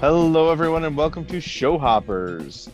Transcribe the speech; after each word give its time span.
Hello, 0.00 0.50
everyone, 0.50 0.84
and 0.84 0.96
welcome 0.96 1.26
to 1.26 1.42
Show 1.42 1.76
Hoppers. 1.76 2.70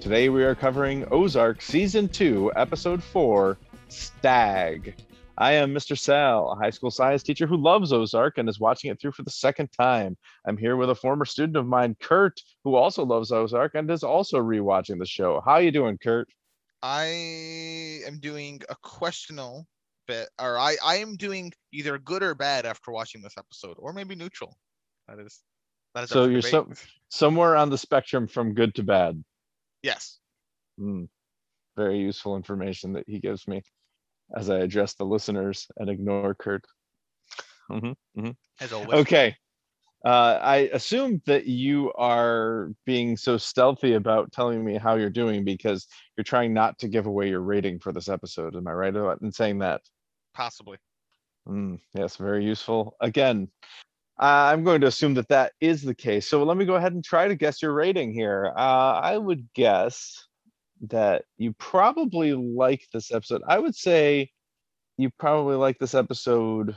Today 0.00 0.28
we 0.28 0.44
are 0.44 0.54
covering 0.54 1.04
Ozark 1.10 1.60
Season 1.62 2.08
2, 2.08 2.52
Episode 2.54 3.02
4 3.02 3.58
Stag. 3.88 4.94
I 5.36 5.54
am 5.54 5.74
Mr. 5.74 5.98
Sal, 5.98 6.52
a 6.52 6.54
high 6.54 6.70
school 6.70 6.92
science 6.92 7.24
teacher 7.24 7.48
who 7.48 7.56
loves 7.56 7.92
Ozark 7.92 8.38
and 8.38 8.48
is 8.48 8.60
watching 8.60 8.92
it 8.92 9.00
through 9.00 9.10
for 9.10 9.24
the 9.24 9.32
second 9.32 9.70
time. 9.72 10.16
I'm 10.46 10.56
here 10.56 10.76
with 10.76 10.90
a 10.90 10.94
former 10.94 11.24
student 11.24 11.56
of 11.56 11.66
mine, 11.66 11.96
Kurt, 12.00 12.40
who 12.62 12.76
also 12.76 13.04
loves 13.04 13.32
Ozark 13.32 13.74
and 13.74 13.90
is 13.90 14.04
also 14.04 14.38
rewatching 14.38 15.00
the 15.00 15.06
show. 15.06 15.42
How 15.44 15.54
are 15.54 15.62
you 15.62 15.72
doing, 15.72 15.98
Kurt? 15.98 16.28
I 16.84 18.02
am 18.06 18.20
doing 18.20 18.60
a 18.68 18.76
questionable 18.80 19.66
bit, 20.06 20.28
or 20.40 20.56
I, 20.56 20.76
I 20.84 20.98
am 20.98 21.16
doing 21.16 21.52
either 21.72 21.98
good 21.98 22.22
or 22.22 22.36
bad 22.36 22.64
after 22.64 22.92
watching 22.92 23.22
this 23.22 23.34
episode, 23.36 23.74
or 23.76 23.92
maybe 23.92 24.14
neutral. 24.14 24.56
That 25.08 25.18
is 25.18 25.40
that 25.94 26.04
is 26.04 26.12
up 26.12 26.14
So 26.14 26.24
for 26.24 26.30
you're 26.30 26.40
debate. 26.40 26.76
so- 26.78 26.86
Somewhere 27.12 27.56
on 27.56 27.70
the 27.70 27.78
spectrum 27.78 28.28
from 28.28 28.54
good 28.54 28.74
to 28.76 28.82
bad. 28.84 29.22
yes. 29.82 30.18
Hmm. 30.78 31.04
Very 31.76 31.98
useful 31.98 32.36
information 32.36 32.92
that 32.94 33.04
he 33.08 33.18
gives 33.18 33.46
me 33.48 33.62
as 34.36 34.48
I 34.48 34.58
address 34.58 34.94
the 34.94 35.04
listeners 35.04 35.66
and 35.76 35.90
ignore 35.90 36.34
Kurt. 36.34 36.64
Mhm, 37.70 37.94
mhm. 38.16 38.36
As 38.60 38.72
always. 38.72 38.92
Okay. 39.00 39.36
Uh, 40.04 40.38
I 40.40 40.56
assume 40.72 41.20
that 41.26 41.46
you 41.46 41.92
are 41.94 42.70
being 42.86 43.16
so 43.16 43.36
stealthy 43.36 43.94
about 43.94 44.32
telling 44.32 44.64
me 44.64 44.78
how 44.78 44.94
you're 44.94 45.10
doing 45.10 45.44
because 45.44 45.86
you're 46.16 46.24
trying 46.24 46.54
not 46.54 46.78
to 46.78 46.88
give 46.88 47.06
away 47.06 47.28
your 47.28 47.40
rating 47.42 47.78
for 47.80 47.92
this 47.92 48.08
episode. 48.08 48.56
Am 48.56 48.66
I 48.66 48.72
right 48.72 48.94
about 48.96 49.20
in 49.20 49.30
saying 49.32 49.58
that? 49.58 49.82
Possibly. 50.32 50.78
Mm, 51.46 51.80
yes, 51.94 52.16
very 52.16 52.44
useful. 52.44 52.96
Again, 53.00 53.50
uh, 54.20 54.50
I'm 54.52 54.64
going 54.64 54.82
to 54.82 54.86
assume 54.86 55.14
that 55.14 55.28
that 55.28 55.52
is 55.60 55.82
the 55.82 55.94
case. 55.94 56.28
So 56.28 56.42
let 56.44 56.56
me 56.56 56.66
go 56.66 56.74
ahead 56.74 56.92
and 56.92 57.02
try 57.02 57.26
to 57.26 57.34
guess 57.34 57.62
your 57.62 57.72
rating 57.72 58.12
here. 58.12 58.52
Uh, 58.54 59.00
I 59.02 59.16
would 59.16 59.48
guess 59.54 60.26
that 60.88 61.24
you 61.38 61.52
probably 61.54 62.34
like 62.34 62.86
this 62.92 63.12
episode. 63.12 63.42
I 63.46 63.58
would 63.58 63.74
say 63.74 64.30
you 64.98 65.10
probably 65.18 65.56
like 65.56 65.78
this 65.78 65.94
episode 65.94 66.76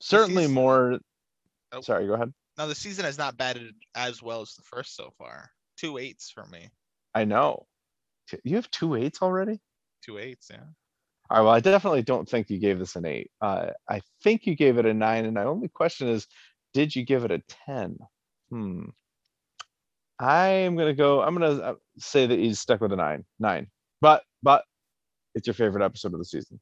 certainly 0.00 0.44
season- 0.44 0.54
more. 0.54 0.98
Oh. 1.72 1.80
Sorry, 1.80 2.06
go 2.06 2.14
ahead. 2.14 2.32
Now 2.56 2.66
the 2.66 2.74
season 2.74 3.04
has 3.04 3.18
not 3.18 3.36
batted 3.36 3.74
as 3.94 4.22
well 4.22 4.40
as 4.40 4.54
the 4.54 4.62
first 4.62 4.96
so 4.96 5.12
far. 5.18 5.50
Two 5.76 5.98
eights 5.98 6.30
for 6.30 6.46
me. 6.46 6.70
I 7.14 7.24
know. 7.24 7.66
You 8.44 8.56
have 8.56 8.70
two 8.70 8.94
eights 8.94 9.20
already? 9.22 9.60
Two 10.04 10.18
eights, 10.18 10.48
yeah. 10.50 10.60
All 11.28 11.38
right, 11.38 11.42
well, 11.42 11.52
I 11.52 11.60
definitely 11.60 12.02
don't 12.02 12.28
think 12.28 12.48
you 12.50 12.58
gave 12.58 12.78
this 12.78 12.96
an 12.96 13.04
eight. 13.04 13.30
Uh, 13.40 13.70
I 13.88 14.00
think 14.22 14.46
you 14.46 14.54
gave 14.54 14.78
it 14.78 14.86
a 14.86 14.94
nine, 14.94 15.24
and 15.24 15.34
my 15.34 15.44
only 15.44 15.68
question 15.68 16.08
is, 16.08 16.26
did 16.76 16.94
you 16.94 17.06
give 17.06 17.24
it 17.24 17.30
a 17.30 17.42
ten? 17.66 17.96
Hmm. 18.50 18.84
I 20.18 20.48
am 20.48 20.76
gonna 20.76 20.92
go. 20.92 21.22
I'm 21.22 21.32
gonna 21.32 21.62
uh, 21.62 21.74
say 21.98 22.26
that 22.26 22.38
he's 22.38 22.60
stuck 22.60 22.82
with 22.82 22.92
a 22.92 22.96
nine. 22.96 23.24
Nine, 23.38 23.68
but 24.02 24.24
but 24.42 24.62
it's 25.34 25.46
your 25.46 25.54
favorite 25.54 25.82
episode 25.82 26.12
of 26.12 26.18
the 26.18 26.26
season. 26.26 26.60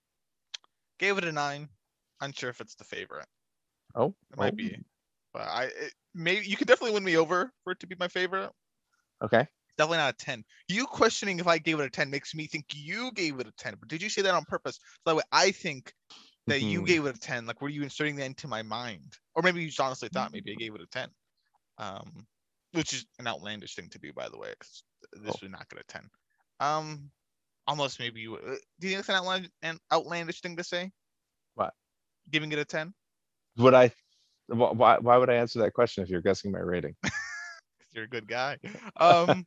Gave 1.00 1.18
it 1.18 1.24
a 1.24 1.32
nine. 1.32 1.68
Unsure 2.20 2.50
if 2.50 2.60
it's 2.60 2.76
the 2.76 2.84
favorite. 2.84 3.26
Oh, 3.96 4.14
It 4.30 4.38
might 4.38 4.52
oh, 4.52 4.56
be. 4.56 4.78
But 5.32 5.48
I 5.48 5.64
it, 5.64 5.92
maybe 6.14 6.46
you 6.46 6.56
could 6.56 6.68
definitely 6.68 6.94
win 6.94 7.02
me 7.02 7.16
over 7.16 7.50
for 7.64 7.72
it 7.72 7.80
to 7.80 7.88
be 7.88 7.96
my 7.98 8.06
favorite. 8.06 8.52
Okay. 9.20 9.48
Definitely 9.76 9.98
not 9.98 10.14
a 10.14 10.24
10. 10.24 10.44
You 10.68 10.86
questioning 10.86 11.40
if 11.40 11.48
I 11.48 11.58
gave 11.58 11.80
it 11.80 11.86
a 11.86 11.90
10 11.90 12.08
makes 12.08 12.36
me 12.36 12.46
think 12.46 12.66
you 12.72 13.10
gave 13.10 13.40
it 13.40 13.48
a 13.48 13.52
10. 13.58 13.74
But 13.80 13.88
did 13.88 14.00
you 14.00 14.08
say 14.08 14.22
that 14.22 14.34
on 14.34 14.44
purpose? 14.44 14.76
So 14.76 15.10
that 15.10 15.16
way 15.16 15.22
I 15.32 15.50
think 15.50 15.92
that 16.46 16.60
you 16.60 16.82
Mhm. 16.82 16.86
gave 16.86 17.06
it 17.06 17.16
a 17.16 17.18
10. 17.18 17.46
Like, 17.46 17.60
were 17.60 17.68
you 17.68 17.82
inserting 17.82 18.16
that 18.16 18.26
into 18.26 18.48
my 18.48 18.62
mind? 18.62 19.18
Or 19.34 19.42
maybe 19.42 19.62
you 19.62 19.68
just 19.68 19.80
honestly 19.80 20.08
thought 20.08 20.32
maybe 20.32 20.52
I 20.52 20.56
gave 20.56 20.74
it 20.74 20.80
a 20.80 20.86
10. 20.86 21.10
Um, 21.78 22.26
which 22.72 22.92
is 22.92 23.06
an 23.18 23.26
outlandish 23.26 23.74
thing 23.74 23.88
to 23.90 23.98
do, 23.98 24.12
by 24.12 24.28
the 24.28 24.38
way, 24.38 24.50
because 24.50 24.84
this 25.12 25.36
Oh. 25.36 25.38
would 25.42 25.52
not 25.52 25.68
get 25.68 25.80
a 25.80 25.84
10. 25.84 26.10
Um, 26.60 27.10
almost 27.66 27.98
maybe 27.98 28.20
you. 28.20 28.36
Uh, 28.36 28.56
do 28.80 28.88
you 28.88 28.90
think 28.90 29.00
it's 29.00 29.08
an 29.08 29.16
outlandish, 29.16 29.50
an 29.62 29.78
outlandish 29.92 30.40
thing 30.40 30.56
to 30.56 30.64
say? 30.64 30.92
What? 31.54 31.74
Giving 32.30 32.52
it 32.52 32.58
a 32.58 32.64
10? 32.64 32.94
Would 33.56 33.74
I? 33.74 33.92
Why? 34.48 34.98
Why 34.98 35.16
would 35.16 35.30
I 35.30 35.34
answer 35.34 35.60
that 35.60 35.72
question 35.72 36.02
if 36.02 36.10
you're 36.10 36.20
guessing 36.20 36.52
my 36.52 36.58
rating? 36.58 36.96
you're 37.92 38.04
a 38.04 38.08
good 38.08 38.26
guy. 38.28 38.58
Um, 38.96 39.46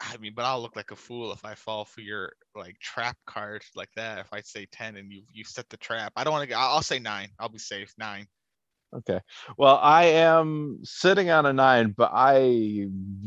I 0.00 0.16
mean, 0.16 0.32
but 0.34 0.44
I'll 0.44 0.60
look 0.62 0.76
like 0.76 0.90
a 0.90 0.96
fool 0.96 1.32
if 1.32 1.44
I 1.44 1.54
fall 1.54 1.84
for 1.84 2.00
your 2.00 2.32
like 2.54 2.78
trap 2.78 3.16
card 3.26 3.62
like 3.74 3.90
that. 3.96 4.18
If 4.18 4.32
I 4.32 4.40
say 4.40 4.66
ten 4.72 4.96
and 4.96 5.12
you 5.12 5.22
you 5.32 5.44
set 5.44 5.68
the 5.68 5.76
trap, 5.76 6.12
I 6.16 6.24
don't 6.24 6.32
want 6.32 6.48
to. 6.48 6.56
I'll 6.56 6.76
I'll 6.76 6.82
say 6.82 6.98
nine. 6.98 7.28
I'll 7.38 7.48
be 7.50 7.58
safe. 7.58 7.92
Nine. 7.98 8.26
Okay. 8.96 9.20
Well, 9.56 9.78
I 9.80 10.04
am 10.06 10.80
sitting 10.82 11.30
on 11.30 11.46
a 11.46 11.52
nine, 11.52 11.94
but 11.96 12.10
I 12.12 12.86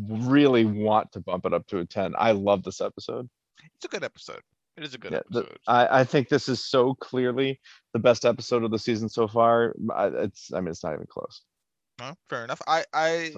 really 0.09 0.65
want 0.65 1.11
to 1.13 1.21
bump 1.21 1.45
it 1.45 1.53
up 1.53 1.67
to 1.67 1.79
a 1.79 1.85
ten. 1.85 2.13
I 2.17 2.31
love 2.31 2.63
this 2.63 2.81
episode. 2.81 3.29
It's 3.75 3.85
a 3.85 3.87
good 3.87 4.03
episode. 4.03 4.41
It 4.75 4.83
is 4.83 4.95
a 4.95 4.97
good 4.97 5.13
Yeah, 5.13 5.19
the- 5.29 5.39
episode. 5.41 5.57
I, 5.67 5.99
I 5.99 6.03
think 6.03 6.27
this 6.27 6.49
is 6.49 6.65
so 6.65 6.95
clearly 6.95 7.61
the 7.93 7.99
best 7.99 8.25
episode 8.25 8.63
of 8.63 8.71
the 8.71 8.79
season 8.79 9.07
so 9.07 9.27
far. 9.27 9.75
I, 9.95 10.07
it's, 10.07 10.51
I 10.51 10.59
mean, 10.59 10.69
it's 10.69 10.83
not 10.83 10.95
even 10.95 11.05
close. 11.07 11.43
Huh? 12.01 12.15
fair 12.27 12.43
enough. 12.43 12.61
I 12.67 12.83
I 12.91 13.35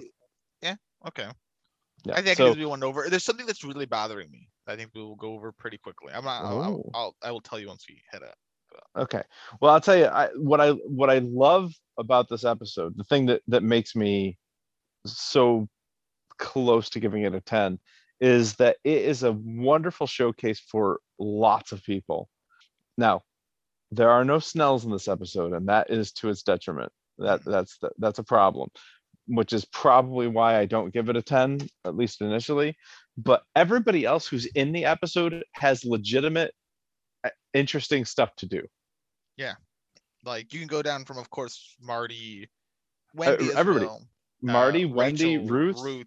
yeah 0.62 0.76
okay. 1.06 1.28
Yeah. 2.06 2.14
I 2.14 2.22
think 2.22 2.40
I 2.40 2.44
so, 2.44 2.54
do 2.54 2.68
one 2.68 2.82
over. 2.82 3.06
There's 3.08 3.24
something 3.24 3.46
that's 3.46 3.64
really 3.64 3.86
bothering 3.86 4.30
me. 4.30 4.48
I 4.66 4.76
think 4.76 4.90
we 4.94 5.02
will 5.02 5.16
go 5.16 5.32
over 5.34 5.52
pretty 5.52 5.78
quickly. 5.78 6.12
I'm 6.12 6.24
not. 6.24 6.44
I'll, 6.44 6.62
I'll. 6.62 6.90
I'll 6.94 7.16
I 7.22 7.30
will 7.32 7.40
tell 7.40 7.58
you 7.58 7.68
once 7.68 7.84
we 7.88 8.00
head 8.10 8.22
up. 8.22 8.34
okay. 8.96 9.22
Well, 9.60 9.72
I'll 9.72 9.80
tell 9.80 9.96
you, 9.96 10.06
I, 10.06 10.28
what 10.36 10.60
I, 10.60 10.70
what 10.70 11.10
I 11.10 11.18
love 11.18 11.72
about 11.98 12.28
this 12.28 12.44
episode, 12.44 12.96
the 12.96 13.04
thing 13.04 13.26
that, 13.26 13.42
that 13.48 13.62
makes 13.62 13.96
me 13.96 14.38
so 15.06 15.68
close 16.38 16.90
to 16.90 17.00
giving 17.00 17.22
it 17.22 17.34
a 17.34 17.40
10 17.40 17.78
is 18.20 18.54
that 18.56 18.76
it 18.84 19.02
is 19.02 19.22
a 19.22 19.32
wonderful 19.32 20.06
showcase 20.06 20.60
for 20.60 21.00
lots 21.18 21.72
of 21.72 21.82
people. 21.82 22.28
Now, 22.96 23.22
there 23.90 24.10
are 24.10 24.24
no 24.24 24.38
Snells 24.38 24.84
in 24.84 24.90
this 24.90 25.08
episode, 25.08 25.52
and 25.52 25.68
that 25.68 25.90
is 25.90 26.12
to 26.12 26.28
its 26.28 26.42
detriment. 26.42 26.92
That 27.18 27.40
mm-hmm. 27.40 27.50
that's 27.50 27.78
the, 27.78 27.90
that's 27.98 28.18
a 28.18 28.24
problem, 28.24 28.70
which 29.28 29.52
is 29.52 29.64
probably 29.66 30.28
why 30.28 30.58
I 30.58 30.66
don't 30.66 30.92
give 30.92 31.08
it 31.08 31.16
a 31.16 31.22
10, 31.22 31.58
at 31.84 31.96
least 31.96 32.20
initially. 32.20 32.76
But 33.16 33.42
everybody 33.54 34.04
else 34.04 34.26
who's 34.26 34.46
in 34.46 34.72
the 34.72 34.84
episode 34.84 35.42
has 35.52 35.84
legitimate, 35.84 36.52
uh, 37.24 37.30
interesting 37.54 38.04
stuff 38.04 38.34
to 38.36 38.46
do. 38.46 38.62
Yeah. 39.36 39.54
Like 40.24 40.52
you 40.52 40.58
can 40.60 40.68
go 40.68 40.82
down 40.82 41.04
from, 41.04 41.18
of 41.18 41.30
course, 41.30 41.76
Marty, 41.80 42.48
Wendy, 43.14 43.52
Uh, 43.52 43.58
everybody. 43.58 43.86
well, 43.86 44.02
uh, 44.02 44.52
Marty, 44.52 44.84
Wendy, 44.84 45.38
Rachel, 45.38 45.48
Ruth, 45.48 45.80
Ruth, 45.82 46.06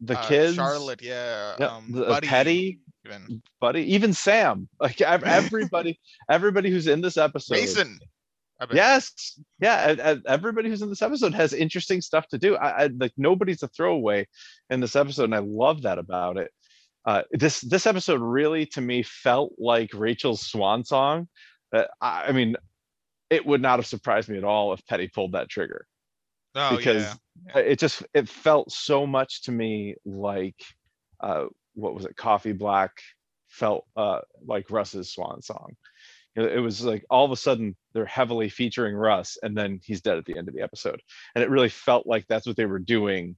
the 0.00 0.18
uh, 0.18 0.28
kids, 0.28 0.56
Charlotte, 0.56 1.02
yeah, 1.02 1.54
Yep, 1.58 1.70
um, 1.70 1.94
uh, 1.94 2.06
Buddy, 2.08 2.26
Petty, 2.28 2.80
even 3.04 3.42
Buddy, 3.60 3.82
even 3.94 4.12
Sam. 4.12 4.68
Like 4.80 5.00
everybody, 5.00 5.98
everybody 6.30 6.70
who's 6.70 6.86
in 6.86 7.00
this 7.00 7.16
episode. 7.16 7.54
Mason. 7.54 7.98
I. 8.60 8.66
Yes, 8.74 9.40
yeah. 9.60 9.90
and- 9.90 10.00
and 10.00 10.22
Everybody 10.26 10.68
who's 10.68 10.82
in 10.82 10.88
this 10.90 11.02
episode 11.02 11.34
has 11.34 11.52
interesting 11.52 12.00
stuff 12.00 12.28
to 12.28 12.38
do. 12.38 12.56
I, 12.56 12.84
I 12.84 12.86
like 12.98 13.12
nobody's 13.16 13.62
a 13.62 13.68
throwaway 13.68 14.28
in 14.68 14.80
this 14.80 14.96
episode, 14.96 15.24
and 15.24 15.34
I 15.34 15.38
love 15.38 15.82
that 15.82 15.98
about 15.98 16.36
it. 16.36 16.50
Uh, 17.06 17.22
this 17.30 17.60
this 17.62 17.86
episode 17.86 18.20
really, 18.20 18.66
to 18.66 18.80
me, 18.80 19.02
felt 19.02 19.52
like 19.58 19.94
Rachel's 19.94 20.46
swan 20.46 20.84
song. 20.84 21.28
Uh, 21.74 21.84
I, 22.00 22.26
I 22.28 22.32
mean, 22.32 22.56
it 23.30 23.46
would 23.46 23.62
not 23.62 23.78
have 23.78 23.86
surprised 23.86 24.28
me 24.28 24.36
at 24.36 24.44
all 24.44 24.72
if 24.74 24.84
Petty 24.86 25.08
pulled 25.08 25.32
that 25.32 25.48
trigger. 25.48 25.86
Oh 26.54 26.76
because 26.76 27.04
yeah. 27.46 27.54
Uh, 27.54 27.60
it 27.60 27.78
just 27.78 28.02
it 28.12 28.28
felt 28.28 28.70
so 28.72 29.06
much 29.06 29.42
to 29.42 29.52
me 29.52 29.94
like 30.04 30.56
uh 31.20 31.44
what 31.74 31.94
was 31.94 32.04
it 32.04 32.16
coffee 32.16 32.52
black 32.52 32.90
felt 33.48 33.86
uh 33.96 34.18
like 34.44 34.68
russ's 34.70 35.12
swan 35.12 35.40
song 35.42 35.76
it 36.36 36.60
was 36.60 36.82
like 36.84 37.04
all 37.10 37.24
of 37.24 37.32
a 37.32 37.36
sudden 37.36 37.76
they're 37.92 38.06
heavily 38.06 38.48
featuring 38.48 38.94
russ 38.94 39.36
and 39.42 39.56
then 39.56 39.80
he's 39.82 40.00
dead 40.00 40.16
at 40.16 40.24
the 40.24 40.36
end 40.36 40.48
of 40.48 40.54
the 40.54 40.62
episode 40.62 41.00
and 41.34 41.42
it 41.42 41.50
really 41.50 41.68
felt 41.68 42.06
like 42.06 42.24
that's 42.28 42.46
what 42.46 42.56
they 42.56 42.66
were 42.66 42.78
doing 42.78 43.36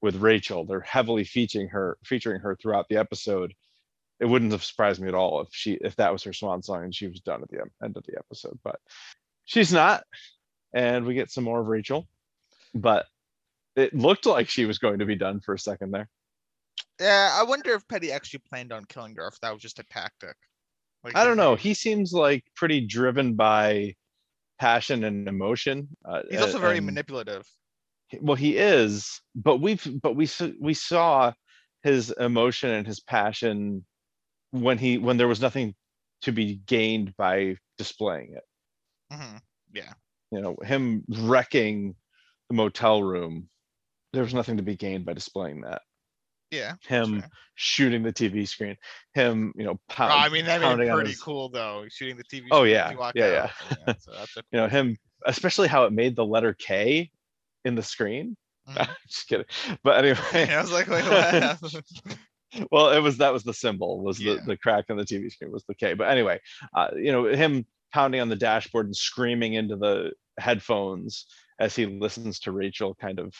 with 0.00 0.16
rachel 0.16 0.64
they're 0.64 0.80
heavily 0.80 1.24
featuring 1.24 1.68
her 1.68 1.98
featuring 2.04 2.40
her 2.40 2.56
throughout 2.56 2.86
the 2.88 2.96
episode 2.96 3.52
it 4.20 4.26
wouldn't 4.26 4.52
have 4.52 4.62
surprised 4.62 5.00
me 5.00 5.08
at 5.08 5.14
all 5.14 5.40
if 5.40 5.48
she 5.50 5.72
if 5.80 5.96
that 5.96 6.12
was 6.12 6.22
her 6.22 6.32
swan 6.32 6.62
song 6.62 6.84
and 6.84 6.94
she 6.94 7.08
was 7.08 7.20
done 7.20 7.42
at 7.42 7.48
the 7.50 7.58
end 7.82 7.96
of 7.96 8.04
the 8.06 8.16
episode 8.16 8.58
but 8.62 8.78
she's 9.44 9.72
not 9.72 10.04
and 10.72 11.04
we 11.04 11.14
get 11.14 11.30
some 11.30 11.44
more 11.44 11.60
of 11.60 11.66
rachel 11.66 12.06
but 12.74 13.06
it 13.76 13.94
looked 13.94 14.26
like 14.26 14.48
she 14.48 14.66
was 14.66 14.78
going 14.78 14.98
to 14.98 15.06
be 15.06 15.16
done 15.16 15.40
for 15.40 15.54
a 15.54 15.58
second 15.58 15.90
there. 15.90 16.08
Yeah, 17.00 17.30
I 17.32 17.44
wonder 17.44 17.72
if 17.72 17.86
Petty 17.88 18.12
actually 18.12 18.42
planned 18.48 18.72
on 18.72 18.84
killing 18.84 19.14
her, 19.16 19.26
if 19.26 19.40
that 19.40 19.52
was 19.52 19.62
just 19.62 19.78
a 19.78 19.84
tactic. 19.84 20.36
Like, 21.04 21.16
I 21.16 21.24
don't 21.24 21.36
know. 21.36 21.54
he- 21.56 21.74
seems 21.74 22.12
like 22.12 22.44
pretty 22.54 22.80
driven 22.86 23.34
by 23.34 23.94
passion 24.58 25.04
and 25.04 25.26
emotion. 25.28 25.88
Uh, 26.04 26.22
He's 26.30 26.40
also 26.42 26.58
very 26.58 26.76
and- 26.78 26.86
manipulative. 26.86 27.46
well 28.20 28.34
he 28.36 28.56
is 28.56 29.20
but 29.36 29.58
we've 29.58 29.86
but 30.02 30.16
we 30.16 30.24
s- 30.24 30.52
we 30.60 30.74
saw 30.74 31.32
his 31.84 32.10
emotion 32.18 32.68
and 32.70 32.84
his 32.86 32.98
passion 33.00 33.86
when 34.50 34.76
he 34.78 34.98
when 34.98 35.16
there 35.16 35.28
was 35.28 35.40
nothing 35.40 35.74
to 36.22 36.32
be 36.32 36.56
gained 36.66 37.16
by 37.16 37.56
displaying 37.78 38.34
it 38.36 38.44
hmm 39.14 39.36
Yeah. 39.72 39.92
you 40.32 40.40
know 40.42 40.56
him 40.64 41.04
wrecking 41.08 41.94
the 42.48 42.54
motel 42.56 43.00
room 43.02 43.48
there 44.12 44.24
was 44.24 44.34
nothing 44.34 44.56
to 44.56 44.62
be 44.64 44.74
gained 44.76 45.04
by 45.06 45.12
displaying 45.14 45.60
that. 45.60 45.82
Yeah. 46.50 46.74
Him 46.86 47.20
fair. 47.20 47.30
shooting 47.54 48.02
the 48.02 48.12
TV 48.12 48.46
screen, 48.48 48.76
him, 49.14 49.52
you 49.56 49.64
know, 49.64 49.78
Oh, 49.98 50.04
I 50.04 50.28
mean, 50.28 50.44
that 50.46 50.60
made 50.60 50.86
it 50.86 50.92
pretty 50.92 51.10
his- 51.10 51.20
cool 51.20 51.48
though. 51.48 51.84
Shooting 51.88 52.16
the 52.16 52.24
TV. 52.24 52.46
Oh, 52.50 52.60
screen 52.64 52.72
as 52.72 52.72
yeah, 52.72 52.90
you 52.90 52.98
yeah, 53.14 53.46
so 53.98 54.12
that's 54.12 54.36
a 54.36 54.42
you 54.52 54.58
know, 54.60 54.68
him, 54.68 54.96
especially 55.26 55.68
how 55.68 55.84
it 55.84 55.92
made 55.92 56.16
the 56.16 56.24
letter 56.24 56.54
K 56.54 57.10
in 57.64 57.74
the 57.74 57.82
screen. 57.82 58.36
Mhm. 58.68 58.88
Just 59.08 59.26
kidding. 59.28 59.46
But 59.82 60.04
anyway, 60.04 60.18
I 60.54 60.60
was 60.60 60.70
like, 60.70 60.86
wait, 60.86 61.02
what 61.04 61.82
well, 62.70 62.90
it 62.90 63.00
was 63.00 63.18
that 63.18 63.32
was 63.32 63.42
the 63.42 63.54
symbol 63.54 64.00
was 64.02 64.20
Yeah. 64.20 64.34
the 64.34 64.40
the 64.48 64.56
crack 64.56 64.86
on 64.90 64.96
the 64.96 65.04
TV 65.04 65.30
screen 65.30 65.50
was 65.52 65.64
the 65.68 65.74
K. 65.74 65.94
But 65.94 66.08
anyway, 66.08 66.40
uh, 66.74 66.88
you 66.96 67.12
know, 67.12 67.24
him 67.26 67.64
pounding 67.92 68.20
on 68.20 68.28
the 68.28 68.36
dashboard 68.36 68.86
and 68.86 68.94
screaming 68.96 69.54
into 69.54 69.76
the 69.76 70.12
headphones 70.38 71.26
as 71.58 71.74
he 71.74 71.86
listens 71.86 72.40
to 72.40 72.52
Rachel 72.52 72.94
kind 72.94 73.18
of 73.18 73.34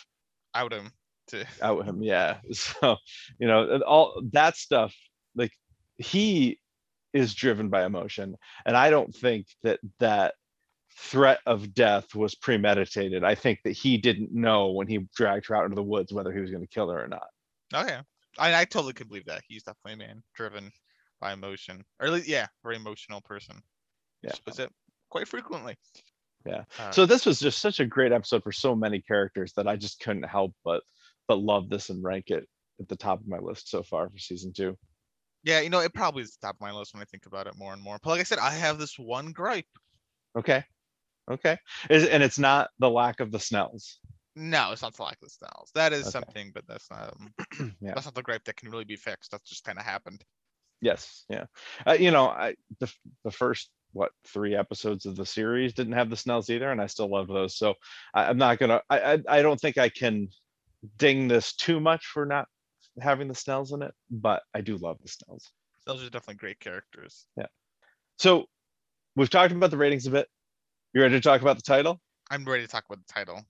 out 0.54 0.72
him 0.72 0.90
to 1.30 1.46
out 1.62 1.86
him. 1.86 2.02
Yeah. 2.02 2.38
So, 2.52 2.96
you 3.38 3.46
know, 3.46 3.80
all 3.86 4.22
that 4.32 4.56
stuff, 4.56 4.94
like 5.34 5.52
he 5.98 6.58
is 7.12 7.34
driven 7.34 7.68
by 7.68 7.84
emotion. 7.84 8.36
And 8.64 8.76
I 8.76 8.90
don't 8.90 9.14
think 9.14 9.46
that 9.62 9.80
that 9.98 10.34
threat 10.96 11.40
of 11.46 11.74
death 11.74 12.14
was 12.14 12.34
premeditated. 12.34 13.24
I 13.24 13.34
think 13.34 13.60
that 13.64 13.72
he 13.72 13.96
didn't 13.96 14.32
know 14.32 14.70
when 14.70 14.86
he 14.86 15.08
dragged 15.16 15.46
her 15.46 15.56
out 15.56 15.64
into 15.64 15.76
the 15.76 15.82
woods 15.82 16.12
whether 16.12 16.32
he 16.32 16.40
was 16.40 16.50
going 16.50 16.62
to 16.62 16.68
kill 16.68 16.90
her 16.90 17.02
or 17.04 17.08
not. 17.08 17.26
Okay. 17.74 17.98
I, 18.38 18.60
I 18.60 18.64
totally 18.64 18.92
could 18.92 19.08
believe 19.08 19.26
that. 19.26 19.42
He's 19.48 19.62
definitely 19.62 20.04
a 20.04 20.08
man 20.08 20.22
driven 20.34 20.70
by 21.20 21.32
emotion. 21.32 21.84
Or 22.00 22.06
at 22.06 22.12
least, 22.12 22.28
yeah, 22.28 22.46
very 22.62 22.76
emotional 22.76 23.20
person. 23.20 23.60
Yeah. 24.22 24.32
Shows 24.46 24.58
it 24.58 24.70
quite 25.08 25.28
frequently. 25.28 25.76
Yeah. 26.46 26.64
Uh, 26.78 26.90
So 26.90 27.06
this 27.06 27.26
was 27.26 27.40
just 27.40 27.58
such 27.58 27.80
a 27.80 27.86
great 27.86 28.12
episode 28.12 28.42
for 28.42 28.52
so 28.52 28.74
many 28.74 29.00
characters 29.00 29.52
that 29.56 29.68
I 29.68 29.76
just 29.76 30.00
couldn't 30.00 30.24
help 30.24 30.52
but 30.64 30.82
but 31.30 31.38
love 31.38 31.68
this 31.70 31.90
and 31.90 32.02
rank 32.02 32.30
it 32.30 32.48
at 32.80 32.88
the 32.88 32.96
top 32.96 33.20
of 33.20 33.28
my 33.28 33.38
list 33.38 33.70
so 33.70 33.84
far 33.84 34.10
for 34.10 34.18
season 34.18 34.52
two. 34.52 34.76
yeah, 35.44 35.60
you 35.60 35.70
know, 35.70 35.78
it 35.78 35.94
probably 35.94 36.22
is 36.24 36.36
top 36.36 36.56
of 36.56 36.60
my 36.60 36.72
list 36.72 36.92
when 36.92 37.02
I 37.02 37.06
think 37.06 37.26
about 37.26 37.46
it 37.46 37.56
more 37.56 37.72
and 37.72 37.80
more. 37.80 37.98
But 38.02 38.10
like 38.10 38.20
I 38.20 38.24
said, 38.24 38.40
I 38.40 38.50
have 38.50 38.78
this 38.78 38.98
one 38.98 39.30
gripe. 39.32 39.64
Okay. 40.36 40.64
Okay. 41.30 41.56
Is, 41.88 42.06
and 42.06 42.22
it's 42.22 42.38
not 42.38 42.70
the 42.80 42.90
lack 42.90 43.20
of 43.20 43.30
the 43.30 43.38
Snells. 43.38 44.00
No, 44.34 44.72
it's 44.72 44.82
not 44.82 44.94
the 44.96 45.02
lack 45.02 45.14
of 45.14 45.20
the 45.20 45.30
styles. 45.30 45.70
That 45.74 45.92
is 45.92 46.02
Okay. 46.06 46.10
something, 46.10 46.50
but 46.52 46.66
that's 46.66 46.90
not 46.90 47.14
um, 47.60 47.76
Yeah. 47.80 47.94
that's 47.94 48.06
not 48.06 48.14
the 48.14 48.22
gripe 48.22 48.44
that 48.44 48.56
can 48.56 48.70
really 48.70 48.84
be 48.84 48.96
fixed. 48.96 49.30
That's 49.30 49.48
just 49.48 49.64
kind 49.64 49.78
of 49.78 49.84
happened. 49.84 50.24
Yes, 50.80 51.24
yeah. 51.28 51.46
Uh, 51.86 51.92
you 51.92 52.10
know, 52.10 52.26
I 52.26 52.54
the 52.78 52.92
the 53.24 53.30
first 53.30 53.70
what 53.92 54.12
three 54.26 54.54
episodes 54.54 55.04
of 55.04 55.16
the 55.16 55.26
series 55.26 55.74
didn't 55.74 55.92
have 55.94 56.08
the 56.10 56.16
Snells 56.16 56.48
either, 56.48 56.70
and 56.70 56.80
I 56.80 56.86
still 56.86 57.10
love 57.10 57.28
those. 57.28 57.56
So 57.56 57.74
I, 58.14 58.24
I'm 58.26 58.38
not 58.38 58.58
gonna. 58.58 58.80
I, 58.88 59.14
I 59.14 59.18
I 59.28 59.42
don't 59.42 59.60
think 59.60 59.76
I 59.78 59.90
can 59.90 60.28
ding 60.98 61.28
this 61.28 61.54
too 61.54 61.80
much 61.80 62.06
for 62.06 62.24
not 62.26 62.46
having 63.00 63.28
the 63.28 63.34
Snells 63.34 63.72
in 63.72 63.82
it, 63.82 63.92
but 64.10 64.42
I 64.54 64.60
do 64.60 64.76
love 64.76 64.98
the 65.02 65.08
Snells. 65.08 65.50
Those 65.86 66.02
are 66.02 66.10
definitely 66.10 66.34
great 66.36 66.60
characters. 66.60 67.26
Yeah. 67.36 67.46
So 68.18 68.46
we've 69.16 69.30
talked 69.30 69.52
about 69.52 69.70
the 69.70 69.76
ratings 69.76 70.06
a 70.06 70.10
bit. 70.10 70.28
You 70.92 71.02
ready 71.02 71.14
to 71.14 71.20
talk 71.20 71.40
about 71.40 71.56
the 71.56 71.62
title? 71.62 72.00
I'm 72.30 72.44
ready 72.44 72.62
to 72.64 72.68
talk 72.68 72.84
about 72.88 72.98
the 73.06 73.12
title. 73.12 73.42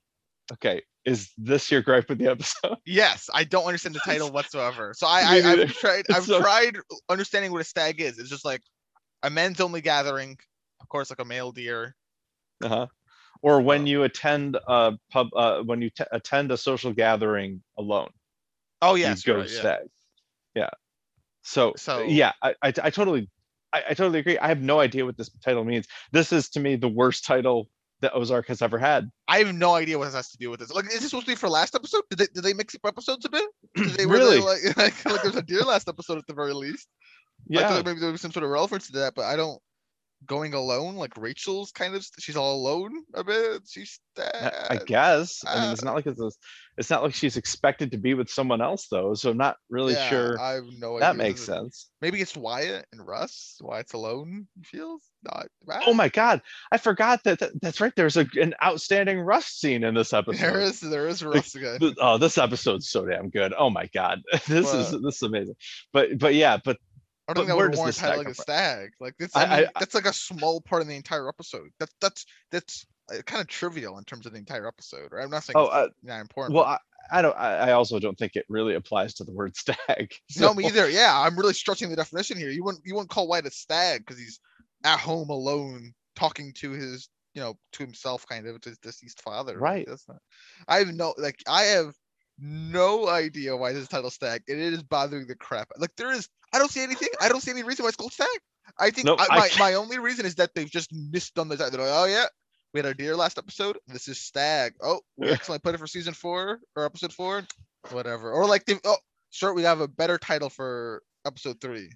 Okay, 0.53 0.83
is 1.05 1.31
this 1.39 1.71
your 1.71 1.81
gripe 1.81 2.09
with 2.09 2.19
the 2.19 2.27
episode? 2.27 2.77
Yes, 2.87 3.31
I 3.33 3.45
don't 3.45 3.65
understand 3.65 3.95
the 3.95 4.01
title 4.01 4.31
whatsoever. 4.33 4.93
So 4.97 5.07
I, 5.07 5.21
I, 5.23 5.53
I've 5.63 5.73
tried 5.75 6.05
I've 6.13 6.25
So- 6.25 6.41
tried 6.41 6.77
understanding 7.09 7.53
what 7.53 7.61
a 7.61 7.65
stag 7.65 8.01
is. 8.01 8.19
It's 8.19 8.29
just 8.31 8.45
like 8.45 8.63
a 9.23 9.31
men's 9.31 9.61
only 9.61 9.81
gathering, 9.81 10.37
of 10.81 10.89
course, 10.89 11.09
like 11.11 11.21
a 11.21 11.25
male 11.25 11.53
deer. 11.53 11.95
Uh-huh. 12.65 12.87
Or 13.43 13.61
when 13.61 13.87
you 13.87 14.03
attend 14.03 14.57
a 14.69 14.93
pub, 15.11 15.29
uh, 15.35 15.63
when 15.63 15.81
you 15.81 15.91
t- 15.91 16.05
attend 16.13 16.53
a 16.53 16.57
social 16.57 16.93
gathering 16.93 17.63
alone. 17.79 18.11
Oh 18.83 18.95
you 18.95 19.15
go 19.25 19.37
right, 19.39 19.51
yeah. 19.51 19.59
stag. 19.61 19.81
Yeah. 20.55 20.71
So, 21.43 21.73
So- 21.77 22.03
yeah, 22.03 22.33
I, 22.43 22.55
I 22.63 22.73
I 22.83 22.91
totally 22.91 23.29
I, 23.73 23.83
I 23.91 23.95
totally 23.95 24.19
agree. 24.19 24.37
I 24.39 24.49
have 24.49 24.61
no 24.61 24.81
idea 24.81 25.05
what 25.07 25.17
this 25.17 25.31
title 25.45 25.65
means. 25.65 25.87
This 26.13 26.33
is 26.33 26.49
to 26.51 26.61
me 26.61 26.77
the 26.77 26.89
worst 26.89 27.25
title 27.25 27.69
that 28.01 28.13
Ozark 28.15 28.47
has 28.49 28.63
ever 28.63 28.79
had. 28.79 29.11
I 29.29 29.39
have 29.39 29.55
no 29.55 29.75
idea 29.75 29.99
what 29.99 30.07
this 30.07 30.15
has 30.15 30.31
to 30.31 30.39
do 30.39 30.51
with 30.51 30.59
this. 30.61 30.71
Like, 30.73 30.87
is 30.87 31.01
this 31.01 31.11
supposed 31.11 31.27
to 31.27 31.33
be 31.33 31.37
for 31.37 31.49
last 31.49 31.75
episode? 31.75 32.03
Did 32.11 32.19
they 32.19 32.27
did 32.35 32.43
they 32.45 32.53
mix 32.55 32.75
up 32.75 32.81
episodes 32.87 33.25
a 33.27 33.29
bit? 33.31 33.45
Did 33.75 33.91
they 33.91 34.07
were 34.07 34.15
Really? 34.15 34.41
like, 34.41 34.61
like 34.77 35.05
like 35.05 35.23
there's 35.23 35.37
a 35.37 35.43
deer 35.43 35.61
last 35.63 35.89
episode 35.89 36.19
at 36.19 36.27
the 36.27 36.35
very 36.35 36.53
least? 36.55 36.89
I 37.51 37.61
Yeah. 37.61 37.69
thought 37.69 37.85
maybe 37.87 38.01
there 38.01 38.11
was 38.13 38.21
some 38.21 38.33
sort 38.33 38.45
of 38.45 38.51
reference 38.51 38.87
to 38.89 38.93
that, 38.95 39.15
but 39.15 39.25
I 39.25 39.37
don't. 39.37 39.61
Going 40.27 40.53
alone, 40.55 40.97
like 40.97 41.17
Rachel's 41.17 41.73
kind 41.73 41.95
of 41.95 42.07
she's 42.19 42.37
all 42.37 42.57
alone 42.57 42.93
a 43.15 43.25
bit. 43.25 43.63
She's 43.69 43.99
I, 44.19 44.67
I 44.71 44.77
guess. 44.85 45.43
I 45.47 45.61
mean, 45.63 45.73
it's 45.73 45.83
uh, 45.83 45.87
not 45.87 45.95
like 45.95 46.07
it's 46.07 46.21
a, 46.21 46.31
it's 46.77 46.91
not 46.91 47.03
like 47.03 47.15
she's 47.15 47.37
expected 47.39 47.93
to 47.93 47.99
be 47.99 48.13
with 48.15 48.29
someone 48.29 48.61
else 48.61 48.87
though. 48.91 49.15
So 49.15 49.31
I'm 49.31 49.39
not 49.39 49.57
really 49.71 49.95
Yeah, 49.95 50.09
sure 50.11 50.41
I 50.41 50.53
have 50.53 50.65
no 50.79 50.97
idea. 50.97 51.01
that 51.01 51.09
what 51.11 51.17
makes 51.17 51.41
sense. 51.43 51.89
Maybe 52.03 52.21
it's 52.21 52.37
Wyatt 52.37 52.87
and 52.93 53.07
Russ. 53.07 53.57
Wyatt's 53.63 53.95
alone. 53.95 54.47
Feels 54.65 55.03
not. 55.23 55.47
Oh 55.87 55.95
my 55.95 56.09
god, 56.09 56.43
I 56.71 56.77
forgot 56.77 57.25
that, 57.25 57.39
that 57.39 57.53
that's 57.63 57.81
right. 57.81 57.93
There's 57.97 58.17
a, 58.17 58.27
an 58.41 58.55
outstanding 58.63 59.21
Russ 59.21 59.47
scene 59.47 59.85
in 59.85 59.95
this 59.95 60.13
episode. 60.13 60.41
There 60.43 60.61
is 60.61 60.81
there 60.81 61.09
is 61.09 61.25
Russ 61.25 61.55
again. 61.55 61.79
Oh 61.99 62.19
this 62.19 62.37
episode's 62.37 62.91
so 62.91 63.07
damn 63.07 63.31
good 63.31 63.55
oh 63.57 63.71
my 63.71 63.89
god 63.95 64.23
this 64.47 64.73
is 64.73 64.91
this 65.03 65.17
is 65.17 65.23
amazing 65.23 65.55
but 65.93 66.19
but 66.19 66.35
yeah 66.35 66.59
but 66.63 66.77
I 67.31 67.35
don't 67.35 67.47
think 67.47 67.49
that 67.49 67.57
would 67.57 67.77
warrant 67.77 67.97
titling 67.97 68.29
a 68.29 68.35
stag. 68.35 68.91
Like 69.01 69.17
this, 69.19 69.35
I- 69.37 69.45
I, 69.45 69.61
mean, 69.61 69.69
I- 69.75 69.79
that's 69.81 69.95
like 69.95 70.07
a 70.07 70.13
small 70.13 70.61
part 70.61 70.83
of 70.83 70.89
the 70.89 70.97
entire 70.97 71.29
episode. 71.29 71.69
That's 71.79 71.95
that's 72.01 72.27
that's 72.51 72.87
kind 73.27 73.41
of 73.41 73.47
trivial 73.49 73.99
in 73.99 74.05
terms 74.05 74.27
of 74.27 74.33
the 74.33 74.39
entire 74.39 74.67
episode. 74.69 75.09
Right? 75.13 75.25
I'm 75.25 75.31
not 75.31 75.45
saying 75.45 75.57
oh 75.57 75.65
it's 75.65 75.73
uh, 75.75 75.89
not 76.03 76.21
important. 76.21 76.55
well 76.55 76.65
but- 76.65 76.81
I, 77.11 77.19
I 77.19 77.23
don't 77.23 77.37
I, 77.37 77.57
I 77.57 77.73
also 77.73 77.99
don't 77.99 78.17
think 78.19 78.37
it 78.37 78.45
really 78.49 78.75
applies 78.75 79.15
to 79.15 79.25
the 79.25 79.33
word 79.33 79.57
stag 79.57 80.13
no, 80.39 80.55
me 80.55 80.67
either. 80.67 80.89
Yeah, 80.89 81.19
I'm 81.19 81.37
really 81.37 81.55
stretching 81.55 81.91
the 81.91 81.97
definition 81.97 82.37
here. 82.37 82.51
You 82.51 82.63
wouldn't 82.65 82.85
you 82.87 82.95
wouldn't 82.95 83.11
call 83.11 83.27
Wyatt 83.29 83.47
a 83.47 83.51
stag 83.51 84.05
because 84.07 84.19
he's 84.21 84.39
at 84.85 84.99
home 85.01 85.31
alone 85.31 85.93
talking 86.17 86.53
to 86.55 86.71
his 86.73 87.09
you 87.35 87.41
know 87.41 87.55
to 87.73 87.83
himself 87.83 88.27
kind 88.29 88.47
of 88.47 88.61
to 88.61 88.69
his 88.71 88.79
deceased 88.79 89.23
father. 89.23 89.59
Right. 89.59 89.87
That's 89.89 90.07
not. 90.09 90.19
I 90.69 90.79
have 90.79 90.89
no 90.95 91.15
like 91.17 91.37
I 91.49 91.63
have 91.63 91.95
no 92.39 93.09
idea 93.09 93.57
why 93.57 93.73
this 93.73 93.89
title 93.89 94.11
stag. 94.11 94.43
and 94.49 94.61
It 94.61 94.73
is 94.73 94.83
bothering 94.83 95.27
the 95.27 95.35
crap. 95.35 95.69
Like 95.79 95.95
there 95.97 96.13
is 96.13 96.29
I 96.53 96.59
don't 96.59 96.71
see 96.71 96.83
anything. 96.83 97.09
I 97.21 97.29
don't 97.29 97.41
see 97.41 97.51
any 97.51 97.63
reason 97.63 97.83
why 97.85 97.89
it's 97.89 97.97
called 97.97 98.13
stag. 98.13 98.29
I 98.79 98.91
think 98.91 99.09
I, 99.09 99.13
I 99.13 99.17
my, 99.29 99.49
can't- 99.49 99.59
my 99.59 99.75
only 99.75 99.99
reason 99.99 100.27
is 100.27 100.37
that 100.37 100.55
they've 100.55 100.71
just 100.71 100.91
missed 100.93 101.39
on 101.39 101.49
the 101.49 101.57
title. 101.57 101.79
They're 101.79 101.87
like, 101.87 102.03
oh 102.03 102.07
yeah, 102.07 102.27
we 102.73 102.79
had 102.79 102.87
our 102.87 102.95
deer 102.95 103.17
last 103.17 103.39
episode. 103.39 103.79
This 103.89 104.09
is 104.09 104.21
stag. 104.21 104.75
Oh, 104.83 105.01
we 105.17 105.29
Yeah. 105.31 105.37
put 105.37 105.75
it 105.75 105.79
for 105.79 105.87
season 105.87 106.15
four 106.15 106.61
or 106.77 106.85
episode 106.85 107.13
four, 107.13 107.43
whatever. 107.91 108.31
Or 108.33 108.47
like 108.47 108.65
oh 108.85 108.97
sure 109.31 109.55
we 109.55 109.63
have 109.63 109.81
a 109.81 109.89
better 109.89 110.19
title 110.19 110.51
for 110.51 111.03
episode 111.27 111.61
three. 111.61 111.91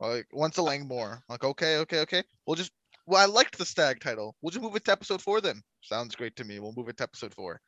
Like 0.00 0.26
once 0.32 0.58
a 0.58 0.62
Langmore. 0.62 1.22
Like 1.28 1.44
okay, 1.44 1.78
okay, 1.78 2.00
okay. 2.00 2.22
We'll 2.46 2.56
just 2.56 2.72
well 3.06 3.20
I 3.22 3.26
liked 3.26 3.56
the 3.58 3.64
stag 3.66 4.00
title. 4.00 4.36
We'll 4.42 4.50
just 4.50 4.62
move 4.62 4.76
it 4.76 4.84
to 4.84 4.92
episode 4.92 5.22
four 5.22 5.40
then. 5.40 5.62
Sounds 5.82 6.14
great 6.14 6.36
to 6.36 6.44
me. 6.44 6.60
We'll 6.60 6.74
move 6.76 6.88
it 6.88 6.96
to 6.98 7.04
episode 7.04 7.34
four. 7.34 7.60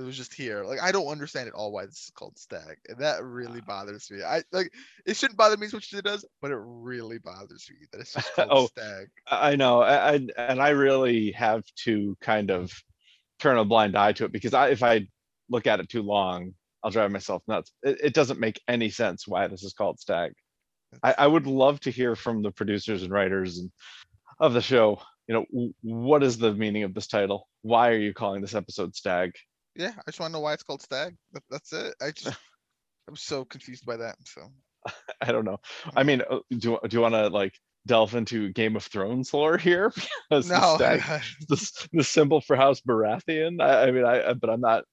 It 0.00 0.04
was 0.04 0.16
just 0.16 0.32
here. 0.32 0.64
Like 0.64 0.80
I 0.80 0.92
don't 0.92 1.08
understand 1.08 1.46
at 1.48 1.54
all 1.54 1.72
why 1.72 1.84
this 1.84 2.04
is 2.04 2.12
called 2.14 2.38
stag, 2.38 2.78
and 2.88 2.98
that 2.98 3.22
really 3.22 3.60
ah. 3.62 3.66
bothers 3.66 4.10
me. 4.10 4.22
I 4.22 4.42
like 4.50 4.72
it 5.04 5.16
shouldn't 5.16 5.36
bother 5.36 5.58
me 5.58 5.66
as 5.66 5.74
much 5.74 5.92
as 5.92 5.98
it 5.98 6.04
does, 6.06 6.24
but 6.40 6.50
it 6.50 6.58
really 6.58 7.18
bothers 7.18 7.68
me 7.70 7.86
that 7.92 8.00
it's 8.00 8.14
just 8.14 8.34
called 8.34 8.48
Oh, 8.50 8.66
stag. 8.68 9.08
I 9.26 9.56
know 9.56 9.82
I, 9.82 10.12
I 10.12 10.20
and 10.38 10.60
I 10.60 10.70
really 10.70 11.32
have 11.32 11.64
to 11.84 12.16
kind 12.22 12.50
of 12.50 12.72
turn 13.40 13.58
a 13.58 13.64
blind 13.64 13.96
eye 13.96 14.12
to 14.12 14.24
it 14.24 14.32
because 14.32 14.54
I 14.54 14.68
if 14.68 14.82
I 14.82 15.06
look 15.50 15.66
at 15.66 15.80
it 15.80 15.88
too 15.88 16.02
long 16.02 16.54
I'll 16.82 16.90
drive 16.90 17.10
myself 17.10 17.42
nuts 17.48 17.72
it, 17.82 17.98
it 18.02 18.14
doesn't 18.14 18.40
make 18.40 18.60
any 18.68 18.90
sense 18.90 19.26
why 19.26 19.48
this 19.48 19.64
is 19.64 19.72
called 19.72 19.98
stag 19.98 20.32
I, 21.02 21.14
I 21.18 21.26
would 21.26 21.46
love 21.46 21.80
to 21.80 21.90
hear 21.90 22.14
from 22.14 22.42
the 22.42 22.50
producers 22.50 23.02
and 23.02 23.10
writers 23.10 23.58
and 23.58 23.70
of 24.38 24.52
the 24.52 24.60
show 24.60 25.00
you 25.26 25.34
know 25.34 25.72
what 25.82 26.22
is 26.22 26.38
the 26.38 26.52
meaning 26.52 26.84
of 26.84 26.94
this 26.94 27.06
title 27.06 27.48
why 27.62 27.90
are 27.90 27.98
you 27.98 28.12
calling 28.14 28.42
this 28.42 28.54
episode 28.54 28.94
stag 28.94 29.32
Yeah, 29.76 29.92
I 29.96 30.02
just 30.10 30.20
want 30.20 30.30
to 30.30 30.34
know 30.34 30.40
why 30.40 30.52
it's 30.54 30.62
called 30.62 30.82
stag. 30.82 31.16
That, 31.32 31.42
that's 31.50 31.72
it. 31.72 31.94
I 32.02 32.10
just 32.10 32.36
I'm 33.08 33.16
so 33.16 33.44
confused 33.44 33.86
by 33.86 33.96
that. 33.96 34.16
So 34.24 34.42
I 35.20 35.32
don't 35.32 35.44
know. 35.44 35.58
I 35.96 36.02
mean, 36.02 36.22
uh, 36.28 36.38
do 36.50 36.78
do 36.88 36.96
you 36.96 37.00
want 37.00 37.14
to 37.14 37.28
like 37.28 37.54
delve 37.86 38.14
into 38.14 38.50
Game 38.52 38.76
of 38.76 38.84
Thrones 38.84 39.32
lore 39.32 39.56
here? 39.58 39.92
Because 40.30 40.48
the 40.48 40.60
no, 40.60 40.74
stag, 40.76 41.02
the, 41.48 41.88
the 41.92 42.04
symbol 42.04 42.40
for 42.40 42.54
House 42.56 42.80
Baratheon. 42.80 43.60
I, 43.60 43.88
I 43.88 43.90
mean, 43.90 44.04
I 44.04 44.30
I- 44.30 44.34
but 44.34 44.50
I'm 44.50 44.60
not. 44.60 44.84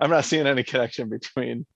I'm 0.00 0.10
not 0.10 0.24
seeing 0.24 0.46
any 0.46 0.62
connection 0.62 1.08
between 1.08 1.66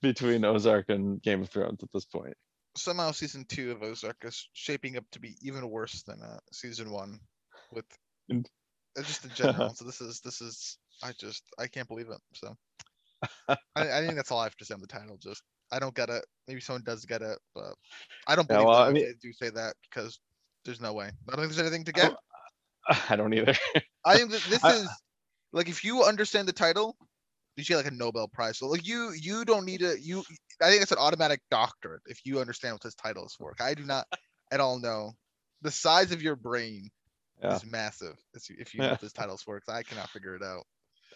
between 0.00 0.44
Ozark 0.44 0.86
and 0.88 1.22
Game 1.22 1.42
of 1.42 1.50
Thrones 1.50 1.82
at 1.82 1.90
this 1.92 2.04
point. 2.06 2.34
somehow 2.76 3.12
season 3.12 3.44
two 3.48 3.70
of 3.70 3.82
Ozark 3.82 4.16
is 4.22 4.48
shaping 4.54 4.96
up 4.96 5.04
to 5.12 5.20
be 5.20 5.36
even 5.42 5.68
worse 5.70 6.02
than 6.02 6.20
uh, 6.22 6.38
season 6.52 6.90
one, 6.90 7.20
with 7.70 7.84
Uh, 8.98 9.02
just 9.02 9.24
in 9.24 9.30
general. 9.34 9.70
so 9.74 9.84
this 9.84 10.00
is 10.00 10.20
this 10.20 10.40
is 10.40 10.78
I 11.02 11.12
just 11.18 11.42
I 11.58 11.66
can't 11.66 11.88
believe 11.88 12.08
it. 12.08 12.18
So 12.34 12.54
I, 13.48 13.56
I 13.76 14.00
think 14.00 14.16
that's 14.16 14.30
all 14.30 14.40
I 14.40 14.44
have 14.44 14.56
to 14.56 14.64
say 14.64 14.74
on 14.74 14.80
the 14.80 14.86
title. 14.86 15.16
Just 15.20 15.42
I 15.70 15.78
don't 15.78 15.94
get 15.94 16.10
it. 16.10 16.24
Maybe 16.48 16.60
someone 16.60 16.82
does 16.84 17.04
get 17.04 17.22
it, 17.22 17.38
but 17.54 17.74
I 18.26 18.36
don't 18.36 18.46
believe 18.48 18.66
well, 18.66 18.76
I 18.76 18.92
mean- 18.92 19.04
they 19.04 19.14
do 19.20 19.32
say 19.32 19.50
that 19.50 19.74
because 19.88 20.18
there's 20.64 20.80
no 20.80 20.92
way. 20.92 21.06
I 21.06 21.10
don't 21.36 21.40
think 21.40 21.52
there's 21.52 21.58
anything 21.66 21.84
to 21.84 21.92
get. 21.92 22.12
I 23.08 23.16
don't 23.16 23.32
either. 23.34 23.54
I 24.04 24.16
think 24.16 24.30
that 24.32 24.42
this 24.48 24.64
is 24.64 24.88
like 25.52 25.68
if 25.68 25.84
you 25.84 26.02
understand 26.04 26.48
the 26.48 26.52
title, 26.52 26.96
You 27.56 27.64
should 27.64 27.74
get 27.74 27.84
like 27.84 27.92
a 27.92 27.96
Nobel 27.96 28.28
Prize. 28.28 28.58
So 28.58 28.66
like 28.68 28.86
you, 28.86 29.12
you 29.12 29.44
don't 29.44 29.64
need 29.64 29.80
to. 29.80 29.96
You, 30.00 30.24
I 30.60 30.70
think 30.70 30.82
it's 30.82 30.92
an 30.92 30.98
automatic 30.98 31.40
doctorate 31.50 32.02
if 32.06 32.20
you 32.24 32.40
understand 32.40 32.74
what 32.74 32.82
this 32.82 32.94
title 32.94 33.24
is 33.26 33.34
for. 33.34 33.54
I 33.60 33.74
do 33.74 33.84
not 33.84 34.06
at 34.50 34.60
all 34.60 34.78
know. 34.78 35.12
The 35.62 35.70
size 35.70 36.10
of 36.12 36.22
your 36.22 36.34
brain 36.34 36.90
Yeah. 37.40 37.56
is 37.56 37.64
massive. 37.64 38.16
If 38.34 38.48
you, 38.50 38.56
if 38.58 38.74
you 38.74 38.80
know 38.80 38.86
Yeah. 38.86 38.92
what 38.92 39.00
this 39.00 39.12
title's 39.12 39.42
for, 39.42 39.58
'cause 39.60 39.74
I 39.74 39.82
cannot 39.82 40.10
figure 40.10 40.34
it 40.36 40.42
out. 40.42 40.64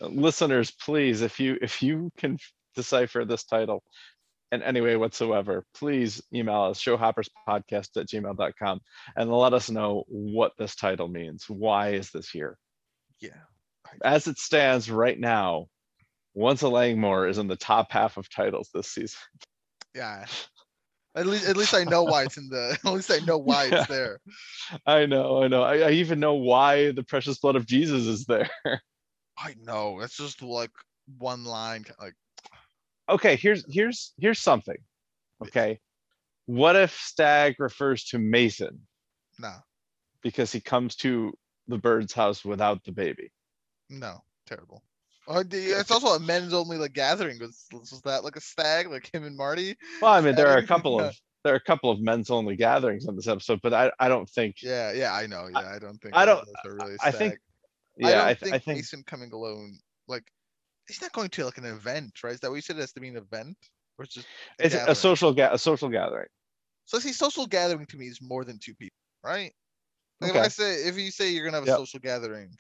Uh, 0.00 0.06
listeners, 0.08 0.70
please, 0.70 1.23
if 1.23 1.38
you 1.40 1.58
if 1.62 1.82
you 1.82 2.11
can 2.18 2.38
decipher 2.75 3.25
this 3.25 3.44
title 3.44 3.82
in 4.52 4.62
any 4.62 4.80
way 4.80 4.96
whatsoever, 4.96 5.64
please 5.75 6.23
email 6.32 6.62
us 6.62 6.80
showhopperspodcast 6.82 7.96
at 7.96 8.08
gmail.com 8.08 8.80
and 9.16 9.32
let 9.32 9.52
us 9.54 9.70
know 9.70 10.04
what 10.08 10.52
this 10.58 10.76
title 10.76 11.08
means. 11.08 11.49
Why 11.49 11.90
is 11.94 12.11
this 12.11 12.28
here? 12.30 12.58
Yeah. 13.20 13.42
As 14.04 14.26
it 14.26 14.38
stands 14.38 14.90
right 14.90 15.18
now, 15.18 15.68
Once 16.35 16.61
a 16.61 16.68
Langmore 16.68 17.26
is 17.28 17.38
in 17.38 17.46
the 17.49 17.56
top 17.56 17.90
half 17.90 18.18
of 18.18 18.28
titles 18.28 18.68
this 18.75 18.88
season. 18.88 19.18
Yeah. 19.94 20.26
At 21.16 21.26
least, 21.26 21.49
at 21.49 21.56
least 21.56 21.75
I 21.75 21.85
know 21.85 22.04
why 22.04 22.25
it's 22.25 22.37
in 22.37 22.49
the. 22.49 22.78
At 22.85 22.92
least 22.92 23.11
I 23.11 23.20
know 23.20 23.38
why 23.38 23.64
Yeah. 23.64 23.78
it's 23.78 23.87
there. 23.88 24.20
I 24.87 25.06
know, 25.06 25.42
I 25.42 25.49
know. 25.49 25.62
I, 25.62 25.78
I 25.78 25.90
even 25.92 26.20
know 26.20 26.35
why 26.35 26.92
the 26.92 27.02
precious 27.02 27.38
blood 27.38 27.56
of 27.56 27.66
Jesus 27.66 28.06
is 28.06 28.26
there. 28.26 28.50
I 29.38 29.54
know. 29.62 30.00
It's 30.00 30.16
just 30.16 30.42
like 30.42 30.70
one 31.18 31.44
line. 31.44 31.85
Like 32.00 32.14
okay, 33.08 33.37
here's 33.37 33.64
here's 33.73 34.12
here's 34.18 34.40
something. 34.40 34.76
Okay. 35.42 35.78
What 36.46 36.76
if 36.76 36.92
Stag 36.92 37.56
refers 37.58 38.04
to 38.06 38.18
Mason 38.18 38.87
no, 39.38 39.54
because 40.23 40.52
he 40.52 40.61
comes 40.61 40.96
to 40.96 41.32
the 41.68 41.78
bird's 41.78 42.12
house 42.12 42.44
without 42.44 42.85
the 42.85 42.92
baby? 42.92 43.32
no, 43.88 44.23
terrible. 44.46 44.82
Oh, 45.28 45.42
it's 45.50 45.90
also 45.90 46.09
a 46.09 46.21
men's 46.21 46.54
only 46.54 46.78
like 46.78 46.92
gathering. 46.92 47.38
Was, 47.40 47.66
was 47.73 48.00
that 48.04 48.23
like 48.23 48.37
a 48.37 48.40
stag, 48.40 48.88
like 48.90 49.12
him 49.12 49.25
and 49.25 49.37
Marty? 49.37 49.76
Well, 50.00 50.12
I 50.12 50.21
mean, 50.21 50.37
there 50.37 50.49
are 50.49 50.59
a 50.59 50.66
couple 50.66 51.00
of 51.00 51.14
there 51.42 51.52
are 51.52 51.56
a 51.56 51.61
couple 51.61 51.90
of 51.90 52.00
men's 52.00 52.30
only 52.30 52.56
gatherings 52.56 53.06
on 53.06 53.16
this 53.16 53.28
episode, 53.28 53.61
but 53.62 53.75
I 53.75 53.90
I 53.99 54.09
don't 54.09 54.28
think 54.28 54.56
Yeah, 54.62 54.92
yeah, 54.92 55.12
I 55.12 55.26
know. 55.26 55.49
Yeah, 55.49 55.73
I 55.75 55.78
don't 55.78 55.99
think. 55.99 56.14
I 56.14 56.25
don't- 56.25 56.45
those 56.47 56.54
are 56.64 56.75
really 56.75 56.97
I 57.02 57.11
think 57.11 57.38
yeah, 57.97 58.09
I 58.09 58.12
don't 58.12 58.21
I, 58.21 58.26
th- 58.35 58.38
think, 58.40 58.54
I 58.54 58.59
think 58.59 58.78
Mason 58.78 59.02
coming 59.04 59.33
alone. 59.33 59.78
Like, 60.06 60.25
he's 60.87 61.00
not 61.00 61.12
going 61.12 61.30
to 61.30 61.45
like 61.45 61.59
an 61.59 61.64
event, 61.64 62.23
right? 62.23 62.35
Is 62.35 62.40
that 62.40 62.50
what 62.50 62.56
you 62.56 62.62
said? 62.62 62.76
It 62.76 62.80
has 62.80 62.92
to 62.92 63.00
be 63.00 63.09
an 63.09 63.16
event, 63.16 63.56
or 63.99 64.04
it's 64.04 64.14
just 64.14 64.28
a 64.61 64.66
it's 64.66 64.75
a 64.75 64.95
social 64.95 65.33
ga- 65.33 65.52
a 65.52 65.59
social 65.59 65.88
gathering. 65.88 66.28
So 66.85 66.99
see, 67.00 67.12
social 67.12 67.47
gathering 67.47 67.87
to 67.87 67.97
me 67.97 68.06
is 68.06 68.21
more 68.23 68.45
than 68.45 68.59
two 68.59 68.75
people, 68.75 68.97
right? 69.25 69.52
Like 70.21 70.30
if 70.30 70.37
I 70.37 70.49
say 70.49 70.75
if 70.85 70.97
you 70.99 71.11
say 71.11 71.30
you're 71.30 71.45
gonna 71.45 71.56
have 71.56 71.64
a 71.64 71.71
Yep. 71.71 71.78
social 71.78 72.00
gathering, 72.00 72.54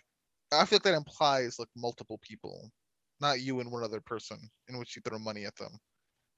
I 0.52 0.64
feel 0.66 0.76
like 0.76 0.84
that 0.84 0.94
implies 0.94 1.58
like 1.58 1.68
multiple 1.76 2.18
people, 2.18 2.70
not 3.20 3.40
you 3.40 3.60
and 3.60 3.70
one 3.72 3.84
other 3.84 4.00
person, 4.00 4.50
in 4.68 4.78
which 4.78 4.96
you 4.96 5.02
throw 5.02 5.18
money 5.18 5.44
at 5.44 5.56
them. 5.56 5.78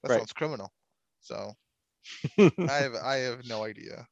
That 0.02 0.10
Right. 0.10 0.12
sounds 0.12 0.32
criminal. 0.32 0.72
So 1.20 1.54
I 2.68 2.76
have 2.78 2.94
I 2.94 3.16
have 3.16 3.44
no 3.44 3.64
idea. 3.64 4.06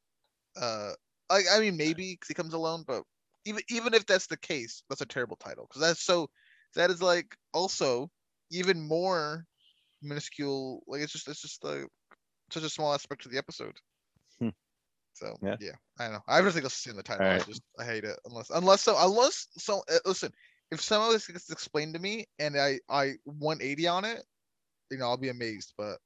Uh, 0.57 0.93
I 1.29 1.43
I 1.51 1.59
mean 1.61 1.77
maybe 1.77 2.13
because 2.13 2.29
he 2.29 2.35
comes 2.35 2.53
alone, 2.53 2.83
but 2.87 3.03
even 3.45 3.63
even 3.69 3.95
if 3.95 4.05
that's 4.07 4.27
the 4.27 4.37
case, 4.37 4.83
that's 4.89 5.01
a 5.01 5.05
terrible 5.07 5.37
title 5.37 5.67
because 5.69 5.81
that's 5.81 6.03
so 6.03 6.29
that 6.75 6.91
is 6.91 7.01
like 7.01 7.35
also 7.53 8.11
even 8.51 8.87
more 8.87 9.45
minuscule. 10.01 10.83
Like 10.87 11.01
it's 11.01 11.13
just 11.13 11.29
it's 11.29 11.41
just 11.41 11.63
like 11.63 11.85
such 12.51 12.63
a 12.63 12.69
small 12.69 12.93
aspect 12.93 13.25
of 13.25 13.31
the 13.33 13.39
episode. 13.39 13.77
So 15.17 15.35
Yeah. 15.41 15.55
yeah. 15.59 15.71
I 15.99 16.05
don't 16.05 16.13
know. 16.13 16.23
I 16.27 16.35
have 16.37 16.45
nothing 16.45 16.63
else 16.63 16.75
say 16.75 16.91
in 16.91 16.97
the 16.97 17.03
title. 17.03 17.25
I 17.25 17.39
just 17.39 17.61
I 17.79 17.83
hate 17.85 18.03
it 18.03 18.19
unless 18.25 18.49
unless 18.49 18.81
so 18.81 18.95
unless 18.97 19.47
so 19.57 19.81
uh, 19.91 19.97
listen 20.05 20.31
if 20.71 20.81
some 20.81 21.01
of 21.01 21.11
this 21.11 21.27
gets 21.27 21.49
explained 21.49 21.93
to 21.93 21.99
me 21.99 22.25
and 22.39 22.57
I 22.57 22.79
I 22.89 23.13
180 23.25 23.87
on 23.87 24.05
it, 24.05 24.23
you 24.91 24.97
know 24.97 25.05
I'll 25.05 25.17
be 25.17 25.29
amazed. 25.29 25.73
But 25.77 25.97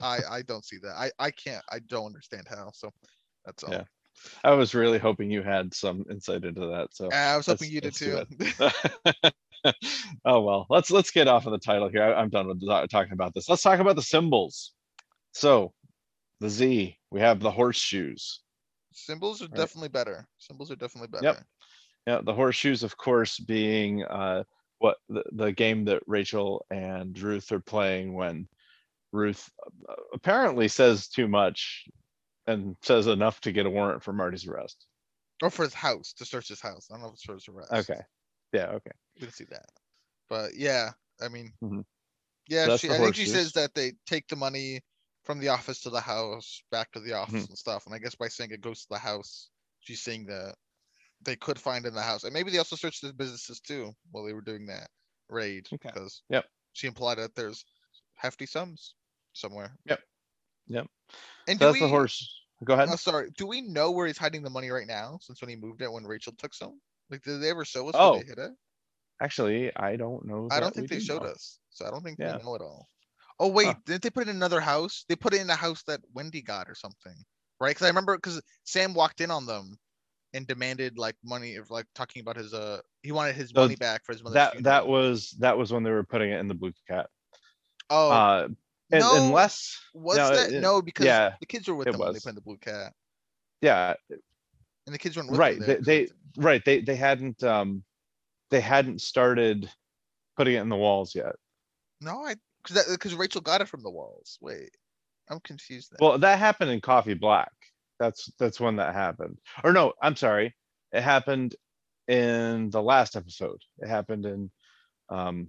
I 0.00 0.20
I 0.28 0.42
don't 0.42 0.64
see 0.64 0.78
that. 0.82 0.94
I 0.96 1.10
I 1.18 1.30
can't. 1.30 1.64
I 1.70 1.80
don't 1.80 2.06
understand 2.06 2.46
how. 2.48 2.70
So 2.72 2.90
that's 3.44 3.62
all. 3.62 3.72
Yeah. 3.72 3.84
I 4.44 4.50
was 4.52 4.74
really 4.74 4.98
hoping 4.98 5.30
you 5.30 5.42
had 5.42 5.72
some 5.72 6.04
insight 6.10 6.44
into 6.44 6.66
that. 6.66 6.88
So 6.92 7.10
I 7.10 7.36
was 7.36 7.46
hoping 7.46 7.70
you 7.70 7.80
did 7.80 7.94
too. 7.94 8.24
oh 10.24 10.40
well, 10.40 10.66
let's 10.68 10.90
let's 10.90 11.10
get 11.10 11.28
off 11.28 11.46
of 11.46 11.52
the 11.52 11.58
title 11.58 11.88
here. 11.88 12.02
I, 12.02 12.20
am 12.20 12.28
done 12.28 12.48
with 12.48 12.66
ta- 12.66 12.86
talking 12.86 13.12
about 13.12 13.34
this. 13.34 13.48
Let's 13.48 13.62
talk 13.62 13.80
about 13.80 13.96
the 13.96 14.02
symbols. 14.02 14.72
So 15.32 15.72
the 16.40 16.48
Z, 16.48 16.98
we 17.10 17.20
have 17.20 17.40
the 17.40 17.50
horseshoes. 17.50 18.40
Symbols 18.92 19.40
are 19.42 19.48
Right. 19.48 19.56
definitely 19.56 19.88
better. 19.88 20.26
Symbols 20.38 20.70
are 20.70 20.76
definitely 20.76 21.08
better. 21.08 21.24
Yep. 21.24 21.46
Yeah, 22.06 22.20
the 22.24 22.34
horseshoes, 22.34 22.82
of 22.82 22.96
course, 22.96 23.38
being 23.38 24.04
uh, 24.04 24.44
what 24.78 24.96
the, 25.08 25.22
the 25.32 25.52
game 25.52 25.84
that 25.84 26.02
Rachel 26.06 26.64
and 26.70 27.16
Ruth 27.18 27.52
are 27.52 27.60
playing 27.60 28.14
when 28.14 28.48
Ruth 29.12 29.50
uh, 29.88 29.94
apparently 30.12 30.66
says 30.66 31.08
too 31.08 31.28
much 31.28 31.86
and 32.46 32.76
says 32.82 33.06
enough 33.06 33.40
to 33.42 33.52
get 33.52 33.66
a 33.66 33.70
warrant 33.70 34.02
for 34.02 34.12
Marty's 34.12 34.46
arrest. 34.46 34.86
Or 35.42 35.50
for 35.50 35.64
his 35.64 35.74
house 35.74 36.12
to 36.14 36.24
search 36.24 36.48
his 36.48 36.60
house. 36.60 36.88
I 36.90 36.94
don't 36.94 37.02
know 37.02 37.08
if 37.08 37.14
it's 37.14 37.24
for 37.24 37.34
his 37.34 37.48
arrest. 37.48 37.72
Okay. 37.72 38.00
Yeah. 38.52 38.68
Okay. 38.68 38.90
We 39.14 39.20
didn't 39.20 39.34
see 39.34 39.44
that. 39.50 39.66
But 40.28 40.56
yeah, 40.56 40.90
I 41.20 41.28
mean, 41.28 41.52
Mhm. 41.62 41.84
yeah, 42.48 42.66
that's 42.66 42.82
she, 42.82 42.88
the 42.88 42.94
I 42.94 42.98
think 42.98 43.14
she 43.14 43.26
horseshoes. 43.26 43.34
says 43.34 43.52
that 43.52 43.74
they 43.74 43.92
take 44.06 44.26
the 44.28 44.36
money 44.36 44.80
from 45.30 45.38
the 45.38 45.48
office 45.48 45.80
to 45.80 45.90
the 45.90 46.00
house, 46.00 46.60
back 46.72 46.90
to 46.90 46.98
the 46.98 47.10
Mm-hmm. 47.10 47.20
office 47.22 47.48
and 47.48 47.56
stuff. 47.56 47.86
And 47.86 47.94
I 47.94 47.98
guess 47.98 48.16
by 48.16 48.26
saying 48.26 48.50
it 48.50 48.60
goes 48.60 48.80
to 48.82 48.88
the 48.90 48.98
house, 48.98 49.48
she's 49.78 50.02
saying 50.02 50.26
that 50.26 50.56
they 51.22 51.36
could 51.36 51.56
find 51.58 51.86
in 51.86 51.94
the 51.94 52.02
house. 52.02 52.24
And 52.24 52.32
maybe 52.34 52.50
they 52.50 52.58
also 52.58 52.74
searched 52.74 53.02
the 53.02 53.12
businesses 53.12 53.60
too 53.60 53.92
while 54.10 54.24
they 54.24 54.32
were 54.32 54.40
doing 54.40 54.66
that 54.66 54.88
raid. 55.28 55.68
Okay. 55.72 55.90
Because 55.94 56.22
Yep. 56.30 56.46
she 56.72 56.88
implied 56.88 57.18
that 57.18 57.36
there's 57.36 57.64
hefty 58.14 58.44
sums 58.46 58.94
somewhere. 59.32 59.76
Yep. 59.84 60.00
Yep. 60.66 60.86
And 61.46 61.58
So 61.60 61.66
that's 61.66 61.78
the 61.78 61.84
we- 61.84 61.90
horse. 61.90 62.36
Go 62.64 62.74
ahead. 62.74 62.88
Oh, 62.90 62.96
sorry. 62.96 63.30
Do 63.38 63.46
we 63.46 63.60
know 63.62 63.92
where 63.92 64.06
he's 64.08 64.18
hiding 64.18 64.42
the 64.42 64.50
money 64.50 64.68
right 64.70 64.86
now? 64.86 65.18
Since 65.22 65.40
when 65.40 65.48
he 65.48 65.56
moved 65.56 65.80
it, 65.80 65.90
when 65.92 66.04
Rachel 66.04 66.34
took 66.36 66.52
some? 66.54 66.78
Like, 67.08 67.22
did 67.22 67.40
they 67.40 67.50
ever 67.50 67.64
show 67.64 67.88
us 67.88 67.94
Oh, 67.96 68.14
where 68.14 68.20
they 68.24 68.26
hid 68.30 68.38
it? 68.38 68.50
Actually, 69.22 69.74
I 69.76 69.94
don't 69.96 70.26
know. 70.26 70.48
I 70.50 70.58
don't 70.60 70.74
think 70.74 70.88
they 70.90 70.96
do 70.98 71.02
showed 71.04 71.22
know. 71.22 71.28
us, 71.28 71.58
so 71.70 71.86
I 71.86 71.90
don't 71.90 72.02
think 72.02 72.18
Yeah. 72.18 72.36
we 72.36 72.42
know 72.42 72.54
it 72.56 72.62
all. 72.62 72.88
Oh 73.40 73.48
wait, 73.48 73.68
Huh. 73.68 73.74
didn't 73.86 74.02
they 74.02 74.10
put 74.10 74.26
it 74.26 74.30
in 74.30 74.36
another 74.36 74.60
house? 74.60 75.04
They 75.08 75.16
put 75.16 75.32
it 75.32 75.40
in 75.40 75.46
the 75.46 75.56
house 75.56 75.82
that 75.84 76.00
Wendy 76.12 76.42
got 76.42 76.68
or 76.68 76.74
something, 76.74 77.14
right? 77.58 77.70
Because 77.70 77.86
I 77.86 77.88
remember 77.88 78.16
because 78.16 78.40
Sam 78.64 78.92
walked 78.92 79.22
in 79.22 79.30
on 79.30 79.46
them 79.46 79.78
and 80.34 80.46
demanded 80.46 80.98
like 80.98 81.16
money, 81.24 81.56
of 81.56 81.70
like 81.70 81.86
talking 81.94 82.20
about 82.20 82.36
his 82.36 82.52
uh, 82.52 82.80
he 83.02 83.12
wanted 83.12 83.34
his 83.34 83.54
So 83.54 83.62
money 83.62 83.76
back 83.76 84.04
for 84.04 84.12
his 84.12 84.22
mother. 84.22 84.36
That 84.36 84.62
that 84.64 84.86
was 84.86 85.30
that 85.40 85.56
was 85.56 85.72
when 85.72 85.82
they 85.82 85.90
were 85.90 86.04
putting 86.04 86.30
it 86.30 86.38
in 86.38 86.48
the 86.48 86.54
blue 86.54 86.72
cat. 86.86 87.08
oh 87.88 88.10
uh, 88.10 88.48
and, 88.92 89.00
no, 89.00 89.16
unless 89.16 89.80
was 89.94 90.18
no, 90.18 90.34
that 90.34 90.52
it- 90.52 90.60
no 90.60 90.82
because 90.82 91.06
yeah, 91.06 91.34
the 91.40 91.46
kids 91.46 91.66
were 91.66 91.74
with 91.74 91.88
it 91.88 91.92
them 91.92 92.00
when 92.00 92.08
they 92.08 92.14
was. 92.14 92.22
put 92.22 92.28
in 92.28 92.34
the 92.34 92.40
blue 92.42 92.58
cat, 92.58 92.92
yeah, 93.62 93.94
and 94.10 94.94
the 94.94 94.98
kids 94.98 95.16
weren't 95.16 95.30
with 95.30 95.40
right. 95.40 95.58
them 95.58 95.66
They, 95.66 95.76
they 95.76 96.12
right. 96.36 96.62
They 96.62 96.82
they 96.82 96.96
hadn't 96.96 97.42
um 97.42 97.84
they 98.50 98.60
hadn't 98.60 99.00
started 99.00 99.70
putting 100.36 100.56
it 100.56 100.60
in 100.60 100.68
the 100.68 100.76
walls 100.76 101.14
yet. 101.14 101.36
no, 102.02 102.26
I 102.26 102.34
because 102.62 102.86
because 102.90 103.14
Rachel 103.14 103.40
got 103.40 103.60
it 103.60 103.68
from 103.68 103.82
the 103.82 103.90
walls. 103.90 104.38
Wait, 104.40 104.70
I'm 105.28 105.40
confused. 105.40 105.92
Now. 105.92 106.06
Well, 106.06 106.18
that 106.18 106.38
happened 106.38 106.70
in 106.70 106.80
Coffee 106.80 107.14
Black. 107.14 107.52
That's 107.98 108.30
that's 108.38 108.58
when 108.58 108.76
that 108.76 108.94
happened. 108.94 109.38
Or 109.62 109.72
no, 109.72 109.92
I'm 110.02 110.16
sorry. 110.16 110.54
It 110.92 111.02
happened 111.02 111.54
in 112.08 112.70
the 112.70 112.82
last 112.82 113.14
episode. 113.16 113.60
It 113.78 113.88
happened 113.88 114.26
in 114.26 114.50
um 115.08 115.48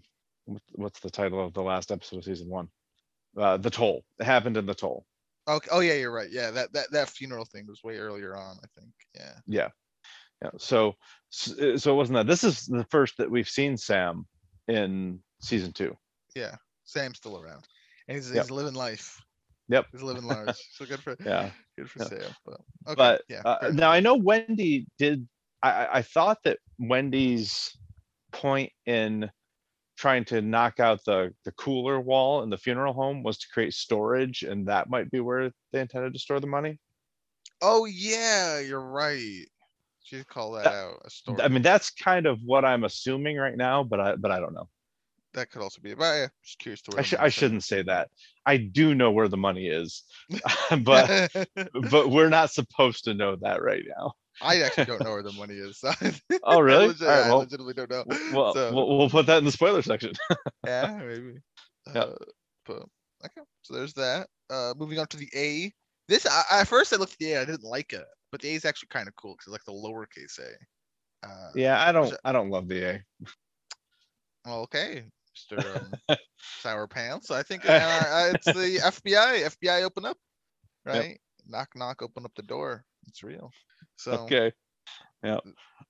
what's 0.74 1.00
the 1.00 1.10
title 1.10 1.46
of 1.46 1.53
the 1.53 1.63
last 1.63 1.91
episode 1.91 2.18
of 2.18 2.24
season 2.25 2.50
one? 2.50 2.68
Uh 3.38 3.58
The 3.58 3.70
Toll. 3.70 4.03
It 4.20 4.25
happened 4.25 4.58
in 4.58 4.65
The 4.65 4.75
Toll. 4.75 5.06
Okay. 5.48 5.70
Oh 5.72 5.80
yeah, 5.80 5.94
you're 5.94 6.12
right. 6.12 6.30
Yeah, 6.30 6.51
that 6.51 6.74
that 6.74 6.91
that 6.91 7.10
funeral 7.10 7.46
thing 7.46 7.65
was 7.68 7.84
way 7.84 7.98
earlier 7.98 8.36
on. 8.36 8.58
I 8.63 8.68
think. 8.80 8.94
Yeah. 9.15 9.34
Yeah. 9.48 9.68
Yeah. 10.44 10.51
So 10.58 10.96
so 11.30 11.53
it 11.65 11.96
wasn't 11.96 12.18
that. 12.18 12.27
This 12.27 12.44
is 12.44 12.65
the 12.65 12.86
first 12.91 13.18
that 13.18 13.32
we've 13.32 13.50
seen 13.50 13.77
Sam 13.77 14.25
in 14.68 15.20
season 15.41 15.72
two. 15.72 15.96
Yeah. 16.36 16.56
Sam's 16.91 17.17
still 17.17 17.41
around, 17.41 17.65
and 18.07 18.15
he's, 18.17 18.31
Yep. 18.31 18.43
he's 18.43 18.51
living 18.51 18.74
life. 18.74 19.19
Yep. 19.69 19.86
He's 19.91 20.01
living 20.01 20.24
large. 20.24 20.55
So 20.74 20.86
good 20.86 21.00
for 21.01 21.15
Yeah. 21.25 21.50
good 21.77 21.89
for 21.89 22.00
Yeah. 22.03 22.07
Sam. 22.10 22.36
But 22.45 22.60
okay. 22.88 22.95
but 22.95 23.21
yeah. 23.29 23.41
uh, 23.45 23.71
now 23.74 23.91
I 23.91 24.00
know 24.00 24.15
Wendy 24.15 24.88
did. 24.98 25.27
I, 25.63 25.88
I- 26.00 26.01
thought 26.01 26.39
that 26.43 26.57
Wendy's 26.79 27.75
point 28.31 28.71
in 28.86 29.29
trying 29.98 30.25
to 30.25 30.41
knock 30.41 30.79
out 30.79 31.00
the 31.05 31.33
the 31.45 31.51
cooler 31.53 32.01
wall 32.01 32.41
in 32.43 32.50
the 32.50 32.57
funeral 32.57 32.93
home 32.93 33.24
was 33.24 33.38
to 33.39 33.48
create 33.53 33.74
storage, 33.74 34.43
and 34.43 34.67
that 34.67 34.89
might 34.89 35.10
be 35.12 35.19
where 35.19 35.51
they 35.71 35.79
intended 35.79 36.13
to 36.13 36.19
store 36.19 36.39
the 36.39 36.48
money. 36.48 36.79
Oh 37.62 37.86
yeah, 37.86 38.60
you're 38.60 38.81
right. 38.81 39.45
She'd 40.03 40.27
call 40.27 40.51
that 40.53 40.63
That- 40.65 40.74
out 40.74 41.01
a 41.05 41.10
story. 41.10 41.41
I 41.41 41.48
mean, 41.48 41.62
that's 41.62 41.91
kind 41.91 42.25
of 42.25 42.39
what 42.43 42.65
I'm 42.65 42.83
assuming 42.83 43.38
right 43.38 43.55
now, 43.55 43.83
but 43.83 44.00
I 44.01 44.15
but 44.15 44.31
I 44.31 44.39
don't 44.39 44.53
know. 44.53 44.67
That 45.33 45.50
could 45.51 45.61
also 45.61 45.81
be. 45.81 45.93
But 45.93 46.13
yeah, 46.15 46.27
just 46.43 46.59
curious 46.59 46.81
to 46.83 46.91
where 46.91 47.03
I 47.03 47.07
the 47.07 47.21
I 47.23 47.29
shouldn't 47.29 47.63
say 47.63 47.81
that. 47.83 48.09
I 48.45 48.57
do 48.57 48.95
know 48.95 49.11
where 49.11 49.27
the 49.27 49.38
money 49.38 49.67
is, 49.67 50.03
but 50.83 51.31
but 51.91 52.09
we're 52.09 52.29
not 52.29 52.51
supposed 52.51 53.05
to 53.05 53.13
know 53.13 53.35
that 53.38 53.61
right 53.61 53.83
now. 53.97 54.13
I 54.41 54.61
actually 54.61 54.85
don't 54.85 55.03
know 55.03 55.11
where 55.11 55.23
the 55.23 55.33
money 55.33 55.53
is. 55.55 55.83
Oh, 55.83 56.57
I 56.57 56.59
really? 56.59 56.88
legit- 56.88 57.07
All 57.07 57.13
right, 57.15 57.27
I 57.27 57.33
legitimately 57.33 57.73
don't 57.73 57.89
know. 57.91 58.03
Well, 58.33 58.53
So- 58.53 58.73
we'll, 58.73 58.97
we'll 58.97 59.09
put 59.09 59.25
that 59.27 59.38
in 59.38 59.45
the 59.45 59.51
spoiler 59.51 59.81
section. 59.81 60.13
yeah, 60.65 61.00
maybe. 61.05 61.33
Yep. 61.93 61.95
Uh, 62.09 62.25
but 62.65 62.83
okay, 63.25 63.41
so 63.61 63.73
there's 63.75 63.93
that. 63.95 64.27
Uh, 64.50 64.73
moving 64.77 64.97
on 65.00 65.07
to 65.07 65.17
the 65.17 65.29
A. 65.35 65.71
This 66.07 66.25
I, 66.25 66.61
at 66.61 66.67
first 66.67 66.91
I 66.93 66.97
looked 66.97 67.13
at 67.13 67.19
the 67.19 67.33
A, 67.33 67.41
I 67.41 67.45
didn't 67.45 67.63
like 67.63 67.93
it, 67.93 68.05
but 68.31 68.41
the 68.41 68.50
A 68.50 68.53
is 68.55 68.65
actually 68.65 68.88
kind 68.89 69.07
of 69.07 69.15
cool 69.15 69.35
because 69.38 69.51
like 69.51 69.63
the 69.65 69.71
lowercase 69.73 70.39
A. 70.39 71.27
Uh, 71.27 71.51
yeah, 71.53 71.85
I 71.85 71.91
don't. 71.91 72.11
it- 72.11 72.19
I 72.23 72.31
don't 72.31 72.50
love 72.50 72.67
the 72.67 72.83
A. 72.89 73.03
well, 74.45 74.61
okay, 74.61 75.03
Mr. 75.51 75.91
Um, 76.10 76.17
Sour 76.62 76.88
Pants. 76.88 77.31
I 77.31 77.43
think 77.43 77.65
uh, 77.69 77.74
uh, 77.74 78.31
it's 78.33 78.45
the 78.45 78.79
FBI. 78.83 79.55
FBI, 79.57 79.83
open 79.83 80.05
up, 80.05 80.17
Yep. 80.86 80.95
right? 80.95 81.19
Knock, 81.48 81.69
knock, 81.75 82.01
open 82.01 82.25
up 82.25 82.31
the 82.36 82.43
door. 82.43 82.83
It's 83.07 83.24
real. 83.24 83.51
So 83.98 84.12
Okay. 84.24 84.51
Yeah. 85.24 85.39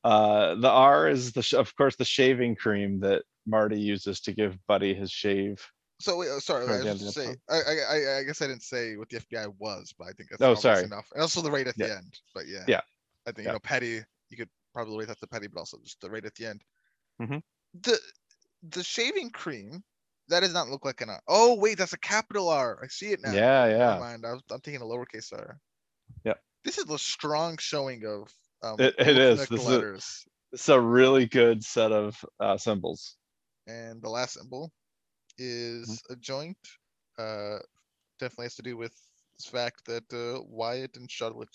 Uh, 0.04 0.56
the 0.56 0.70
R 0.70 1.08
is 1.08 1.32
the 1.34 1.42
sh- 1.42 1.54
of 1.54 1.74
course 1.76 1.96
the 1.96 2.06
shaving 2.06 2.56
cream 2.56 3.00
that 3.02 3.24
Marty 3.46 3.80
uses 3.80 4.20
to 4.22 4.34
give 4.34 4.58
Buddy 4.68 4.94
his 4.94 5.12
shave. 5.12 5.66
So 6.00 6.18
wait, 6.18 6.30
oh, 6.32 6.40
sorry, 6.40 6.66
I 6.68 6.72
was 6.72 6.80
end 6.80 6.90
of 6.90 7.00
just 7.00 7.16
the 7.16 7.24
say, 7.26 7.36
I, 7.48 7.56
I, 7.56 8.18
I, 8.20 8.24
guess 8.24 8.42
I 8.42 8.48
didn't 8.48 8.64
say 8.64 8.98
what 8.98 9.08
the 9.10 9.20
FBI 9.20 9.54
was, 9.60 9.94
but 9.98 10.06
I 10.08 10.12
think 10.14 10.30
that's 10.32 10.42
Oh, 10.42 10.56
sorry. 10.56 10.84
enough. 10.84 11.06
And 11.14 11.22
also 11.22 11.42
the 11.42 11.52
rate 11.52 11.68
at 11.68 11.78
the 11.78 11.92
end, 11.96 12.20
but 12.34 12.48
yeah. 12.48 12.64
Yeah. 12.68 12.82
I 13.28 13.32
think 13.32 13.46
Yeah. 13.46 13.52
you 13.52 13.56
know 13.56 13.60
petty. 13.60 14.02
You 14.30 14.38
could 14.38 14.50
probably 14.74 14.98
rate 14.98 15.10
that 15.10 15.20
the 15.20 15.28
petty, 15.28 15.48
but 15.48 15.60
also 15.60 15.78
just 15.84 16.02
the 16.02 16.10
rate 16.10 16.26
at 16.26 16.34
the 16.36 16.48
end. 16.48 16.62
Mhm. 17.22 17.42
The 17.84 18.00
the 18.70 18.84
shaving 18.84 19.30
cream 19.32 19.84
that 20.30 20.42
does 20.42 20.54
not 20.54 20.70
look 20.70 20.86
like 20.86 21.02
an 21.02 21.10
R. 21.10 21.22
Oh 21.28 21.56
wait, 21.56 21.78
that's 21.78 21.94
a 21.94 22.00
capital 22.00 22.50
R. 22.50 22.80
I 22.84 22.88
see 22.88 23.12
it 23.12 23.20
now. 23.22 23.34
Yeah, 23.34 23.68
yeah. 23.68 23.78
Never 23.88 24.00
mind. 24.00 24.26
I 24.26 24.34
was, 24.34 24.42
I'm 24.52 24.60
thinking 24.62 24.82
a 24.82 24.86
lowercase 24.86 25.34
R. 25.34 25.58
Yeah. 26.24 26.34
This 26.64 26.78
is 26.78 26.90
a 26.90 26.98
strong 26.98 27.58
showing 27.58 28.06
of 28.06 28.32
um, 28.64 28.80
It- 28.80 28.96
it 29.00 29.18
is. 29.18 29.40
This 29.50 29.60
is 29.60 29.66
letters. 29.68 30.26
It's 30.54 30.70
a 30.70 30.80
really 30.80 31.26
good 31.26 31.64
set 31.64 31.92
of 31.92 32.24
uh, 32.40 32.58
symbols. 32.58 33.18
and 33.68 34.02
the 34.02 34.10
last 34.10 34.34
symbol 34.34 34.72
is 35.38 35.88
Mm-hmm. 35.90 36.14
a 36.14 36.16
joint. 36.18 36.58
Uh, 37.18 37.60
definitely 38.20 38.46
has 38.46 38.56
to 38.56 38.62
do 38.62 38.78
with 38.78 38.94
this 39.38 39.48
fact 39.48 39.86
that 39.86 40.04
uh, 40.14 40.42
Wyatt 40.48 40.98
and 40.98 41.10
Charlotte, 41.10 41.50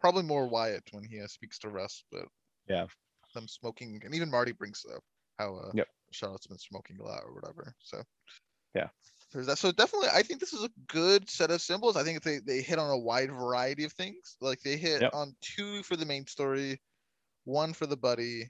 probably 0.00 0.22
more 0.22 0.48
Wyatt 0.48 0.84
when 0.92 1.04
he 1.04 1.20
uh, 1.20 1.26
speaks 1.26 1.58
to 1.60 1.68
Russ, 1.68 2.04
but 2.10 2.26
Yeah. 2.68 2.86
them 3.34 3.48
smoking, 3.48 4.00
and 4.04 4.14
even 4.14 4.30
Marty 4.30 4.52
brings 4.52 4.84
up 4.94 5.02
how 5.38 5.56
uh, 5.56 5.70
Yep. 5.74 5.88
Charlotte's 6.10 6.46
been 6.46 6.58
smoking 6.58 6.98
a 7.00 7.04
lot 7.04 7.22
or 7.24 7.34
whatever. 7.34 7.74
So 7.80 8.02
Yeah. 8.74 8.88
there's 9.32 9.46
that. 9.46 9.58
So 9.58 9.72
definitely, 9.72 10.08
I 10.12 10.22
think 10.22 10.40
this 10.40 10.52
is 10.52 10.64
a 10.64 10.70
good 10.88 11.28
set 11.28 11.50
of 11.50 11.60
symbols. 11.60 11.96
I 11.96 12.04
think 12.04 12.22
they 12.22 12.38
they 12.38 12.62
hit 12.62 12.78
on 12.78 12.90
a 12.90 12.98
wide 12.98 13.30
variety 13.30 13.84
of 13.84 13.92
things. 13.92 14.36
Like 14.40 14.60
they 14.62 14.76
hit 14.76 15.02
Yep. 15.02 15.14
on 15.14 15.36
two 15.40 15.82
for 15.82 15.96
the 15.96 16.06
main 16.06 16.26
story, 16.26 16.80
one 17.44 17.72
for 17.74 17.86
the 17.86 17.96
buddy, 17.96 18.48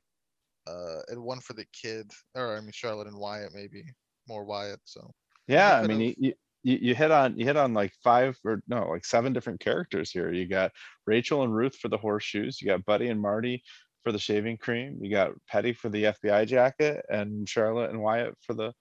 uh, 0.67 1.01
and 1.09 1.23
one 1.23 1.41
for 1.41 1.55
the 1.55 1.67
kid, 1.73 2.11
or 2.35 2.57
I 2.57 2.61
mean 2.61 2.73
Charlotte 2.73 3.07
and 3.09 3.19
Wyatt 3.19 3.55
maybe 3.55 3.85
more 4.27 4.45
Wyatt. 4.45 4.81
So 4.85 5.13
Yeah, 5.47 5.77
I 5.79 5.87
mean, 5.87 6.11
of- 6.11 6.17
you, 6.19 6.35
you 6.63 6.79
you 6.83 6.95
hit 6.95 7.11
on 7.11 7.39
you 7.39 7.47
hit 7.47 7.57
on 7.57 7.73
like 7.73 7.95
five 8.05 8.39
or 8.45 8.63
no, 8.69 8.89
like 8.89 9.05
seven 9.05 9.33
different 9.33 9.61
characters 9.61 10.11
here. 10.11 10.33
You 10.33 10.47
got 10.47 10.73
Rachel 11.07 11.43
and 11.43 11.55
Ruth 11.55 11.77
for 11.77 11.89
the 11.89 11.97
horseshoes. 11.97 12.61
You 12.61 12.67
got 12.69 12.85
Buddy 12.85 13.09
and 13.09 13.21
Marty 13.21 13.63
for 14.05 14.13
the 14.13 14.19
shaving 14.19 14.57
cream. 14.57 14.99
You 15.01 15.11
got 15.11 15.33
Petty 15.49 15.73
for 15.73 15.89
the 15.89 16.05
FBI 16.05 16.47
jacket, 16.47 17.05
and 17.09 17.49
Charlotte 17.49 17.91
and 17.91 18.01
Wyatt 18.01 18.35
for 18.43 18.55
the 18.55 18.73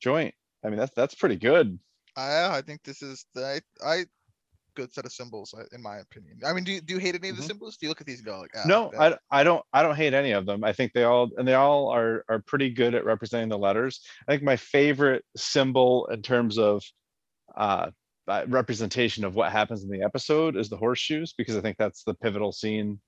joint. 0.00 0.34
I 0.64 0.68
mean, 0.68 0.78
that's 0.78 0.94
that's 0.94 1.14
pretty 1.14 1.36
good. 1.36 1.78
I 2.16 2.58
I 2.58 2.62
think 2.62 2.82
this 2.82 3.02
is 3.02 3.26
the 3.34 3.60
I, 3.82 3.86
I 3.86 4.04
good 4.74 4.92
set 4.92 5.04
of 5.04 5.12
symbols 5.12 5.54
in 5.72 5.82
my 5.82 5.98
opinion. 5.98 6.38
I 6.46 6.52
mean, 6.54 6.64
do 6.64 6.72
you, 6.72 6.80
do 6.80 6.94
you 6.94 7.00
hate 7.00 7.14
any 7.14 7.28
of 7.28 7.36
the 7.36 7.42
Mhm. 7.42 7.46
symbols? 7.46 7.76
Do 7.76 7.84
you 7.84 7.90
look 7.90 8.00
at 8.00 8.06
these 8.06 8.20
and 8.20 8.26
go 8.26 8.40
like, 8.40 8.52
ah, 8.56 8.62
No, 8.66 8.90
that- 8.92 9.20
I 9.30 9.40
I 9.40 9.44
don't 9.44 9.62
I 9.72 9.82
don't 9.82 9.96
hate 9.96 10.14
any 10.14 10.32
of 10.32 10.46
them. 10.46 10.64
I 10.64 10.72
think 10.72 10.92
they 10.92 11.04
all 11.04 11.30
and 11.36 11.46
they 11.46 11.54
all 11.54 11.88
are 11.88 12.24
are 12.28 12.38
pretty 12.40 12.70
good 12.70 12.94
at 12.94 13.04
representing 13.04 13.48
the 13.50 13.58
letters. 13.58 14.00
I 14.26 14.32
think 14.32 14.42
my 14.42 14.56
favorite 14.56 15.24
symbol 15.36 16.06
in 16.06 16.22
terms 16.22 16.58
of 16.58 16.82
uh 17.56 17.90
uh, 18.28 18.44
representation 18.46 19.24
of 19.24 19.34
what 19.34 19.50
happens 19.50 19.82
in 19.82 19.90
the 19.90 20.00
episode 20.00 20.56
is 20.56 20.68
the 20.68 20.76
horseshoes 20.76 21.32
because 21.32 21.56
I 21.56 21.60
think 21.60 21.76
that's 21.76 22.04
the 22.04 22.14
pivotal 22.14 22.52
scene 22.52 23.00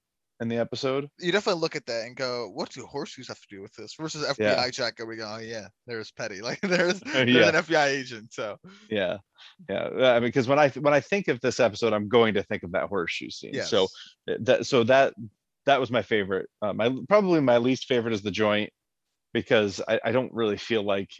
in 0.44 0.48
the 0.48 0.58
episode. 0.58 1.08
you 1.18 1.32
definitely 1.32 1.60
look 1.60 1.74
at 1.74 1.86
that 1.86 2.04
and 2.06 2.14
go, 2.16 2.48
what 2.52 2.70
do 2.70 2.84
horseshoes 2.86 3.28
have 3.28 3.40
to 3.40 3.46
do 3.50 3.60
with 3.62 3.72
this? 3.74 3.94
Versus 3.98 4.24
FBI 4.24 4.70
jacket, 4.72 5.06
we 5.06 5.16
go, 5.16 5.28
oh 5.36 5.38
yeah, 5.40 5.66
there's 5.86 6.12
Petty, 6.12 6.40
like 6.48 6.60
there's 6.60 7.00
there's 7.00 7.28
Yeah. 7.30 7.48
an 7.48 7.54
FBI 7.54 7.86
agent. 7.86 8.32
So 8.32 8.56
Yeah, 8.88 9.16
yeah. 9.68 9.88
I 9.88 10.14
mean, 10.20 10.28
because 10.28 10.46
when 10.46 10.58
I 10.58 10.68
when 10.68 10.94
I 10.94 11.00
think 11.00 11.28
of 11.28 11.40
this 11.40 11.58
episode, 11.60 11.92
I'm 11.92 12.08
going 12.08 12.34
to 12.34 12.42
think 12.44 12.62
of 12.62 12.72
that 12.72 12.88
horseshoe 12.88 13.30
scene. 13.30 13.54
yes. 13.54 13.70
So 13.70 13.88
that 14.26 14.66
so 14.66 14.84
that 14.84 15.14
that 15.66 15.80
was 15.80 15.90
my 15.90 16.02
favorite. 16.02 16.48
Uh, 16.62 16.72
my 16.74 16.94
probably 17.08 17.40
my 17.40 17.56
least 17.56 17.86
favorite 17.86 18.12
is 18.14 18.22
the 18.22 18.30
joint 18.30 18.70
because 19.32 19.80
I, 19.88 19.98
I 20.04 20.12
don't 20.12 20.32
really 20.32 20.56
feel 20.58 20.82
like 20.84 21.10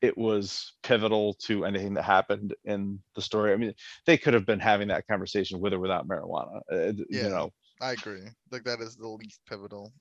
it 0.00 0.16
was 0.16 0.74
pivotal 0.84 1.34
to 1.34 1.64
anything 1.64 1.94
that 1.94 2.04
happened 2.04 2.54
in 2.64 3.00
the 3.16 3.20
story. 3.22 3.52
I 3.52 3.56
mean, 3.56 3.74
they 4.06 4.16
could 4.16 4.32
have 4.34 4.46
been 4.46 4.60
having 4.60 4.88
that 4.88 5.06
conversation 5.08 5.58
with 5.58 5.72
or 5.72 5.80
without 5.80 6.06
marijuana. 6.06 6.58
uh, 6.70 6.92
Yeah. 7.10 7.24
You 7.24 7.28
know, 7.30 7.50
I 7.80 7.92
agree. 7.92 8.28
Like 8.50 8.64
that 8.64 8.80
is 8.80 8.96
the 8.96 9.08
least 9.08 9.40
pivotal. 9.48 9.92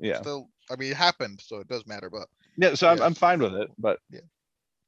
yeah, 0.00 0.20
Still, 0.20 0.48
I 0.70 0.76
mean, 0.76 0.90
it 0.92 0.96
happened, 0.96 1.40
so 1.42 1.58
it 1.58 1.68
does 1.68 1.86
matter. 1.86 2.10
But 2.10 2.28
yeah. 2.56 2.74
So 2.74 2.88
I'm 2.88 2.98
Yeah. 2.98 3.04
I'm 3.06 3.14
fine 3.14 3.40
with 3.40 3.54
it, 3.54 3.70
but 3.78 3.98
yeah, 4.10 4.20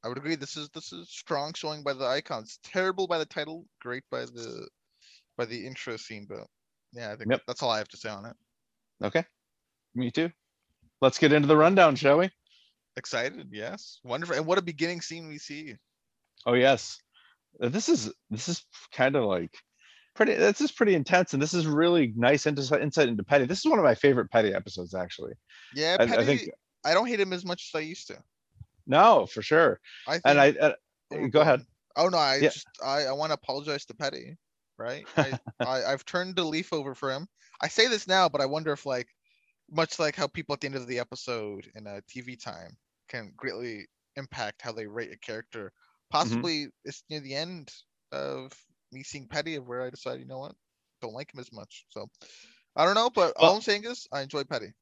I 0.03 0.07
would 0.07 0.17
agree. 0.17 0.35
This 0.35 0.57
is 0.57 0.69
this 0.69 0.91
is 0.91 1.09
strong 1.09 1.53
showing 1.53 1.83
by 1.83 1.93
the 1.93 2.05
icons. 2.05 2.59
Terrible 2.63 3.07
by 3.07 3.17
the 3.17 3.25
title. 3.25 3.65
Great 3.81 4.03
by 4.09 4.21
the 4.25 4.67
by 5.37 5.45
the 5.45 5.65
intro 5.65 5.97
scene. 5.97 6.25
But 6.29 6.47
yeah, 6.93 7.11
I 7.11 7.15
think 7.15 7.31
Yep. 7.31 7.41
that's 7.47 7.61
all 7.63 7.69
I 7.71 7.77
have 7.77 7.87
to 7.89 7.97
say 7.97 8.09
on 8.09 8.25
it. 8.25 8.35
okay, 9.03 9.23
me 9.95 10.11
too. 10.11 10.31
Let's 11.01 11.17
get 11.19 11.31
into 11.31 11.47
the 11.47 11.55
rundown, 11.57 11.95
shall 11.95 12.17
we? 12.17 12.29
Excited, 12.97 13.47
yes. 13.51 13.99
Wonderful. 14.03 14.35
And 14.35 14.45
what 14.45 14.57
a 14.57 14.61
beginning 14.61 14.99
scene 14.99 15.27
we 15.29 15.37
see. 15.37 15.75
Oh 16.45 16.53
yes, 16.55 16.97
this 17.59 17.87
is 17.87 18.11
this 18.29 18.49
is 18.49 18.65
kind 18.91 19.15
of 19.15 19.23
like 19.23 19.55
pretty. 20.19 20.35
This 20.35 20.59
is 20.59 20.71
pretty 20.71 20.95
intense, 20.95 21.33
and 21.33 21.41
this 21.41 21.53
is 21.53 21.65
really 21.65 22.13
nice 22.15 22.45
insight 22.45 22.81
insight 22.81 23.07
into 23.07 23.23
Petty. 23.23 23.45
This 23.45 23.59
is 23.59 23.65
one 23.65 23.79
of 23.79 23.85
my 23.85 23.95
favorite 23.95 24.29
Petty 24.29 24.53
episodes, 24.53 24.93
actually. 24.93 25.33
Yeah, 25.73 25.95
I, 25.99 26.05
Petty, 26.05 26.21
I 26.21 26.25
think 26.25 26.49
I 26.85 26.93
don't 26.93 27.07
hate 27.07 27.19
him 27.19 27.31
as 27.31 27.45
much 27.45 27.71
as 27.73 27.79
I 27.79 27.83
used 27.83 28.07
to. 28.07 28.17
no, 28.85 29.25
for 29.25 29.41
sure. 29.41 29.79
I 30.07 30.13
think, 30.13 30.23
And 30.25 30.39
I 30.41 30.49
uh, 30.51 30.73
oh, 31.13 31.27
go 31.27 31.41
ahead. 31.41 31.61
Oh 31.95 32.09
no, 32.09 32.17
I 32.17 32.35
Yeah. 32.35 32.49
just 32.49 32.67
I, 32.83 33.05
I 33.05 33.11
want 33.13 33.29
to 33.29 33.35
apologize 33.35 33.85
to 33.85 33.93
Petty, 33.93 34.37
right? 34.77 35.05
I, 35.17 35.39
I 35.61 35.85
I've 35.85 36.05
turned 36.05 36.35
the 36.35 36.43
leaf 36.43 36.73
over 36.73 36.93
for 36.95 37.11
him. 37.11 37.27
I 37.61 37.69
say 37.69 37.87
this 37.87 38.07
now, 38.07 38.27
but 38.27 38.41
I 38.41 38.45
wonder 38.45 38.73
if 38.73 38.85
like 38.85 39.07
much 39.71 39.99
like 39.99 40.15
how 40.15 40.27
people 40.27 40.53
at 40.53 40.61
the 40.61 40.67
end 40.67 40.75
of 40.75 40.87
the 40.87 40.99
episode 40.99 41.71
in 41.75 41.87
a 41.87 42.01
TV 42.11 42.41
time 42.41 42.75
can 43.07 43.31
greatly 43.37 43.87
impact 44.15 44.61
how 44.61 44.71
they 44.71 44.85
rate 44.85 45.11
a 45.13 45.17
character. 45.17 45.65
Mm-hmm. 45.65 46.17
Possibly 46.17 46.67
it's 46.83 47.03
near 47.09 47.19
the 47.21 47.35
end 47.35 47.71
of 48.11 48.51
me 48.91 49.03
seeing 49.03 49.27
Petty 49.27 49.55
of 49.55 49.67
where 49.67 49.81
I 49.81 49.89
decide, 49.89 50.19
you 50.19 50.25
know 50.25 50.39
what, 50.39 50.55
don't 51.01 51.13
like 51.13 51.33
him 51.33 51.39
as 51.39 51.51
much. 51.51 51.85
So 51.89 52.09
I 52.75 52.85
don't 52.85 52.95
know, 52.95 53.09
but 53.09 53.33
all 53.37 53.55
I'm 53.55 53.61
saying 53.61 53.85
is 53.85 54.07
I 54.11 54.21
enjoy 54.21 54.43
Petty. 54.43 54.73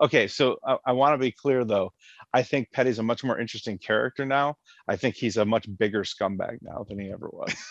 Okay, 0.00 0.28
so 0.28 0.56
I, 0.66 0.76
I 0.86 0.92
want 0.92 1.14
to 1.14 1.18
be 1.18 1.30
clear 1.32 1.64
though. 1.64 1.92
I 2.32 2.42
think 2.42 2.72
Petty's 2.72 2.98
a 2.98 3.02
much 3.02 3.22
more 3.22 3.38
interesting 3.38 3.78
character 3.78 4.24
now. 4.24 4.56
I 4.88 4.96
think 4.96 5.14
he's 5.14 5.36
a 5.36 5.44
much 5.44 5.66
bigger 5.78 6.04
scumbag 6.04 6.58
now 6.62 6.84
than 6.88 6.98
he 6.98 7.10
ever 7.12 7.28
was. 7.32 7.54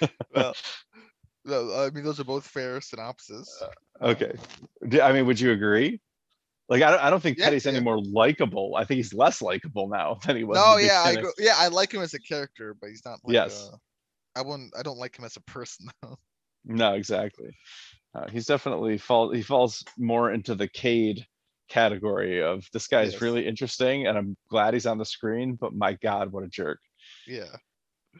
Well, 0.34 0.54
no, 1.44 1.74
I 1.74 1.90
mean 1.90 2.04
those 2.04 2.20
are 2.20 2.24
both 2.24 2.46
fair 2.46 2.80
synopses. 2.80 3.62
Um, 4.00 4.10
okay, 4.10 4.32
I 5.02 5.12
mean, 5.12 5.26
would 5.26 5.40
you 5.40 5.52
agree? 5.52 6.00
Like, 6.68 6.82
I 6.82 6.92
don't, 6.92 7.00
I 7.02 7.10
don't 7.10 7.20
think 7.20 7.36
Yeah, 7.36 7.46
Petty's 7.46 7.66
any 7.66 7.80
more 7.80 8.00
likable. 8.00 8.76
I 8.76 8.84
think 8.84 8.98
he's 8.98 9.12
less 9.12 9.42
likable 9.42 9.88
now 9.88 10.18
than 10.24 10.36
he 10.36 10.44
was. 10.44 10.58
in 10.58 10.64
No, 10.64 10.76
yeah, 10.76 11.02
I 11.04 11.16
go, 11.16 11.32
yeah, 11.36 11.54
I 11.56 11.66
like 11.68 11.92
him 11.92 12.00
as 12.00 12.14
a 12.14 12.20
character, 12.20 12.76
but 12.80 12.90
he's 12.90 13.02
not 13.04 13.18
like 13.24 13.34
Yes. 13.34 13.68
uh, 13.72 13.76
I 14.36 14.42
wouldn't 14.42 14.74
I 14.78 14.82
don't 14.82 14.98
like 14.98 15.18
him 15.18 15.24
as 15.24 15.36
a 15.36 15.40
person 15.42 15.88
though. 16.02 16.16
No, 16.64 16.94
exactly. 16.94 17.56
Uh, 18.14 18.28
he's 18.28 18.46
definitely 18.46 18.98
fall. 18.98 19.30
He 19.32 19.42
falls 19.42 19.84
more 19.96 20.32
into 20.32 20.54
the 20.54 20.68
Cade 20.68 21.24
category 21.68 22.42
of 22.42 22.64
this 22.72 22.86
guy's 22.88 23.12
Yes. 23.12 23.22
really 23.22 23.46
interesting, 23.46 24.06
and 24.06 24.18
I'm 24.18 24.36
glad 24.50 24.74
he's 24.74 24.86
on 24.86 24.98
the 24.98 25.04
screen. 25.04 25.54
But 25.54 25.74
my 25.74 25.94
God, 25.94 26.32
what 26.32 26.44
a 26.44 26.48
jerk! 26.48 26.80
Yeah. 27.26 27.54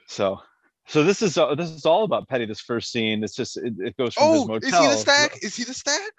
So, 0.06 0.38
so 0.86 1.02
this 1.02 1.20
is 1.22 1.36
uh, 1.36 1.54
this 1.56 1.70
is 1.70 1.84
all 1.84 2.04
about 2.04 2.28
Petty. 2.28 2.46
This 2.46 2.60
first 2.60 2.90
scene. 2.92 3.22
It's 3.24 3.34
just 3.34 3.56
it, 3.56 3.74
it 3.78 3.96
goes 3.96 4.14
from 4.14 4.32
his 4.32 4.42
Oh, 4.42 4.46
motel. 4.46 4.68
is 4.68 4.74
he 4.78 4.86
the 4.86 4.96
stag? 4.96 5.38
Is 5.42 5.56
he 5.56 5.64
the 5.64 5.74
stag? 5.74 6.12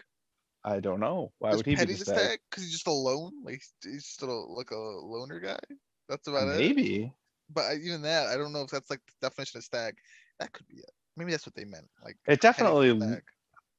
I 0.63 0.79
don't 0.79 0.99
know. 0.99 1.31
Why 1.39 1.51
is 1.51 1.57
would 1.57 1.65
he 1.65 1.75
Petty 1.75 1.93
be 1.93 1.99
the 1.99 2.05
stag? 2.05 2.17
stag? 2.19 2.39
Because 2.49 2.63
he's 2.65 2.73
just 2.73 2.87
alone. 2.87 3.31
Like 3.43 3.61
he's- 3.83 4.17
a, 4.21 4.25
like 4.25 4.71
a 4.71 4.75
loner 4.77 5.39
guy. 5.39 5.57
That's 6.09 6.27
about 6.27 6.49
it. 6.49 6.59
Maybe. 6.59 7.11
But 7.53 7.77
even 7.83 8.01
that, 8.03 8.27
I 8.27 8.37
don't 8.37 8.53
know 8.53 8.61
if 8.61 8.69
that's 8.69 8.89
like 8.89 9.01
the 9.05 9.27
definition 9.27 9.57
of 9.57 9.63
stag. 9.63 9.95
That 10.39 10.53
could 10.53 10.67
be 10.67 10.77
it. 10.77 10.91
Maybe 11.17 11.31
that's 11.31 11.45
what 11.45 11.55
they 11.55 11.65
meant. 11.65 11.89
Like 12.03 12.17
It 12.27 12.41
definitely. 12.41 13.21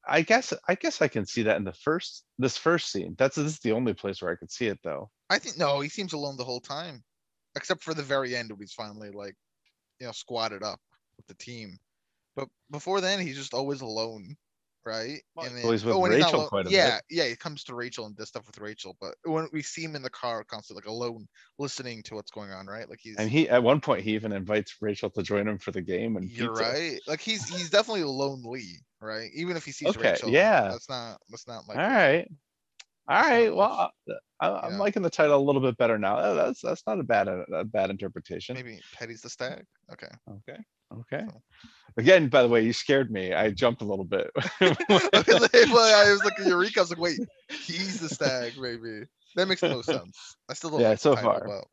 I 0.06 0.22
guess. 0.22 0.52
I 0.68 0.74
guess 0.74 1.00
I 1.00 1.08
can 1.08 1.26
see 1.26 1.42
that 1.44 1.56
in 1.56 1.64
the 1.64 1.72
first 1.72 2.24
this 2.38 2.56
first 2.56 2.90
scene. 2.90 3.14
That's 3.18 3.36
this 3.36 3.52
is 3.52 3.58
the 3.60 3.72
only 3.72 3.94
place 3.94 4.20
where 4.20 4.32
I 4.32 4.36
could 4.36 4.50
see 4.50 4.66
it 4.66 4.80
though. 4.82 5.10
I 5.30 5.38
think 5.38 5.58
no, 5.58 5.80
he 5.80 5.88
seems 5.88 6.12
alone 6.12 6.36
the 6.36 6.44
whole 6.44 6.60
time, 6.60 7.02
except 7.56 7.82
for 7.82 7.94
the 7.94 8.02
very 8.02 8.36
end 8.36 8.50
when 8.50 8.60
he's 8.60 8.72
finally 8.72 9.10
like, 9.10 9.36
you 10.00 10.06
know, 10.06 10.12
squatted 10.12 10.62
up 10.62 10.80
with 11.16 11.26
the 11.26 11.34
team. 11.34 11.78
But 12.34 12.48
before 12.70 13.00
then, 13.00 13.20
he's 13.20 13.36
just 13.36 13.54
always 13.54 13.80
alone. 13.80 14.36
Right? 14.84 15.22
Well, 15.36 15.46
And 15.46 15.62
well, 15.62 15.72
he's 15.72 15.84
with 15.84 15.94
not 15.94 16.08
Rachel 16.08 16.34
alone- 16.34 16.48
quite 16.48 16.60
a 16.62 16.64
bit. 16.64 16.72
yeah, 16.72 17.00
yeah, 17.08 17.24
he 17.24 17.36
comes 17.36 17.62
to 17.64 17.74
Rachel 17.74 18.06
and 18.06 18.16
does 18.16 18.28
stuff 18.28 18.46
with 18.48 18.58
Rachel, 18.58 18.96
but 19.00 19.14
when 19.24 19.48
we 19.52 19.62
see 19.62 19.84
him 19.84 19.94
in 19.94 20.02
the 20.02 20.10
car 20.10 20.42
constantly, 20.42 20.80
like 20.80 20.88
alone, 20.90 21.28
listening 21.58 22.02
to 22.04 22.16
what's 22.16 22.32
going 22.32 22.50
on, 22.50 22.66
right? 22.66 22.88
Like 22.90 22.98
he's 23.00 23.16
And 23.16 23.30
he, 23.30 23.48
at 23.48 23.62
one 23.62 23.80
point, 23.80 24.02
he 24.02 24.14
even 24.14 24.32
invites 24.32 24.74
Rachel 24.80 25.08
to 25.10 25.22
join 25.22 25.46
him 25.46 25.58
for 25.58 25.70
the 25.70 25.82
game 25.82 26.16
and 26.16 26.28
You're 26.28 26.48
pizza. 26.50 26.64
right. 26.64 27.00
Like 27.06 27.20
he's 27.20 27.46
he's 27.48 27.70
definitely 27.70 28.04
lonely, 28.04 28.80
right? 29.00 29.30
Even 29.34 29.56
if 29.56 29.64
he 29.64 29.70
sees 29.70 29.96
Okay, 29.96 30.10
Rachel. 30.10 30.30
yeah. 30.30 30.68
That's 30.70 30.88
not 30.88 31.18
that's 31.30 31.46
not 31.46 31.68
like 31.68 31.78
All 31.78 31.84
right. 31.88 32.28
All 33.08 33.16
not 33.16 33.30
right. 33.30 33.54
Well, 33.54 33.92
I, 34.40 34.48
I'm 34.48 34.72
Yeah. 34.72 34.78
liking 34.78 35.02
the 35.02 35.10
title 35.10 35.36
a 35.40 35.44
little 35.44 35.62
bit 35.62 35.76
better 35.76 35.98
now. 35.98 36.16
Uh, 36.16 36.34
That's 36.34 36.60
that's 36.60 36.82
not 36.86 36.98
a 36.98 37.04
bad 37.04 37.28
a 37.28 37.64
bad 37.64 37.90
interpretation. 37.90 38.54
maybe 38.56 38.80
Petty's 38.92 39.20
the 39.20 39.30
stag. 39.30 39.64
Okay. 39.92 40.08
Okay. 40.28 40.58
Okay. 41.00 41.24
So- 41.28 41.42
Again, 41.98 42.28
by 42.28 42.42
the 42.42 42.48
way, 42.48 42.62
you 42.64 42.72
scared 42.72 43.10
me. 43.10 43.34
I 43.34 43.50
jumped 43.50 43.82
a 43.82 43.84
little 43.84 44.06
bit. 44.06 44.30
I 44.60 44.74
was 44.88 45.40
like, 45.42 45.52
well, 45.72 46.06
I 46.08 46.10
was 46.10 46.24
like 46.24 46.38
Eureka. 46.38 46.80
I 46.80 46.82
was 46.82 46.90
like, 46.90 46.98
wait, 46.98 47.18
he's 47.50 48.00
the 48.00 48.08
stag, 48.08 48.54
maybe. 48.58 49.04
That 49.36 49.46
makes 49.46 49.60
no 49.62 49.82
sense. 49.82 50.36
I 50.48 50.54
still 50.54 50.70
don't 50.70 50.80
Yeah, 50.80 50.88
like 50.90 51.00
so 51.00 51.14
far. 51.16 51.42
but 51.46 51.64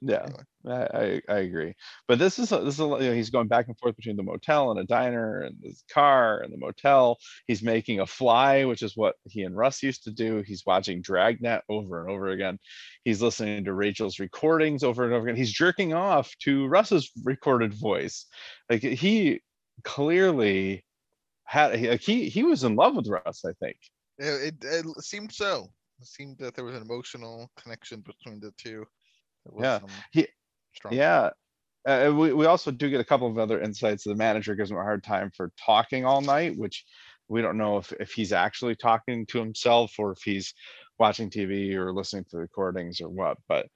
yeah. 0.00 0.22
anyway. 0.24 0.42
I, 0.66 1.22
I 1.32 1.38
agree, 1.38 1.74
but 2.08 2.18
this 2.18 2.38
is 2.38 2.52
a, 2.52 2.58
this 2.58 2.74
is 2.74 2.80
a, 2.80 2.84
you 2.84 3.08
know, 3.08 3.14
he's 3.14 3.30
going 3.30 3.48
back 3.48 3.68
and 3.68 3.78
forth 3.78 3.96
between 3.96 4.16
the 4.16 4.22
motel 4.22 4.70
and 4.70 4.78
a 4.78 4.84
diner 4.84 5.40
and 5.40 5.56
his 5.62 5.82
car 5.90 6.40
and 6.40 6.52
the 6.52 6.58
motel. 6.58 7.18
He's 7.46 7.62
making 7.62 8.00
a 8.00 8.06
fly, 8.06 8.64
which 8.64 8.82
is 8.82 8.96
what 8.96 9.14
he 9.24 9.44
and 9.44 9.56
Russ 9.56 9.82
used 9.82 10.04
to 10.04 10.10
do. 10.10 10.42
He's 10.46 10.64
watching 10.66 11.00
Dragnet 11.00 11.62
over 11.68 12.02
and 12.02 12.10
over 12.10 12.28
again. 12.28 12.58
He's 13.04 13.22
listening 13.22 13.64
to 13.64 13.72
Rachel's 13.72 14.18
recordings 14.18 14.82
over 14.82 15.04
and 15.04 15.14
over 15.14 15.26
again. 15.26 15.36
He's 15.36 15.52
jerking 15.52 15.94
off 15.94 16.30
to 16.40 16.66
Russ's 16.66 17.10
recorded 17.24 17.72
voice. 17.72 18.26
Like 18.68 18.82
he 18.82 19.40
clearly 19.84 20.84
had 21.44 21.76
he 21.76 21.88
like, 21.88 22.02
he 22.02 22.28
he 22.28 22.42
was 22.42 22.64
in 22.64 22.76
love 22.76 22.94
with 22.94 23.08
Russ. 23.08 23.44
I 23.44 23.52
think. 23.60 23.76
It, 24.18 24.54
it, 24.62 24.84
it 24.84 25.04
seemed 25.04 25.32
so. 25.32 25.68
It 26.00 26.06
seemed 26.06 26.38
that 26.38 26.54
there 26.54 26.64
was 26.64 26.74
an 26.74 26.82
emotional 26.82 27.50
connection 27.56 28.00
between 28.00 28.40
the 28.40 28.52
two. 28.58 28.84
Yeah. 29.58 29.80
He- 30.12 30.28
strong. 30.74 30.94
Yeah. 30.94 31.30
Uh, 31.86 32.12
we, 32.14 32.32
we 32.32 32.46
also 32.46 32.70
do 32.70 32.90
get 32.90 33.00
a 33.00 33.04
couple 33.04 33.26
of 33.28 33.38
other 33.38 33.60
insights. 33.60 34.04
The 34.04 34.14
manager 34.14 34.54
gives 34.54 34.70
him 34.70 34.76
a 34.76 34.82
hard 34.82 35.02
time 35.02 35.30
for 35.34 35.52
talking 35.64 36.04
all 36.04 36.20
night, 36.20 36.56
which 36.58 36.84
we 37.28 37.40
don't 37.40 37.56
know 37.56 37.78
if, 37.78 37.92
if 37.92 38.12
he's 38.12 38.32
actually 38.32 38.74
talking 38.76 39.24
to 39.26 39.38
himself 39.38 39.92
or 39.98 40.12
if 40.12 40.18
he's 40.22 40.54
watching 40.98 41.30
TV 41.30 41.74
or 41.74 41.92
listening 41.92 42.24
to 42.24 42.30
the 42.32 42.38
recordings 42.40 43.00
or 43.00 43.08
what, 43.08 43.38
but 43.48 43.66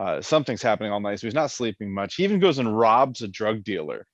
uh, 0.00 0.20
something's 0.20 0.62
happening 0.62 0.92
all 0.92 1.00
night. 1.00 1.20
So 1.20 1.26
he's 1.26 1.34
not 1.34 1.50
sleeping 1.50 1.94
much. 1.94 2.16
He 2.16 2.24
even 2.24 2.40
goes 2.40 2.58
and 2.58 2.76
robs 2.76 3.22
a 3.22 3.28
drug 3.28 3.62
dealer. 3.64 4.06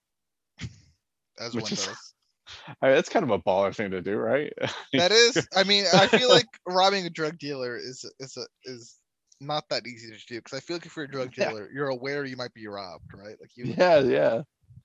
as 1.40 1.54
which 1.54 1.64
one 1.64 1.72
is- 1.72 1.86
does. 1.86 2.14
I 2.80 2.86
mean, 2.86 2.94
that's 2.94 3.10
kind 3.10 3.24
of 3.24 3.30
a 3.30 3.38
baller 3.38 3.74
thing 3.74 3.90
to 3.90 4.00
do, 4.00 4.16
right? 4.16 4.52
That 4.94 5.12
is, 5.12 5.46
I 5.54 5.64
mean, 5.64 5.84
I 5.92 6.06
feel 6.06 6.28
like 6.30 6.46
robbing 6.66 7.04
a 7.04 7.10
drug 7.10 7.38
dealer 7.38 7.76
is 7.76 8.10
is 8.20 8.38
a, 8.38 8.46
is 8.64 8.97
not 9.40 9.68
that 9.70 9.86
easy 9.86 10.10
to 10.10 10.26
do 10.26 10.36
because 10.36 10.56
I 10.56 10.60
feel 10.60 10.76
like 10.76 10.86
if 10.86 10.96
you're 10.96 11.04
a 11.04 11.10
drug 11.10 11.32
Yeah. 11.36 11.50
dealer, 11.50 11.70
you're 11.72 11.88
aware 11.88 12.24
you 12.24 12.36
might 12.36 12.54
be 12.54 12.66
robbed, 12.66 13.04
right? 13.14 13.36
Like 13.40 13.56
you, 13.56 13.66
yeah, 13.78 14.00
yeah. 14.00 14.42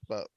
but 0.07 0.27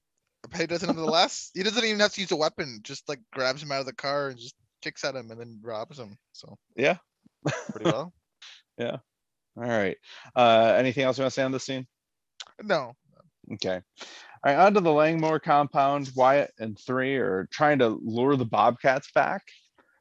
he 0.54 0.66
doesn't 0.66 0.86
nonetheless. 0.86 1.50
He 1.54 1.62
doesn't 1.62 1.84
even 1.84 2.00
have 2.00 2.12
to 2.14 2.20
use 2.20 2.32
a 2.32 2.36
weapon; 2.36 2.80
just 2.82 3.08
like 3.08 3.20
grabs 3.32 3.62
him 3.62 3.72
out 3.72 3.80
of 3.80 3.86
the 3.86 3.92
car 3.94 4.28
and 4.28 4.38
just 4.38 4.54
kicks 4.82 5.04
at 5.04 5.16
him 5.16 5.30
and 5.30 5.40
then 5.40 5.58
robs 5.62 5.98
him. 5.98 6.16
So 6.32 6.56
Yeah. 6.76 6.98
pretty 7.70 7.90
well. 7.90 8.12
Yeah. 8.78 8.98
All 9.56 9.62
right. 9.64 9.96
Uh, 10.34 10.74
anything 10.76 11.04
else 11.04 11.16
you 11.16 11.22
want 11.22 11.32
to 11.32 11.34
say 11.34 11.42
on 11.42 11.50
this 11.50 11.64
scene? 11.64 11.86
No, 12.62 12.94
Okay. 13.54 13.80
All 14.44 14.54
right, 14.54 14.56
on 14.56 14.74
to 14.74 14.80
the 14.80 14.92
Langmore 14.92 15.40
compound. 15.40 16.10
Wyatt 16.14 16.52
and 16.58 16.78
three 16.78 17.16
are 17.16 17.48
trying 17.50 17.78
to 17.78 17.98
lure 18.02 18.36
the 18.36 18.44
Bobcats 18.44 19.10
back. 19.12 19.42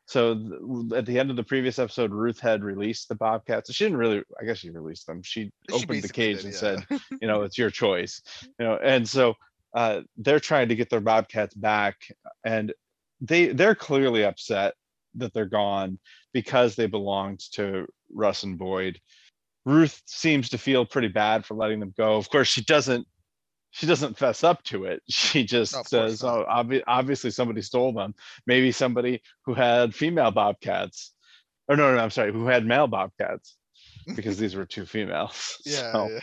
So 0.08 0.36
th- 0.36 0.94
at 0.94 1.06
the 1.06 1.20
end 1.20 1.30
of 1.30 1.36
the 1.36 1.44
previous 1.44 1.80
episode, 1.80 2.12
Ruth 2.12 2.40
had 2.40 2.64
released 2.64 3.10
the 3.10 3.16
Bobcats. 3.16 3.74
She 3.74 3.86
didn't 3.86 3.98
really, 3.98 4.24
I 4.40 4.46
guess 4.46 4.60
she 4.60 4.70
released 4.70 5.08
them. 5.08 5.24
She 5.24 5.52
She 5.70 5.76
opened 5.76 6.04
the 6.04 6.10
cage 6.10 6.38
did, 6.38 6.46
and 6.46 6.54
yeah. 6.54 6.60
said, 6.60 7.02
you 7.22 7.28
know, 7.28 7.42
it's 7.44 7.58
your 7.58 7.72
choice. 7.72 8.22
You 8.60 8.66
know, 8.66 8.80
and 8.84 9.08
so 9.08 9.34
uh, 9.76 10.02
they're 10.18 10.40
trying 10.40 10.70
to 10.70 10.76
get 10.76 10.90
their 10.90 11.02
Bobcats 11.02 11.56
back, 11.56 11.96
and 12.44 12.74
they 13.20 13.48
they're 13.48 13.76
clearly 13.76 14.24
upset 14.24 14.76
that 15.16 15.34
they're 15.34 15.46
gone 15.46 16.00
because 16.34 16.76
they 16.76 16.88
belonged 16.88 17.40
to 17.54 17.88
Russ 18.14 18.44
and 18.44 18.58
Boyd. 18.58 19.00
Ruth 19.66 20.02
seems 20.06 20.50
to 20.50 20.58
feel 20.58 20.86
pretty 20.86 21.08
bad 21.08 21.46
for 21.46 21.56
letting 21.56 21.80
them 21.80 21.94
go. 21.98 22.16
Of 22.16 22.30
course, 22.30 22.48
she 22.48 22.64
doesn't. 22.64 23.08
She 23.76 23.88
doesn't 23.88 24.18
fess 24.18 24.42
up 24.46 24.64
to 24.66 24.86
it. 24.86 25.04
She 25.10 25.44
just 25.44 25.74
No, 25.76 25.84
says, 25.84 26.24
"Oh, 26.24 26.46
obvi- 26.50 26.84
obviously 26.88 27.30
somebody 27.32 27.62
stole 27.62 27.92
them. 27.92 28.16
Maybe 28.48 28.72
somebody 28.72 29.22
who 29.46 29.54
had 29.54 29.94
female 29.94 30.32
bobcats, 30.32 31.14
or 31.68 31.76
no, 31.76 31.94
no, 31.94 32.00
I'm 32.02 32.10
sorry, 32.10 32.32
who 32.32 32.46
had 32.48 32.66
male 32.66 32.88
bobcats, 32.88 33.58
because 34.16 34.38
these 34.38 34.56
were 34.56 34.66
two 34.66 34.86
females." 34.86 35.58
yeah, 35.66 35.92
So- 35.92 36.10
yeah. 36.10 36.20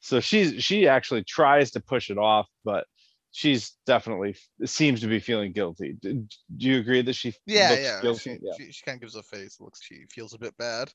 so 0.00 0.20
she's 0.20 0.62
she 0.62 0.86
actually 0.86 1.24
tries 1.24 1.70
to 1.70 1.80
push 1.80 2.10
it 2.10 2.18
off 2.18 2.46
but 2.64 2.84
she's 3.32 3.72
definitely 3.86 4.36
seems 4.66 5.00
to 5.00 5.06
be 5.06 5.18
feeling 5.20 5.52
guilty 5.52 5.96
do, 5.98 6.26
do 6.58 6.66
you 6.68 6.78
agree 6.80 7.00
that 7.00 7.14
she 7.14 7.32
Yeah, 7.46 7.72
yeah. 7.72 8.02
guilty 8.02 8.34
She, 8.34 8.40
yeah 8.42 8.52
she, 8.58 8.72
she 8.72 8.82
kind 8.84 8.96
of 8.96 9.00
gives 9.00 9.14
a 9.16 9.22
face. 9.22 9.56
Looks, 9.58 9.80
she 9.82 10.04
feels 10.12 10.34
a 10.34 10.38
bit 10.38 10.54
bad. 10.58 10.92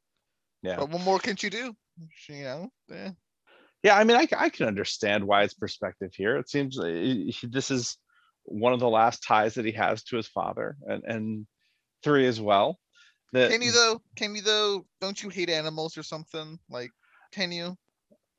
yeah 0.62 0.76
But 0.78 0.90
what 0.92 1.02
more 1.02 1.18
can 1.20 1.36
she 1.36 1.50
do? 1.50 1.76
She, 2.14 2.34
you 2.34 2.44
know, 2.44 2.70
eh. 2.94 3.12
Yeah 3.84 3.98
i 3.98 4.04
mean 4.04 4.18
I, 4.18 4.28
I 4.38 4.50
can 4.50 4.68
understand 4.68 5.24
wyatt's 5.26 5.54
perspective 5.54 6.12
here 6.14 6.38
it 6.38 6.50
seems 6.50 6.80
uh, 6.80 6.86
he- 6.86 7.36
this 7.50 7.72
is 7.72 7.98
one 8.44 8.74
of 8.74 8.80
the 8.80 8.90
last 8.90 9.24
ties 9.24 9.56
that 9.56 9.66
he 9.66 9.72
has 9.74 10.04
to 10.06 10.18
his 10.18 10.28
father 10.28 10.78
and 10.88 11.04
and 11.04 11.48
three 12.04 12.26
as 12.28 12.40
well 12.40 12.80
that 13.34 13.52
Can 13.52 13.62
you 13.62 13.72
though? 13.72 14.02
Can 14.16 14.36
you 14.36 14.42
though? 14.42 14.86
Don't 15.02 15.22
you 15.22 15.30
hate 15.30 15.50
animals 15.50 15.98
or 15.98 16.04
something? 16.04 16.58
Like, 16.70 16.92
can 17.32 17.52
you? 17.52 17.78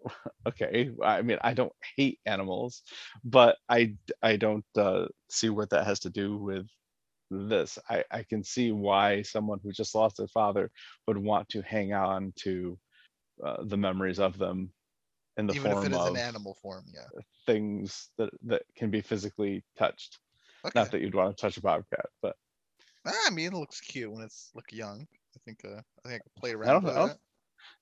okay 0.48 0.90
i 1.04 1.20
mean 1.20 1.38
i 1.42 1.52
don't 1.52 1.72
hate 1.96 2.18
animals 2.24 2.82
but 3.22 3.58
i 3.68 3.94
i 4.22 4.34
don't 4.34 4.64
uh, 4.76 5.04
see 5.28 5.50
what 5.50 5.68
that 5.68 5.84
has 5.84 6.00
to 6.00 6.08
do 6.08 6.38
with 6.38 6.66
this 7.30 7.78
i 7.90 8.02
i 8.10 8.22
can 8.22 8.42
see 8.42 8.72
why 8.72 9.20
someone 9.20 9.60
who 9.62 9.70
just 9.70 9.94
lost 9.94 10.16
their 10.16 10.26
father 10.28 10.70
would 11.06 11.18
want 11.18 11.46
to 11.50 11.60
hang 11.60 11.92
on 11.92 12.32
to 12.34 12.78
uh, 13.44 13.58
the 13.64 13.76
memories 13.76 14.18
of 14.18 14.38
them 14.38 14.70
in 15.36 15.46
the 15.46 15.54
Even 15.54 15.70
if 15.70 15.74
form 15.78 15.86
it 15.86 15.92
is 15.92 15.98
of 15.98 16.08
an 16.08 16.16
animal 16.16 16.54
form, 16.62 16.84
yeah. 16.92 17.06
things 17.46 18.10
that 18.18 18.30
that 18.42 18.62
can 18.76 18.90
be 18.90 19.00
physically 19.00 19.64
touched 19.78 20.18
Okay. 20.64 20.78
not 20.78 20.90
that 20.90 21.00
you'd 21.00 21.14
want 21.14 21.34
to 21.36 21.40
touch 21.40 21.56
a 21.56 21.60
bobcat 21.62 22.06
but 22.20 22.36
Ah, 23.06 23.12
I 23.26 23.30
mean, 23.30 23.46
it 23.46 23.54
looks 23.54 23.80
cute 23.80 24.12
when 24.12 24.22
it's 24.22 24.50
look 24.54 24.70
young. 24.72 25.06
I 25.34 25.38
think. 25.46 25.64
Uh, 25.64 25.80
I 26.04 26.08
think 26.08 26.14
I 26.16 26.18
could 26.18 26.34
play 26.36 26.52
around 26.52 26.84
with 26.84 26.94
I 26.96 26.98
don't- 26.98 27.10
it. 27.12 27.18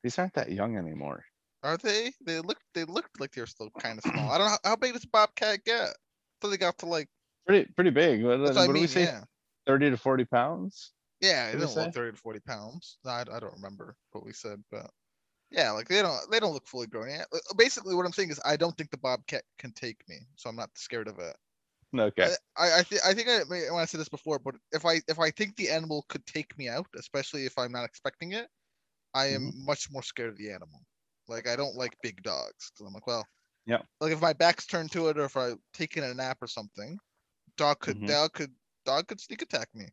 these 0.05 0.17
aren't 0.19 0.35
that 0.35 0.53
young 0.53 0.77
anymore 0.77 1.25
Are 1.65 1.77
they? 1.77 2.13
They 2.25 2.39
look. 2.41 2.59
They 2.75 2.85
looked 2.85 3.19
like 3.21 3.33
they're 3.33 3.47
still 3.47 3.71
kind 3.81 3.99
of 3.99 4.05
small. 4.05 4.31
I 4.31 4.39
don't 4.39 4.47
know 4.47 4.51
how, 4.63 4.71
how 4.71 4.77
big 4.77 4.93
does 4.93 5.03
a 5.05 5.09
bobcat 5.09 5.65
get. 5.65 5.97
So 6.41 6.49
they 6.51 6.57
got 6.57 6.79
to 6.79 6.87
like. 6.87 7.09
pretty 7.47 7.69
pretty 7.73 7.91
big 7.91 8.23
what, 8.25 8.37
That's 8.37 8.51
what 8.51 8.57
what 8.57 8.63
I 8.63 8.67
do 8.69 8.73
mean. 8.75 8.83
we 8.83 8.87
say 8.87 9.03
Yeah. 9.05 9.25
30 9.67 9.91
to 9.91 9.97
40 9.97 10.25
pounds 10.27 10.93
Yeah, 11.21 11.47
What'd 11.47 11.61
we 11.61 11.67
don't 11.67 11.75
say? 11.75 11.85
look 11.87 11.95
thirty 11.95 12.13
to 12.13 12.23
forty 12.23 12.41
pounds. 12.41 12.99
I, 13.05 13.23
I 13.23 13.41
don't 13.41 13.55
remember 13.55 13.97
what 14.13 14.25
we 14.25 14.33
said, 14.33 14.63
but 14.71 14.89
yeah, 15.51 15.71
like 15.73 15.89
they 15.89 16.03
don't. 16.03 16.31
They 16.31 16.41
don't 16.41 16.53
look 16.53 16.67
fully 16.69 16.87
grown 16.87 17.11
yet. 17.11 17.27
Uh, 17.33 17.39
Basically, 17.57 17.95
what 17.95 18.07
I'm 18.07 18.13
saying 18.13 18.31
is, 18.31 18.41
I 18.45 18.57
don't 18.57 18.77
think 18.77 18.91
the 18.91 18.99
bobcat 18.99 19.45
can 19.59 19.73
take 19.73 20.07
me, 20.09 20.21
so 20.37 20.49
I'm 20.51 20.57
not 20.57 20.77
scared 20.77 21.09
of 21.09 21.19
it. 21.19 21.37
okay 21.99 22.33
I 22.57 22.81
I, 22.81 22.83
th- 22.83 23.01
I 23.05 23.15
think 23.15 23.29
I 23.29 23.45
may 23.49 23.71
want 23.71 23.89
to 23.89 23.93
say 23.93 23.99
this 23.99 24.09
before, 24.09 24.39
but 24.39 24.57
if 24.73 24.85
I 24.85 25.01
if 25.09 25.19
I 25.19 25.31
think 25.31 25.57
the 25.57 25.71
animal 25.71 26.05
could 26.09 26.27
take 26.27 26.57
me 26.59 26.69
out, 26.69 26.87
especially 26.97 27.47
if 27.47 27.57
I'm 27.59 27.73
not 27.73 27.85
expecting 27.85 28.33
it, 28.33 28.49
I 29.15 29.27
am 29.29 29.43
Mm-hmm. 29.43 29.51
much 29.67 29.91
more 29.91 30.03
scared 30.03 30.31
of 30.31 30.39
the 30.39 30.53
animal. 30.53 30.81
Like 31.29 31.49
I 31.49 31.57
don't 31.57 31.77
like 31.77 31.99
big 32.03 32.23
dogs 32.23 32.71
because 32.73 32.87
I'm 32.89 32.95
like, 32.95 33.07
well, 33.09 33.27
yeah. 33.67 33.83
Like 34.01 34.13
if 34.13 34.21
my 34.23 34.33
back's 34.35 34.67
turned 34.67 34.93
to 34.93 35.09
it, 35.11 35.19
or 35.19 35.25
if 35.27 35.37
I 35.37 35.55
taking 35.75 36.05
a 36.05 36.15
nap 36.15 36.39
or 36.43 36.49
something, 36.49 36.99
dog 37.57 37.81
could 37.81 37.99
Mhm. 37.99 38.07
dog 38.07 38.33
could 38.35 38.55
dog 38.87 39.09
could 39.09 39.21
sneak 39.21 39.43
attack 39.43 39.69
me. 39.75 39.89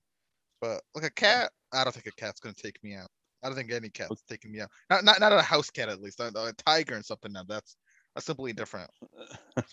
But 0.61 0.83
like 0.95 1.05
a 1.05 1.11
cat, 1.11 1.53
I 1.73 1.83
don't 1.85 1.93
think 1.93 2.07
a 2.07 2.11
cat's 2.13 2.39
gonna 2.41 2.55
take 2.55 2.83
me 2.83 2.95
out. 2.95 3.09
I 3.45 3.49
don't 3.49 3.55
think 3.55 3.71
any 3.71 3.89
cat's 3.89 4.23
taking 4.27 4.51
me 4.51 4.61
out. 4.61 4.69
Not 4.89 5.03
not 5.03 5.19
not 5.19 5.33
a 5.33 5.41
house 5.41 5.69
cat 5.69 5.87
at 5.87 6.01
least. 6.01 6.19
A, 6.19 6.27
a 6.35 6.53
tiger 6.65 6.95
and 6.95 7.05
something. 7.05 7.31
Now 7.31 7.43
that's 7.47 7.77
that's 8.15 8.25
simply 8.25 8.53
different. 8.53 8.89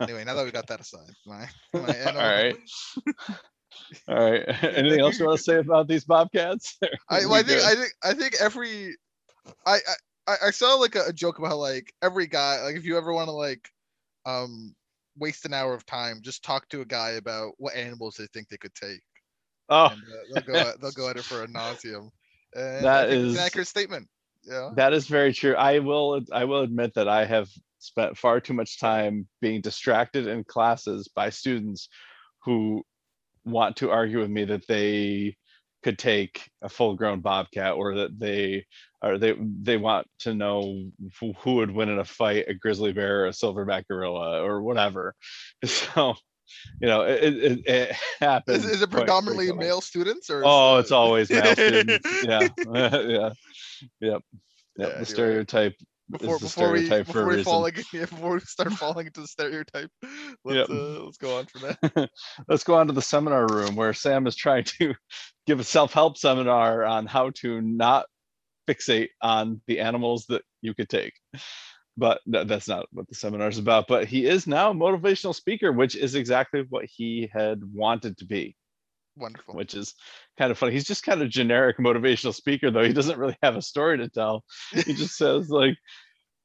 Anyway, 0.03 0.25
now 0.25 0.35
that 0.35 0.45
we 0.45 0.51
got 0.51 0.67
that 0.67 0.81
aside, 0.81 1.11
my, 1.25 1.49
my 1.73 2.05
all 2.07 2.15
right 2.15 2.57
all 4.09 4.15
right 4.15 4.43
anything 4.65 5.01
else 5.01 5.19
you 5.19 5.27
want 5.27 5.39
to 5.39 5.43
say 5.43 5.57
about 5.57 5.89
these 5.89 6.05
bobcats 6.05 6.79
I, 7.09 7.25
well, 7.25 7.35
I 7.35 7.43
think? 7.43 7.63
I 7.63 7.75
think 7.75 7.93
I 8.05 8.13
think 8.15 8.35
every 8.41 8.97
I 9.67 9.77
I- 9.77 9.79
I, 10.29 10.37
I 10.47 10.51
saw 10.53 10.75
like 10.75 10.95
a, 10.95 11.07
a 11.09 11.13
joke 11.13 11.41
about 11.41 11.49
how 11.49 11.57
like 11.57 11.93
every 12.01 12.29
guy 12.29 12.63
like 12.63 12.77
if 12.77 12.85
you 12.85 12.97
ever 12.97 13.13
want 13.13 13.27
to 13.27 13.33
like 13.33 13.69
um 14.25 14.73
waste 15.19 15.47
an 15.47 15.53
hour 15.53 15.75
of 15.75 15.85
time 15.85 16.21
just 16.23 16.45
talk 16.45 16.69
to 16.69 16.81
a 16.81 16.85
guy 16.85 17.11
about 17.13 17.55
what 17.59 17.75
animals 17.75 18.15
they 18.17 18.29
think 18.33 18.49
they 18.49 18.57
could 18.57 18.75
take 18.75 19.01
oh 19.69 19.87
and 19.87 20.01
uh, 20.01 20.25
they'll 20.33 20.55
go 20.55 20.61
at, 20.61 20.81
they'll 20.81 20.93
go 20.93 21.09
at 21.09 21.17
it 21.17 21.25
for 21.25 21.43
a 21.43 21.49
nauseum. 21.49 22.11
And 22.55 22.85
That 22.85 23.11
is- 23.11 23.35
an 23.37 23.41
accurate 23.45 23.69
statement. 23.69 24.09
Yeah. 24.45 24.71
that 24.75 24.93
is 24.93 25.07
very 25.07 25.33
true 25.33 25.55
i 25.55 25.79
will 25.79 26.21
i 26.33 26.45
will 26.47 26.63
admit 26.63 26.95
that 26.95 27.07
i 27.07 27.25
have 27.25 27.49
spent 27.79 28.19
far 28.19 28.41
too 28.41 28.55
much 28.55 28.81
time 28.81 29.29
being 29.41 29.61
distracted 29.61 30.27
in 30.27 30.43
classes 30.43 31.09
by 31.15 31.31
students 31.31 31.89
who 32.45 32.83
want 33.45 33.77
to 33.77 33.91
argue 33.93 34.19
with 34.19 34.31
me 34.31 34.45
that 34.47 34.67
they 34.67 35.37
could 35.85 35.97
take 35.97 36.49
a 36.61 36.69
full-grown 36.69 37.21
bobcat 37.21 37.75
or 37.75 37.95
that 37.95 38.19
they 38.19 38.65
or 39.01 39.17
they 39.17 39.35
they 39.63 39.77
want 39.77 40.09
to 40.21 40.35
know 40.35 40.91
who, 41.21 41.33
who 41.39 41.55
would 41.55 41.71
win 41.71 41.89
in 41.89 42.01
a 42.01 42.05
fight 42.05 42.47
a 42.49 42.55
grizzly 42.55 42.93
bear 42.93 43.23
or 43.23 43.27
a 43.27 43.31
silverback 43.31 43.87
gorilla 43.87 44.43
or 44.43 44.61
whatever 44.63 45.15
so 45.65 46.15
you 46.81 46.87
know 46.89 47.03
it, 47.03 47.23
it, 47.35 47.61
it 47.67 47.97
happens 48.21 48.65
Is, 48.65 48.73
is 48.77 48.83
it 48.83 48.91
predominantly 48.91 49.47
frequently. 49.47 49.67
male 49.67 49.81
students 49.81 50.31
or? 50.31 50.43
oh 50.45 50.77
it- 50.77 50.81
it's 50.81 50.93
always 50.93 51.31
male 51.31 51.45
students 51.55 52.09
yeah 52.23 52.49
yeah 52.75 53.31
yep 54.01 54.23
Yeah, 54.77 54.87
yep 54.87 54.99
the 54.99 55.07
stereotype 55.07 55.75
before 56.11 56.35
is 56.37 56.41
the 56.41 56.47
before 56.47 56.71
we 56.73 56.83
stereotype 56.83 57.07
for 57.07 57.13
before 57.13 57.27
we 57.29 57.43
fall 57.43 57.61
like, 57.63 57.93
yeah, 57.93 58.01
before 58.01 58.35
we 58.35 58.41
start 58.41 58.73
falling 58.75 59.07
into 59.07 59.21
the 59.23 59.27
stereotype, 59.27 59.91
let's 60.45 60.69
uh, 60.71 61.01
let's 61.05 61.17
go 61.17 61.39
on 61.39 61.47
from 61.47 61.63
that. 61.63 62.11
let's 62.49 62.65
go 62.65 62.75
on 62.75 62.87
to 62.89 62.93
the 62.93 63.01
seminar 63.03 63.47
room 63.47 63.77
where 63.77 63.93
Sam 63.95 64.27
is 64.27 64.37
trying 64.37 64.65
to 64.65 64.95
give 65.47 65.59
a 65.61 65.65
self-help 65.65 66.19
seminar 66.19 66.85
on 66.85 67.07
how 67.07 67.31
to 67.37 67.61
not 67.63 68.07
fixate 68.69 69.09
on 69.23 69.61
the 69.67 69.81
animals 69.81 70.27
that 70.29 70.43
you 70.61 70.75
could 70.75 70.89
take. 70.89 71.15
But 71.97 72.21
no, 72.27 72.45
that's 72.45 72.69
not 72.69 72.87
what 72.93 73.07
the 73.09 73.15
seminar 73.15 73.49
is 73.49 73.59
about. 73.59 73.87
But 73.87 74.07
he 74.07 74.27
is 74.27 74.47
now 74.47 74.71
a 74.71 74.75
motivational 74.75 75.35
speaker, 75.35 75.73
which 75.73 75.95
is 75.95 76.15
exactly 76.15 76.65
what 76.71 76.87
he 76.87 77.29
had 77.33 77.61
wanted 77.73 78.17
to 78.19 78.25
be, 78.25 78.57
Wonderful. 79.17 79.55
which 79.55 79.75
is 79.75 79.95
kind 80.39 80.51
of 80.51 80.57
funny. 80.57 80.73
He's 80.73 80.85
just 80.85 81.05
kind 81.05 81.21
of 81.21 81.29
generic 81.29 81.77
motivational 81.79 82.35
speaker, 82.35 82.71
though. 82.71 82.85
He 82.85 82.95
doesn't 82.95 83.19
really 83.19 83.37
have 83.43 83.57
a 83.57 83.63
story 83.63 83.99
to 83.99 84.09
tell. 84.09 84.45
He 84.87 84.95
just 84.95 85.17
says 85.19 85.51
like, 85.51 85.77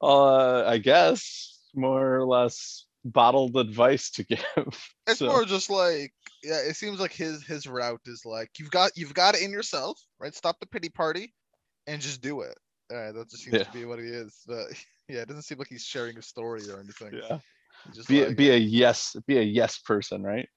uh, 0.02 0.64
I 0.66 0.78
guess 0.78 1.58
more 1.74 2.16
or 2.16 2.26
less 2.26 2.84
bottled 3.04 3.56
advice 3.56 4.10
to 4.12 4.24
give. 4.24 4.44
It's 5.06 5.18
So- 5.20 5.26
more 5.28 5.44
just 5.44 5.70
like 5.70 6.12
yeah, 6.44 6.58
it 6.58 6.76
seems 6.76 7.00
like 7.00 7.12
his 7.12 7.42
his 7.44 7.66
route 7.66 8.00
is 8.06 8.22
like 8.24 8.50
you've 8.58 8.70
got 8.70 8.92
you've 8.96 9.14
got 9.14 9.34
it 9.34 9.42
in 9.42 9.50
yourself, 9.50 9.98
right? 10.20 10.34
Stop 10.34 10.60
the 10.60 10.66
pity 10.66 10.88
party 10.88 11.34
and 11.86 12.00
just 12.02 12.20
do 12.20 12.42
it. 12.42 12.56
Uh, 12.92 13.12
that 13.12 13.28
just 13.30 13.44
seems 13.44 13.58
Yeah. 13.58 13.64
to 13.64 13.70
be 13.72 13.84
what 13.84 13.98
he 13.98 14.06
is. 14.06 14.42
But 14.46 14.66
yeah, 15.08 15.20
it 15.22 15.28
doesn't 15.28 15.42
seem 15.42 15.58
like 15.58 15.68
he's 15.68 15.84
sharing 15.84 16.18
a 16.18 16.22
story 16.22 16.62
or 16.68 16.80
anything. 16.80 17.12
yeah. 17.12 17.38
Just 17.94 18.08
be, 18.08 18.24
like, 18.24 18.36
be 18.36 18.50
a 18.50 18.56
yes 18.56 19.16
be 19.26 19.38
a 19.38 19.42
yes 19.42 19.78
person 19.78 20.22
right 20.22 20.48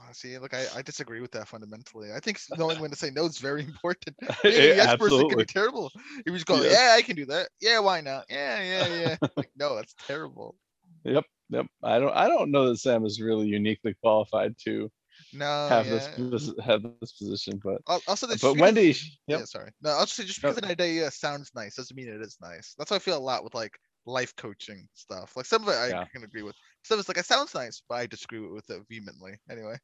"Ah, 0.00 0.10
see, 0.12 0.36
look, 0.38 0.52
I, 0.54 0.66
I 0.74 0.82
disagree 0.82 1.20
with 1.20 1.30
that 1.32 1.48
fundamentally. 1.48 2.12
I 2.12 2.20
think 2.20 2.38
knowing 2.56 2.80
when 2.80 2.90
to 2.90 2.96
say 2.96 3.10
no 3.10 3.24
is 3.26 3.38
very 3.38 3.62
important. 3.72 4.16
Yeah, 4.44 4.50
yes 4.52 4.94
person 4.96 5.26
can 5.28 5.38
be 5.38 5.44
terrible. 5.44 5.90
If 6.18 6.26
you 6.26 6.32
just 6.34 6.46
go, 6.46 6.62
Yes. 6.62 6.72
yeah, 6.72 6.94
I 6.96 7.02
can 7.02 7.16
do 7.16 7.26
that. 7.26 7.48
Yeah, 7.60 7.78
why 7.80 8.00
not? 8.00 8.26
Yeah, 8.28 8.60
yeah, 8.62 8.86
yeah. 8.86 9.16
like, 9.36 9.50
no, 9.56 9.74
that's 9.76 9.94
terrible. 10.06 10.56
yep 11.04 11.24
yep 11.50 11.66
i 11.82 11.98
don't 11.98 12.14
i 12.14 12.28
don't 12.28 12.50
know 12.50 12.68
that 12.68 12.78
sam 12.78 13.04
is 13.04 13.20
really 13.20 13.46
uniquely 13.46 13.94
qualified 14.02 14.54
to 14.58 14.90
No, 15.38 15.68
have 15.68 15.86
yeah. 15.86 15.98
this 16.18 16.50
have 16.64 16.82
this 17.00 17.12
position 17.12 17.60
but 17.62 17.80
Al- 17.88 18.00
Also, 18.08 18.26
but 18.26 18.34
because- 18.34 18.56
wendy 18.56 18.94
Yeah, 19.26 19.44
sorry. 19.44 19.70
No, 19.82 19.90
I'll 19.90 20.04
just 20.06 20.16
say 20.16 20.24
just 20.24 20.42
No. 20.42 20.50
because 20.50 20.62
an 20.62 20.70
idea 20.70 21.10
sounds 21.10 21.50
nice 21.54 21.74
doesn't 21.76 21.96
mean 21.96 22.08
it 22.08 22.20
is 22.22 22.36
nice. 22.40 22.74
That's 22.78 22.90
how 22.90 22.96
I 22.96 23.00
feel 23.00 23.18
a 23.18 23.20
lot 23.20 23.44
with 23.44 23.54
like 23.54 23.78
life 24.06 24.34
coaching 24.36 24.88
stuff. 24.94 25.36
Like 25.36 25.46
some 25.46 25.62
of 25.62 25.68
it 25.68 25.72
I 25.76 25.88
Yeah. 25.88 26.04
can 26.06 26.24
agree 26.24 26.42
with. 26.42 26.54
Some 26.84 26.96
of 26.96 27.00
it's 27.00 27.08
like 27.08 27.18
it 27.18 27.26
sounds 27.26 27.54
nice, 27.54 27.82
but 27.88 27.96
I 27.96 28.06
disagree 28.06 28.40
with 28.40 28.68
it 28.70 28.82
vehemently. 28.88 29.38
Anyway. 29.50 29.76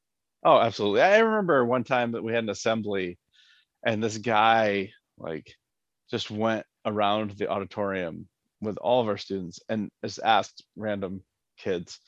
oh 0.44 0.58
absolutely 0.58 1.00
i 1.02 1.18
remember 1.18 1.64
one 1.64 1.84
time 1.84 2.10
that 2.12 2.22
we 2.24 2.32
had 2.32 2.42
an 2.42 2.50
assembly 2.50 3.16
and 3.86 4.02
this 4.02 4.18
guy 4.18 4.90
like 5.16 5.54
just 6.10 6.32
went 6.32 6.66
around 6.84 7.30
the 7.38 7.48
auditorium 7.48 8.26
with 8.60 8.76
all 8.78 9.00
of 9.00 9.06
our 9.08 9.16
students 9.18 9.60
and 9.68 9.88
just 10.04 10.18
asked 10.24 10.64
random 10.74 11.22
kids 11.58 12.00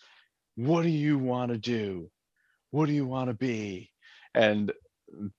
what 0.56 0.82
do 0.82 0.88
you 0.88 1.16
want 1.16 1.52
to 1.52 1.58
do 1.58 2.10
what 2.74 2.86
do 2.88 2.92
you 2.92 3.06
want 3.06 3.28
to 3.28 3.34
be 3.34 3.90
and 4.34 4.72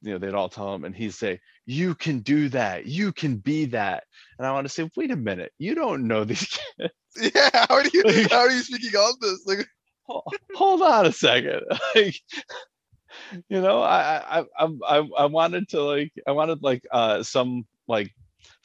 you 0.02 0.14
know 0.14 0.18
they'd 0.18 0.34
all 0.34 0.48
tell 0.50 0.74
him 0.74 0.86
and 0.86 0.96
he'd 0.96 1.14
say 1.14 1.40
you 1.66 1.94
can 1.96 2.20
do 2.20 2.48
that 2.50 2.86
you 2.86 3.12
can 3.12 3.36
be 3.38 3.66
that 3.66 4.04
and 4.38 4.48
i 4.48 4.52
want 4.54 4.66
to 4.66 4.74
say 4.74 4.90
wait 4.96 5.12
a 5.12 5.16
minute 5.18 5.52
you 5.58 5.76
don't 5.76 6.08
know 6.08 6.24
these 6.24 6.46
kids 6.80 6.94
Yeah. 7.36 7.50
How 7.54 7.76
are 7.76 7.84
you? 7.94 8.04
Like- 8.06 8.32
How 8.32 8.40
are 8.40 8.52
you 8.52 8.62
speaking 8.62 8.96
on 8.98 9.14
this? 9.22 9.42
Like, 9.46 9.68
Hol- 10.08 10.32
hold 10.56 10.82
on 10.82 11.08
a 11.08 11.12
second 11.12 11.62
like 11.96 12.16
you 13.50 13.60
know 13.62 13.82
i 13.82 14.40
i 14.40 14.46
i 14.60 14.68
i, 14.88 14.98
I 15.20 15.26
wanted 15.26 15.68
to 15.70 15.82
like 15.82 16.12
i 16.28 16.32
wanted 16.32 16.62
like 16.62 16.84
uh 16.92 17.24
some 17.24 17.66
like 17.88 18.12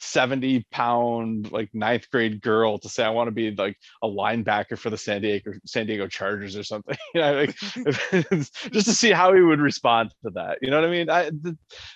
70 0.01 0.65
pound 0.71 1.51
like 1.51 1.69
ninth 1.73 2.09
grade 2.09 2.41
girl 2.41 2.79
to 2.79 2.89
say 2.89 3.03
i 3.03 3.09
want 3.09 3.27
to 3.27 3.31
be 3.31 3.51
like 3.51 3.77
a 4.01 4.07
linebacker 4.07 4.77
for 4.77 4.89
the 4.89 4.97
san 4.97 5.21
diego 5.21 5.53
san 5.65 5.85
diego 5.85 6.07
chargers 6.07 6.55
or 6.55 6.63
something. 6.63 6.97
You 7.13 7.21
know 7.21 7.33
like 7.33 7.55
just 8.71 8.87
to 8.87 8.93
see 8.93 9.11
how 9.11 9.33
he 9.33 9.41
would 9.41 9.59
respond 9.59 10.11
to 10.23 10.31
that 10.31 10.57
you 10.61 10.71
know 10.71 10.79
what 10.81 10.87
i 10.87 10.91
mean? 10.91 11.09
I 11.09 11.29
th- 11.29 11.55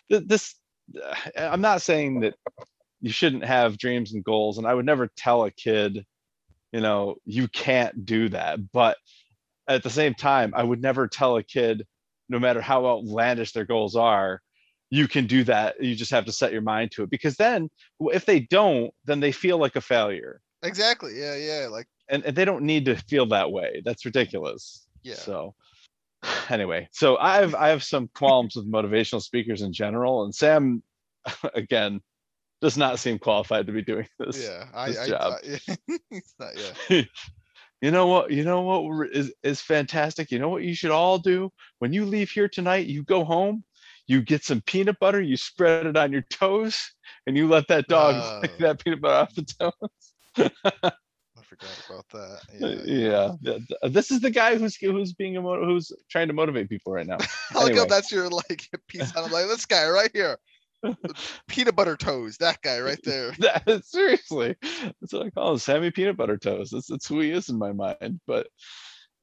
th- 0.09 0.23
this 0.27 0.55
uh, 1.03 1.15
i'm 1.37 1.61
not 1.61 1.81
saying 1.81 2.21
that 2.21 2.35
you 3.01 3.09
shouldn't 3.09 3.43
have 3.45 3.77
dreams 3.77 4.13
and 4.13 4.23
goals 4.23 4.57
and 4.57 4.67
i 4.67 4.73
would 4.73 4.85
never 4.85 5.09
tell 5.17 5.43
a 5.43 5.51
kid 5.51 6.05
you 6.71 6.81
know 6.81 7.15
you 7.25 7.47
can't 7.47 8.05
do 8.05 8.29
that 8.29 8.59
but 8.71 8.97
at 9.67 9.81
the 9.83 9.89
same 9.89 10.13
time 10.13 10.53
i 10.55 10.63
would 10.63 10.81
never 10.81 11.07
tell 11.07 11.37
a 11.37 11.43
kid 11.43 11.85
no 12.29 12.39
matter 12.39 12.61
how 12.61 12.85
outlandish 12.85 13.51
their 13.53 13.65
goals 13.65 13.95
are 13.95 14.41
you 14.89 15.07
can 15.07 15.25
do 15.25 15.43
that 15.43 15.81
you 15.81 15.95
just 15.95 16.11
have 16.11 16.25
to 16.25 16.31
set 16.31 16.51
your 16.51 16.61
mind 16.61 16.91
to 16.91 17.03
it 17.03 17.09
because 17.09 17.35
then 17.35 17.69
if 18.13 18.25
they 18.25 18.39
don't 18.39 18.91
then 19.05 19.19
they 19.19 19.31
feel 19.31 19.57
like 19.57 19.75
a 19.75 19.81
failure 19.81 20.41
exactly. 20.63 21.19
Yeah, 21.19 21.35
yeah. 21.35 21.67
Like, 21.69 21.87
and, 22.09 22.23
and 22.23 22.35
they 22.35 22.45
don't 22.45 22.63
need 22.63 22.85
to 22.85 22.95
feel 22.95 23.25
that 23.27 23.51
way 23.51 23.81
that's 23.83 24.05
ridiculous 24.05 24.85
Yeah. 25.03 25.15
so 25.15 25.55
anyway 26.49 26.87
so 26.91 27.17
i've 27.17 27.55
i 27.55 27.69
have 27.69 27.83
some 27.83 28.09
qualms 28.13 28.55
with 28.55 28.71
motivational 28.71 29.21
speakers 29.21 29.61
in 29.61 29.73
general 29.73 30.23
and 30.23 30.33
sam 30.33 30.83
again 31.55 32.01
does 32.61 32.77
not 32.77 32.99
seem 32.99 33.19
qualified 33.19 33.67
to 33.67 33.73
be 33.73 33.81
doing 33.81 34.07
this 34.19 34.43
yeah. 34.43 34.65
I, 34.73 34.87
this 34.89 34.99
I, 34.99 35.07
job. 35.07 35.33
I 35.33 35.59
yeah. 35.77 36.19
not, 36.39 36.51
yeah. 36.89 37.01
you 37.81 37.91
know 37.91 38.07
what 38.07 38.31
you 38.31 38.43
know 38.43 38.61
what 38.61 39.09
is, 39.09 39.27
is, 39.27 39.33
is 39.43 39.61
fantastic 39.61 40.31
you 40.31 40.39
know 40.39 40.49
what 40.49 40.63
you 40.63 40.73
should 40.73 40.91
all 40.91 41.17
do 41.17 41.51
when 41.79 41.91
you 41.93 42.05
leave 42.05 42.31
here 42.31 42.47
tonight 42.47 42.87
you 42.87 43.03
go 43.03 43.23
home 43.23 43.63
you 44.07 44.21
get 44.21 44.43
some 44.43 44.61
peanut 44.61 44.97
butter 44.99 45.21
you 45.21 45.37
spread 45.37 45.85
it 45.85 45.97
on 45.97 46.11
your 46.11 46.21
toes 46.29 46.93
and 47.27 47.35
you 47.37 47.47
let 47.47 47.67
that 47.67 47.87
dog 47.87 48.41
lick 48.41 48.51
Oh. 48.55 48.61
that 48.61 48.83
peanut 48.83 49.01
butter 49.01 49.15
off 49.15 49.35
the 49.35 49.43
toes 49.43 49.71
I 51.37 51.43
forgot 51.43 51.69
about 51.89 52.09
that. 52.09 52.39
Uh, 52.63 52.67
Yeah. 52.83 52.83
yeah, 52.85 53.33
th- 53.43 53.67
th- 53.67 53.93
this 53.93 54.09
is 54.11 54.19
the 54.19 54.31
guy 54.31 54.57
who's 54.57 54.75
who's 54.77 55.13
being 55.13 55.37
a 55.37 55.41
mo- 55.41 55.63
who's 55.63 55.91
trying 56.09 56.27
to 56.27 56.33
motivate 56.33 56.69
people 56.69 56.91
right 56.93 57.05
now 57.07 57.17
how 57.49 57.65
Anyway. 57.67 57.85
that's 57.87 58.11
your 58.11 58.29
like 58.29 58.67
piece 58.87 59.15
on 59.15 59.29
like 59.31 59.47
this 59.47 59.65
guy 59.65 59.87
right 59.87 60.09
here. 60.13 60.37
Peanut 61.47 61.75
butter 61.75 61.95
toes, 61.97 62.37
that 62.37 62.61
guy 62.61 62.79
right 62.79 62.99
there. 63.03 63.31
that, 63.39 63.83
seriously 63.85 64.55
that's 65.01 65.13
what 65.13 65.25
i 65.25 65.29
call 65.31 65.51
him 65.53 65.57
sammy 65.57 65.89
peanut 65.91 66.15
butter 66.17 66.37
Toes. 66.37 66.69
that's, 66.69 66.87
that's 66.87 67.07
who 67.07 67.19
he 67.21 67.31
is 67.31 67.49
in 67.49 67.57
my 67.57 67.71
mind 67.71 68.19
but 68.27 68.47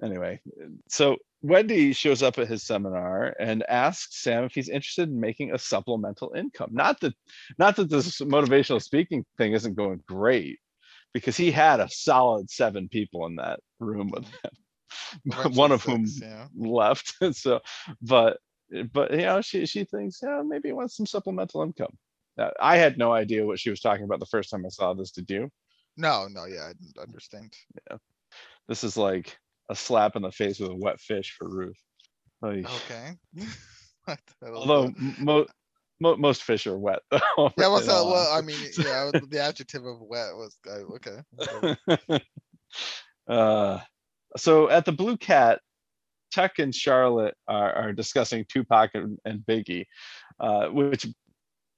anyway 0.03 0.41
so 0.89 1.17
wendy 1.43 1.93
shows 1.93 2.23
up 2.23 2.39
at 2.39 2.49
his 2.49 2.63
seminar 2.63 3.35
and 3.39 3.65
asks 3.69 4.23
sam 4.23 4.45
if 4.45 4.55
he's 4.55 4.69
interested 4.69 5.09
in 5.09 5.21
making 5.21 5.53
a 5.53 5.59
supplemental 5.59 6.33
income 6.37 6.71
not 6.73 7.01
that 7.01 7.15
not 7.59 7.77
that 7.77 7.89
this 7.89 8.21
motivational 8.21 8.83
speaking 8.83 9.25
thing 9.39 9.53
isn't 9.53 9.75
going 9.75 10.01
great 10.07 10.59
because 11.13 11.37
he 11.37 11.51
had 11.51 11.81
a 11.81 11.89
solid 11.89 12.51
seven 12.51 12.89
people 12.89 13.27
in 13.27 13.37
that 13.37 13.61
room 13.81 14.11
with 14.11 14.25
him 14.25 15.53
one 15.55 15.73
of 15.73 15.83
whom 15.83 16.05
yeah. 16.21 16.47
left 16.55 17.15
so 17.33 17.61
but 18.01 18.39
but 18.93 19.11
you 19.11 19.19
know 19.19 19.41
she 19.41 19.67
she 19.67 19.85
thinks 19.85 20.21
yeah 20.23 20.43
maybe 20.45 20.69
he 20.69 20.73
wants 20.73 20.97
some 20.97 21.07
supplemental 21.07 21.63
income 21.63 21.95
uh, 22.39 22.51
i 22.61 22.77
had 22.77 22.99
no 22.99 23.13
idea 23.13 23.45
what 23.45 23.59
she 23.59 23.71
was 23.71 23.81
talking 23.81 24.05
about 24.05 24.21
the 24.21 24.27
first 24.27 24.51
time 24.51 24.65
i 24.65 24.69
saw 24.69 24.95
this 24.95 25.11
did 25.11 25.31
you 25.31 25.51
No, 25.97 26.27
no, 26.31 26.47
yeah, 26.47 26.65
I 26.71 26.73
didn't 26.73 26.99
understand. 26.99 27.53
Yeah. 27.91 27.99
this 28.69 28.85
is 28.85 28.97
like 28.97 29.39
a 29.69 29.75
slap 29.75 30.17
in 30.17 30.23
the 30.23 30.33
face 30.33 30.59
with 30.61 30.71
a 30.71 30.75
wet 30.77 31.01
fish 31.01 31.35
for 31.39 31.49
ruth 31.49 31.79
Like, 32.41 32.67
Okay. 32.69 33.17
What 34.05 34.19
the 34.41 34.47
hell 34.47 34.57
is 34.57 34.61
although 34.61 34.83
that? 34.87 34.95
m- 34.99 35.17
mo- 35.21 35.47
mo- 36.01 36.17
most 36.17 36.43
fish 36.43 36.67
are 36.67 36.77
wet 36.77 37.01
though, 37.11 37.19
yeah, 37.57 37.69
what's 37.69 37.85
in 37.85 37.91
that? 37.91 37.97
all 37.99 38.11
Well, 38.11 38.33
I 38.33 38.41
mean, 38.41 38.59
yeah, 38.77 39.13
the 39.13 39.41
adjective 39.41 39.85
of 39.87 40.01
wet 40.01 40.35
was 40.35 40.57
uh, 40.67 40.81
okay. 40.97 41.19
whatever. 41.31 41.77
uh, 43.29 43.79
so 44.37 44.69
at 44.71 44.85
the 44.85 44.93
Blue 44.93 45.17
Cat, 45.17 45.61
Tuck 46.35 46.59
and 46.59 46.75
Charlotte 46.75 47.37
are, 47.47 47.73
are 47.75 47.93
discussing 47.93 48.45
Tupac 48.49 48.91
and, 48.95 49.19
and 49.25 49.41
Biggie, 49.41 49.85
uh, 50.41 50.67
which, 50.69 51.07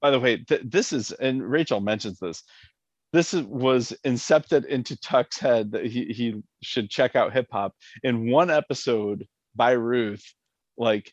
by 0.01 0.11
the 0.11 0.21
way, 0.21 0.39
th- 0.39 0.63
this 0.65 0.93
is 0.93 1.11
and 1.13 1.43
Rachel 1.43 1.81
mentions 1.81 2.19
this. 2.21 2.43
This 3.15 3.33
is, 3.33 3.43
was 3.45 3.93
incepted 4.05 4.67
into 4.67 4.97
Tuck's 5.01 5.39
head 5.39 5.71
that 5.73 5.87
he 5.87 6.07
he 6.07 6.43
should 6.63 6.91
check 6.91 7.15
out 7.15 7.33
hip 7.33 7.47
hop 7.51 7.73
in 8.03 8.29
one 8.31 8.51
episode 8.51 9.27
by 9.55 9.71
Ruth, 9.73 10.25
like. 10.77 11.13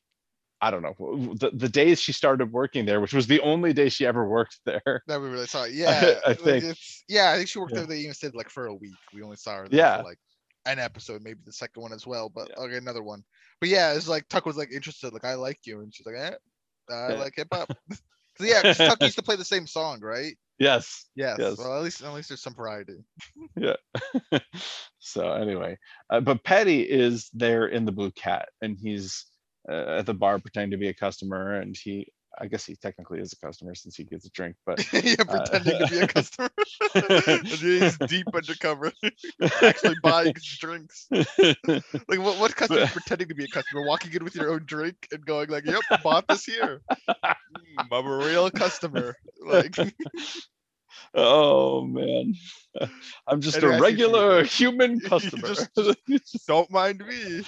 I 0.64 0.70
don't 0.70 0.84
know 0.84 0.94
the, 1.40 1.50
the 1.56 1.68
days 1.70 2.00
she 2.00 2.12
started 2.12 2.52
working 2.52 2.86
there, 2.86 3.02
which 3.02 3.16
was 3.16 3.26
the 3.26 3.40
only 3.42 3.74
day 3.74 3.90
she 3.90 4.06
ever 4.06 4.28
worked 4.30 4.60
there. 4.68 5.02
That 5.08 5.20
we 5.20 5.28
really 5.30 5.48
saw. 5.48 5.64
Yeah, 5.84 6.20
I 6.24 6.28
like, 6.30 6.40
think- 6.40 6.64
it's 6.66 7.04
yeah. 7.10 7.32
I 7.32 7.38
think 7.38 7.48
she 7.50 7.58
worked 7.58 7.72
Yeah. 7.72 7.80
there. 7.80 7.88
They 7.88 7.98
even 8.02 8.14
said 8.14 8.36
like 8.36 8.52
for 8.52 8.68
a 8.68 8.76
week. 8.76 8.94
We 9.12 9.24
only 9.24 9.38
saw 9.38 9.56
her 9.58 9.68
there 9.68 9.80
Yeah. 9.80 9.98
for 9.98 10.04
like 10.04 10.20
an 10.68 10.78
episode, 10.78 11.24
maybe 11.24 11.40
the 11.44 11.52
second 11.52 11.82
one 11.82 11.94
as 11.94 12.06
well. 12.06 12.30
But 12.30 12.50
Yeah. 12.50 12.64
okay, 12.66 12.78
another 12.78 13.02
one. 13.02 13.24
But 13.60 13.70
yeah, 13.70 13.94
it's 13.96 14.08
like 14.08 14.28
Tuck 14.30 14.46
was 14.46 14.56
like 14.56 14.72
interested, 14.72 15.14
like 15.14 15.26
I 15.26 15.34
like 15.34 15.58
you, 15.66 15.82
and 15.82 15.92
she's 15.92 16.06
like, 16.06 16.16
eh, 16.16 16.36
I 16.92 17.14
Yeah. 17.14 17.20
like 17.20 17.34
hip 17.38 17.48
hop. 17.52 17.76
so 18.38 18.44
yeah, 18.44 18.62
Tuck 18.74 19.02
used 19.02 19.16
to 19.16 19.24
play 19.24 19.38
the 19.38 19.44
same 19.44 19.66
song, 19.66 20.00
right? 20.00 20.36
Yes. 20.62 21.06
Yes. 21.16 21.38
Yes. 21.40 21.58
Well, 21.58 21.76
at 21.76 21.84
least 21.84 22.04
at 22.04 22.14
least 22.14 22.30
there's 22.30 22.42
some 22.42 22.54
variety. 22.54 22.98
Yeah. 23.58 23.76
so 25.00 25.34
anyway, 25.34 25.78
uh, 26.10 26.22
but 26.22 26.44
Petty 26.44 26.82
is 26.82 27.30
there 27.34 27.66
in 27.68 27.86
the 27.86 27.92
Blue 27.92 28.12
Cat, 28.12 28.50
and 28.62 28.78
he's 28.80 29.26
uh, 29.70 29.98
at 29.98 30.06
the 30.06 30.14
bar 30.14 30.40
pretending 30.40 30.72
to 30.72 30.78
be 30.78 30.88
a 30.88 30.94
customer, 30.94 31.56
and 31.60 31.76
he, 31.76 32.08
I 32.40 32.48
guess 32.48 32.66
he 32.66 32.76
technically 32.76 33.20
is 33.20 33.34
a 33.34 33.46
customer 33.46 33.76
since 33.76 33.96
he 33.96 34.04
gets 34.06 34.26
a 34.26 34.30
drink, 34.30 34.56
but 34.66 34.80
yeah, 34.94 35.16
Uh, 35.20 35.26
pretending 35.26 35.80
to 35.80 35.88
be 35.88 36.00
a 36.00 36.08
customer. 36.08 36.50
He's 37.44 37.98
deep 38.08 38.28
undercover, 38.34 38.92
actually 39.62 39.96
buying 40.02 40.34
drinks. 40.60 41.08
Like 41.12 42.20
what? 42.20 42.40
What 42.40 42.56
customer 42.56 42.82
is 42.82 42.92
pretending 42.92 43.28
to 43.28 43.36
be 43.36 43.44
a 43.46 43.50
customer, 43.50 43.86
walking 43.86 44.14
in 44.14 44.24
with 44.24 44.36
your 44.36 44.52
own 44.52 44.64
drink 44.66 45.08
and 45.12 45.26
going 45.26 45.50
like, 45.50 45.66
"Yep, 45.66 46.02
bought 46.04 46.28
this 46.28 46.46
here. 46.46 46.82
Mm, 47.10 47.88
I'm 47.92 48.08
a 48.08 48.18
real 48.18 48.50
customer." 48.50 49.16
Like, 49.46 49.76
oh 51.14 51.86
man, 51.86 52.34
I'm 53.28 53.42
just 53.42 53.58
a 53.58 53.62
see 53.62 53.68
what 53.68 53.76
you 53.76 53.82
regular 53.82 54.44
human 54.46 55.00
customer. 55.06 55.48
just- 55.48 56.48
don't 56.48 56.72
mind 56.72 57.04
me. 57.06 57.44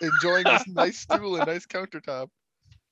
Enjoying 0.00 0.44
this 0.44 0.66
nice 0.68 0.98
stool 0.98 1.36
and 1.36 1.46
nice 1.46 1.66
countertop. 1.66 2.28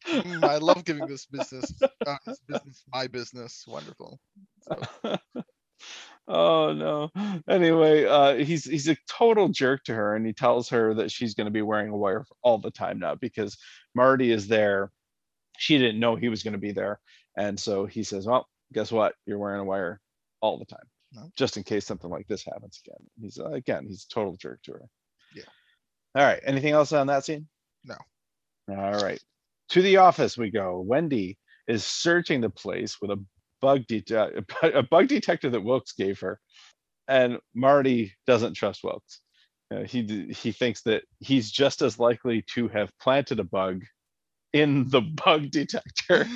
Mm, 0.07 0.44
I 0.44 0.59
love 0.59 0.85
giving 0.85 1.07
this 1.07 1.27
business, 1.27 1.72
uh, 2.07 2.16
this 2.27 2.40
business, 2.46 2.85
my 2.92 3.07
business. 3.09 3.64
Wonderful. 3.66 4.20
So, 4.61 5.18
oh 6.29 6.72
no 6.72 7.42
anyway 7.49 8.05
uh 8.05 8.35
he's 8.35 8.64
he's 8.64 8.88
a 8.88 8.96
total 9.09 9.49
jerk 9.49 9.85
to 9.85 9.94
her 9.94 10.16
and 10.16 10.27
he 10.27 10.33
tells 10.33 10.68
her 10.68 10.92
that 10.94 11.11
she's 11.11 11.35
going 11.35 11.44
to 11.44 11.53
be 11.53 11.62
wearing 11.62 11.88
a 11.90 11.96
wire 11.96 12.25
all 12.42 12.59
the 12.59 12.70
time 12.70 12.99
now 12.99 13.14
because 13.14 13.57
marty 13.94 14.33
is 14.33 14.49
there 14.49 14.90
she 15.59 15.79
didn't 15.79 16.01
know 16.01 16.16
he 16.16 16.29
was 16.29 16.42
going 16.42 16.53
to 16.53 16.59
be 16.59 16.72
there 16.72 16.99
and 17.37 17.59
so 17.59 17.87
he 17.87 18.03
says 18.03 18.27
well 18.27 18.49
guess 18.72 18.90
what 18.92 19.14
you're 19.26 19.38
wearing 19.38 19.61
a 19.61 19.64
wire 19.64 20.00
all 20.40 20.59
the 20.59 20.64
time 20.64 20.85
No. 21.12 21.31
just 21.37 21.57
in 21.57 21.62
case 21.62 21.87
something 21.87 22.11
like 22.11 22.26
this 22.29 22.44
happens 22.44 22.81
again 22.85 22.98
he's 23.20 23.38
uh, 23.38 23.50
again 23.52 23.87
he's 23.87 24.07
a 24.11 24.14
total 24.14 24.37
jerk 24.37 24.62
to 24.64 24.72
her 24.72 24.83
Yeah. 25.35 25.44
all 26.14 26.24
right 26.24 26.40
anything 26.44 26.72
else 26.72 26.92
on 26.92 27.07
that 27.09 27.24
scene 27.24 27.46
No. 27.85 27.96
all 28.70 29.00
right 29.00 29.22
to 29.70 29.83
the 29.83 29.96
office 29.98 30.37
we 30.38 30.50
go 30.50 30.81
wendy 30.81 31.38
is 31.68 31.85
searching 31.85 32.40
the 32.40 32.50
place 32.50 32.98
with 33.00 33.11
a 33.11 33.24
bug 33.61 33.83
det- 33.88 34.11
a 34.62 34.83
bug 34.83 35.09
detector 35.09 35.50
that 35.50 35.64
Wilkes 35.64 35.92
gave 35.92 36.20
her, 36.20 36.38
and 37.09 37.38
Marty 37.55 38.12
doesn't 38.26 38.55
trust 38.55 38.85
Wilkes. 38.85 39.20
Uh, 39.74 39.83
he 39.83 40.02
d- 40.02 40.33
he 40.33 40.52
thinks 40.52 40.83
that 40.83 41.02
he's 41.18 41.50
just 41.50 41.83
as 41.83 41.98
likely 41.98 42.44
to 42.55 42.68
have 42.68 42.92
planted 43.00 43.40
a 43.40 43.44
bug 43.44 43.83
in 44.60 44.88
the 44.88 45.00
bug 45.00 45.50
detector 45.50 46.26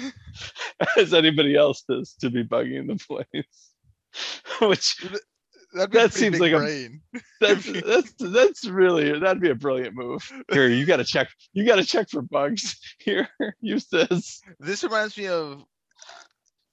as 0.97 1.15
anybody 1.15 1.57
else 1.57 1.83
does 1.89 2.15
to 2.21 2.31
be 2.31 2.45
bugging 2.45 2.87
the 2.87 2.97
place. 2.97 3.71
Which 4.69 4.97
that'd 5.73 5.91
be 5.91 5.99
That 5.99 6.13
seems 6.13 6.41
like 6.41 6.53
a- 6.53 6.59
brain. 6.59 7.01
that's 7.41 7.67
that's 7.83 8.13
that's 8.19 8.65
really 8.67 9.19
that'd 9.19 9.41
be 9.41 9.51
a 9.51 9.55
brilliant 9.55 9.95
move. 9.95 10.29
Here, 10.53 10.69
you 10.69 10.85
gotta 10.87 11.05
check 11.05 11.29
you 11.53 11.65
gotta 11.65 11.85
check 11.85 12.09
for 12.11 12.23
bugs. 12.23 12.79
Here, 12.99 13.29
use 13.61 13.87
this. 13.87 14.41
This 14.59 14.83
reminds 14.85 15.17
me 15.17 15.29
of. 15.29 15.65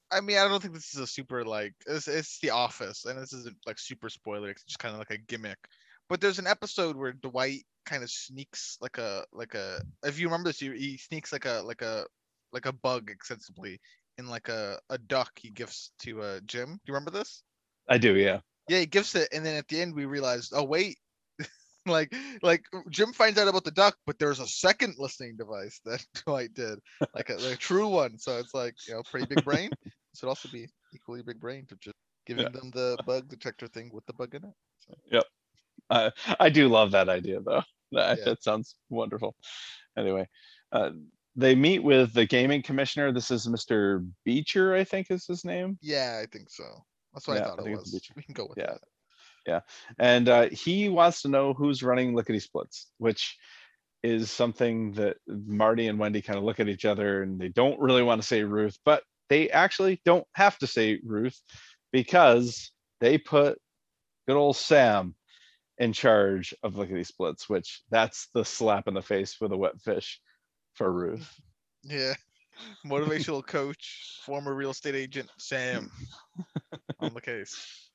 I 0.09 0.21
mean, 0.21 0.37
I 0.37 0.47
don't 0.47 0.61
think 0.61 0.73
this 0.73 0.93
is 0.93 1.01
a 1.01 1.07
super 1.07 1.43
like 1.43 1.73
it's, 1.85 2.07
it's 2.07 2.39
The 2.39 2.49
Office, 2.51 3.05
and 3.05 3.19
this 3.19 3.33
isn't 3.33 3.57
like 3.65 3.77
super 3.77 4.09
spoiler. 4.09 4.49
It's 4.49 4.63
just 4.63 4.79
kind 4.79 4.93
of 4.93 4.99
like 4.99 5.11
a 5.11 5.17
gimmick. 5.17 5.57
But 6.09 6.21
there's 6.21 6.39
an 6.39 6.47
episode 6.47 6.95
where 6.95 7.13
Dwight 7.13 7.65
kind 7.85 8.03
of 8.03 8.09
sneaks 8.09 8.77
like 8.81 8.97
a 8.97 9.25
like 9.33 9.55
a. 9.55 9.81
If 10.03 10.19
you 10.19 10.27
remember 10.27 10.49
this, 10.49 10.59
he, 10.59 10.97
sneaks 10.97 11.31
like 11.31 11.45
a 11.45 11.61
like 11.65 11.81
a 11.81 12.05
like 12.53 12.65
a 12.65 12.73
bug 12.73 13.09
extensively 13.09 13.79
in 14.17 14.27
like 14.27 14.49
a 14.49 14.79
a 14.89 14.97
duck 14.97 15.31
he 15.35 15.49
gives 15.49 15.91
to 16.03 16.21
uh 16.21 16.39
Jim. 16.45 16.73
Do 16.73 16.79
you 16.85 16.93
remember 16.93 17.11
this? 17.11 17.43
I 17.89 17.97
do, 17.97 18.15
yeah. 18.15 18.39
Yeah, 18.69 18.79
he 18.79 18.85
gives 18.85 19.15
it, 19.15 19.29
and 19.31 19.45
then 19.45 19.55
at 19.55 19.67
the 19.67 19.79
end 19.81 19.95
we 19.95 20.05
realized, 20.05 20.51
oh 20.55 20.63
wait, 20.63 20.97
like 21.85 22.13
like 22.41 22.63
Jim 22.89 23.13
finds 23.13 23.37
out 23.39 23.47
about 23.47 23.63
the 23.63 23.71
duck, 23.71 23.97
but 24.05 24.19
there's 24.19 24.39
a 24.39 24.47
second 24.47 24.95
listening 24.97 25.35
device 25.37 25.79
that 25.85 26.05
Dwight 26.25 26.53
did, 26.53 26.79
like 27.13 27.29
a, 27.29 27.35
like 27.35 27.53
a 27.53 27.57
true 27.57 27.87
one. 27.87 28.17
So 28.17 28.37
it's 28.39 28.53
like 28.53 28.75
you 28.87 28.93
know, 28.95 29.03
pretty 29.11 29.25
big 29.33 29.43
brain. 29.45 29.69
This 30.13 30.23
would 30.23 30.29
also 30.29 30.49
be 30.49 30.67
equally 30.95 31.21
big 31.21 31.39
brain 31.39 31.67
to 31.67 31.75
just 31.75 31.93
giving 32.25 32.45
Yeah. 32.45 32.49
them 32.49 32.71
the 32.73 32.97
bug 33.05 33.27
detector 33.29 33.67
thing 33.67 33.91
with 33.93 34.03
the 34.07 34.13
bug 34.13 34.33
in 34.33 34.45
it. 34.45 35.23
I 35.89 36.11
I 36.39 36.49
do 36.49 36.67
love 36.67 36.91
that 36.91 37.09
idea 37.09 37.39
though. 37.41 37.63
That, 37.93 38.17
Yeah. 38.19 38.25
that 38.25 38.43
sounds 38.43 38.75
wonderful. 38.89 39.33
Anyway, 39.97 40.27
uh, 40.73 40.89
they 41.37 41.55
meet 41.55 41.79
with 41.79 42.13
the 42.13 42.25
gaming 42.25 42.61
commissioner. 42.61 43.13
This 43.13 43.31
is 43.31 43.47
Mr. 43.47 44.05
Beecher, 44.25 44.75
I 44.75 44.83
think 44.83 45.09
is 45.09 45.25
his 45.25 45.45
name. 45.45 45.77
Yeah, 45.81 46.19
I 46.21 46.25
think 46.25 46.49
so. 46.49 46.65
That's 47.13 47.25
what 47.29 47.35
Yeah, 47.37 47.43
I 47.43 47.53
I 47.53 47.55
thought 47.55 47.67
it 47.67 47.77
was. 47.77 48.09
We 48.17 48.23
can 48.23 48.33
go 48.33 48.45
with 48.49 48.57
Yeah. 48.57 48.73
that. 48.73 48.81
Yeah, 49.47 49.59
and 49.99 50.27
uh, 50.27 50.49
he 50.49 50.89
wants 50.89 51.21
to 51.21 51.29
know 51.29 51.53
who's 51.53 51.81
running 51.81 52.13
lickety 52.13 52.39
splits, 52.41 52.91
which 52.97 53.37
is 54.03 54.29
something 54.29 54.91
that 54.93 55.15
Marty 55.27 55.87
and 55.87 55.97
Wendy 55.97 56.21
kind 56.21 56.37
of 56.37 56.43
look 56.43 56.59
at 56.59 56.67
each 56.67 56.83
other 56.83 57.23
and 57.23 57.39
they 57.39 57.47
don't 57.47 57.79
really 57.79 58.03
want 58.03 58.21
to 58.21 58.27
say 58.27 58.43
Ruth, 58.43 58.77
but 58.83 59.01
they 59.29 59.49
actually 59.49 60.01
don't 60.03 60.27
have 60.33 60.57
to 60.57 60.67
say 60.67 60.99
Ruth 61.05 61.41
because 61.93 62.71
they 62.99 63.17
put 63.17 63.57
good 64.27 64.35
old 64.35 64.57
Sam 64.57 65.15
in 65.79 65.93
charge 65.93 66.53
of 66.63 66.75
lickety 66.77 67.03
splits, 67.03 67.47
which 67.49 67.81
that's 67.89 68.27
the 68.33 68.43
slap 68.43 68.87
in 68.87 68.93
the 68.93 69.01
face 69.01 69.37
with 69.39 69.51
a 69.51 69.57
wet 69.57 69.79
fish 69.81 70.19
for 70.73 70.91
Ruth. 70.91 71.39
Yeah. 71.83 72.13
Motivational 72.85 73.45
coach, 73.45 74.19
former 74.25 74.53
real 74.55 74.71
estate 74.71 74.95
agent 74.95 75.29
Sam 75.37 75.91
on 76.99 77.13
the 77.13 77.21
case. 77.21 77.89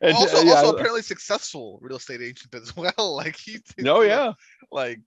And, 0.00 0.14
uh, 0.14 0.18
also, 0.18 0.42
yeah, 0.42 0.52
also 0.54 0.68
I- 0.68 0.74
apparently 0.74 1.02
successful 1.02 1.78
real 1.82 1.96
estate 1.96 2.20
agent 2.22 2.54
as 2.54 2.76
well. 2.76 3.16
Like 3.16 3.36
he. 3.36 3.58
no, 3.78 4.02
yeah, 4.02 4.32
Like, 4.70 5.00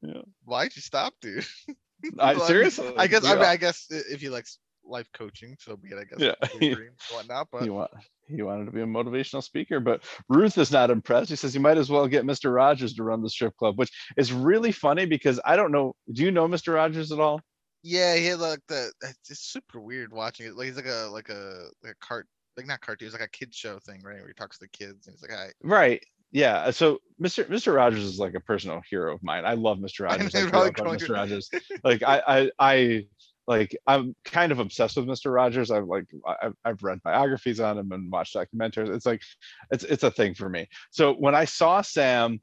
Yeah. 0.00 0.22
why'd 0.44 0.74
you 0.74 0.82
stop, 0.82 1.14
dude? 1.20 1.46
I, 2.18 2.34
mean, 2.34 2.44
seriously. 2.46 2.92
I 2.96 3.06
guess. 3.06 3.24
I 3.24 3.34
mean. 3.36 3.44
I 3.44 3.56
guess 3.56 3.86
if 3.90 4.20
he 4.20 4.28
likes 4.28 4.58
life 4.84 5.08
coaching, 5.12 5.56
so 5.60 5.76
be 5.76 5.88
it. 5.88 5.98
I 5.98 6.04
guess. 6.04 6.18
Yeah. 6.20 6.34
it's 6.42 6.52
his 6.54 6.76
dream 6.76 6.88
and 6.88 7.16
whatnot. 7.16 7.48
But 7.52 7.62
he 7.62 8.36
he 8.36 8.42
wanted 8.42 8.66
to 8.66 8.72
be 8.72 8.80
a 8.80 8.86
motivational 8.86 9.42
speaker, 9.42 9.80
but 9.80 10.02
Ruth 10.28 10.56
is 10.58 10.70
not 10.70 10.90
impressed. 10.90 11.30
He 11.30 11.36
says 11.36 11.54
you 11.54 11.60
might 11.60 11.78
as 11.78 11.90
well 11.90 12.06
get 12.08 12.24
Mr. 12.24 12.54
Rogers 12.54 12.94
to 12.94 13.02
run 13.02 13.22
the 13.22 13.30
strip 13.30 13.56
club, 13.56 13.78
which 13.78 13.90
is 14.16 14.32
really 14.32 14.72
funny 14.72 15.06
because 15.06 15.40
I 15.44 15.56
don't 15.56 15.72
know. 15.72 15.94
Do 16.12 16.22
you 16.22 16.30
know 16.30 16.48
Mr. 16.48 16.74
Rogers 16.74 17.12
at 17.12 17.20
all? 17.20 17.40
yeah, 17.82 18.14
he 18.16 18.26
had 18.26 18.38
like 18.38 18.60
the. 18.68 18.92
It's 19.28 19.40
super 19.40 19.80
weird 19.80 20.12
watching 20.12 20.46
it. 20.46 20.56
Like 20.56 20.66
he's 20.68 20.76
like 20.76 20.86
a 20.86 21.08
like 21.12 21.28
a 21.28 21.68
like 21.82 21.92
a 21.92 22.06
cart 22.06 22.26
like 22.56 22.66
not 22.66 22.80
cartoon. 22.80 23.06
It's 23.06 23.18
like 23.18 23.26
a 23.26 23.30
kid 23.30 23.54
show 23.54 23.78
thing, 23.80 24.02
right? 24.04 24.18
Where 24.18 24.28
he 24.28 24.34
talks 24.34 24.58
to 24.58 24.64
the 24.64 24.68
kids 24.68 25.06
and 25.06 25.14
he's 25.14 25.22
like, 25.22 25.36
"Hi." 25.36 25.48
Right. 25.62 26.02
Yeah. 26.30 26.60
uh, 26.60 26.72
So 26.72 26.98
Mr. 27.22 27.44
Mr. 27.44 27.74
Rogers 27.74 28.04
is 28.04 28.18
like 28.18 28.34
a 28.34 28.40
personal 28.40 28.80
hero 28.88 29.14
of 29.14 29.22
mine. 29.22 29.44
I 29.44 29.54
love 29.54 29.78
Mr. 29.78 30.00
Rogers. 30.04 30.34
I 30.34 30.40
you're 30.40 30.50
grew 30.50 30.60
up 30.60 30.80
on 30.80 30.86
Mr. 30.98 31.14
Rogers. 31.14 31.50
Like 31.84 32.02
I, 32.02 32.22
I, 32.26 32.50
I 32.58 33.06
like 33.46 33.76
I'm 33.86 34.14
kind 34.24 34.52
of 34.52 34.58
obsessed 34.58 34.96
with 34.96 35.06
Mr. 35.06 35.32
Rogers. 35.34 35.70
I've 35.70 35.86
like 35.86 36.06
I've, 36.42 36.54
I've 36.64 36.82
read 36.82 37.02
biographies 37.02 37.60
on 37.60 37.78
him 37.78 37.92
and 37.92 38.10
watched 38.10 38.36
documentaries. 38.36 38.94
It's 38.94 39.06
like 39.06 39.22
it's 39.70 39.84
it's 39.84 40.04
a 40.04 40.10
thing 40.10 40.34
for 40.34 40.48
me. 40.48 40.68
So 40.90 41.14
when 41.14 41.34
I 41.34 41.44
saw 41.44 41.82
Sam 41.82 42.40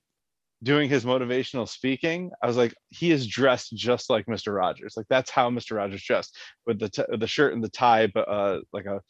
doing 0.61 0.89
his 0.89 1.05
motivational 1.05 1.67
speaking, 1.67 2.31
I 2.43 2.47
was 2.47 2.57
like, 2.57 2.73
he 2.89 3.11
is 3.11 3.27
dressed 3.27 3.75
just 3.75 4.09
like 4.09 4.25
Mr. 4.25 4.53
Rogers. 4.53 4.95
Like 4.97 5.07
that's 5.09 5.29
how 5.29 5.49
Mr. 5.49 5.77
Rogers 5.77 6.03
dressed 6.03 6.37
with 6.65 6.79
the 6.79 6.89
t- 6.89 7.17
the 7.17 7.27
shirt 7.27 7.53
and 7.53 7.63
the 7.63 7.69
tie, 7.69 8.07
but 8.07 8.27
uh, 8.27 8.59
like 8.73 8.85
a 8.85 9.01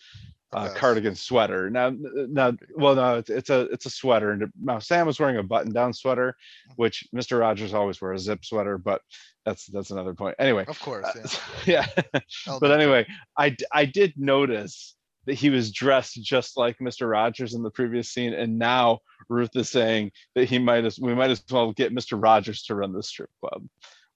uh, 0.52 0.64
vest. 0.64 0.76
cardigan 0.78 1.16
sweater. 1.16 1.70
Now, 1.70 1.94
now, 1.96 2.54
well, 2.76 2.96
no, 2.96 3.18
it's, 3.18 3.30
it's 3.30 3.50
a 3.50 3.62
it's 3.72 3.86
a 3.86 3.90
sweater. 3.90 4.32
And 4.32 4.52
now 4.62 4.80
Sam 4.80 5.06
was 5.08 5.20
wearing 5.20 5.38
a 5.38 5.44
button-down 5.44 5.94
sweater, 5.94 6.36
which 6.76 7.06
Mr. 7.16 7.40
Rogers 7.40 7.74
always 7.74 8.02
wears 8.02 8.22
a 8.22 8.24
zip 8.26 8.44
sweater, 8.46 8.78
but 8.78 9.02
that's 9.46 9.66
that's 9.68 9.92
another 9.92 10.14
point. 10.14 10.36
Anyway, 10.40 10.66
Of 10.68 10.80
course. 10.80 11.06
uh, 11.06 11.28
Yeah. 11.66 11.86
yeah. 12.14 12.58
But 12.60 12.72
anyway, 12.72 13.06
I 13.38 13.56
I 13.72 13.86
did 13.86 14.14
notice 14.18 14.96
that 15.26 15.36
he 15.36 15.50
was 15.50 15.72
dressed 15.72 16.16
just 16.24 16.58
like 16.58 16.80
Mr. 16.80 17.08
Rogers 17.10 17.54
in 17.54 17.62
the 17.62 17.70
previous 17.70 18.10
scene, 18.10 18.34
and 18.34 18.58
now 18.58 19.00
Ruth 19.28 19.56
is 19.56 19.70
saying 19.70 20.12
that 20.34 20.50
he 20.50 20.58
might 20.58 20.86
as 20.86 20.98
we 21.00 21.14
might 21.14 21.30
as 21.30 21.44
well 21.52 21.72
get 21.74 21.94
Mr. 21.94 22.22
Rogers 22.22 22.64
to 22.64 22.76
run 22.76 22.94
the 22.94 23.04
strip 23.04 23.30
club, 23.42 23.66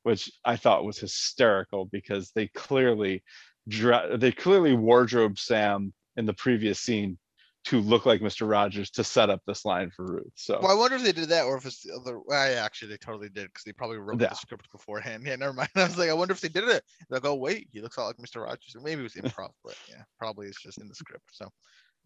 which 0.04 0.32
I 0.44 0.56
thought 0.56 0.86
was 0.86 0.98
hysterical 0.98 1.86
because 1.86 2.32
they 2.34 2.48
clearly 2.48 3.22
dre- 3.68 4.18
they 4.18 4.32
clearly 4.32 4.74
wardrobe 4.74 5.38
Sam 5.38 5.94
in 6.18 6.26
the 6.26 6.34
previous 6.34 6.80
scene 6.80 7.18
to 7.66 7.80
look 7.80 8.06
like 8.06 8.20
Mr. 8.20 8.50
Rogers 8.50 8.90
to 8.92 9.04
set 9.06 9.30
up 9.30 9.42
this 9.48 9.64
line 9.64 9.90
for 9.96 10.06
Ruth. 10.06 10.34
So 10.36 10.60
Well, 10.62 10.72
I 10.72 10.74
wonder 10.74 10.98
if 10.98 11.04
they 11.04 11.14
did 11.14 11.30
that 11.30 11.46
or 11.46 11.56
if 11.58 11.66
it's 11.66 11.82
the 11.82 11.94
other. 11.94 12.20
Well, 12.20 12.58
actually, 12.64 12.90
they 12.90 12.98
totally 12.98 13.30
did 13.30 13.46
because 13.46 13.64
they 13.64 13.72
probably 13.72 13.98
wrote 13.98 14.20
Yeah. 14.20 14.30
the 14.30 14.36
script 14.36 14.70
beforehand. 14.72 15.24
Yeah, 15.28 15.38
never 15.38 15.54
mind. 15.54 15.70
I 15.76 15.84
was 15.84 15.98
like, 15.98 16.10
I 16.10 16.14
wonder 16.14 16.34
if 16.34 16.42
they 16.42 16.50
did 16.50 16.66
it. 16.68 16.84
Like, 17.10 17.26
oh 17.26 17.36
wait, 17.36 17.70
he 17.72 17.80
looks 17.82 17.96
a 17.98 18.02
lot 18.02 18.08
like 18.08 18.18
Mr. 18.18 18.44
Rogers. 18.44 18.76
Maybe 18.82 19.00
it 19.00 19.04
was 19.04 19.14
improv, 19.16 19.52
but 19.64 19.78
yeah, 19.90 20.04
probably 20.20 20.48
it's 20.48 20.62
just 20.62 20.80
in 20.82 20.88
the 20.90 20.96
script. 20.96 21.24
So 21.32 21.48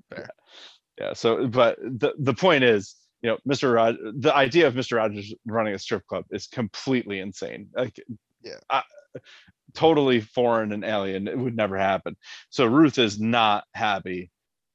fair. 0.09 0.29
yeah 0.99 1.13
so 1.13 1.47
but 1.47 1.77
the 1.81 2.13
the 2.19 2.33
point 2.33 2.63
is 2.63 2.95
you 3.23 3.31
you 3.31 3.35
know, 3.47 3.51
Mr. 3.51 3.73
Rod, 3.73 3.97
the 4.19 4.33
idea 4.35 4.67
of 4.67 4.75
Mr. 4.75 4.97
Rogers 4.97 5.33
running 5.47 5.73
a 5.73 5.79
strip 5.79 6.05
club 6.05 6.25
is 6.29 6.45
completely 6.45 7.19
insane. 7.19 7.67
Like, 7.75 7.99
Yeah. 8.43 8.59
I, 8.69 8.83
totally 9.73 10.21
foreign 10.21 10.71
and 10.71 10.83
alien. 10.83 11.27
It 11.27 11.37
would 11.37 11.55
never 11.55 11.77
happen. 11.77 12.15
So 12.49 12.65
Ruth 12.65 12.97
is 12.97 13.19
not 13.19 13.63
happy 13.73 14.31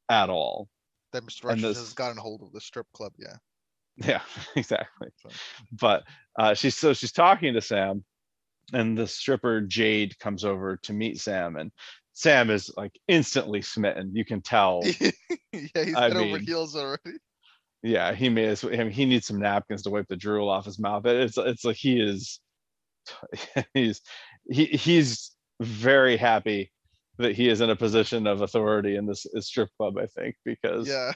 at 0.08 0.30
all. 0.30 0.68
That 1.12 1.24
Mr. 1.24 1.42
And 1.50 1.62
Rogers 1.62 1.62
this- 1.62 1.78
has 1.78 1.92
gotten 1.94 2.16
hold 2.16 2.42
of 2.42 2.52
the 2.52 2.60
strip 2.60 2.86
club. 2.94 3.12
Yeah. 3.18 3.36
Yeah, 3.96 4.22
exactly. 4.56 5.08
So- 5.22 5.28
But 5.72 6.04
uh, 6.38 6.54
she's 6.54 6.76
so 6.76 6.92
she's 6.94 7.12
talking 7.12 7.54
to 7.54 7.60
Sam, 7.60 8.04
and 8.72 8.96
the 8.96 9.06
stripper 9.06 9.60
Jade 9.60 10.18
comes 10.18 10.44
over 10.44 10.78
to 10.84 10.92
meet 10.92 11.20
Sam, 11.20 11.56
and 11.56 11.70
Sam 12.14 12.50
is 12.50 12.70
like 12.76 12.92
instantly 13.08 13.60
smitten. 13.62 14.12
You 14.14 14.24
can 14.24 14.40
tell. 14.40 14.82
yeah, 15.00 15.10
he's 15.52 15.94
I 15.94 16.10
over 16.10 16.38
heels 16.38 16.74
already. 16.76 17.18
yeah, 17.82 18.14
he 18.14 18.28
may 18.30 18.46
as 18.46 18.64
I 18.64 18.68
mean, 18.68 18.90
he 18.90 19.04
needs 19.04 19.26
some 19.26 19.38
napkins 19.40 19.82
to 19.82 19.90
wipe 19.90 20.08
the 20.08 20.16
drool 20.16 20.48
off 20.48 20.64
his 20.64 20.78
mouth. 20.78 21.04
It's 21.04 21.36
it's 21.36 21.64
like 21.64 21.76
he 21.76 22.00
is 22.00 22.40
he's 23.74 24.00
he 24.50 24.66
he's 24.66 25.32
very 25.60 26.16
happy 26.16 26.72
that 27.18 27.34
he 27.34 27.48
is 27.48 27.60
in 27.60 27.70
a 27.70 27.76
position 27.76 28.26
of 28.26 28.40
authority 28.40 28.96
in 28.96 29.06
this, 29.06 29.26
strip 29.40 29.68
club, 29.76 29.98
I 29.98 30.06
think, 30.06 30.36
because 30.44 30.88
Yeah. 30.88 31.12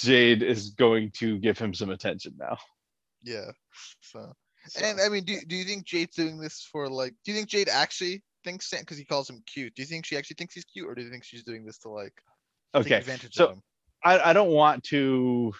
Jade 0.00 0.42
is 0.42 0.70
going 0.70 1.12
to 1.18 1.38
give 1.38 1.58
him 1.58 1.72
some 1.72 1.90
attention 1.90 2.34
now. 2.38 2.58
Yeah. 3.22 3.52
So, 4.00 4.32
So, 4.66 4.84
and 4.84 5.00
I 5.00 5.08
mean, 5.08 5.24
do, 5.24 5.38
do 5.46 5.56
you 5.56 5.64
think 5.64 5.84
Jade's 5.84 6.16
doing 6.16 6.38
this 6.38 6.68
for 6.70 6.88
like, 6.88 7.14
do 7.24 7.32
you 7.32 7.36
think 7.36 7.48
Jade 7.48 7.68
actually 7.68 8.22
thinks 8.44 8.68
Sam, 8.68 8.80
because 8.80 8.98
he 8.98 9.04
calls 9.04 9.30
him 9.30 9.42
cute, 9.46 9.74
do 9.74 9.82
you 9.82 9.86
think 9.86 10.04
she 10.04 10.16
actually 10.16 10.34
thinks 10.34 10.54
he's 10.54 10.64
cute 10.64 10.88
or 10.88 10.94
do 10.94 11.02
you 11.02 11.10
think 11.10 11.24
she's 11.24 11.44
doing 11.44 11.64
this 11.64 11.78
to 11.78 11.88
like 11.88 12.12
take 12.74 12.86
okay, 12.86 12.96
advantage 12.96 13.34
so 13.34 13.44
of 13.44 13.52
him? 13.52 13.62
I, 14.04 14.30
I 14.30 14.32
don't 14.32 14.50
want 14.50 14.84
to 14.84 15.52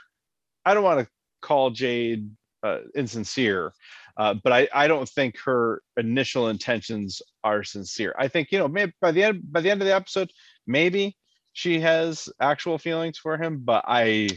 I 0.64 0.74
don't 0.74 0.84
want 0.84 1.00
to 1.00 1.08
call 1.40 1.70
Jade 1.70 2.30
uh, 2.62 2.80
insincere, 2.94 3.72
uh, 4.20 4.34
but 4.44 4.52
I, 4.52 4.68
I 4.74 4.86
don't 4.86 5.08
think 5.08 5.38
her 5.46 5.80
initial 5.96 6.50
intentions 6.50 7.22
are 7.42 7.64
sincere. 7.64 8.14
I 8.18 8.28
think 8.28 8.52
you 8.52 8.58
know 8.58 8.68
maybe 8.68 8.92
by 9.00 9.12
the 9.12 9.24
end 9.24 9.40
by 9.50 9.62
the 9.62 9.70
end 9.70 9.80
of 9.80 9.86
the 9.86 9.94
episode 9.94 10.30
maybe 10.66 11.16
she 11.54 11.80
has 11.80 12.28
actual 12.38 12.76
feelings 12.76 13.16
for 13.16 13.38
him, 13.38 13.62
but 13.64 13.82
I 13.88 14.28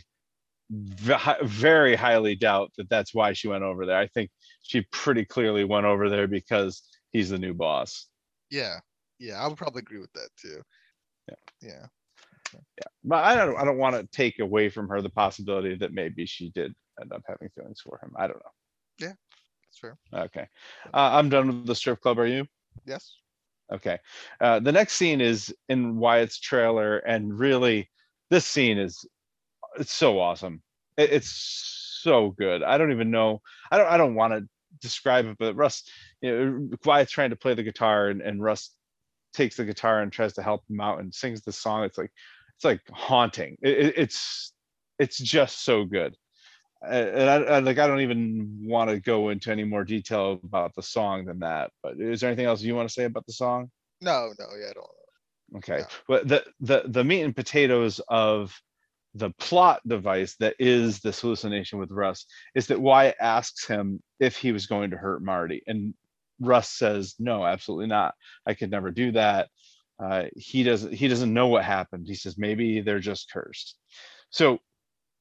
very 0.69 1.95
highly 1.95 2.35
doubt 2.35 2.71
that 2.77 2.89
that's 2.89 3.13
why 3.13 3.33
she 3.33 3.49
went 3.49 3.65
over 3.65 3.85
there. 3.85 3.97
I 3.97 4.07
think 4.07 4.31
she 4.61 4.87
pretty 4.93 5.25
clearly 5.25 5.65
went 5.65 5.85
over 5.85 6.09
there 6.09 6.27
because 6.27 6.81
he's 7.11 7.31
the 7.31 7.37
new 7.37 7.53
boss. 7.53 8.07
Yeah. 8.49 8.79
Yeah. 9.19 9.43
I 9.43 9.47
would 9.47 9.57
probably 9.57 9.81
agree 9.81 9.99
with 9.99 10.13
that 10.13 10.29
too. 10.41 10.61
Yeah. 11.27 11.35
Yeah. 11.61 11.85
Yeah. 12.53 12.87
But 13.03 13.25
I 13.25 13.35
don't 13.35 13.57
I 13.57 13.65
don't 13.65 13.77
want 13.77 13.95
to 13.97 14.07
take 14.17 14.39
away 14.39 14.69
from 14.69 14.87
her 14.87 15.01
the 15.01 15.09
possibility 15.09 15.75
that 15.75 15.91
maybe 15.91 16.25
she 16.25 16.51
did 16.51 16.73
end 17.01 17.11
up 17.11 17.23
having 17.27 17.49
feelings 17.53 17.81
for 17.81 17.99
him. 18.01 18.13
I 18.17 18.27
don't 18.27 18.37
know. 18.37 19.07
That's 19.73 19.79
fair. 19.79 19.97
Okay. 20.13 20.47
Uh, 20.93 21.09
I'm 21.13 21.29
done 21.29 21.47
with 21.47 21.65
the 21.65 21.75
strip 21.75 21.99
club. 22.01 22.19
Are 22.19 22.27
you? 22.27 22.45
Yes. 22.85 23.15
Okay. 23.71 23.97
Uh, 24.39 24.59
the 24.59 24.71
next 24.71 24.93
scene 24.93 25.19
is 25.19 25.53
in 25.67 25.97
Wyatt's 25.97 26.39
trailer, 26.39 26.97
and 26.99 27.37
really, 27.37 27.89
this 28.29 28.45
scene 28.45 28.77
is 28.77 29.03
it's 29.79 29.91
so 29.93 30.19
awesome. 30.19 30.61
It- 30.97 31.11
it's 31.11 31.99
so 32.03 32.31
good. 32.31 32.61
I 32.61 32.77
don't 32.77 32.91
even 32.91 33.09
know. 33.09 33.41
I 33.71 33.77
don't. 33.77 33.87
I 33.87 33.97
don't 33.97 34.15
want 34.15 34.33
to 34.33 34.47
describe 34.81 35.25
it, 35.25 35.37
but 35.39 35.55
Russ, 35.55 35.83
you 36.21 36.31
know, 36.69 36.77
Wyatt's 36.85 37.11
trying 37.11 37.31
to 37.31 37.35
play 37.35 37.53
the 37.55 37.63
guitar, 37.63 38.09
and, 38.09 38.21
and 38.21 38.43
Russ 38.43 38.71
takes 39.33 39.55
the 39.57 39.65
guitar 39.65 40.01
and 40.01 40.11
tries 40.11 40.33
to 40.33 40.43
help 40.43 40.61
him 40.69 40.81
out 40.81 40.99
and 40.99 41.13
sings 41.15 41.41
the 41.41 41.51
song. 41.51 41.83
It's 41.85 41.97
like 41.97 42.11
it's 42.57 42.65
like 42.65 42.81
haunting. 42.91 43.57
It, 43.63 43.77
it- 43.79 43.93
it's 43.97 44.53
it's 44.99 45.17
just 45.17 45.63
so 45.63 45.85
good. 45.85 46.15
And 46.85 47.29
I, 47.29 47.35
I 47.35 47.59
like 47.59 47.79
I 47.79 47.87
don't 47.87 48.01
even 48.01 48.59
want 48.65 48.89
to 48.89 48.99
go 48.99 49.29
into 49.29 49.51
any 49.51 49.63
more 49.63 49.83
detail 49.83 50.39
about 50.43 50.75
the 50.75 50.83
song 50.83 51.25
than 51.25 51.39
that. 51.39 51.71
But 51.81 51.99
is 51.99 52.21
there 52.21 52.29
anything 52.29 52.45
else 52.45 52.61
you 52.61 52.75
want 52.75 52.89
to 52.89 52.93
say 52.93 53.05
about 53.05 53.25
the 53.25 53.33
song? 53.33 53.71
No, 54.01 54.33
no, 54.37 54.45
yeah, 54.59 54.69
I 54.69 54.73
don't. 54.73 54.87
Okay. 55.57 55.79
Yeah. 55.79 55.85
But 56.07 56.27
the 56.27 56.43
the 56.59 56.83
the 56.85 57.03
meat 57.03 57.21
and 57.21 57.35
potatoes 57.35 58.01
of 58.09 58.53
the 59.15 59.29
plot 59.31 59.81
device 59.87 60.35
that 60.39 60.55
is 60.59 60.99
this 60.99 61.21
hallucination 61.21 61.79
with 61.79 61.91
Russ 61.91 62.25
is 62.55 62.67
that 62.67 62.81
Wyatt 62.81 63.15
asks 63.21 63.67
him 63.67 64.01
if 64.19 64.35
he 64.35 64.51
was 64.51 64.65
going 64.65 64.91
to 64.91 64.97
hurt 64.97 65.23
Marty, 65.23 65.61
and 65.67 65.93
Russ 66.39 66.69
says, 66.69 67.15
"No, 67.19 67.45
absolutely 67.45 67.87
not. 67.87 68.15
I 68.45 68.55
could 68.55 68.71
never 68.71 68.91
do 68.91 69.11
that." 69.11 69.49
Uh, 70.03 70.25
he 70.35 70.63
doesn't. 70.63 70.93
He 70.93 71.07
doesn't 71.07 71.33
know 71.33 71.47
what 71.47 71.63
happened. 71.63 72.07
He 72.07 72.15
says 72.15 72.37
maybe 72.37 72.81
they're 72.81 72.99
just 72.99 73.31
cursed. 73.31 73.77
So 74.31 74.59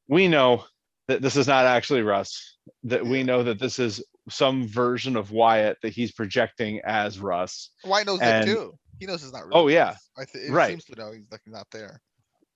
we 0.08 0.28
know 0.28 0.64
that 1.08 1.22
this 1.22 1.36
is 1.36 1.46
not 1.46 1.66
actually 1.66 2.02
Russ. 2.02 2.58
That 2.84 3.04
we 3.04 3.22
know 3.22 3.42
that 3.42 3.58
this 3.58 3.78
is 3.78 4.04
some 4.28 4.68
version 4.68 5.16
of 5.16 5.30
Wyatt 5.32 5.78
that 5.82 5.92
he's 5.92 6.12
projecting 6.12 6.80
as 6.84 7.18
Russ. 7.18 7.70
Wyatt 7.84 8.06
knows 8.06 8.20
And- 8.20 8.48
that 8.48 8.52
too. 8.52 8.78
He 9.00 9.06
knows 9.06 9.24
it's 9.24 9.32
not 9.32 9.46
real. 9.46 9.56
Oh, 9.56 9.68
yeah. 9.68 9.88
Russ. 9.88 10.10
I 10.16 10.24
think 10.26 10.44
it 10.44 10.52
Right. 10.52 10.68
seems 10.68 10.84
to 10.84 10.94
know 10.94 11.10
he's 11.10 11.28
like 11.30 11.40
not 11.46 11.66
there. 11.72 12.00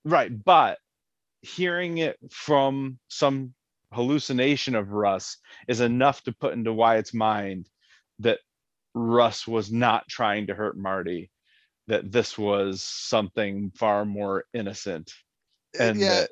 Right, 0.05 0.31
but 0.45 0.79
hearing 1.41 1.97
it 1.97 2.17
from 2.31 2.99
some 3.09 3.53
hallucination 3.91 4.75
of 4.75 4.91
Russ 4.91 5.37
is 5.67 5.81
enough 5.81 6.23
to 6.23 6.31
put 6.31 6.53
into 6.53 6.71
Wyatt's 6.71 7.13
mind 7.13 7.67
that 8.19 8.39
Russ 8.93 9.45
was 9.45 9.71
not 9.71 10.07
trying 10.07 10.47
to 10.47 10.55
hurt 10.55 10.77
Marty, 10.77 11.31
that 11.87 12.11
this 12.11 12.37
was 12.37 12.81
something 12.81 13.71
far 13.71 14.05
more 14.05 14.45
innocent. 14.53 15.11
Uh, 15.77 15.83
And 15.83 15.99
yeah, 15.99 16.07
that, 16.21 16.31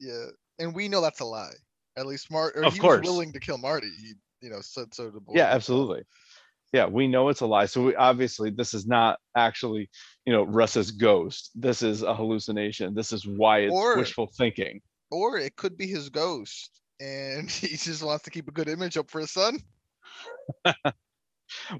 yeah, 0.00 0.26
and 0.58 0.74
we 0.74 0.88
know 0.88 1.00
that's 1.00 1.20
a 1.20 1.24
lie. 1.24 1.52
At 1.96 2.06
least 2.06 2.30
Mart, 2.30 2.54
or 2.56 2.64
Of 2.64 2.74
he 2.74 2.78
course. 2.78 3.00
was 3.00 3.08
willing 3.10 3.32
to 3.32 3.40
kill 3.40 3.58
Marty. 3.58 3.88
He, 3.98 4.12
you 4.42 4.50
know, 4.50 4.60
said 4.60 4.92
so 4.94 5.10
to. 5.10 5.20
Boyd, 5.20 5.36
yeah, 5.36 5.46
absolutely. 5.46 6.02
Yeah, 6.72 6.86
we 6.86 7.08
know 7.08 7.28
it's 7.30 7.40
a 7.40 7.46
lie. 7.46 7.66
So 7.66 7.84
we 7.84 7.94
obviously 7.96 8.50
this 8.50 8.74
is 8.74 8.86
not 8.86 9.18
actually, 9.36 9.88
you 10.26 10.32
know, 10.32 10.42
Russ's 10.42 10.90
ghost. 10.90 11.50
This 11.54 11.82
is 11.82 12.02
a 12.02 12.14
hallucination. 12.14 12.94
This 12.94 13.12
is 13.12 13.26
Wyatt's 13.26 13.72
Or- 13.72 13.96
wishful 13.96 14.30
thinking. 14.36 14.80
Or 15.10 15.38
it 15.38 15.56
could 15.56 15.78
be 15.78 15.86
his 15.86 16.08
ghost, 16.10 16.80
and 17.00 17.50
he 17.50 17.68
just 17.76 18.02
wants 18.02 18.24
to 18.24 18.30
keep 18.30 18.48
a 18.48 18.52
good 18.52 18.68
image 18.68 18.96
up 18.96 19.10
for 19.10 19.20
his 19.20 19.30
son. 19.30 19.58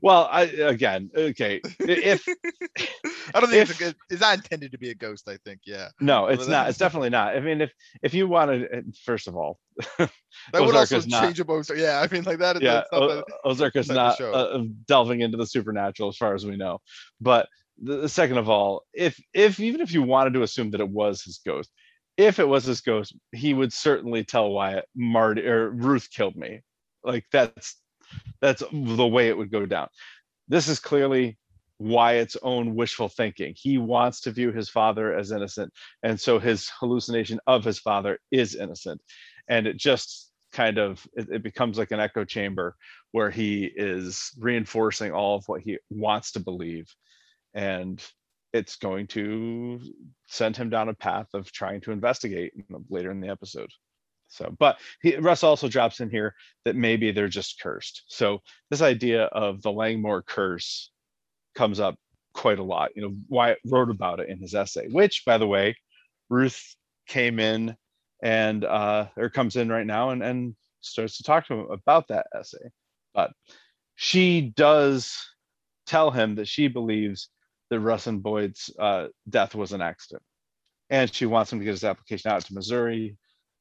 Well, 0.00 0.28
I 0.30 0.42
again, 0.42 1.10
okay, 1.16 1.60
if 1.80 2.24
I 3.34 3.40
don't 3.40 3.50
think 3.50 3.68
it's 3.68 3.78
a 3.78 3.82
good. 3.84 3.96
It's 4.10 4.20
not 4.20 4.36
intended 4.36 4.72
to 4.72 4.78
be 4.78 4.90
a 4.90 4.94
ghost. 4.94 5.28
I 5.28 5.36
think. 5.44 5.60
Yeah, 5.66 5.88
No, 6.00 6.26
it's 6.26 6.46
not. 6.46 6.68
It's 6.68 6.78
definitely 6.78 7.10
not. 7.10 7.36
I 7.36 7.40
mean, 7.40 7.60
if 7.60 7.72
if 8.02 8.14
you 8.14 8.28
wanted, 8.28 8.64
uh, 8.72 8.80
first 9.04 9.28
of 9.28 9.36
all, 9.36 9.58
that 9.98 10.10
would 10.54 10.62
Ozark 10.62 10.76
also 10.76 10.96
is 10.98 11.06
not- 11.06 11.22
change 11.24 11.40
a 11.40 11.44
most. 11.44 11.70
Yeah, 11.74 12.00
I 12.00 12.12
mean, 12.12 12.24
like 12.24 12.38
that. 12.38 12.60
yeah, 12.62 12.74
that's 12.74 12.88
O- 12.92 13.24
Ozark 13.44 13.76
is 13.76 13.88
not 13.88 14.20
uh, 14.20 14.62
delving 14.86 15.20
into 15.20 15.36
the 15.36 15.46
supernatural 15.46 16.08
as 16.08 16.16
far 16.16 16.34
as 16.34 16.44
we 16.46 16.56
know. 16.56 16.80
But 17.20 17.48
the, 17.82 17.96
the 18.02 18.08
second 18.08 18.38
of 18.38 18.48
all, 18.48 18.84
if 18.92 19.20
if 19.34 19.58
even 19.60 19.80
if 19.80 19.92
you 19.92 20.02
wanted 20.02 20.34
to 20.34 20.42
assume 20.42 20.70
that 20.72 20.80
it 20.80 20.88
was 20.88 21.22
his 21.22 21.40
ghost, 21.44 21.70
if 22.16 22.38
it 22.38 22.48
was 22.48 22.64
his 22.64 22.80
ghost, 22.80 23.14
he 23.32 23.54
would 23.54 23.72
certainly 23.72 24.24
tell 24.24 24.50
Wyatt, 24.50 24.86
Marty 24.94 25.46
or 25.46 25.70
Ruth 25.70 26.08
killed 26.10 26.36
me. 26.36 26.60
Like 27.04 27.24
that's 27.32 27.76
that's 28.40 28.62
the 28.72 29.06
way 29.06 29.28
it 29.28 29.36
would 29.36 29.50
go 29.50 29.66
down. 29.66 29.88
This 30.48 30.68
is 30.68 30.78
clearly 30.78 31.36
Wyatt's 31.78 32.36
own 32.42 32.74
wishful 32.74 33.08
thinking. 33.08 33.54
He 33.56 33.78
wants 33.78 34.20
to 34.22 34.30
view 34.30 34.52
his 34.52 34.68
father 34.68 35.14
as 35.14 35.30
innocent, 35.30 35.72
and 36.02 36.18
so 36.20 36.38
his 36.38 36.70
hallucination 36.80 37.40
of 37.46 37.64
his 37.64 37.78
father 37.78 38.18
is 38.30 38.54
innocent, 38.54 39.00
and 39.48 39.66
it 39.66 39.76
just 39.76 40.30
kind 40.52 40.78
of 40.78 41.06
it, 41.14 41.28
it 41.30 41.42
becomes 41.42 41.76
like 41.76 41.90
an 41.90 42.00
echo 42.00 42.24
chamber 42.24 42.76
where 43.12 43.30
he 43.30 43.64
is 43.64 44.30
reinforcing 44.38 45.12
all 45.12 45.36
of 45.36 45.44
what 45.48 45.60
he 45.60 45.78
wants 45.90 46.32
to 46.32 46.40
believe, 46.40 46.86
and 47.54 48.02
it's 48.52 48.76
going 48.76 49.06
to 49.08 49.80
send 50.28 50.56
him 50.56 50.70
down 50.70 50.88
a 50.88 50.94
path 50.94 51.28
of 51.34 51.52
trying 51.52 51.80
to 51.82 51.92
investigate 51.92 52.52
later 52.88 53.10
in 53.10 53.20
the 53.20 53.28
episode. 53.28 53.70
So, 54.28 54.54
but 54.58 54.78
he, 55.02 55.16
Russ 55.16 55.44
also 55.44 55.68
drops 55.68 56.00
in 56.00 56.10
here 56.10 56.34
that 56.64 56.74
maybe 56.74 57.12
they're 57.12 57.28
just 57.28 57.60
cursed. 57.60 58.04
So 58.08 58.40
this 58.70 58.82
idea 58.82 59.24
of 59.24 59.62
the 59.62 59.70
Langmore 59.70 60.22
curse 60.22 60.90
comes 61.56 61.80
up 61.80 61.96
quite 62.34 62.58
a 62.58 62.62
lot. 62.62 62.90
You 62.94 63.02
know, 63.02 63.16
Wyatt 63.28 63.58
wrote 63.66 63.90
about 63.90 64.20
it 64.20 64.28
in 64.28 64.38
his 64.38 64.54
essay, 64.54 64.88
which, 64.88 65.24
by 65.26 65.38
the 65.38 65.46
way, 65.46 65.74
Ruth 66.28 66.62
came 67.08 67.40
in 67.40 67.76
and 68.22 68.64
uh, 68.64 69.08
or 69.16 69.30
comes 69.30 69.56
in 69.56 69.68
right 69.68 69.86
now 69.86 70.10
and, 70.10 70.22
and 70.22 70.54
starts 70.80 71.16
to 71.16 71.22
talk 71.24 71.46
to 71.46 71.54
him 71.54 71.66
about 71.70 72.08
that 72.08 72.26
essay. 72.38 72.70
But 73.14 73.32
she 73.94 74.52
does 74.54 75.16
tell 75.86 76.10
him 76.10 76.34
that 76.36 76.48
she 76.48 76.68
believes 76.68 77.28
that 77.70 77.80
Russ 77.80 78.06
and 78.06 78.22
Boyd's 78.22 78.70
uh, 78.78 79.08
death 79.28 79.54
was 79.54 79.72
an 79.72 79.80
accident, 79.80 80.22
and 80.90 81.12
she 81.12 81.26
wants 81.26 81.52
him 81.52 81.58
to 81.58 81.64
get 81.64 81.72
his 81.72 81.84
application 81.84 82.30
out 82.30 82.44
to 82.44 82.54
Missouri, 82.54 83.16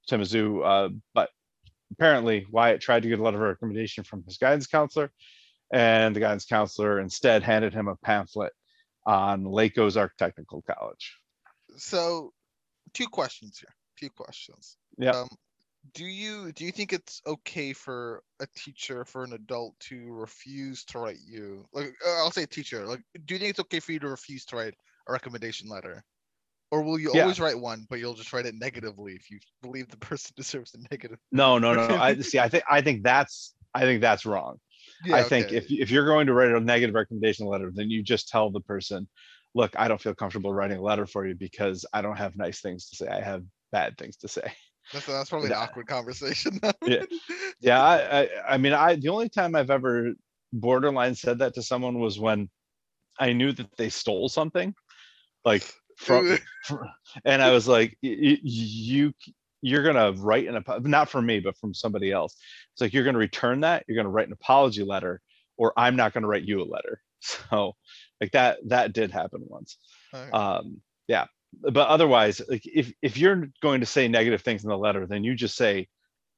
to 0.07 0.17
Mizzou. 0.17 0.63
Uh, 0.63 0.89
but 1.13 1.29
apparently, 1.91 2.45
Wyatt 2.51 2.81
tried 2.81 3.03
to 3.03 3.09
get 3.09 3.19
a 3.19 3.23
letter 3.23 3.43
of 3.43 3.49
recommendation 3.49 4.03
from 4.03 4.23
his 4.23 4.37
guidance 4.37 4.67
counselor, 4.67 5.11
and 5.71 6.15
the 6.15 6.19
guidance 6.19 6.45
counselor 6.45 6.99
instead 6.99 7.43
handed 7.43 7.73
him 7.73 7.87
a 7.87 7.95
pamphlet 7.97 8.53
on 9.05 9.43
Lake 9.45 9.77
Ozark 9.77 10.15
Technical 10.17 10.61
College. 10.63 11.17
So, 11.77 12.31
two 12.93 13.07
questions 13.07 13.59
here. 13.59 13.73
Few 13.97 14.09
questions. 14.09 14.77
Yeah. 14.97 15.11
Um, 15.11 15.27
do 15.93 16.05
you 16.05 16.51
do 16.53 16.65
you 16.65 16.71
think 16.71 16.93
it's 16.93 17.21
okay 17.27 17.71
for 17.71 18.23
a 18.39 18.47
teacher 18.55 19.05
for 19.05 19.23
an 19.23 19.33
adult 19.33 19.79
to 19.79 20.11
refuse 20.11 20.83
to 20.85 20.97
write 20.97 21.19
you 21.23 21.63
like 21.73 21.93
uh, 22.05 22.23
I'll 22.23 22.31
say 22.31 22.41
a 22.41 22.47
teacher 22.47 22.87
like 22.87 23.01
do 23.25 23.35
you 23.35 23.39
think 23.39 23.51
it's 23.51 23.59
okay 23.59 23.79
for 23.79 23.91
you 23.91 23.99
to 23.99 24.09
refuse 24.09 24.45
to 24.45 24.55
write 24.55 24.73
a 25.07 25.13
recommendation 25.13 25.69
letter? 25.69 26.03
Or 26.71 26.81
will 26.81 26.99
you 26.99 27.11
Yeah. 27.13 27.21
always 27.21 27.39
write 27.39 27.59
one, 27.59 27.85
but 27.89 27.99
you'll 27.99 28.15
just 28.15 28.33
write 28.33 28.47
it 28.47 28.55
negatively 28.55 29.13
if 29.13 29.29
you 29.29 29.39
believe 29.61 29.87
the 29.89 29.97
person 30.09 30.33
deserves 30.35 30.73
a 30.73 30.79
negative? 30.91 31.19
No, 31.31 31.59
no, 31.59 31.73
no. 31.73 31.87
no. 31.87 31.97
I 31.97 32.15
see. 32.21 32.39
I 32.39 32.49
think 32.49 32.63
I 32.69 32.81
think 32.81 33.03
that's 33.03 33.53
I 33.73 33.81
think 33.81 34.01
that's 34.01 34.25
wrong. 34.25 34.59
Yeah, 35.05 35.15
I 35.17 35.23
think 35.23 35.47
okay. 35.47 35.57
if 35.57 35.71
if 35.71 35.91
you're 35.91 36.05
going 36.05 36.27
to 36.27 36.33
write 36.33 36.51
a 36.51 36.59
negative 36.59 36.95
recommendation 36.95 37.45
letter, 37.45 37.71
then 37.73 37.89
you 37.89 38.03
just 38.03 38.27
tell 38.29 38.49
the 38.49 38.61
person, 38.61 39.07
look, 39.53 39.73
I 39.77 39.87
don't 39.87 40.01
feel 40.01 40.15
comfortable 40.15 40.53
writing 40.53 40.77
a 40.77 40.81
letter 40.81 41.05
for 41.05 41.27
you 41.27 41.35
because 41.35 41.85
I 41.93 42.01
don't 42.01 42.17
have 42.17 42.35
nice 42.35 42.61
things 42.61 42.89
to 42.89 42.95
say. 42.95 43.07
I 43.07 43.21
have 43.21 43.43
bad 43.71 43.97
things 43.97 44.17
to 44.17 44.27
say. 44.27 44.53
that's, 44.93 45.05
that's 45.05 45.29
probably 45.29 45.49
an 45.49 45.55
awkward 45.55 45.87
conversation. 45.87 46.59
Yeah. 46.85 47.03
Yeah, 47.61 47.81
I, 47.81 48.21
I 48.21 48.29
I 48.49 48.57
mean 48.57 48.73
I 48.73 48.95
the 48.95 49.09
only 49.09 49.29
time 49.29 49.55
I've 49.55 49.71
ever 49.71 50.11
borderline 50.53 51.15
said 51.15 51.39
that 51.39 51.53
to 51.55 51.63
someone 51.63 51.99
was 51.99 52.19
when 52.19 52.49
I 53.17 53.33
knew 53.33 53.51
that 53.53 53.75
they 53.77 53.89
stole 53.89 54.29
something, 54.29 54.75
like 55.45 55.63
from, 55.97 56.37
fr- 56.63 56.85
and 57.23 57.41
I 57.41 57.51
was 57.51 57.67
like, 57.67 57.97
"Y- 58.03 58.17
y- 58.21 58.39
you 58.43 59.13
you're 59.65 59.83
gonna 59.83 60.11
write 60.13 60.47
an 60.47 60.63
not 60.83 61.09
from 61.09 61.25
me 61.25 61.39
but 61.39 61.57
from 61.57 61.73
somebody 61.73 62.11
else. 62.11 62.35
It's 62.73 62.81
like 62.81 62.93
you're 62.93 63.03
gonna 63.03 63.17
return 63.17 63.61
that, 63.61 63.83
you're 63.87 63.97
gonna 63.97 64.09
write 64.09 64.27
an 64.27 64.33
apology 64.33 64.83
letter, 64.83 65.21
or 65.57 65.73
I'm 65.75 65.95
not 65.95 66.13
gonna 66.13 66.27
write 66.27 66.43
you 66.43 66.61
a 66.61 66.65
letter. 66.65 67.01
So 67.49 67.73
like 68.21 68.33
that 68.33 68.57
that 68.67 68.93
did 68.93 69.09
happen 69.09 69.41
once. 69.47 69.77
Alright. 70.13 70.31
Um, 70.31 70.81
yeah, 71.07 71.25
but 71.59 71.87
otherwise, 71.87 72.39
like 72.47 72.61
if 72.65 72.93
if 73.01 73.17
you're 73.17 73.47
going 73.63 73.79
to 73.79 73.87
say 73.87 74.07
negative 74.07 74.43
things 74.43 74.63
in 74.63 74.69
the 74.69 74.77
letter, 74.77 75.07
then 75.07 75.23
you 75.23 75.33
just 75.33 75.55
say, 75.55 75.87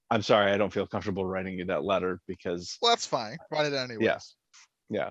I'm 0.10 0.22
sorry, 0.22 0.54
I 0.54 0.58
don't 0.58 0.72
feel 0.72 0.88
comfortable 0.88 1.26
writing 1.26 1.60
you 1.60 1.66
that 1.66 1.84
letter 1.84 2.22
because 2.26 2.78
well, 2.82 2.94
that's 2.94 3.06
fine. 3.06 3.38
Write 3.52 3.66
it 3.66 3.76
anyways. 3.76 4.36
yeah. 4.90 5.10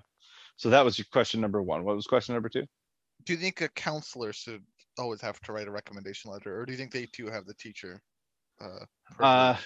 So 0.56 0.70
that 0.70 0.84
was 0.84 0.96
your 0.96 1.06
question 1.12 1.42
number 1.42 1.62
one. 1.62 1.84
What 1.84 1.96
was 1.96 2.06
question 2.06 2.34
number 2.34 2.48
two? 2.48 2.64
Do 3.24 3.34
you 3.34 3.38
think 3.38 3.60
a 3.60 3.68
counselor 3.68 4.32
should 4.32 4.62
always 4.98 5.20
have 5.20 5.40
to 5.40 5.52
write 5.52 5.68
a 5.68 5.70
recommendation 5.70 6.30
letter, 6.30 6.60
or 6.60 6.66
do 6.66 6.72
you 6.72 6.78
think 6.78 6.92
they 6.92 7.06
too 7.06 7.26
have 7.26 7.46
the 7.46 7.54
teacher? 7.54 8.00
Uh, 8.60 8.84
Uh, 9.20 9.56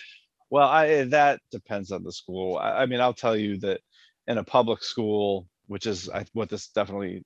well, 0.50 0.68
I 0.68 1.04
that 1.04 1.40
depends 1.50 1.92
on 1.92 2.02
the 2.02 2.12
school. 2.12 2.58
I, 2.58 2.82
I 2.82 2.86
mean, 2.86 3.00
I'll 3.00 3.14
tell 3.14 3.36
you 3.36 3.58
that 3.60 3.80
in 4.26 4.38
a 4.38 4.44
public 4.44 4.82
school, 4.82 5.46
which 5.66 5.86
is 5.86 6.08
I, 6.08 6.24
what 6.32 6.48
this 6.48 6.68
definitely 6.68 7.24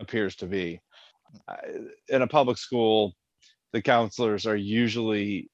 appears 0.00 0.36
to 0.36 0.46
be, 0.46 0.80
in 2.08 2.22
a 2.22 2.26
public 2.26 2.58
school, 2.58 3.14
the 3.72 3.82
counselors 3.82 4.46
are 4.46 4.56
usually 4.56 5.50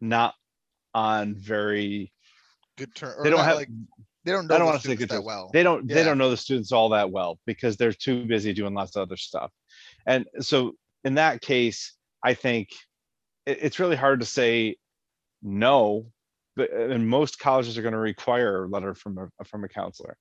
not 0.00 0.34
on 0.94 1.34
very. 1.34 2.12
good 2.76 2.94
turn. 2.94 3.22
They 3.22 3.30
don't 3.30 3.44
have. 3.44 3.56
like 3.56 3.70
they 4.24 4.32
don't 4.32 4.46
know 4.46 4.54
I 4.54 4.58
don't 4.58 4.66
want 4.66 4.80
to 4.82 4.88
say 4.88 4.96
good 4.96 5.08
that 5.08 5.16
terms. 5.16 5.26
well. 5.26 5.50
They 5.52 5.62
don't. 5.62 5.86
They 5.86 6.04
don't 6.04 6.18
know 6.18 6.30
the 6.30 6.36
students 6.36 6.72
all 6.72 6.90
that 6.90 7.10
well 7.10 7.38
because 7.46 7.76
they're 7.76 7.92
too 7.92 8.24
busy 8.26 8.52
doing 8.52 8.74
lots 8.74 8.96
of 8.96 9.02
other 9.02 9.16
stuff, 9.16 9.50
and 10.06 10.26
so 10.40 10.74
in 11.04 11.14
that 11.14 11.40
case, 11.40 11.94
I 12.24 12.34
think 12.34 12.68
it, 13.46 13.58
it's 13.60 13.78
really 13.78 13.96
hard 13.96 14.20
to 14.20 14.26
say 14.26 14.76
no. 15.42 16.06
But 16.56 16.72
and 16.72 17.08
most 17.08 17.38
colleges 17.40 17.76
are 17.76 17.82
going 17.82 17.92
to 17.92 17.98
require 17.98 18.64
a 18.64 18.68
letter 18.68 18.94
from 18.94 19.18
a 19.18 19.44
from 19.44 19.64
a 19.64 19.68
counselor. 19.68 20.16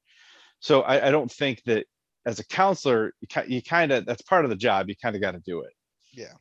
So 0.60 0.82
I, 0.82 1.08
I 1.08 1.12
don't 1.12 1.32
think 1.32 1.62
that 1.66 1.86
as 2.26 2.40
a 2.40 2.48
counselor, 2.48 3.14
you, 3.22 3.28
you 3.48 3.62
kind 3.62 3.92
of 3.92 4.06
that's 4.06 4.24
part 4.24 4.46
of 4.46 4.50
the 4.50 4.56
job. 4.56 4.90
You 4.90 4.96
kind 4.96 5.16
of 5.16 5.22
got 5.22 5.32
to 5.32 5.42
do 5.46 5.62
it. 5.62 5.74
Yeah. 6.12 6.34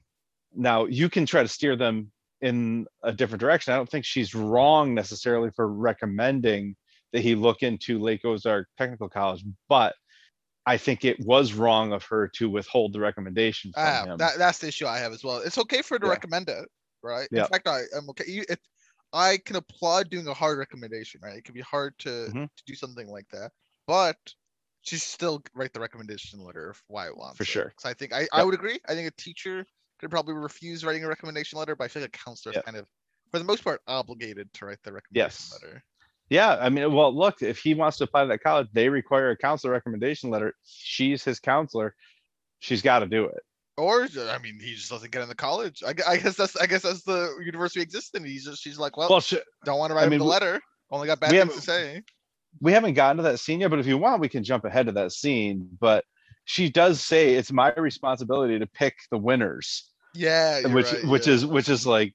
Now 0.55 0.87
you 0.87 1.11
can 1.11 1.27
try 1.27 1.43
to 1.43 1.49
steer 1.49 1.77
them 1.77 2.11
in 2.41 2.87
a 3.03 3.13
different 3.13 3.41
direction. 3.41 3.73
I 3.73 3.77
don't 3.77 3.89
think 3.89 4.05
she's 4.05 4.35
wrong 4.35 4.95
necessarily 4.95 5.51
for 5.55 5.69
recommending 5.69 6.75
that 7.13 7.23
he 7.23 7.35
look 7.35 7.63
into 7.63 7.99
Lake 7.99 8.25
Ozark 8.25 8.69
Technical 8.79 9.09
College, 9.09 9.45
but 9.69 9.95
I 10.67 10.77
think 10.77 11.05
it 11.05 11.21
was 11.21 11.53
wrong 11.55 11.93
of 11.93 12.05
her 12.07 12.29
to 12.37 12.49
withhold 12.51 12.93
the 12.93 13.01
recommendation 13.01 13.73
from 13.73 13.99
Ah, 13.99 14.05
him. 14.05 14.19
that, 14.19 14.39
that's 14.39 14.59
the 14.59 14.69
issue 14.69 14.87
I 14.87 14.99
have 14.99 15.13
as 15.13 15.25
well. 15.25 15.39
It's 15.39 15.59
okay 15.59 15.83
for 15.83 15.95
her 15.95 15.99
to 16.01 16.07
Yeah. 16.07 16.07
recommend 16.07 16.49
it, 16.49 16.69
right? 17.03 17.29
Yeah. 17.31 17.45
In 17.49 17.49
fact, 17.53 17.67
I, 17.67 17.83
I'm 17.97 18.09
okay. 18.11 18.25
You, 18.31 18.45
it, 18.49 18.61
I 19.13 19.39
can 19.39 19.57
applaud 19.57 20.11
doing 20.11 20.27
a 20.29 20.35
hard 20.35 20.59
recommendation, 20.59 21.21
right? 21.23 21.39
It 21.39 21.45
can 21.45 21.55
be 21.55 21.61
hard 21.63 21.99
to, 22.01 22.27
Mhm. 22.27 22.49
to 22.57 22.63
do 22.67 22.75
something 22.75 23.09
like 23.09 23.29
that, 23.31 23.53
but 23.87 24.17
she 24.83 24.97
still 24.97 25.43
write 25.55 25.73
the 25.73 25.81
recommendation 25.81 26.41
letter 26.41 26.71
of 26.71 26.83
why 26.89 27.07
it 27.07 27.17
wants 27.17 27.45
For 27.45 27.45
it. 27.49 27.55
sure. 27.55 27.75
'Cause 27.77 27.91
I 27.91 27.95
think 27.95 28.13
I, 28.13 28.29
I 28.33 28.43
would 28.45 28.55
agree. 28.55 28.79
I 28.89 28.95
think 28.95 29.09
a 29.09 29.23
teacher 29.23 29.65
could 29.99 30.11
probably 30.11 30.35
refuse 30.35 30.85
writing 30.85 31.05
a 31.05 31.09
recommendation 31.09 31.59
letter, 31.59 31.77
but 31.77 31.85
I 31.85 31.89
feel 31.89 32.03
like 32.03 32.15
a 32.15 32.19
counselor 32.19 32.51
is 32.51 32.59
kind 32.59 32.77
of, 32.77 32.89
for 33.31 33.39
the 33.39 33.45
most 33.45 33.63
part, 33.65 33.81
obligated 33.87 34.53
to 34.55 34.67
write 34.67 34.83
the 34.83 34.93
recommendation 34.93 35.47
Yes. 35.47 35.65
letter. 35.65 35.83
Yeah, 36.33 36.57
I 36.59 36.71
mean, 36.71 36.93
well, 36.95 37.15
look, 37.15 37.43
if 37.43 37.59
he 37.59 37.75
wants 37.75 37.99
to 37.99 38.05
apply 38.05 38.23
to 38.23 38.29
that 38.29 38.43
college, 38.43 38.69
they 38.73 38.89
require 38.89 39.31
a 39.31 39.37
counselor 39.37 39.73
recommendation 39.75 40.31
letter. 40.31 40.55
She's 40.65 41.23
his 41.23 41.39
counselor. 41.39 41.95
She's 42.61 42.81
got 42.81 43.01
to 43.01 43.07
do 43.07 43.27
it. 43.27 43.43
Or 43.77 44.05
I 44.05 44.39
mean, 44.39 44.59
he 44.59 44.75
just 44.75 44.89
doesn't 44.91 45.11
get 45.13 45.23
into 45.23 45.35
college. 45.35 45.83
I, 45.87 45.95
I 46.09 46.17
guess 46.17 46.37
that's 46.37 46.57
I 46.57 46.67
guess 46.67 46.83
that's 46.83 47.03
the 47.03 47.37
university 47.45 47.81
exists, 47.83 48.13
and 48.15 48.25
he's 48.25 48.45
just 48.47 48.63
she's 48.63 48.79
like, 48.79 48.97
well, 48.97 49.11
Well, 49.11 49.21
sh- 49.21 49.35
don't 49.65 49.79
want 49.79 49.91
to 49.91 49.95
I 49.95 49.99
write 49.99 50.05
him 50.05 50.11
mean, 50.11 50.19
the 50.21 50.25
letter. 50.25 50.59
Only 50.91 51.07
got 51.07 51.21
bad 51.21 51.31
things 51.31 51.55
to 51.55 51.61
say. 51.61 52.03
we 52.61 52.73
haven't 52.73 52.95
gotten 52.95 53.19
to 53.19 53.23
that 53.25 53.39
scene 53.39 53.61
yet, 53.61 53.69
but 53.71 53.79
if 53.79 53.87
you 53.87 53.99
want, 53.99 54.21
we 54.21 54.29
can 54.29 54.43
jump 54.45 54.65
ahead 54.65 54.87
to 54.87 54.93
that 54.93 55.13
scene. 55.13 55.69
But 55.81 56.05
she 56.45 56.71
does 56.71 57.01
say 57.03 57.35
it's 57.35 57.53
my 57.53 57.73
responsibility 57.75 58.59
to 58.59 58.67
pick 58.67 58.95
the 59.11 59.19
winners, 59.19 59.91
Yeah, 60.15 60.67
which 60.69 60.93
right, 60.93 61.07
which 61.07 61.27
yeah. 61.27 61.35
is 61.35 61.47
which 61.47 61.69
is 61.69 61.87
like 61.87 62.15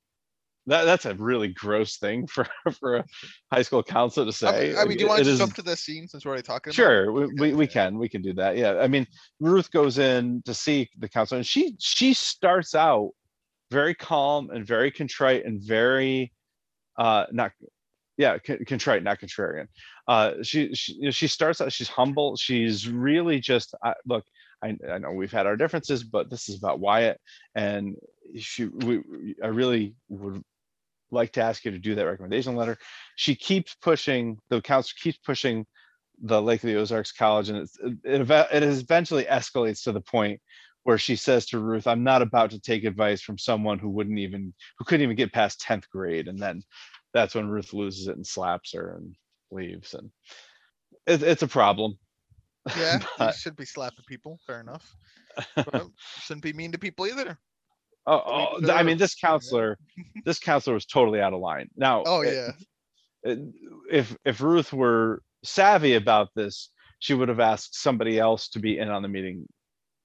that. 0.68 0.86
That's 0.86 1.06
a 1.06 1.16
really 1.16 1.50
gross 1.50 1.98
thing 1.98 2.28
for 2.28 2.48
for 2.80 2.98
a 2.98 3.06
high 3.52 3.62
school 3.64 3.84
counselor 3.84 4.32
to 4.32 4.48
I 4.48 4.52
say. 4.52 4.68
mean, 4.70 4.78
I 4.78 4.86
mean, 4.86 4.98
do 4.98 5.04
you 5.04 5.10
want 5.10 5.22
it 5.22 5.26
to 5.26 5.30
is- 5.32 5.40
jump 5.40 5.56
to 5.56 5.62
the 5.62 5.76
scene 5.76 6.08
since 6.08 6.24
we're 6.26 6.30
already 6.30 6.44
talking? 6.44 6.72
about 6.72 6.74
it? 6.74 6.76
Sure, 6.76 7.12
we, 7.12 7.26
we, 7.40 7.54
we 7.54 7.68
can 7.68 7.98
we 7.98 8.08
can 8.10 8.22
do 8.22 8.34
that. 8.34 8.58
Yeah, 8.58 8.78
I 8.80 8.88
mean, 8.88 9.08
Ruth 9.40 9.72
goes 9.72 9.98
in 9.98 10.42
to 10.46 10.54
see 10.54 10.90
the 11.00 11.10
counselor, 11.10 11.38
and 11.40 11.48
she 11.48 11.76
she 11.80 12.14
starts 12.14 12.76
out 12.76 13.12
very 13.72 13.94
calm 13.94 14.50
and 14.50 14.66
very 14.66 14.90
contrite 14.92 15.46
and 15.46 15.62
very 15.62 16.32
uh 16.98 17.26
not 17.32 17.52
yeah 18.18 18.38
con- 18.38 18.64
contrite 18.66 19.04
not 19.04 19.20
contrarian 19.20 19.68
uh 20.08 20.36
she 20.42 20.74
she, 20.74 20.94
you 20.94 21.02
know, 21.04 21.12
she 21.12 21.28
starts 21.28 21.60
out 21.60 21.72
she's 21.74 21.90
humble 21.90 22.38
she's 22.38 22.88
really 22.88 23.40
just 23.42 23.76
uh, 23.86 23.94
look 24.08 24.24
I, 24.64 24.76
I 24.90 25.00
know 25.00 25.12
we've 25.12 25.32
had 25.34 25.46
our 25.46 25.58
differences 25.58 26.04
but 26.06 26.30
this 26.30 26.48
is 26.48 26.58
about 26.58 26.80
wyatt 26.80 27.20
and 27.56 27.96
she 28.40 28.66
we- 28.66 29.36
i 29.44 29.48
really 29.48 29.94
would 30.08 30.42
like 31.12 31.32
to 31.32 31.42
ask 31.42 31.64
you 31.66 31.72
to 31.72 31.80
do 31.80 31.96
that 31.96 32.06
recommendation 32.06 32.56
letter 32.56 32.78
she 33.16 33.36
keeps 33.36 33.76
pushing 33.82 34.38
the 34.50 34.62
counselor 34.62 34.96
keeps 35.02 35.18
pushing 35.20 35.66
the 36.24 36.42
lake 36.42 36.64
of 36.64 36.68
the 36.68 36.76
ozarks 36.76 37.12
college 37.12 37.50
and 37.50 37.60
it's, 37.60 37.78
it, 37.80 37.98
it, 38.04 38.48
it 38.52 38.64
eventually 38.64 39.26
escalates 39.26 39.84
to 39.84 39.92
the 39.92 40.02
point 40.02 40.40
where 40.84 40.98
she 40.98 41.16
says 41.16 41.46
to 41.46 41.60
ruth 41.60 41.88
i'm 41.88 42.04
not 42.04 42.22
about 42.22 42.50
to 42.50 42.60
take 42.60 42.84
advice 42.84 43.22
from 43.22 43.38
someone 43.38 43.80
who 43.80 43.90
wouldn't 43.90 44.20
even 44.20 44.54
who 44.78 44.86
couldn't 44.86 45.04
even 45.04 45.16
get 45.16 45.34
past 45.34 45.64
10th 45.68 45.88
grade 45.90 46.28
and 46.28 46.40
then 46.40 46.62
that's 47.14 47.36
when 47.36 47.48
ruth 47.48 47.74
loses 47.74 48.08
it 48.08 48.16
and 48.16 48.26
slaps 48.26 48.74
her 48.74 48.96
and 48.96 49.16
leaves 49.52 49.94
and 49.94 50.10
it, 51.06 51.24
it's 51.24 51.44
a 51.44 51.48
problem 51.48 51.98
Yeah, 52.78 53.00
you 53.20 53.32
should 53.32 53.56
be 53.56 53.66
slapping 53.66 54.06
people. 54.08 54.40
Fair 54.46 54.60
enough. 54.60 54.96
But 55.56 55.88
shouldn't 56.22 56.44
be 56.44 56.54
mean 56.54 56.72
to 56.72 56.78
people 56.78 57.06
either. 57.06 57.38
Oh, 58.08 58.58
oh, 58.62 58.72
i 58.72 58.84
mean 58.84 58.98
this 58.98 59.16
counselor 59.16 59.78
this 60.26 60.40
counselor 60.40 60.74
was 60.74 60.86
totally 60.86 61.22
out 61.22 61.34
of 61.34 61.40
line. 61.40 61.70
Now 61.76 62.04
Oh 62.06 62.22
eh, 62.22 62.32
yeah, 62.32 63.32
eh, 63.32 63.36
if 63.92 64.16
if 64.26 64.42
ruth 64.42 64.74
were 64.74 65.22
savvy 65.44 65.96
about 65.96 66.30
this 66.36 66.70
she 67.00 67.14
would 67.14 67.30
have 67.30 67.40
asked 67.40 67.80
somebody 67.80 68.20
else 68.20 68.50
to 68.50 68.60
be 68.60 68.80
in 68.80 68.90
on 68.90 69.02
the 69.02 69.08
meeting 69.08 69.48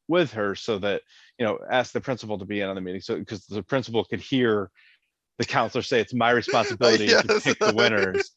with 0.09 0.33
her 0.33 0.55
so 0.55 0.79
that 0.79 1.03
you 1.39 1.47
know 1.47 1.59
ask 1.71 1.93
the 1.93 2.01
principal 2.01 2.39
to 2.39 2.45
be 2.45 2.61
in 2.61 2.69
on 2.69 2.75
the 2.75 2.81
meeting 2.81 3.01
so 3.01 3.19
because 3.19 3.47
the 3.47 3.63
principal 3.63 4.05
could 4.05 4.21
hear 4.21 4.71
the 5.39 5.45
counselor 5.45 5.83
say 5.83 6.01
it's 6.01 6.15
my 6.15 6.31
responsibility 6.43 7.07
to 7.07 7.41
pick 7.43 7.59
the 7.59 7.73
winners. 7.75 8.31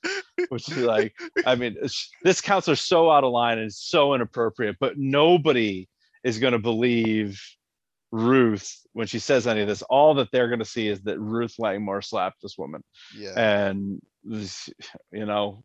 Which 0.49 0.69
is 0.69 0.77
like 0.77 1.13
i 1.45 1.55
mean 1.55 1.75
this 2.23 2.41
counselor's 2.41 2.81
so 2.81 3.09
out 3.09 3.23
of 3.23 3.31
line 3.31 3.57
and 3.57 3.73
so 3.73 4.13
inappropriate 4.13 4.75
but 4.79 4.97
nobody 4.97 5.87
is 6.23 6.39
going 6.39 6.53
to 6.53 6.59
believe 6.59 7.41
ruth 8.15 8.81
when 8.93 9.07
she 9.07 9.19
says 9.19 9.45
any 9.45 9.61
of 9.61 9.67
this 9.67 9.81
all 9.83 10.13
that 10.13 10.31
they're 10.31 10.47
going 10.47 10.59
to 10.59 10.65
see 10.65 10.87
is 10.87 11.01
that 11.01 11.19
ruth 11.19 11.55
langmore 11.59 12.01
slapped 12.01 12.41
this 12.41 12.57
woman 12.57 12.81
yeah. 13.15 13.33
and 13.35 13.99
you 15.11 15.25
know 15.25 15.63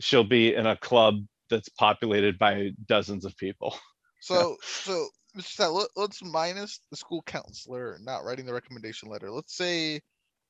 she'll 0.00 0.24
be 0.24 0.54
in 0.54 0.66
a 0.66 0.76
club 0.76 1.16
that's 1.50 1.68
populated 1.68 2.38
by 2.38 2.70
dozens 2.86 3.24
of 3.24 3.36
people 3.36 3.76
So, 4.22 4.56
so 4.62 5.08
Mr. 5.36 5.42
Stout, 5.42 5.72
let, 5.72 5.88
let's 5.96 6.22
minus 6.22 6.80
the 6.90 6.96
school 6.96 7.22
counselor 7.22 7.98
not 8.00 8.24
writing 8.24 8.46
the 8.46 8.54
recommendation 8.54 9.08
letter. 9.08 9.30
Let's 9.30 9.56
say 9.56 10.00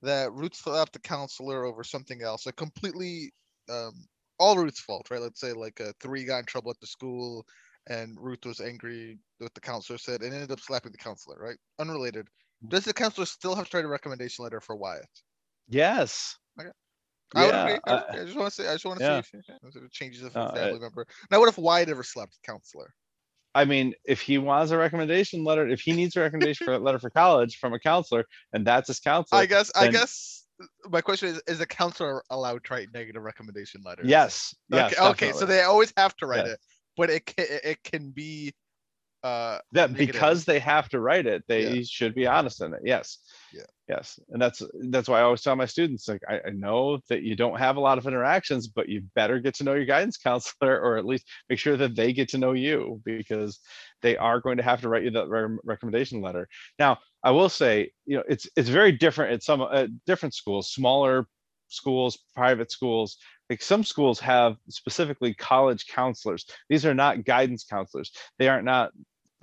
that 0.03 0.33
Ruth 0.33 0.55
slapped 0.55 0.93
the 0.93 0.99
counselor 0.99 1.65
over 1.65 1.83
something 1.83 2.23
else, 2.23 2.47
a 2.47 2.53
completely 2.53 3.33
um, 3.71 4.05
all 4.39 4.59
Ruth's 4.59 4.81
fault, 4.81 5.09
right? 5.11 5.23
Let's 5.23 5.41
say 5.41 5.55
like 5.55 5.81
a 5.81 5.95
three 6.01 6.25
got 6.25 6.41
in 6.41 6.45
trouble 6.45 6.71
at 6.71 6.81
the 6.81 6.87
school, 6.87 7.47
and 7.89 8.17
Ruth 8.21 8.45
was 8.45 8.61
angry 8.61 9.19
with 9.41 9.53
the 9.55 9.61
counselor 9.61 9.99
said, 9.99 10.23
and 10.23 10.33
ended 10.33 10.53
up 10.53 10.61
slapping 10.61 10.93
the 10.93 10.99
counselor, 10.99 11.37
right? 11.41 11.57
Unrelated. 11.79 12.27
Mm-hmm. 12.27 12.69
Does 12.69 12.85
the 12.85 12.93
counselor 12.95 13.27
still 13.27 13.55
have 13.55 13.69
to 13.71 13.77
write 13.77 13.85
a 13.85 13.89
recommendation 13.89 14.43
letter 14.45 14.61
for 14.61 14.77
Wyatt? 14.77 15.09
Yes. 15.69 16.37
I 17.35 17.47
Yeah, 17.47 17.65
agree. 17.67 17.81
I, 17.87 17.93
I- 17.95 18.21
I 18.21 18.25
just 18.25 18.37
want 18.37 18.53
to 18.53 18.63
say, 18.63 18.69
I 18.69 18.75
just 18.75 18.85
want 18.85 18.99
to 18.99 19.05
yeah. 19.05 19.21
see 19.23 19.39
if, 19.39 19.75
if 19.77 19.83
it 19.85 19.91
changes 19.93 20.23
if 20.23 20.37
I- 20.37 20.55
family 20.55 20.81
member. 20.81 21.07
Now, 21.31 21.41
what 21.41 21.49
if 21.49 21.57
Wyatt 21.57 21.89
ever 21.89 22.03
slept 22.03 22.39
counselor? 22.45 22.93
I 23.55 23.65
mean, 23.67 23.95
if 24.05 24.21
he 24.23 24.39
wants 24.39 24.73
a 24.73 24.79
recommendation 24.79 25.45
letter, 25.45 25.67
if 25.69 25.81
he 25.81 25.93
needs 25.93 26.17
a 26.17 26.21
recommendation 26.21 26.65
for 26.65 26.73
a 26.75 26.79
letter 26.79 26.99
for 26.99 27.11
college 27.11 27.59
from 27.59 27.75
a 27.75 27.79
counselor, 27.79 28.25
and 28.55 28.67
that's 28.67 28.89
his 28.89 28.99
counselor, 29.01 29.41
I 29.43 29.47
guess. 29.47 29.71
I 29.77 29.89
guess. 29.89 30.47
My 30.89 31.01
question 31.03 31.29
is: 31.29 31.43
Is 31.47 31.61
a 31.61 31.67
counselor 31.67 32.23
allowed 32.31 32.65
to 32.65 32.73
write 32.73 32.89
negative 32.95 33.23
recommendation 33.23 33.83
letters? 33.85 34.09
yes, 34.09 34.55
yes, 34.71 34.93
Okay. 34.95 35.09
okay. 35.09 35.33
So 35.33 35.45
they 35.45 35.63
always 35.63 35.93
have 35.99 36.17
to 36.19 36.27
write 36.27 36.47
Yes. 36.47 36.55
it, 36.55 36.61
but 36.97 37.11
it 37.11 37.27
can 37.27 37.47
it 37.49 37.83
can 37.83 38.11
be. 38.11 38.53
Uh, 39.25 39.61
that 39.71 39.93
negative. 39.93 40.13
because 40.15 40.45
they 40.45 40.59
have 40.59 40.89
to 40.89 40.99
write 40.99 41.27
it, 41.27 41.45
they 41.47 41.77
Yeah. 41.77 41.83
should 41.89 42.13
be 42.13 42.27
honest 42.27 42.61
in 42.61 42.75
it. 42.75 42.81
Yes. 42.85 43.19
Yeah. 43.53 43.63
Yes. 43.89 44.19
And 44.31 44.43
that's 44.43 44.61
that's 44.91 45.09
why 45.09 45.21
I 45.21 45.23
always 45.23 45.43
tell 45.43 45.55
my 45.55 45.65
students, 45.67 46.09
like, 46.09 46.23
I, 46.29 46.41
I 46.49 46.51
know 46.51 46.99
that 47.09 47.23
you 47.23 47.37
don't 47.37 47.57
have 47.57 47.77
a 47.77 47.81
lot 47.81 47.99
of 47.99 48.07
interactions, 48.09 48.67
but 48.67 48.89
you 48.89 49.05
better 49.15 49.39
get 49.39 49.55
to 49.57 49.65
know 49.65 49.75
your 49.75 49.85
guidance 49.85 50.17
counselor 50.25 50.77
or 50.81 50.97
at 50.97 51.05
least 51.05 51.25
make 51.49 51.61
sure 51.61 51.77
that 51.77 51.95
they 51.95 52.13
get 52.13 52.31
to 52.31 52.39
know 52.39 52.51
you 52.51 53.01
because 53.05 53.61
they 54.01 54.17
are 54.17 54.41
going 54.41 54.57
to 54.57 54.65
have 54.65 54.81
to 54.81 54.89
write 54.89 55.05
you 55.05 55.13
that 55.13 55.29
re- 55.29 55.57
recommendation 55.63 56.21
letter. 56.21 56.49
Now, 56.81 56.99
I 57.23 57.31
will 57.31 57.49
say, 57.49 57.93
you 58.07 58.17
know, 58.17 58.25
it's 58.29 58.49
it's 58.57 58.71
very 58.71 58.91
different 58.91 59.35
at 59.35 59.45
some 59.45 59.61
uh, 59.61 59.87
different 60.05 60.35
schools, 60.35 60.73
smaller 60.73 61.27
schools, 61.69 62.19
private 62.35 62.73
schools. 62.73 63.19
Like 63.53 63.61
some 63.61 63.85
schools 63.85 64.19
have 64.21 64.57
specifically 64.71 65.35
college 65.35 65.87
counselors. 65.87 66.47
These 66.71 66.87
are 66.87 66.95
not 66.95 67.27
guidance 67.27 67.65
counselors. 67.65 68.11
They 68.39 68.49
are 68.49 68.63
not 68.63 68.93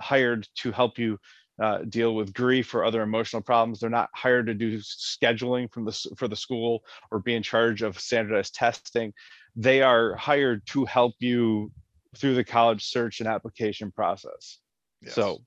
hired 0.02 0.48
to 0.56 0.72
help 0.72 0.98
you 0.98 1.16
uh, 1.62 1.82
deal 1.88 2.16
with 2.16 2.34
grief 2.34 2.74
or 2.74 2.84
other 2.84 3.02
emotional 3.02 3.40
problems. 3.40 3.78
They're 3.78 3.88
not 3.88 4.08
hired 4.12 4.48
to 4.48 4.54
do 4.54 4.78
scheduling 4.78 5.72
from 5.72 5.84
the 5.84 5.92
for 6.16 6.26
the 6.26 6.34
school 6.34 6.82
or 7.12 7.20
be 7.20 7.36
in 7.36 7.44
charge 7.44 7.82
of 7.82 8.00
standardized 8.00 8.56
testing. 8.56 9.12
They 9.54 9.80
are 9.80 10.16
hired 10.16 10.66
to 10.70 10.84
help 10.86 11.14
you 11.20 11.70
through 12.16 12.34
the 12.34 12.42
college 12.42 12.86
search 12.86 13.20
and 13.20 13.28
application 13.28 13.92
process. 13.92 14.58
yes. 15.02 15.14
So 15.14 15.38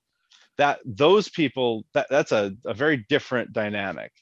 that 0.56 0.78
those 0.86 1.28
people 1.28 1.84
that 1.92 2.06
that's 2.08 2.32
a, 2.32 2.54
a 2.64 2.72
very 2.72 3.04
different 3.10 3.52
dynamic. 3.52 4.12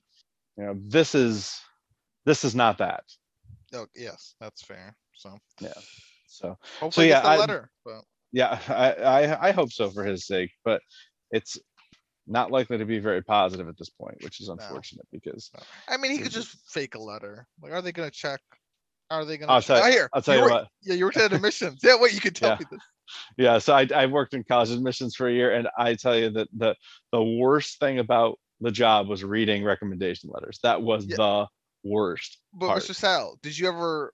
You 0.59 0.64
know, 0.64 0.74
this 0.84 1.14
is 1.14 1.61
this 2.26 2.43
is 2.43 2.57
not 2.57 2.78
that. 2.78 3.05
Oh, 3.75 3.87
yes, 3.95 4.35
that's 4.41 4.62
fair. 4.62 4.95
So 5.14 5.37
yeah. 5.61 5.73
So 6.27 6.57
hopefully, 6.81 7.09
yeah, 7.09 7.23
yeah, 7.23 7.29
I- 7.29 7.37
letter. 7.39 7.70
But 7.85 8.03
yeah, 8.33 8.59
I, 8.68 8.93
I 8.93 9.49
I 9.49 9.53
hope 9.53 9.73
so 9.73 9.91
for 9.91 10.05
his 10.05 10.27
sake, 10.27 10.51
but 10.64 10.81
it's 11.31 11.59
not 12.27 12.51
likely 12.51 12.79
to 12.79 12.85
be 12.87 12.99
very 12.99 13.23
positive 13.23 13.68
at 13.68 13.77
this 13.79 13.91
point, 13.91 14.16
which 14.23 14.41
is 14.41 14.49
unfortunate 14.49 15.07
because 15.12 15.51
I 15.89 15.97
mean, 15.97 16.12
he 16.12 16.18
could 16.18 16.33
just- 16.33 16.57
fake 16.70 16.95
a 16.95 16.99
letter. 17.03 17.47
Like, 17.61 17.73
are 17.73 17.83
they 17.83 17.93
gonna 17.93 18.11
check? 18.11 18.41
Are 19.11 19.25
they 19.25 19.37
gonna? 19.37 19.53
I'll 19.53 19.61
check? 19.61 19.79
tell 19.83 19.87
you- 19.89 19.93
ah, 19.93 19.97
here, 19.97 20.09
I'll 20.14 20.23
tell 20.23 20.37
you 20.37 20.43
were- 20.43 20.51
what. 20.51 20.68
Yeah, 20.83 20.95
you 20.95 21.05
worked 21.05 21.16
at 21.18 21.33
admissions. 21.33 21.81
Yeah, 21.83 21.97
wait, 22.01 22.14
you 22.14 22.20
could 22.20 22.37
tell 22.37 22.51
Yeah. 22.51 22.59
me 22.59 22.64
this. 22.70 22.81
Yeah, 23.37 23.59
so 23.59 23.75
I 23.75 23.87
I 23.95 24.07
worked 24.07 24.33
in 24.33 24.45
college 24.45 24.70
admissions 24.70 25.14
for 25.16 25.29
a 25.29 25.33
year, 25.33 25.53
and 25.53 25.68
I 25.77 25.95
tell 25.95 26.16
you 26.16 26.31
that 26.31 26.49
the 26.57 26.75
the 27.11 27.23
worst 27.23 27.79
thing 27.79 27.99
about 27.99 28.39
the 28.61 28.70
job 28.70 29.09
was 29.09 29.23
reading 29.25 29.64
recommendation 29.64 30.31
letters. 30.33 30.59
That 30.62 30.81
was 30.81 31.05
Yeah. 31.05 31.16
the 31.16 31.47
worst. 31.85 32.39
But 32.53 32.68
part. 32.68 32.83
Mr. 32.83 32.95
Sal, 32.95 33.39
did 33.43 33.59
you 33.59 33.68
ever 33.68 34.12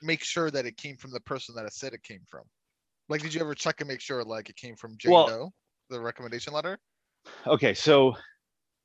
make 0.00 0.22
sure 0.24 0.50
that 0.50 0.66
it 0.66 0.76
came 0.76 0.96
from 0.96 1.10
the 1.12 1.20
person 1.20 1.54
that 1.54 1.64
it 1.64 1.72
said 1.72 1.92
it 1.92 2.02
came 2.02 2.22
from? 2.28 2.42
Like, 3.08 3.22
did 3.22 3.34
you 3.34 3.40
ever 3.40 3.54
check 3.54 3.80
and 3.80 3.88
make 3.88 4.00
sure 4.00 4.24
like 4.24 4.48
it 4.48 4.56
came 4.56 4.76
from 4.76 4.96
Jane 4.98 5.12
Well- 5.12 5.26
Doe, 5.26 5.52
the 5.90 6.00
recommendation 6.00 6.52
letter? 6.52 6.78
Okay, 7.46 7.74
so 7.74 8.14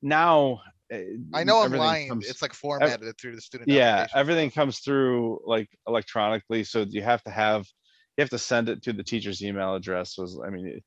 now 0.01 0.61
uh, 0.93 0.97
I 1.33 1.43
know 1.43 1.63
everything 1.63 1.81
online 1.85 2.09
comes- 2.09 2.29
it's 2.29 2.41
like 2.41 2.53
formatted 2.53 3.17
through 3.19 3.35
the 3.35 3.41
student. 3.41 3.69
yeah 3.69 4.07
everything 4.13 4.51
comes 4.51 4.79
through 4.79 5.39
like 5.45 5.67
electronically 5.87 6.63
so 6.63 6.85
you 6.87 7.01
have 7.01 7.21
to 7.23 7.31
have 7.31 7.65
you 8.15 8.21
have 8.21 8.29
to 8.29 8.37
send 8.37 8.69
it 8.69 8.83
to 8.83 8.93
the 8.93 9.03
teacher's 9.03 9.43
email 9.43 9.75
address 9.75 10.17
was 10.17 10.39
i 10.45 10.49
mean 10.49 10.79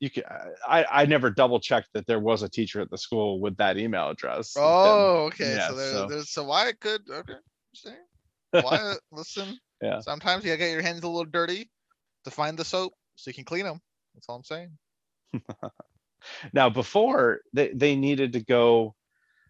you 0.00 0.10
can 0.10 0.24
i 0.68 0.84
i 0.90 1.06
never 1.06 1.30
double 1.30 1.58
checked 1.58 1.88
that 1.94 2.06
there 2.06 2.20
was 2.20 2.42
a 2.42 2.48
teacher 2.48 2.80
at 2.80 2.90
the 2.90 2.98
school 2.98 3.40
with 3.40 3.56
that 3.56 3.78
email 3.78 4.10
address 4.10 4.54
Oh, 4.58 5.26
okay. 5.26 5.54
yeah, 5.54 5.68
so, 5.68 5.74
there, 5.74 5.92
so- 5.92 6.06
there's 6.08 6.30
so 6.30 6.44
why 6.44 6.68
it 6.68 6.80
could 6.80 7.02
okay. 7.10 7.34
See? 7.74 7.90
Why 8.52 8.94
listen? 9.12 9.58
Yeah. 9.82 10.00
Sometimes 10.00 10.42
you 10.44 10.50
gotta 10.50 10.58
get 10.58 10.70
your 10.70 10.80
hands 10.80 11.02
a 11.02 11.08
little 11.08 11.26
dirty 11.30 11.68
to 12.24 12.30
find 12.30 12.56
the 12.56 12.64
soap 12.64 12.94
so 13.16 13.28
you 13.28 13.34
can 13.34 13.44
clean 13.44 13.64
them. 13.64 13.80
That's 14.14 14.26
all 14.30 14.36
I'm 14.36 14.44
saying. 14.44 14.70
now 16.54 16.70
before 16.70 17.40
they 17.52 17.68
they 17.74 17.96
needed 17.96 18.32
to 18.32 18.40
go 18.40 18.94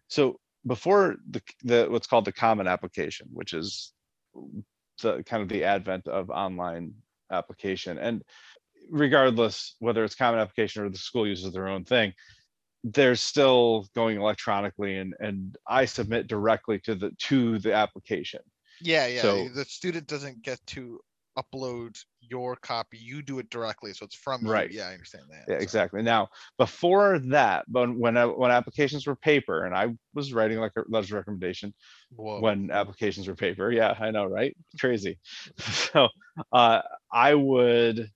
so 0.09 0.39
before 0.65 1.15
the 1.29 1.41
the 1.63 1.87
what's 1.89 2.07
called 2.07 2.25
the 2.25 2.31
common 2.33 2.67
application 2.67 3.27
which 3.31 3.53
is 3.53 3.93
the 5.01 5.23
kind 5.23 5.41
of 5.41 5.49
the 5.49 5.63
advent 5.63 6.07
of 6.07 6.29
online 6.29 6.93
application 7.31 7.97
and 7.97 8.23
regardless 8.89 9.75
whether 9.79 10.03
it's 10.03 10.15
common 10.15 10.39
application 10.39 10.83
or 10.83 10.89
the 10.89 10.97
school 10.97 11.27
uses 11.27 11.53
their 11.53 11.67
own 11.67 11.83
thing 11.83 12.13
they're 12.83 13.15
still 13.15 13.87
going 13.95 14.17
electronically 14.19 14.97
and 14.97 15.13
and 15.19 15.57
i 15.67 15.83
submit 15.85 16.27
directly 16.27 16.79
to 16.79 16.95
the 16.95 17.11
to 17.19 17.59
the 17.59 17.73
application 17.73 18.39
Yeah, 18.81 19.07
yeah. 19.07 19.21
So- 19.21 19.49
the 19.49 19.65
student 19.65 20.07
doesn't 20.07 20.41
get 20.41 20.59
to 20.67 20.99
upload 21.37 21.95
your 22.19 22.55
copy. 22.55 22.97
You 22.97 23.21
do 23.21 23.37
it 23.39 23.49
directly, 23.51 23.93
so 23.93 24.05
it's 24.05 24.15
from 24.15 24.43
you. 24.43 24.51
Right. 24.51 24.71
Yeah, 24.71 24.87
I 24.89 24.93
understand 24.93 25.25
that. 25.29 25.45
yeah 25.47 25.57
so- 25.59 25.63
exactly 25.63 26.01
now 26.01 26.29
before 26.57 27.19
that 27.19 27.65
when 27.67 27.99
when 27.99 28.17
I, 28.17 28.25
when 28.25 28.51
applications 28.51 29.05
were 29.07 29.15
paper 29.15 29.65
and 29.65 29.75
i 29.75 29.93
was 30.13 30.33
writing 30.33 30.57
like 30.59 30.71
a 30.77 30.83
letters 30.89 31.11
of 31.11 31.17
recommendation 31.17 31.73
Whoa. 32.15 32.39
when 32.39 32.71
applications 32.71 33.27
were 33.27 33.35
paper. 33.35 33.71
Yeah, 33.71 33.95
I 33.99 34.11
know, 34.11 34.25
right? 34.25 34.55
Crazy. 34.79 35.19
so 35.57 36.07
uh, 36.51 36.81
I 37.11 37.35
would 37.35 38.09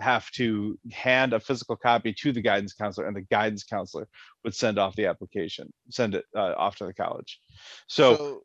have 0.00 0.30
to 0.32 0.78
hand 0.92 1.32
a 1.32 1.40
physical 1.40 1.76
copy 1.76 2.12
to 2.14 2.32
the 2.32 2.42
guidance 2.42 2.72
counselor, 2.74 3.06
and 3.06 3.16
the 3.16 3.22
guidance 3.22 3.64
counselor 3.64 4.08
would 4.44 4.54
send 4.54 4.78
off 4.78 4.96
the 4.96 5.06
application, 5.06 5.72
send 5.90 6.14
it 6.14 6.24
uh, 6.36 6.54
off 6.56 6.76
to 6.76 6.86
the 6.86 6.94
college. 6.94 7.40
So, 7.88 8.42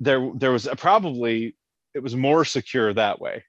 there, 0.00 0.32
there 0.36 0.52
was 0.52 0.66
a, 0.66 0.76
probably 0.76 1.56
it 1.94 2.00
was 2.00 2.16
more 2.16 2.44
secure 2.44 2.94
that 2.94 3.20
way. 3.20 3.44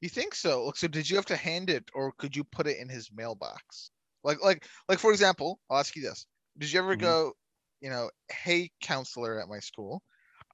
You 0.00 0.08
think 0.08 0.34
so? 0.34 0.64
Look, 0.64 0.76
So 0.76 0.88
did 0.88 1.08
you 1.10 1.16
have 1.16 1.26
to 1.26 1.36
hand 1.36 1.70
it 1.70 1.88
or 1.94 2.12
could 2.12 2.34
you 2.36 2.44
put 2.44 2.66
it 2.66 2.78
in 2.78 2.88
his 2.88 3.10
mailbox? 3.12 3.90
Like 4.24 4.40
like 4.42 4.66
like 4.88 4.98
for 4.98 5.10
example, 5.12 5.60
I'll 5.70 5.78
ask 5.78 5.94
you 5.96 6.02
this. 6.02 6.26
Did 6.58 6.72
you 6.72 6.78
ever 6.80 6.94
Mhm. 6.94 6.96
go, 6.96 7.34
you 7.80 7.90
know, 7.90 8.10
hey 8.30 8.70
counselor 8.80 9.40
at 9.40 9.48
my 9.48 9.60
school, 9.60 10.02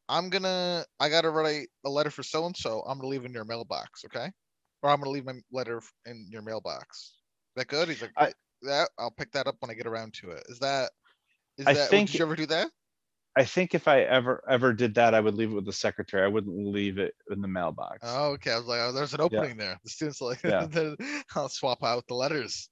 I'm 0.09 0.31
gonna 0.31 0.87
I 1.01 1.09
gotta 1.11 1.31
write 1.31 1.69
a 1.87 1.91
letter 1.91 2.11
for 2.11 2.23
so 2.25 2.47
and 2.47 2.57
so. 2.57 2.83
I'm 2.83 2.99
gonna 2.99 3.09
leave 3.09 3.25
it 3.25 3.29
in 3.29 3.35
your 3.35 3.45
mailbox, 3.47 4.05
okay? 4.07 4.33
Or 4.85 4.91
I'm 4.91 4.99
gonna 4.99 5.11
leave 5.11 5.25
my 5.25 5.33
letter 5.51 5.81
in 6.05 6.27
your 6.29 6.43
mailbox. 6.43 7.15
Is 7.57 7.63
that 7.63 7.69
good? 7.69 7.89
He's 7.89 8.03
like, 8.03 8.13
I- 8.19 8.35
that 8.63 8.91
I'll 8.99 9.11
pick 9.11 9.33
that 9.33 9.47
up 9.47 9.57
when 9.61 9.71
I 9.71 9.75
get 9.75 9.87
around 9.87 10.13
to 10.21 10.31
it. 10.31 10.45
Is 10.49 10.59
that 10.61 10.91
is 11.59 11.67
I 11.67 11.73
that 11.75 11.89
think- 11.91 12.11
did 12.11 12.19
you 12.19 12.25
ever 12.27 12.37
do 12.37 12.47
that? 12.47 12.71
I 13.37 13.45
think 13.45 13.75
if 13.75 13.89
I 13.89 14.03
ever 14.03 14.45
ever 14.49 14.73
did 14.75 14.95
that, 14.95 15.15
I 15.15 15.21
would 15.21 15.35
leave 15.35 15.51
it 15.51 15.55
with 15.55 15.65
the 15.67 15.73
secretary. 15.73 16.23
I 16.23 16.29
wouldn't 16.29 16.55
leave 16.69 16.99
it 16.99 17.15
in 17.31 17.41
the 17.41 17.49
mailbox. 17.49 17.99
Oh, 18.03 18.33
okay. 18.33 18.53
I 18.53 18.59
was 18.59 18.67
like, 18.67 18.81
oh, 18.81 18.93
there's 18.93 19.15
an 19.15 19.21
opening 19.23 19.57
there. 19.57 19.77
The 19.83 19.91
students 19.91 20.21
are 20.23 20.27
like, 20.29 20.43
Yeah. 20.45 20.69
I'll 21.35 21.49
swap 21.49 21.83
out 21.83 22.05
the 22.07 22.15
letters. 22.15 22.69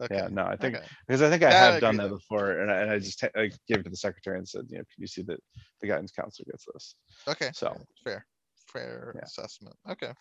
Okay. 0.00 0.14
Yeah, 0.16 0.28
no, 0.30 0.44
I 0.44 0.56
think 0.56 0.76
okay. 0.76 0.86
because 1.06 1.20
I 1.22 1.30
think 1.30 1.42
I 1.42 1.50
Yeah, 1.50 1.56
I 1.56 1.72
have 1.72 1.80
done 1.80 1.96
that 1.96 2.10
though. 2.10 2.16
before, 2.16 2.60
and 2.60 2.70
I, 2.70 2.80
and 2.82 2.90
I 2.92 2.98
just 2.98 3.18
ta- 3.18 3.28
I 3.34 3.50
gave 3.66 3.78
it 3.78 3.82
to 3.84 3.90
the 3.90 3.96
secretary 3.96 4.38
and 4.38 4.46
said, 4.48 4.66
you 4.68 4.78
know, 4.78 4.84
can 4.84 5.00
you 5.00 5.06
see 5.06 5.22
that 5.22 5.40
the 5.80 5.86
guidance 5.88 6.12
counselor 6.12 6.46
gets 6.50 6.64
this? 6.72 6.94
Okay. 7.26 7.50
So- 7.54 7.76
fair, 8.04 8.24
fair 8.72 9.12
Yeah. 9.16 9.22
assessment. 9.24 9.74
Okay. 9.90 10.12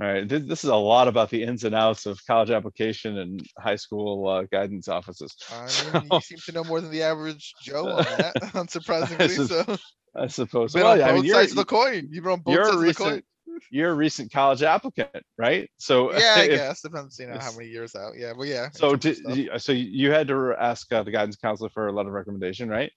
All 0.00 0.06
right, 0.06 0.26
this, 0.26 0.42
this 0.44 0.64
is 0.64 0.70
a 0.70 0.76
lot 0.76 1.08
about 1.08 1.28
the 1.28 1.42
ins 1.42 1.64
and 1.64 1.74
outs 1.74 2.06
of 2.06 2.24
college 2.26 2.50
application 2.50 3.18
and 3.18 3.46
high 3.58 3.76
school 3.76 4.26
uh, 4.28 4.44
guidance 4.50 4.88
offices. 4.88 5.36
I 5.52 5.66
So, 5.68 6.02
you 6.12 6.20
seem 6.20 6.38
to 6.46 6.52
know 6.52 6.64
more 6.64 6.80
than 6.80 6.90
the 6.90 7.02
average 7.02 7.52
Joe 7.62 7.86
on 7.88 8.04
that, 8.04 8.34
unsurprisingly. 8.54 9.18
This 9.18 9.38
is- 9.38 9.48
So, 9.50 9.76
I 10.16 10.26
suppose. 10.26 10.74
Well, 10.74 10.96
yeah, 10.98 11.04
I 11.04 11.12
mean, 11.12 11.16
both 11.16 11.24
you're, 11.26 11.34
sides 11.36 11.50
of 11.52 11.56
the 11.58 11.64
coin. 11.66 12.08
You've 12.10 12.24
been 12.24 12.32
on 12.32 12.40
both 12.40 12.54
you're 12.54 12.62
a 12.62 12.64
sides 12.66 12.76
of 12.76 12.86
the 12.86 12.94
coin. 12.94 13.06
recent 13.12 13.24
you're 13.70 13.90
a 13.90 13.94
recent 13.94 14.32
college 14.32 14.62
applicant, 14.62 15.10
right? 15.36 15.70
So 15.78 16.12
Yeah, 16.18 16.34
I 16.36 16.40
if- 16.44 16.50
guess 16.58 16.80
depends. 16.80 17.18
You 17.18 17.26
know 17.28 17.38
how 17.38 17.52
many 17.52 17.68
years 17.68 17.94
out. 17.94 18.14
Yeah, 18.16 18.32
but 18.36 18.46
yeah. 18.46 18.70
So 18.72 18.96
did 18.96 19.18
you, 19.36 19.50
so 19.58 19.72
you 19.72 20.10
had 20.12 20.28
to 20.28 20.54
ask 20.58 20.90
uh, 20.92 21.02
the 21.02 21.10
guidance 21.10 21.36
counselor 21.36 21.68
for 21.68 21.88
a 21.88 21.92
letter 21.92 22.08
of 22.08 22.14
recommendation, 22.14 22.68
right? 22.70 22.90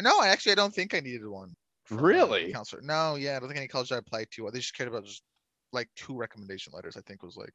No, 0.00 0.22
actually 0.22 0.52
I 0.52 0.56
don't 0.56 0.74
think 0.74 0.92
I 0.94 1.00
needed 1.00 1.26
one. 1.26 1.54
uh, 1.90 1.96
Really? 1.96 2.52
Counselor. 2.52 2.82
No, 2.82 3.14
yeah, 3.14 3.36
I 3.36 3.40
don't 3.40 3.48
think 3.48 3.58
any 3.58 3.68
college 3.68 3.90
I 3.90 3.96
applied 3.96 4.28
to. 4.32 4.50
They 4.52 4.58
just 4.58 4.76
cared 4.76 4.88
about 4.90 5.06
just 5.06 5.22
like 5.76 5.88
two 5.94 6.16
recommendation 6.16 6.72
letters. 6.74 6.96
I 6.96 7.00
think 7.02 7.22
was 7.22 7.36
like 7.36 7.52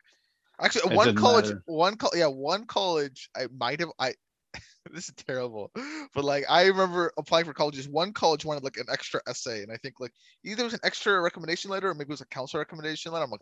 actually 0.62 0.94
It 0.94 0.98
one 0.98 1.16
college, 1.16 1.46
matter. 1.46 1.64
one 1.66 1.98
col 1.98 2.12
yeah, 2.16 2.28
one 2.28 2.66
college. 2.66 3.30
I 3.36 3.48
might 3.58 3.80
have 3.82 3.90
I. 4.00 4.14
this 4.92 5.08
is 5.10 5.16
terrible, 5.16 5.72
but 6.14 6.24
like 6.24 6.44
I 6.50 6.66
remember 6.68 7.12
applying 7.18 7.46
for 7.46 7.54
colleges. 7.54 7.88
One 7.88 8.14
college 8.14 8.44
wanted 8.46 8.64
like 8.64 8.78
an 8.78 8.88
extra 8.92 9.22
essay, 9.28 9.64
and 9.64 9.72
I 9.72 9.78
think 9.78 10.00
like 10.00 10.12
either 10.44 10.62
it 10.62 10.66
was 10.66 10.74
an 10.74 10.80
extra 10.84 11.22
recommendation 11.22 11.70
letter 11.72 11.90
or 11.90 11.94
maybe 11.94 12.10
it 12.10 12.18
was 12.18 12.22
a 12.22 12.26
counselor 12.28 12.62
recommendation 12.62 13.12
letter. 13.12 13.24
I'm 13.26 13.32
like, 13.32 13.42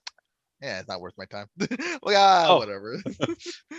yeah, 0.62 0.80
it's 0.80 0.88
not 0.90 1.02
worth 1.02 1.14
my 1.18 1.26
time. 1.26 1.48
like, 1.60 2.16
ah, 2.18 2.48
Oh. 2.50 2.58
whatever. 2.58 2.98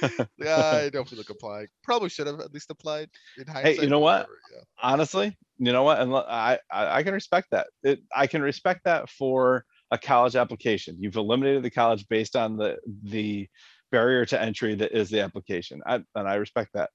like, 0.03 0.28
ah, 0.46 0.76
I 0.78 0.88
don't 0.90 1.07
feel 1.09 1.18
like 1.18 1.30
applying. 1.30 1.68
Probably 1.84 2.09
should 2.09 2.26
have 2.26 2.40
at 2.40 2.53
least 2.53 2.70
applied 2.70 3.11
in 3.38 3.46
hindsight. 3.46 3.82
you 3.82 3.88
know 3.90 4.01
what? 4.01 4.22
whatever, 4.22 4.38
Yeah. 4.57 4.62
honestly, 4.82 5.36
you 5.59 5.72
know 5.72 5.82
what? 5.82 6.01
And 6.01 6.12
I, 6.14 6.59
I, 6.70 6.98
I 6.98 7.03
can 7.03 7.12
respect 7.14 7.48
that. 7.51 7.68
It, 7.82 8.01
I 8.16 8.26
can 8.26 8.42
respect 8.42 8.84
that 8.84 9.09
for 9.11 9.64
a 9.91 9.99
college 9.99 10.36
application. 10.36 10.97
You've 11.01 11.16
eliminated 11.16 11.62
the 11.62 11.70
college 11.70 12.07
based 12.09 12.36
on 12.36 12.57
the, 12.57 12.76
the 13.03 13.49
barrier 13.91 14.24
to 14.26 14.41
entry 14.41 14.74
that 14.76 14.93
is 14.97 15.11
the 15.11 15.20
application. 15.20 15.80
I, 15.86 15.97
and 16.14 16.28
I 16.28 16.34
respect 16.36 16.70
that. 16.74 16.91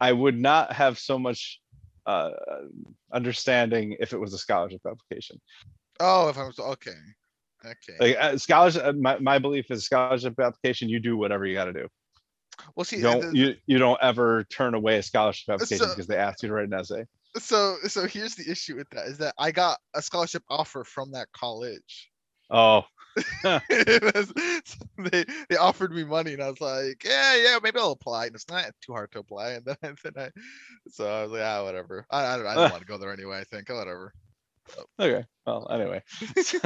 I 0.00 0.12
would 0.12 0.38
not 0.38 0.72
have 0.72 0.98
so 0.98 1.18
much, 1.18 1.60
uh, 2.06 2.30
understanding 3.12 3.96
if 4.00 4.12
it 4.12 4.18
was 4.18 4.32
a 4.34 4.38
scholarship 4.38 4.80
application. 4.86 5.40
Oh, 5.98 6.28
if 6.28 6.38
I 6.38 6.44
was 6.44 6.58
okay. 6.58 6.92
Okay. 7.64 7.96
Like 8.00 8.16
uh, 8.18 8.38
scholarship, 8.38 8.82
uh, 8.84 8.92
my, 8.92 9.18
my 9.18 9.38
belief 9.38 9.70
is 9.70 9.84
scholarship 9.84 10.38
application, 10.40 10.88
you 10.88 11.00
do 11.00 11.16
whatever 11.16 11.44
you 11.44 11.54
gotta 11.54 11.72
do. 11.74 11.88
well, 12.74 12.84
see, 12.84 12.96
You 12.96 13.02
don't, 13.02 13.20
the- 13.32 13.36
you, 13.38 13.54
you 13.66 13.78
don't 13.78 13.98
ever 14.00 14.44
turn 14.44 14.74
away 14.74 14.96
a 14.98 15.02
scholarship 15.02 15.52
application 15.52 15.86
So- 15.86 15.92
because 15.92 16.06
they 16.06 16.16
asked 16.16 16.42
you 16.42 16.48
to 16.48 16.54
write 16.54 16.68
an 16.68 16.74
essay. 16.74 17.04
so 17.38 17.76
so 17.86 18.06
here's 18.06 18.34
the 18.34 18.50
issue 18.50 18.76
with 18.76 18.88
that 18.90 19.06
is 19.06 19.18
that 19.18 19.34
I 19.38 19.50
got 19.52 19.78
a 19.94 20.00
scholarship 20.02 20.42
offer 20.48 20.82
from 20.84 21.12
that 21.12 21.28
college. 21.32 22.09
Oh, 22.50 22.82
they 23.44 25.24
they 25.48 25.56
offered 25.56 25.92
me 25.92 26.04
money 26.04 26.32
and 26.32 26.42
I 26.42 26.50
was 26.50 26.60
like, 26.60 27.04
yeah, 27.04 27.36
yeah, 27.36 27.58
maybe 27.62 27.78
I'll 27.78 27.92
apply. 27.92 28.26
And 28.26 28.34
it's 28.34 28.48
not 28.48 28.70
too 28.84 28.92
hard 28.92 29.12
to 29.12 29.18
apply. 29.20 29.50
And 29.52 29.64
then, 29.64 29.76
and 29.82 29.98
then 30.04 30.12
I, 30.16 30.30
so 30.88 31.06
I 31.08 31.22
was 31.22 31.32
like, 31.32 31.42
ah, 31.42 31.64
whatever. 31.64 32.06
I, 32.10 32.34
I 32.34 32.36
don't, 32.36 32.46
I 32.46 32.54
don't 32.54 32.70
want 32.70 32.82
to 32.82 32.86
go 32.88 32.98
there 32.98 33.12
anyway. 33.12 33.40
I 33.40 33.44
think 33.44 33.70
oh, 33.70 33.76
whatever. 33.78 34.12
okay. 34.98 35.24
Well, 35.46 35.68
anyway. 35.70 36.02
So- 36.42 36.58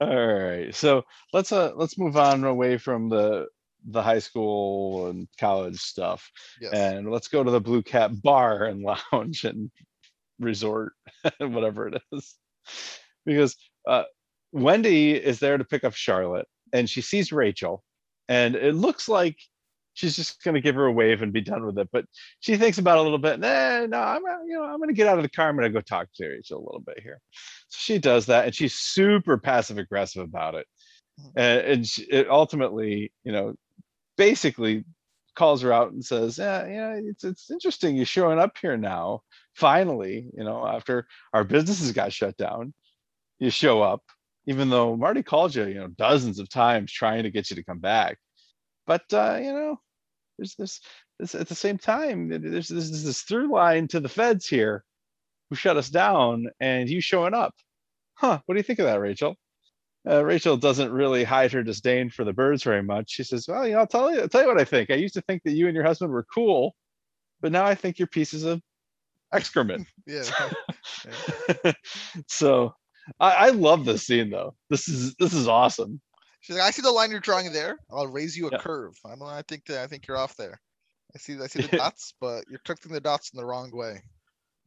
All 0.00 0.26
right, 0.26 0.72
so 0.74 1.02
let's 1.32 1.50
uh 1.50 1.72
let's 1.74 1.98
move 1.98 2.16
on 2.16 2.44
away 2.44 2.78
from 2.78 3.08
the 3.08 3.46
the 3.88 4.02
high 4.02 4.18
school 4.20 5.08
and 5.08 5.26
college 5.40 5.78
stuff, 5.80 6.30
Yes. 6.60 6.72
and 6.72 7.10
let's 7.10 7.28
go 7.28 7.42
to 7.42 7.50
the 7.50 7.60
Blue 7.60 7.82
Cat 7.82 8.10
Bar 8.22 8.64
and 8.64 8.82
Lounge 8.82 9.44
and 9.44 9.70
Resort, 10.38 10.92
whatever 11.38 11.88
it 11.88 12.02
is, 12.12 12.34
because 13.24 13.56
uh, 13.86 14.04
Wendy 14.52 15.12
is 15.12 15.38
there 15.40 15.58
to 15.58 15.64
pick 15.64 15.84
up 15.84 15.94
Charlotte, 15.94 16.46
and 16.72 16.88
she 16.88 17.00
sees 17.00 17.32
Rachel, 17.32 17.82
and 18.28 18.54
it 18.56 18.74
looks 18.74 19.08
like 19.08 19.38
she's 19.94 20.14
just 20.16 20.42
gonna 20.42 20.60
give 20.60 20.74
her 20.74 20.86
a 20.86 20.92
wave 20.92 21.22
and 21.22 21.32
be 21.32 21.40
done 21.40 21.64
with 21.64 21.78
it, 21.78 21.88
but 21.92 22.04
she 22.40 22.56
thinks 22.56 22.78
about 22.78 22.96
it 22.98 23.00
a 23.00 23.02
little 23.02 23.18
bit. 23.18 23.40
Nah, 23.40 23.86
no, 23.86 23.98
I'm 23.98 24.22
gonna, 24.22 24.44
you 24.46 24.54
know 24.54 24.64
I'm 24.64 24.78
gonna 24.78 24.92
get 24.92 25.06
out 25.08 25.18
of 25.18 25.22
the 25.22 25.28
car. 25.30 25.48
I'm 25.48 25.56
gonna 25.56 25.70
go 25.70 25.80
talk 25.80 26.08
to 26.16 26.28
Rachel 26.28 26.58
a 26.58 26.66
little 26.66 26.80
bit 26.80 27.00
here. 27.02 27.20
So 27.68 27.78
she 27.80 27.98
does 27.98 28.26
that, 28.26 28.44
and 28.46 28.54
she's 28.54 28.74
super 28.74 29.38
passive 29.38 29.78
aggressive 29.78 30.22
about 30.22 30.54
it, 30.54 30.66
Mhm. 31.20 31.32
and, 31.36 31.60
and 31.66 31.86
she, 31.86 32.02
it 32.04 32.28
ultimately, 32.28 33.12
you 33.24 33.32
know, 33.32 33.54
basically 34.16 34.84
calls 35.34 35.62
her 35.62 35.72
out 35.72 35.92
and 35.92 36.04
says, 36.04 36.38
"Yeah, 36.38 36.66
yeah, 36.66 37.00
it's 37.02 37.24
it's 37.24 37.50
interesting 37.50 37.96
you're 37.96 38.06
showing 38.06 38.38
up 38.38 38.56
here 38.58 38.76
now. 38.76 39.22
Finally, 39.54 40.28
you 40.36 40.44
know, 40.44 40.66
after 40.66 41.06
our 41.32 41.44
businesses 41.44 41.92
got 41.92 42.12
shut 42.12 42.36
down, 42.36 42.72
you 43.38 43.50
show 43.50 43.82
up, 43.82 44.02
even 44.46 44.70
though 44.70 44.96
Marty 44.96 45.22
called 45.22 45.54
you, 45.54 45.66
you 45.66 45.74
know, 45.74 45.88
dozens 45.88 46.38
of 46.38 46.48
times 46.48 46.92
trying 46.92 47.24
to 47.24 47.30
get 47.30 47.50
you 47.50 47.56
to 47.56 47.64
come 47.64 47.78
back. 47.78 48.18
But 48.86 49.02
uh, 49.12 49.38
you 49.42 49.52
know, 49.52 49.80
there's 50.38 50.54
this, 50.54 50.80
this 51.18 51.34
at 51.34 51.48
the 51.48 51.54
same 51.54 51.78
time, 51.78 52.28
there's 52.28 52.68
this, 52.68 52.68
there's 52.68 53.04
this 53.04 53.22
through 53.22 53.52
line 53.52 53.88
to 53.88 54.00
the 54.00 54.08
feds 54.08 54.46
here 54.46 54.84
who 55.50 55.56
shut 55.56 55.76
us 55.76 55.88
down, 55.88 56.48
and 56.60 56.88
you 56.88 57.00
showing 57.00 57.34
up. 57.34 57.54
Huh? 58.14 58.40
What 58.46 58.54
do 58.54 58.58
you 58.58 58.64
think 58.64 58.78
of 58.78 58.86
that, 58.86 59.00
Rachel? 59.00 59.36
Uh, 60.08 60.24
Rachel 60.24 60.56
doesn't 60.56 60.92
really 60.92 61.24
hide 61.24 61.52
her 61.52 61.62
disdain 61.62 62.10
for 62.10 62.24
the 62.24 62.32
Byrdes 62.32 62.62
very 62.62 62.82
much. 62.82 63.10
She 63.10 63.24
says, 63.24 63.46
"Well, 63.48 63.66
you 63.66 63.74
know, 63.74 63.80
I'll 63.80 63.86
tell 63.86 64.14
you, 64.14 64.20
I'll 64.20 64.28
tell 64.28 64.42
you 64.42 64.48
what 64.48 64.60
I 64.60 64.64
think. 64.64 64.90
I 64.90 64.94
used 64.94 65.14
to 65.14 65.20
think 65.22 65.42
that 65.44 65.52
you 65.52 65.66
and 65.66 65.74
your 65.74 65.84
husband 65.84 66.12
were 66.12 66.26
cool, 66.32 66.76
but 67.40 67.50
now 67.50 67.64
I 67.64 67.74
think 67.74 67.98
you're 67.98 68.06
pieces 68.06 68.44
of 68.44 68.62
excrement." 69.32 69.88
yeah. 70.06 70.22
so, 72.28 72.72
I, 73.20 73.30
I 73.30 73.48
love 73.50 73.84
this 73.84 74.06
scene 74.06 74.30
though. 74.30 74.54
This 74.70 74.88
is 74.88 75.14
this 75.16 75.32
is 75.34 75.48
awesome. 75.48 76.00
She's 76.40 76.56
like, 76.56 76.64
I 76.64 76.70
see 76.70 76.82
the 76.82 76.90
line 76.92 77.10
you're 77.10 77.20
drawing 77.20 77.52
there. 77.52 77.78
I'll 77.90 78.06
raise 78.06 78.36
you 78.36 78.48
a 78.48 78.52
Yeah. 78.52 78.58
curve. 78.58 78.94
I 79.04 79.10
don't. 79.16 79.22
I 79.28 79.42
think 79.48 79.64
that 79.66 79.82
I 79.82 79.86
think 79.86 80.06
you're 80.06 80.16
off 80.16 80.36
there. 80.36 80.60
I 81.14 81.18
see. 81.18 81.36
I 81.42 81.46
see 81.46 81.62
the 81.62 81.76
dots, 81.76 82.14
but 82.20 82.44
you're 82.48 82.60
connecting 82.64 82.92
the 82.92 83.00
dots 83.00 83.30
in 83.32 83.38
the 83.38 83.44
wrong 83.44 83.70
way. 83.72 84.00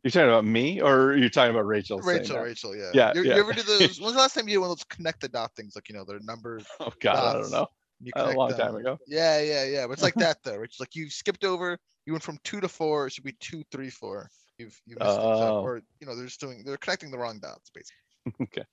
You're 0.04 0.12
talking 0.12 0.30
about 0.30 0.46
me, 0.46 0.82
or 0.82 1.16
you're 1.18 1.30
talking 1.30 1.52
about 1.54 1.66
Rachel? 1.68 2.00
Rachel. 2.00 2.40
Rachel, 2.40 2.74
yeah. 2.76 2.92
Yeah, 2.94 3.14
You, 3.16 3.24
yeah. 3.24 3.36
you 3.36 3.42
ever 3.42 3.52
do 3.52 3.62
those? 3.64 4.00
When's 4.00 4.14
the 4.14 4.20
last 4.20 4.34
time 4.34 4.48
you 4.48 4.56
did 4.56 4.60
one 4.60 4.72
of 4.72 4.78
those 4.78 4.86
connect 4.86 5.20
the 5.20 5.28
dot 5.28 5.52
things? 5.58 5.74
Like 5.76 5.90
you 5.90 5.96
know, 5.96 6.06
their 6.06 6.20
numbers. 6.22 6.66
Oh 6.80 6.92
God, 7.02 7.36
I 7.36 7.40
don't 7.42 7.52
know. 7.52 7.68
You 8.02 8.14
A 8.16 8.32
long 8.32 8.50
them. 8.50 8.58
time 8.60 8.76
ago. 8.78 8.98
Yeah, 9.08 9.42
yeah, 9.42 9.66
yeah. 9.66 9.86
But 9.88 9.94
it's 9.94 10.02
like 10.04 10.14
that 10.16 10.38
though. 10.44 10.62
It's 10.64 10.80
like 10.80 10.96
you 10.96 11.10
skipped 11.10 11.44
over. 11.44 11.78
You 12.06 12.14
went 12.14 12.24
from 12.24 12.40
two 12.46 12.62
to 12.62 12.70
four. 12.70 13.08
It 13.08 13.14
should 13.14 13.26
be 13.26 13.36
two, 13.42 13.62
three, 13.74 13.90
four. 13.90 14.30
You've 14.58 14.80
you 14.86 14.96
missed 14.98 15.12
Oh. 15.20 15.62
or 15.62 15.82
you 16.00 16.08
know 16.08 16.16
they're 16.16 16.26
just 16.26 16.40
doing. 16.40 16.64
They're 16.66 16.78
connecting 16.78 17.12
the 17.12 17.18
wrong 17.18 17.40
dots 17.40 17.70
basically. 17.70 17.98
Okay. 18.42 18.64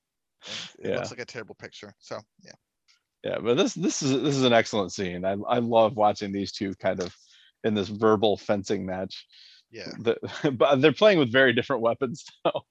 It 0.79 0.91
Yeah. 0.91 0.97
looks 0.97 1.11
like 1.11 1.21
a 1.21 1.25
terrible 1.25 1.55
picture. 1.55 1.95
So 1.99 2.21
yeah. 2.43 2.53
Yeah, 3.25 3.39
but 3.43 3.57
this 3.57 3.75
this 3.75 4.03
is 4.03 4.11
this 4.23 4.37
is 4.37 4.45
an 4.45 4.53
excellent 4.53 4.93
scene. 4.93 5.25
I 5.25 5.33
I 5.49 5.59
love 5.59 5.97
watching 5.97 6.33
these 6.33 6.53
two 6.53 6.75
kind 6.77 7.01
of 7.01 7.15
in 7.65 7.75
this 7.75 7.89
verbal 7.89 8.37
fencing 8.37 8.87
match. 8.87 9.27
Yeah. 9.71 9.91
The, 9.99 10.17
but 10.53 10.81
they're 10.81 10.93
playing 10.93 11.19
with 11.19 11.33
very 11.33 11.53
different 11.53 11.83
weapons 11.83 12.25
now. 12.45 12.63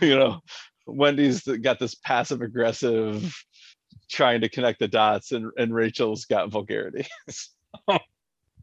you 0.00 0.16
know, 0.16 0.40
Wendy's 0.86 1.42
got 1.42 1.78
this 1.80 1.94
passive 1.96 2.40
aggressive 2.42 3.34
trying 4.08 4.40
to 4.42 4.48
connect 4.48 4.78
the 4.78 4.86
dots, 4.88 5.32
and 5.32 5.50
and 5.58 5.74
Rachel's 5.74 6.24
got 6.26 6.50
vulgarity. 6.50 7.06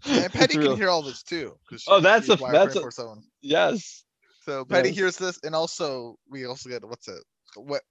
So, 0.06 0.16
And 0.16 0.26
it's 0.26 0.36
Petty 0.36 0.58
real- 0.58 0.72
can 0.72 0.78
hear 0.78 0.90
all 0.90 1.02
this 1.02 1.24
too. 1.24 1.58
'cause 1.70 1.84
Oh, 1.88 1.98
she- 2.00 2.04
that's 2.04 2.26
she's 2.28 2.40
a- 2.40 2.42
wired 2.44 2.56
that's 2.56 2.76
a- 2.76 2.80
24/7. 2.82 3.22
yes. 3.42 4.04
So 4.46 4.66
Petty 4.66 4.90
Yes. 4.90 4.98
hears 4.98 5.18
this, 5.18 5.40
and 5.44 5.56
also 5.56 6.18
we 6.30 6.46
also 6.46 6.70
get 6.70 6.84
what's 6.86 7.08
it? 7.08 7.24
What 7.56 7.82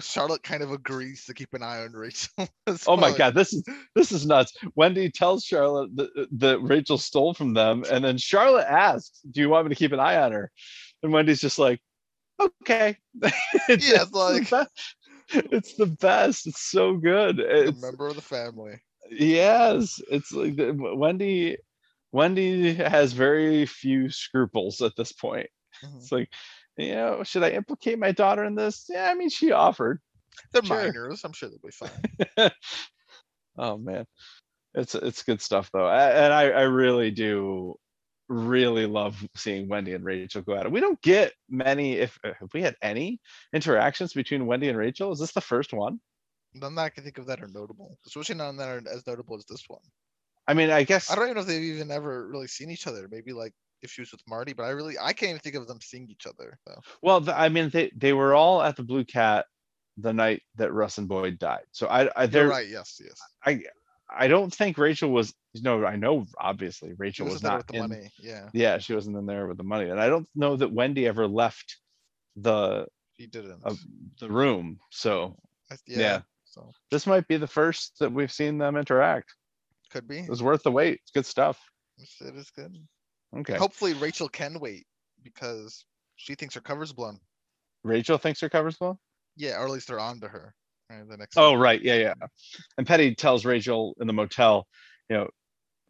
Charlotte 0.00 0.42
kind 0.42 0.62
of 0.62 0.72
agrees 0.72 1.24
to 1.26 1.34
keep 1.34 1.54
an 1.54 1.62
eye 1.62 1.82
on 1.82 1.92
Rachel. 1.92 2.30
Oh 2.86 2.96
my 2.96 3.16
god, 3.16 3.34
this 3.34 3.52
is 3.52 3.62
this 3.94 4.12
is 4.12 4.26
nuts. 4.26 4.52
Wendy 4.74 5.10
tells 5.10 5.44
Charlotte 5.44 5.94
that, 5.96 6.28
that 6.32 6.60
Rachel 6.60 6.98
stole 6.98 7.32
from 7.34 7.54
them, 7.54 7.84
and 7.90 8.04
then 8.04 8.18
Charlotte 8.18 8.66
asks, 8.68 9.20
"Do 9.30 9.40
you 9.40 9.48
want 9.48 9.66
me 9.66 9.70
to 9.70 9.78
keep 9.78 9.92
an 9.92 10.00
eye 10.00 10.16
on 10.16 10.32
her?" 10.32 10.50
And 11.02 11.12
Wendy's 11.12 11.40
just 11.40 11.58
like, 11.58 11.80
"Okay." 12.40 12.96
it's, 13.68 13.88
Yeah, 13.88 14.02
it's 14.02 14.12
like- 14.12 14.48
the 14.48 14.68
it's 15.52 15.74
the 15.76 15.86
best. 15.86 16.46
It's 16.46 16.62
so 16.70 16.96
good. 16.96 17.40
A 17.40 17.72
member 17.72 18.08
of 18.08 18.16
the 18.16 18.22
family. 18.22 18.80
yes, 19.10 20.00
it's 20.10 20.32
like 20.32 20.56
the, 20.56 20.72
Wendy. 20.74 21.56
Wendy 22.12 22.72
has 22.74 23.12
very 23.12 23.66
few 23.66 24.10
scruples 24.10 24.80
at 24.80 24.96
this 24.96 25.12
point. 25.12 25.46
Mhm. 25.84 25.96
It's 25.98 26.10
like, 26.12 26.30
you 26.78 26.94
know, 26.94 27.22
should 27.24 27.42
I 27.42 27.50
implicate 27.50 27.98
my 27.98 28.12
daughter 28.12 28.44
in 28.44 28.54
this? 28.54 28.86
Yeah, 28.88 29.10
I 29.10 29.14
mean, 29.14 29.28
she 29.28 29.52
offered. 29.52 30.00
They're 30.52 30.62
Sure. 30.62 30.76
minors. 30.76 31.24
I'm 31.24 31.32
sure 31.32 31.48
they'll 31.50 31.58
be 31.58 31.70
fine. 31.70 32.50
oh 33.58 33.76
man 33.76 34.06
it's 34.74 34.94
it's 34.94 35.24
good 35.24 35.40
stuff 35.42 35.68
though 35.72 35.88
A- 35.88 36.12
and 36.24 36.32
i 36.32 36.44
i 36.50 36.62
really 36.62 37.10
do 37.10 37.74
really 38.28 38.86
love 38.86 39.16
seeing 39.34 39.68
wendy 39.68 39.94
and 39.94 40.04
rachel 40.04 40.42
go 40.42 40.54
at 40.54 40.66
it 40.66 40.70
we 40.70 40.78
don't 40.80 41.00
get 41.02 41.32
many 41.48 41.94
if 41.96 42.16
uh, 42.24 42.32
if 42.40 42.52
we 42.54 42.62
had 42.62 42.76
any 42.82 43.18
interactions 43.52 44.12
between 44.12 44.46
wendy 44.46 44.68
and 44.68 44.78
rachel 44.78 45.10
is 45.10 45.18
this 45.18 45.32
the 45.32 45.40
first 45.40 45.72
one 45.72 45.98
None 46.54 46.74
that 46.76 46.82
I 46.82 46.88
can 46.88 47.04
think 47.04 47.18
of 47.18 47.26
that 47.26 47.42
are 47.42 47.48
notable, 47.48 47.98
especially 48.06 48.36
none 48.36 48.56
that 48.56 48.68
are 48.68 48.82
as 48.90 49.06
notable 49.06 49.36
as 49.36 49.44
this 49.44 49.64
one. 49.68 49.82
i 50.46 50.54
mean 50.54 50.70
i 50.70 50.82
guess 50.82 51.10
I 51.10 51.14
don't 51.14 51.24
even 51.24 51.34
know 51.34 51.40
if 51.42 51.46
they've 51.46 51.62
even 51.62 51.90
ever 51.90 52.26
really 52.28 52.46
seen 52.46 52.70
each 52.70 52.86
other. 52.86 53.06
Maybe 53.10 53.32
like 53.32 53.52
was 53.82 54.12
with 54.12 54.22
Marty, 54.28 54.52
but 54.52 54.64
I 54.64 54.70
really 54.70 54.96
I 54.98 55.12
can't 55.12 55.30
even 55.30 55.40
think 55.40 55.54
of 55.54 55.66
them 55.66 55.80
seeing 55.80 56.08
each 56.10 56.26
other. 56.26 56.58
So 56.66 56.80
well 57.02 57.20
the, 57.20 57.38
i 57.38 57.48
mean 57.48 57.70
they 57.70 57.90
they 57.96 58.12
were 58.12 58.34
all 58.34 58.62
at 58.62 58.76
the 58.76 58.82
blue 58.82 59.04
cat 59.04 59.46
the 59.96 60.12
night 60.12 60.42
that 60.56 60.72
russ 60.72 60.98
and 60.98 61.08
boyd 61.08 61.38
died 61.40 61.64
so 61.72 61.88
i 61.88 62.02
i 62.14 62.22
you're 62.22 62.26
they're 62.28 62.48
right. 62.48 62.68
Yes, 62.68 63.00
yes. 63.04 63.20
i 63.44 63.60
i 64.08 64.28
don't 64.28 64.54
think 64.54 64.78
rachel 64.78 65.10
was 65.10 65.34
no 65.56 65.84
i 65.84 65.96
know 65.96 66.24
obviously 66.38 66.92
rachel 66.98 67.26
was 67.26 67.40
there 67.40 67.56
with 67.56 67.66
the 67.66 67.74
in, 67.74 67.80
money. 67.80 68.10
Yeah, 68.20 68.48
yeah 68.52 68.78
she 68.78 68.94
wasn't 68.94 69.16
in 69.16 69.26
there 69.26 69.48
with 69.48 69.56
the 69.56 69.64
money 69.64 69.90
and 69.90 70.00
i 70.00 70.08
don't 70.08 70.28
know 70.36 70.54
that 70.56 70.72
wendy 70.72 71.08
ever 71.08 71.26
left 71.26 71.78
the 72.36 72.86
he 73.18 73.26
didn't. 73.26 73.62
of 73.64 73.78
the 74.20 74.30
room. 74.30 74.78
So 74.90 75.36
yeah. 75.86 75.98
yeah. 75.98 76.20
So 76.44 76.70
this 76.90 77.06
might 77.06 77.28
be 77.28 77.36
the 77.36 77.46
first 77.46 77.98
that 77.98 78.12
we've 78.12 78.32
seen 78.32 78.56
them 78.56 78.76
interact. 78.76 79.34
could 79.90 80.08
be. 80.08 80.20
It 80.20 80.30
was 80.30 80.42
worth 80.42 80.62
the 80.62 80.72
wait. 80.72 81.00
It's 81.02 81.10
good 81.10 81.26
stuff. 81.26 81.60
It 81.98 82.36
is 82.36 82.50
good. 82.50 82.76
Okay. 83.36 83.56
Hopefully 83.56 83.94
Rachel 83.94 84.28
can 84.28 84.58
wait 84.58 84.86
because 85.22 85.84
she 86.16 86.34
thinks 86.34 86.54
her 86.54 86.60
cover's 86.60 86.92
blown. 86.92 87.18
Rachel 87.84 88.18
thinks 88.18 88.40
her 88.40 88.48
covers 88.48 88.76
blown? 88.76 88.98
Yeah, 89.36 89.58
or 89.60 89.64
at 89.64 89.70
least 89.70 89.88
they're 89.88 90.00
on 90.00 90.20
to 90.20 90.28
her. 90.28 90.54
Right, 90.90 91.08
the 91.08 91.16
next. 91.16 91.36
Oh 91.36 91.54
right, 91.54 91.80
yeah, 91.82 91.96
yeah. 91.96 92.14
And 92.76 92.86
Petty 92.86 93.14
tells 93.14 93.44
Rachel 93.44 93.94
in 94.00 94.06
the 94.06 94.12
motel, 94.12 94.66
you 95.08 95.16
know, 95.16 95.28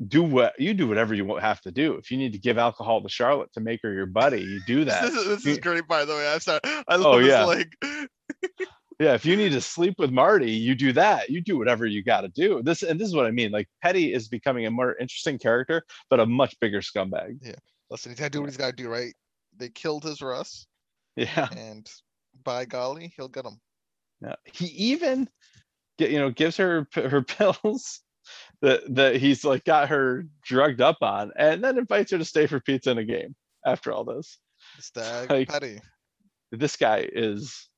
do 0.07 0.23
what 0.23 0.59
you 0.59 0.75
do 0.75 0.87
whatever 0.87 1.15
you 1.15 1.37
have 1.37 1.61
to 1.63 1.71
do. 1.71 1.95
If 1.95 2.11
you 2.11 2.19
need 2.19 2.33
to 2.33 2.39
give 2.39 2.59
alcohol 2.59 3.03
to 3.03 3.09
Charlotte 3.09 3.53
to 3.55 3.61
make 3.61 3.81
her 3.83 3.93
your 3.93 4.07
buddy, 4.07 4.43
you 4.43 4.61
do 4.67 4.85
that. 4.87 5.03
This 5.03 5.15
is, 5.15 5.27
this 5.27 5.47
is 5.47 5.59
great, 5.59 5.87
by 5.87 6.05
the 6.05 6.15
way. 6.15 6.29
I'm 6.33 6.41
sorry. 6.41 6.61
I 6.65 6.83
oh, 6.89 6.97
love 6.97 7.15
Oh, 7.15 7.19
this 7.21 7.29
yeah. 7.29 7.45
like 7.45 7.77
Yeah, 8.99 9.15
if 9.15 9.25
you 9.25 9.37
need 9.37 9.53
to 9.53 9.61
sleep 9.61 9.95
with 9.99 10.11
Marty, 10.11 10.51
you 10.51 10.75
do 10.75 10.93
that. 10.95 11.31
You 11.31 11.41
do 11.41 11.57
whatever 11.57 11.87
you 11.87 12.03
got 12.03 12.23
to 12.23 12.29
do. 12.29 12.63
This 12.65 12.83
and 12.83 12.99
this 13.01 13.07
is 13.09 13.15
what 13.15 13.27
I 13.27 13.31
mean. 13.31 13.53
Like 13.53 13.69
Petty 13.83 14.13
is 14.13 14.27
becoming 14.29 14.67
a 14.67 14.71
more 14.73 14.97
interesting 14.97 15.39
character, 15.39 15.85
but 16.11 16.19
a 16.21 16.27
much 16.27 16.59
bigger 16.61 16.81
scumbag. 16.81 17.39
Yeah. 17.43 17.55
Listen, 17.91 18.11
he's 18.11 18.19
gotta 18.19 18.31
do 18.31 18.41
what 18.41 18.51
he's 18.51 18.57
gotta 18.57 18.73
do, 18.75 18.89
right? 18.89 19.15
They 19.57 19.69
killed 19.69 20.03
his 20.05 20.21
Russ, 20.21 20.67
Yeah. 21.17 21.49
and 21.57 21.89
by 22.45 22.65
golly, 22.65 23.13
he'll 23.17 23.29
get 23.29 23.45
him. 23.45 23.61
Yeah, 24.21 24.35
he 24.53 24.67
even 24.67 25.29
get 25.97 26.11
you 26.11 26.19
know 26.19 26.31
gives 26.31 26.57
her 26.57 26.87
her 26.95 27.23
pills 27.37 28.01
that 28.63 28.83
that 28.97 29.17
he's 29.17 29.45
like 29.45 29.65
got 29.65 29.89
her 29.91 30.25
drugged 30.43 30.81
up 30.81 30.99
on, 31.03 31.31
and 31.37 31.63
then 31.63 31.79
invites 31.79 32.11
her 32.11 32.19
to 32.19 32.25
stay 32.25 32.47
for 32.49 32.59
pizza 32.61 32.91
in 32.91 32.99
a 32.99 33.05
game. 33.05 33.35
After 33.65 33.93
all 33.93 34.05
this, 34.05 34.39
Stag 34.81 35.31
Like- 35.31 35.49
Petty. 35.49 35.81
this 36.51 36.75
guy 36.77 37.09
is. 37.13 37.69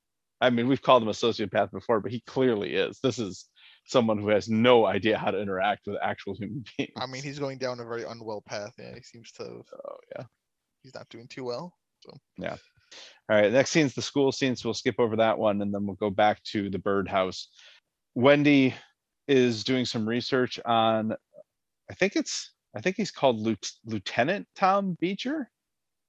I 0.41 0.51
mean, 0.51 0.69
we've 0.69 0.83
called 0.83 1.03
him 1.03 1.09
a 1.09 1.13
sociopath 1.13 1.71
before, 1.71 2.01
but 2.01 2.13
he 2.13 2.21
clearly 2.27 2.75
is. 2.75 2.99
This 3.03 3.19
is 3.19 3.47
someone 3.87 4.19
who 4.19 4.29
has 4.29 4.49
no 4.49 4.87
idea 4.87 5.19
how 5.19 5.31
to 5.31 5.41
interact 5.41 5.87
with 5.87 5.97
actual 6.03 6.35
human 6.35 6.65
beings. 6.79 6.93
I 6.97 7.07
mean, 7.07 7.23
he's 7.23 7.39
going 7.39 7.59
down 7.59 7.81
a 7.81 7.85
very 7.85 8.05
unwell 8.05 8.43
path. 8.47 8.73
Yeah, 8.79 8.95
he 8.95 9.03
seems 9.03 9.33
to. 9.33 9.45
oh 9.45 9.97
yeah. 10.17 10.25
He's 10.83 10.95
not 10.95 11.09
doing 11.11 11.29
too 11.29 11.45
well. 11.45 11.75
So. 12.01 12.17
Yeah. 12.39 12.57
All 13.29 13.37
right, 13.37 13.53
next 13.53 13.71
scene's 13.71 13.95
the 13.95 14.03
school 14.03 14.33
scene, 14.33 14.57
so 14.57 14.69
we'll 14.69 14.75
skip 14.75 14.97
over 14.99 15.15
that 15.17 15.39
one 15.39 15.63
and 15.63 15.73
then 15.73 15.87
we'll 15.87 15.97
go 15.97 16.11
back 16.11 16.43
to 16.45 16.69
the 16.71 16.79
birdhouse. 16.79 17.49
Wendy 18.15 18.75
is 19.29 19.63
doing 19.63 19.85
some 19.85 20.09
research 20.09 20.59
on, 20.65 21.15
I 21.89 21.95
think 21.95 22.17
it's, 22.17 22.51
I 22.75 22.81
think 22.81 22.97
he's 22.97 23.13
called 23.13 23.39
Lieu- 23.39 23.57
Lieutenant 23.85 24.49
Tom 24.57 24.97
Beecher, 25.01 25.49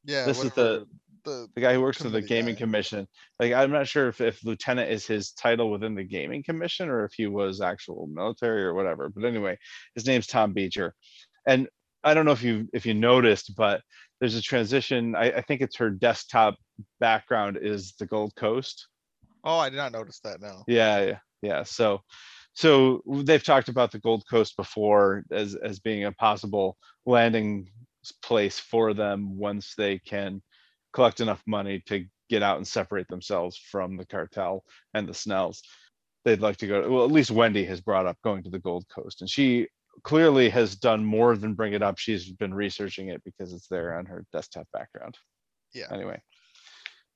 Yeah. 0.05 0.25
This 0.25 0.43
is 0.43 0.51
whatever, 0.55 0.85
the 1.23 1.47
the 1.55 1.61
guy 1.61 1.73
who 1.73 1.81
works 1.81 2.01
for 2.01 2.09
the 2.09 2.21
gaming 2.21 2.55
guy. 2.55 2.59
commission. 2.59 3.07
Like, 3.39 3.53
I'm 3.53 3.71
not 3.71 3.87
sure 3.87 4.07
if, 4.07 4.21
if 4.21 4.43
lieutenant 4.43 4.91
is 4.91 5.05
his 5.05 5.31
title 5.31 5.71
within 5.71 5.95
the 5.95 6.03
gaming 6.03 6.43
commission 6.43 6.89
or 6.89 7.05
if 7.05 7.13
he 7.13 7.27
was 7.27 7.61
actual 7.61 8.07
military 8.07 8.63
or 8.63 8.73
whatever. 8.73 9.09
But 9.09 9.25
anyway, 9.25 9.57
his 9.95 10.05
name's 10.05 10.27
Tom 10.27 10.53
Beecher. 10.53 10.93
And 11.47 11.67
I 12.03 12.13
don't 12.13 12.25
know 12.25 12.31
if 12.31 12.43
you, 12.43 12.67
if 12.73 12.85
you 12.85 12.93
noticed, 12.93 13.55
but 13.55 13.81
there's 14.19 14.35
a 14.35 14.41
transition. 14.41 15.15
I, 15.15 15.31
I 15.31 15.41
think 15.41 15.61
it's 15.61 15.77
her 15.77 15.89
desktop 15.89 16.55
background 16.99 17.57
is 17.61 17.93
the 17.99 18.05
Gold 18.05 18.35
Coast. 18.35 18.87
Oh, 19.43 19.57
I 19.57 19.69
did 19.69 19.77
not 19.77 19.91
notice 19.91 20.19
that. 20.23 20.41
No. 20.41 20.63
Yeah, 20.67 21.05
yeah, 21.05 21.17
yeah. 21.41 21.63
So, 21.63 22.01
so 22.53 23.01
they've 23.07 23.43
talked 23.43 23.69
about 23.69 23.91
the 23.91 23.99
Gold 23.99 24.23
Coast 24.29 24.57
before 24.57 25.23
as 25.31 25.55
as 25.55 25.79
being 25.79 26.05
a 26.05 26.11
possible 26.11 26.77
landing 27.05 27.69
place 28.21 28.59
for 28.59 28.93
them 28.93 29.37
once 29.37 29.73
they 29.77 29.99
can 29.99 30.41
collect 30.93 31.19
enough 31.19 31.41
money 31.45 31.81
to 31.87 32.05
get 32.29 32.43
out 32.43 32.57
and 32.57 32.67
separate 32.67 33.07
themselves 33.07 33.57
from 33.57 33.97
the 33.97 34.05
cartel 34.05 34.63
and 34.93 35.07
the 35.07 35.13
Snells. 35.13 35.61
They'd 36.23 36.41
like 36.41 36.57
to 36.57 36.67
go. 36.67 36.89
Well, 36.89 37.05
at 37.05 37.11
least 37.11 37.31
Wendy 37.31 37.65
has 37.65 37.81
brought 37.81 38.05
up 38.05 38.17
going 38.23 38.43
to 38.43 38.49
the 38.49 38.59
Gold 38.59 38.85
Coast, 38.93 39.21
and 39.21 39.29
she 39.29 39.67
clearly 40.03 40.49
has 40.49 40.75
done 40.75 41.03
more 41.03 41.35
than 41.35 41.55
bring 41.55 41.73
it 41.73 41.81
up. 41.81 41.97
She's 41.97 42.31
been 42.31 42.53
researching 42.53 43.09
it 43.09 43.21
because 43.23 43.53
it's 43.53 43.67
there 43.67 43.97
on 43.97 44.05
her 44.05 44.25
desktop 44.31 44.67
background. 44.71 45.17
Yeah. 45.73 45.87
Anyway. 45.91 46.21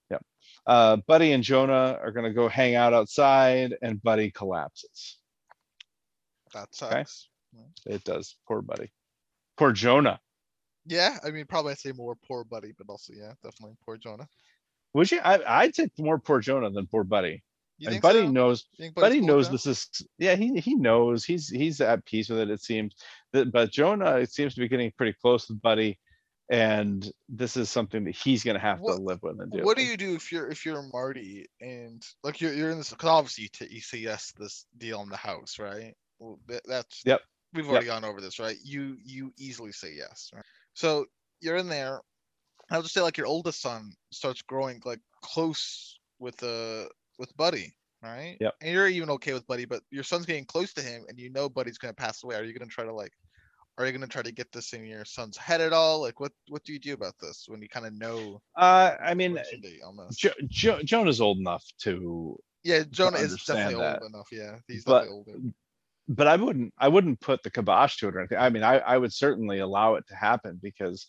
Yep. 0.09 0.23
Uh, 0.65 0.97
Buddy 1.07 1.31
and 1.31 1.43
Jonah 1.43 1.99
are 2.01 2.11
gonna 2.11 2.33
go 2.33 2.47
hang 2.47 2.75
out 2.75 2.93
outside 2.93 3.75
and 3.81 4.01
Buddy 4.01 4.31
collapses. 4.31 5.17
That 6.53 6.73
sucks. 6.73 7.27
It 7.85 8.03
does. 8.03 8.35
Poor 8.47 8.61
Buddy. 8.61 8.91
Poor 9.57 9.71
Jonah. 9.71 10.19
Yeah, 10.85 11.17
I 11.23 11.31
mean, 11.31 11.45
probably 11.45 11.71
I 11.71 11.75
say 11.75 11.91
more 11.91 12.15
poor 12.27 12.43
buddy, 12.43 12.73
but 12.77 12.87
also 12.89 13.13
yeah, 13.13 13.33
definitely 13.43 13.75
poor 13.85 13.97
Jonah. 13.97 14.27
Would 14.93 15.11
you? 15.11 15.19
I, 15.19 15.61
I'd 15.63 15.75
say 15.75 15.89
more 15.97 16.19
poor 16.19 16.39
Jonah 16.39 16.69
than 16.71 16.87
poor 16.87 17.03
Buddy. 17.03 17.43
You 17.77 17.89
And 17.89 18.01
Buddy 18.01 18.19
so? 18.19 18.31
knows. 18.31 18.65
Buddy 18.95 19.19
cool 19.19 19.27
knows 19.27 19.47
that? 19.47 19.51
this 19.51 19.65
is. 19.65 19.89
Yeah, 20.17 20.35
he 20.35 20.57
he 20.61 20.75
knows. 20.75 21.25
He's 21.25 21.49
he's 21.49 21.81
at 21.81 22.05
peace 22.05 22.29
with 22.29 22.39
it. 22.39 22.49
It 22.49 22.61
seems. 22.61 22.95
That, 23.33 23.51
but 23.51 23.71
Jonah 23.71 24.17
it 24.17 24.31
seems 24.31 24.53
to 24.55 24.61
be 24.61 24.69
getting 24.69 24.91
pretty 24.95 25.13
close 25.21 25.49
with 25.49 25.61
Buddy, 25.61 25.99
and 26.49 27.05
this 27.27 27.57
is 27.57 27.69
something 27.69 28.05
that 28.05 28.15
he's 28.15 28.43
gonna 28.45 28.59
have 28.59 28.79
What- 28.79 28.95
to 28.95 29.01
live 29.01 29.19
with 29.21 29.39
and 29.41 29.51
deal 29.51 29.65
What 29.65 29.75
do 29.75 29.83
you 29.83 29.97
do 29.97 30.15
if 30.15 30.31
you're 30.31 30.47
if 30.49 30.65
you're 30.65 30.81
Marty 30.93 31.47
and 31.59 32.01
like 32.23 32.39
you're 32.39 32.53
you're 32.53 32.69
in 32.69 32.77
this? 32.77 32.91
Because 32.91 33.09
obviously 33.09 33.43
you, 33.43 33.49
t- 33.49 33.73
you 33.75 33.81
say 33.81 33.97
yes 33.97 34.31
to 34.31 34.43
this 34.43 34.65
deal 34.77 35.01
in 35.01 35.09
the 35.09 35.17
house, 35.17 35.59
right? 35.59 35.93
Well, 36.19 36.39
that, 36.47 36.61
that's 36.65 37.01
Yep. 37.05 37.19
We've 37.53 37.65
Yep. 37.65 37.71
already 37.71 37.87
gone 37.87 38.05
over 38.05 38.21
this, 38.21 38.39
right? 38.39 38.55
You 38.63 38.95
you 39.03 39.33
easily 39.37 39.73
say 39.73 39.93
yes. 39.97 40.29
Right? 40.33 40.43
So 40.75 41.05
you're 41.41 41.57
in 41.57 41.67
there. 41.67 42.01
I'll 42.69 42.81
just 42.81 42.93
say 42.93 43.01
like 43.01 43.17
your 43.17 43.27
oldest 43.27 43.61
son 43.61 43.91
starts 44.11 44.41
growing 44.41 44.81
like 44.85 44.99
close 45.23 45.99
with 46.19 46.41
uh 46.43 46.85
with 47.17 47.35
Buddy, 47.37 47.75
right? 48.01 48.37
Yeah. 48.39 48.51
And 48.61 48.71
you're 48.73 48.87
even 48.87 49.09
okay 49.11 49.33
with 49.33 49.45
Buddy, 49.47 49.65
but 49.65 49.81
your 49.91 50.03
son's 50.03 50.25
getting 50.25 50.45
close 50.45 50.73
to 50.73 50.81
him, 50.81 51.05
and 51.07 51.17
you 51.19 51.31
know 51.31 51.49
Buddy's 51.49 51.77
gonna 51.77 51.93
pass 51.93 52.23
away. 52.23 52.35
Are 52.35 52.43
you 52.43 52.53
gonna 52.53 52.69
try 52.69 52.85
to 52.85 52.93
like? 52.93 53.11
Are 53.77 53.85
you 53.85 53.91
gonna 53.91 54.07
try 54.07 54.21
to 54.21 54.31
get 54.31 54.51
this 54.53 54.71
in 54.73 54.85
your 54.85 55.03
son's 55.05 55.35
head 55.37 55.59
at 55.61 55.73
all? 55.73 56.01
Like, 56.01 56.19
what 56.19 56.31
what 56.49 56.63
do 56.63 56.71
you 56.73 56.79
do 56.79 56.93
about 56.93 57.13
this 57.21 57.45
when 57.47 57.61
you 57.61 57.69
kind 57.69 57.85
of 57.85 57.93
know? 57.93 58.41
Uh, 58.55 58.95
I 59.01 59.13
mean, 59.13 59.37
on 59.85 60.07
jo- 60.13 60.31
jo- 60.47 60.81
Jonah's 60.83 61.19
old 61.21 61.39
enough 61.39 61.65
to 61.79 62.37
Yeah, 62.63 62.83
Jonah 62.89 63.17
is 63.17 63.35
definitely 63.43 63.75
that. 63.75 64.01
old 64.01 64.11
enough. 64.13 64.27
Yeah, 64.31 64.57
he's 64.67 64.83
But- 64.85 65.01
definitely 65.03 65.17
older. 65.33 65.53
But 66.07 66.27
I 66.27 66.35
wouldn't 66.35 66.73
I 66.77 66.87
wouldn't 66.87 67.19
put 67.19 67.43
the 67.43 67.51
kibosh 67.51 67.97
to 67.97 68.07
it 68.07 68.15
or 68.15 68.19
anything. 68.19 68.37
I 68.37 68.49
mean, 68.49 68.63
I, 68.63 68.77
I 68.79 68.97
would 68.97 69.13
certainly 69.13 69.59
allow 69.59 69.95
it 69.95 70.05
to 70.07 70.15
happen 70.15 70.59
because 70.61 71.07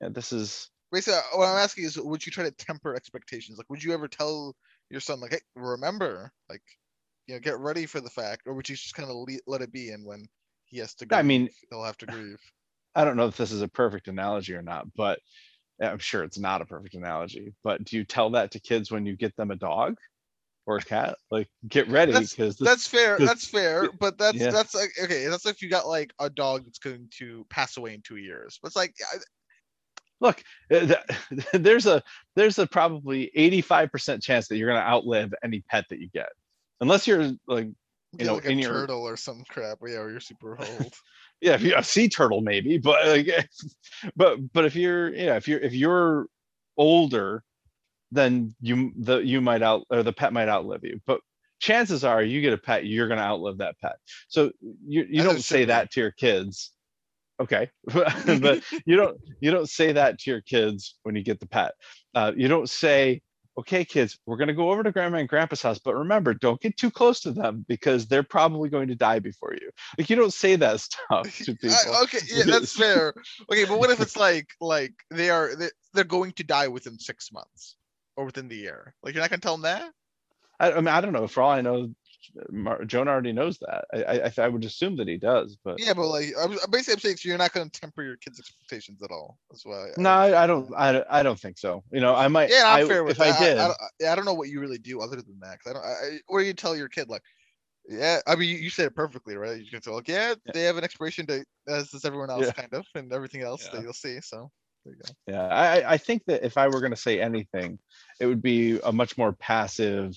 yeah, 0.00 0.08
this 0.10 0.32
is 0.32 0.70
Basically, 0.92 1.18
uh, 1.18 1.38
what 1.38 1.46
I'm 1.46 1.58
asking 1.58 1.84
is, 1.84 1.98
would 1.98 2.24
you 2.24 2.30
try 2.30 2.44
to 2.44 2.52
temper 2.52 2.94
expectations? 2.94 3.58
Like, 3.58 3.68
would 3.68 3.82
you 3.82 3.92
ever 3.94 4.06
tell 4.06 4.54
your 4.90 5.00
son, 5.00 5.18
like, 5.18 5.32
hey, 5.32 5.40
remember, 5.56 6.30
like, 6.48 6.62
you 7.26 7.34
know, 7.34 7.40
get 7.40 7.58
ready 7.58 7.86
for 7.86 8.00
the 8.00 8.10
fact, 8.10 8.42
or 8.46 8.54
would 8.54 8.68
you 8.68 8.76
just 8.76 8.94
kind 8.94 9.10
of 9.10 9.16
le- 9.16 9.40
let 9.48 9.60
it 9.60 9.72
be, 9.72 9.90
and 9.90 10.06
when 10.06 10.28
he 10.66 10.78
has 10.78 10.94
to, 10.96 11.06
grieve, 11.06 11.18
I 11.18 11.22
mean- 11.22 11.48
he'll 11.68 11.82
have 11.82 11.98
to 11.98 12.06
grieve. 12.06 12.38
I 12.94 13.04
don't 13.04 13.16
know 13.16 13.26
if 13.26 13.36
this 13.36 13.50
is 13.50 13.60
a 13.60 13.66
perfect 13.66 14.06
analogy 14.06 14.54
or 14.54 14.62
not, 14.62 14.86
but 14.94 15.18
I'm 15.82 15.98
sure 15.98 16.22
it's 16.22 16.38
not 16.38 16.62
a 16.62 16.64
perfect 16.64 16.94
analogy. 16.94 17.52
But 17.64 17.82
do 17.82 17.96
you 17.96 18.04
tell 18.04 18.30
that 18.30 18.52
to 18.52 18.60
kids 18.60 18.92
when 18.92 19.04
you 19.04 19.16
get 19.16 19.34
them 19.34 19.50
a 19.50 19.56
dog 19.56 19.96
or 20.66 20.78
a 20.78 20.82
cat? 20.82 21.16
Like, 21.30 21.48
get 21.68 21.88
ready 21.88 22.12
That's- 22.12 22.30
because 22.30 22.56
this, 22.56 22.66
That's 22.68 22.86
fair. 22.86 23.18
this- 23.18 23.28
That's 23.28 23.46
fair. 23.46 23.90
But 23.92 24.18
that's 24.18 24.36
Yeah. 24.38 24.50
that's 24.50 24.74
like 24.74 24.90
okay. 25.02 25.26
That's 25.26 25.46
if 25.46 25.60
you 25.62 25.68
got 25.68 25.86
like 25.86 26.12
a 26.18 26.30
dog 26.30 26.64
that's 26.64 26.78
going 26.78 27.08
to 27.18 27.46
pass 27.50 27.76
away 27.76 27.94
in 27.94 28.02
two 28.02 28.16
years. 28.16 28.58
But 28.62 28.68
it's 28.68 28.76
like 28.76 28.94
I- 29.12 29.18
look, 30.20 30.42
uh, 30.72 30.94
there's 31.52 31.86
a 31.86 32.02
there's 32.36 32.58
a 32.58 32.66
probably 32.66 33.30
85% 33.36 34.22
chance 34.22 34.48
that 34.48 34.56
you're 34.56 34.68
gonna 34.68 34.80
outlive 34.86 35.34
any 35.42 35.60
pet 35.60 35.84
that 35.90 35.98
you 36.00 36.08
get, 36.08 36.30
unless 36.80 37.06
you're 37.06 37.32
like 37.46 37.68
get 38.16 38.26
know, 38.26 38.34
like 38.36 38.44
a 38.46 38.50
in 38.50 38.58
your- 38.58 38.70
turtle 38.72 39.02
or 39.02 39.16
some 39.16 39.44
crap. 39.48 39.78
Yeah, 39.86 39.96
or 39.98 40.10
you're 40.10 40.20
super 40.20 40.56
old. 40.60 40.94
yeah, 41.40 41.54
if 41.54 41.62
you're 41.62 41.78
a 41.78 41.84
sea 41.84 42.08
turtle 42.08 42.40
maybe, 42.40 42.78
but 42.78 43.06
like, 43.06 43.28
but 44.16 44.38
but 44.52 44.64
if 44.64 44.74
you're 44.76 45.12
yeah, 45.14 45.36
if 45.36 45.46
you're 45.48 45.60
if 45.60 45.74
you're 45.74 46.26
older, 46.76 47.42
then 48.12 48.54
you 48.60 48.92
the 48.96 49.18
you 49.18 49.40
might 49.40 49.62
out 49.62 49.86
or 49.90 50.02
the 50.02 50.12
pet 50.12 50.32
might 50.32 50.48
outlive 50.48 50.84
you. 50.84 51.00
But 51.06 51.20
chances 51.64 52.04
are 52.04 52.22
you 52.22 52.40
get 52.40 52.52
a 52.52 52.58
pet, 52.58 52.84
you're 52.84 53.08
gonna 53.08 53.22
outlive 53.22 53.58
that 53.58 53.76
pet. 53.80 53.96
So 54.28 54.52
you 54.86 55.06
you 55.08 55.20
As 55.20 55.26
don't 55.26 55.40
say 55.42 55.64
that 55.64 55.90
to 55.92 56.00
your 56.00 56.12
kids. 56.12 56.72
Okay, 57.40 57.70
but 57.92 58.62
you 58.86 58.96
don't 58.96 59.18
you 59.40 59.50
don't 59.50 59.68
say 59.68 59.92
that 59.92 60.18
to 60.20 60.30
your 60.30 60.42
kids 60.42 60.96
when 61.02 61.16
you 61.16 61.22
get 61.24 61.40
the 61.40 61.48
pet. 61.48 61.72
Uh, 62.14 62.32
you 62.36 62.46
don't 62.46 62.68
say, 62.68 63.22
okay, 63.58 63.84
kids, 63.84 64.18
we're 64.26 64.36
gonna 64.36 64.54
go 64.54 64.70
over 64.70 64.82
to 64.82 64.92
grandma 64.92 65.18
and 65.18 65.28
grandpa's 65.28 65.62
house, 65.62 65.80
but 65.82 65.94
remember, 65.94 66.34
don't 66.34 66.60
get 66.60 66.76
too 66.76 66.90
close 66.90 67.20
to 67.20 67.32
them 67.32 67.64
because 67.66 68.06
they're 68.06 68.22
probably 68.22 68.68
going 68.68 68.88
to 68.88 68.94
die 68.94 69.18
before 69.18 69.54
you. 69.54 69.70
Like 69.98 70.10
you 70.10 70.16
don't 70.16 70.32
say 70.32 70.56
that 70.56 70.80
stuff 70.86 71.38
to 71.38 71.56
people. 71.56 71.76
I- 71.92 72.02
okay, 72.04 72.18
yeah, 72.28 72.44
that's 72.46 72.76
fair. 72.76 73.14
Okay, 73.50 73.64
but 73.64 73.78
what 73.80 73.90
if 73.90 74.00
it's 74.00 74.16
like 74.16 74.48
like 74.60 74.92
they 75.10 75.30
are 75.30 75.56
they, 75.56 75.70
they're 75.92 76.04
going 76.04 76.32
to 76.32 76.44
die 76.44 76.68
within 76.68 76.98
six 76.98 77.32
months 77.32 77.76
or 78.16 78.24
within 78.24 78.48
the 78.48 78.56
year? 78.56 78.94
Like 79.02 79.14
you're 79.14 79.22
not 79.22 79.30
gonna 79.30 79.40
tell 79.40 79.54
them 79.56 79.62
that? 79.62 79.92
I, 80.60 80.72
I 80.72 80.76
mean, 80.76 80.88
I 80.88 81.00
don't 81.00 81.12
know. 81.12 81.26
For 81.26 81.42
all 81.42 81.50
I 81.50 81.60
know, 81.60 81.92
Mar- 82.50 82.84
Jonah 82.84 83.10
already 83.10 83.32
knows 83.32 83.58
that. 83.58 83.84
I, 83.92 84.30
I, 84.30 84.44
I 84.46 84.48
would 84.48 84.64
assume 84.64 84.96
that 84.96 85.08
he 85.08 85.16
does, 85.16 85.58
but 85.64 85.80
Yeah, 85.80 85.94
but 85.94 86.06
like 86.08 86.28
I'm, 86.40 86.52
basically 86.70 86.94
I'm 86.94 87.00
saying 87.00 87.16
so 87.16 87.28
you're 87.28 87.38
not 87.38 87.52
gonna 87.52 87.70
temper 87.70 88.02
your 88.02 88.16
kids' 88.16 88.38
expectations 88.38 89.02
at 89.02 89.10
all. 89.10 89.38
That's 89.50 89.66
why. 89.66 89.88
no, 89.98 90.10
I, 90.10 90.44
I 90.44 90.46
don't. 90.46 90.72
I, 90.76 90.92
don't- 90.92 91.06
I 91.10 91.22
don't 91.22 91.38
think 91.38 91.58
so. 91.58 91.82
You 91.92 92.00
know, 92.00 92.14
I 92.14 92.28
might. 92.28 92.50
Yeah, 92.50 92.62
I'm 92.66 92.86
fair 92.86 93.02
with 93.04 93.12
if 93.12 93.18
that. 93.18 93.36
I 93.40 93.44
did. 93.44 93.58
I, 93.58 93.66
don't, 93.66 93.78
yeah, 94.00 94.12
I 94.12 94.14
don't 94.16 94.24
know 94.24 94.34
what 94.34 94.48
you 94.48 94.60
really 94.60 94.78
do 94.78 95.00
other 95.00 95.16
than 95.16 95.38
that. 95.40 95.58
'cause 95.60 95.70
I 95.70 95.72
don't. 95.74 95.84
I, 95.84 96.18
or 96.28 96.40
you 96.42 96.52
tell 96.54 96.76
your 96.76 96.88
kid 96.88 97.08
like, 97.08 97.22
yeah. 97.88 98.20
I 98.26 98.36
mean, 98.36 98.48
you, 98.48 98.56
you 98.56 98.70
said 98.70 98.86
it 98.86 98.94
perfectly, 98.94 99.36
right? 99.36 99.60
You 99.60 99.68
can 99.70 99.82
say 99.82 99.90
like, 99.90 100.08
yeah, 100.08 100.34
Yeah. 100.46 100.52
they 100.54 100.62
have 100.62 100.76
an 100.78 100.84
expiration 100.84 101.26
date 101.26 101.46
as 101.68 101.90
does 101.90 102.04
everyone 102.04 102.30
else, 102.30 102.46
Yeah. 102.46 102.52
kind 102.52 102.72
of, 102.72 102.86
and 102.94 103.12
everything 103.12 103.42
else 103.42 103.68
that 103.68 103.82
you'll 103.82 103.92
see. 103.92 104.20
So 104.20 104.50
there 104.84 104.94
you 104.94 105.00
go. 105.04 105.12
Yeah, 105.32 105.46
I, 105.48 105.80
I- 105.80 105.92
I 105.94 105.96
think 105.98 106.22
that 106.26 106.44
if 106.44 106.56
I 106.56 106.68
were 106.68 106.80
going 106.80 106.92
to 106.92 106.96
say 106.96 107.20
anything, 107.20 107.78
it 108.20 108.26
would 108.26 108.42
be 108.42 108.78
a 108.82 108.92
much 108.92 109.18
more 109.18 109.32
passive, 109.32 110.14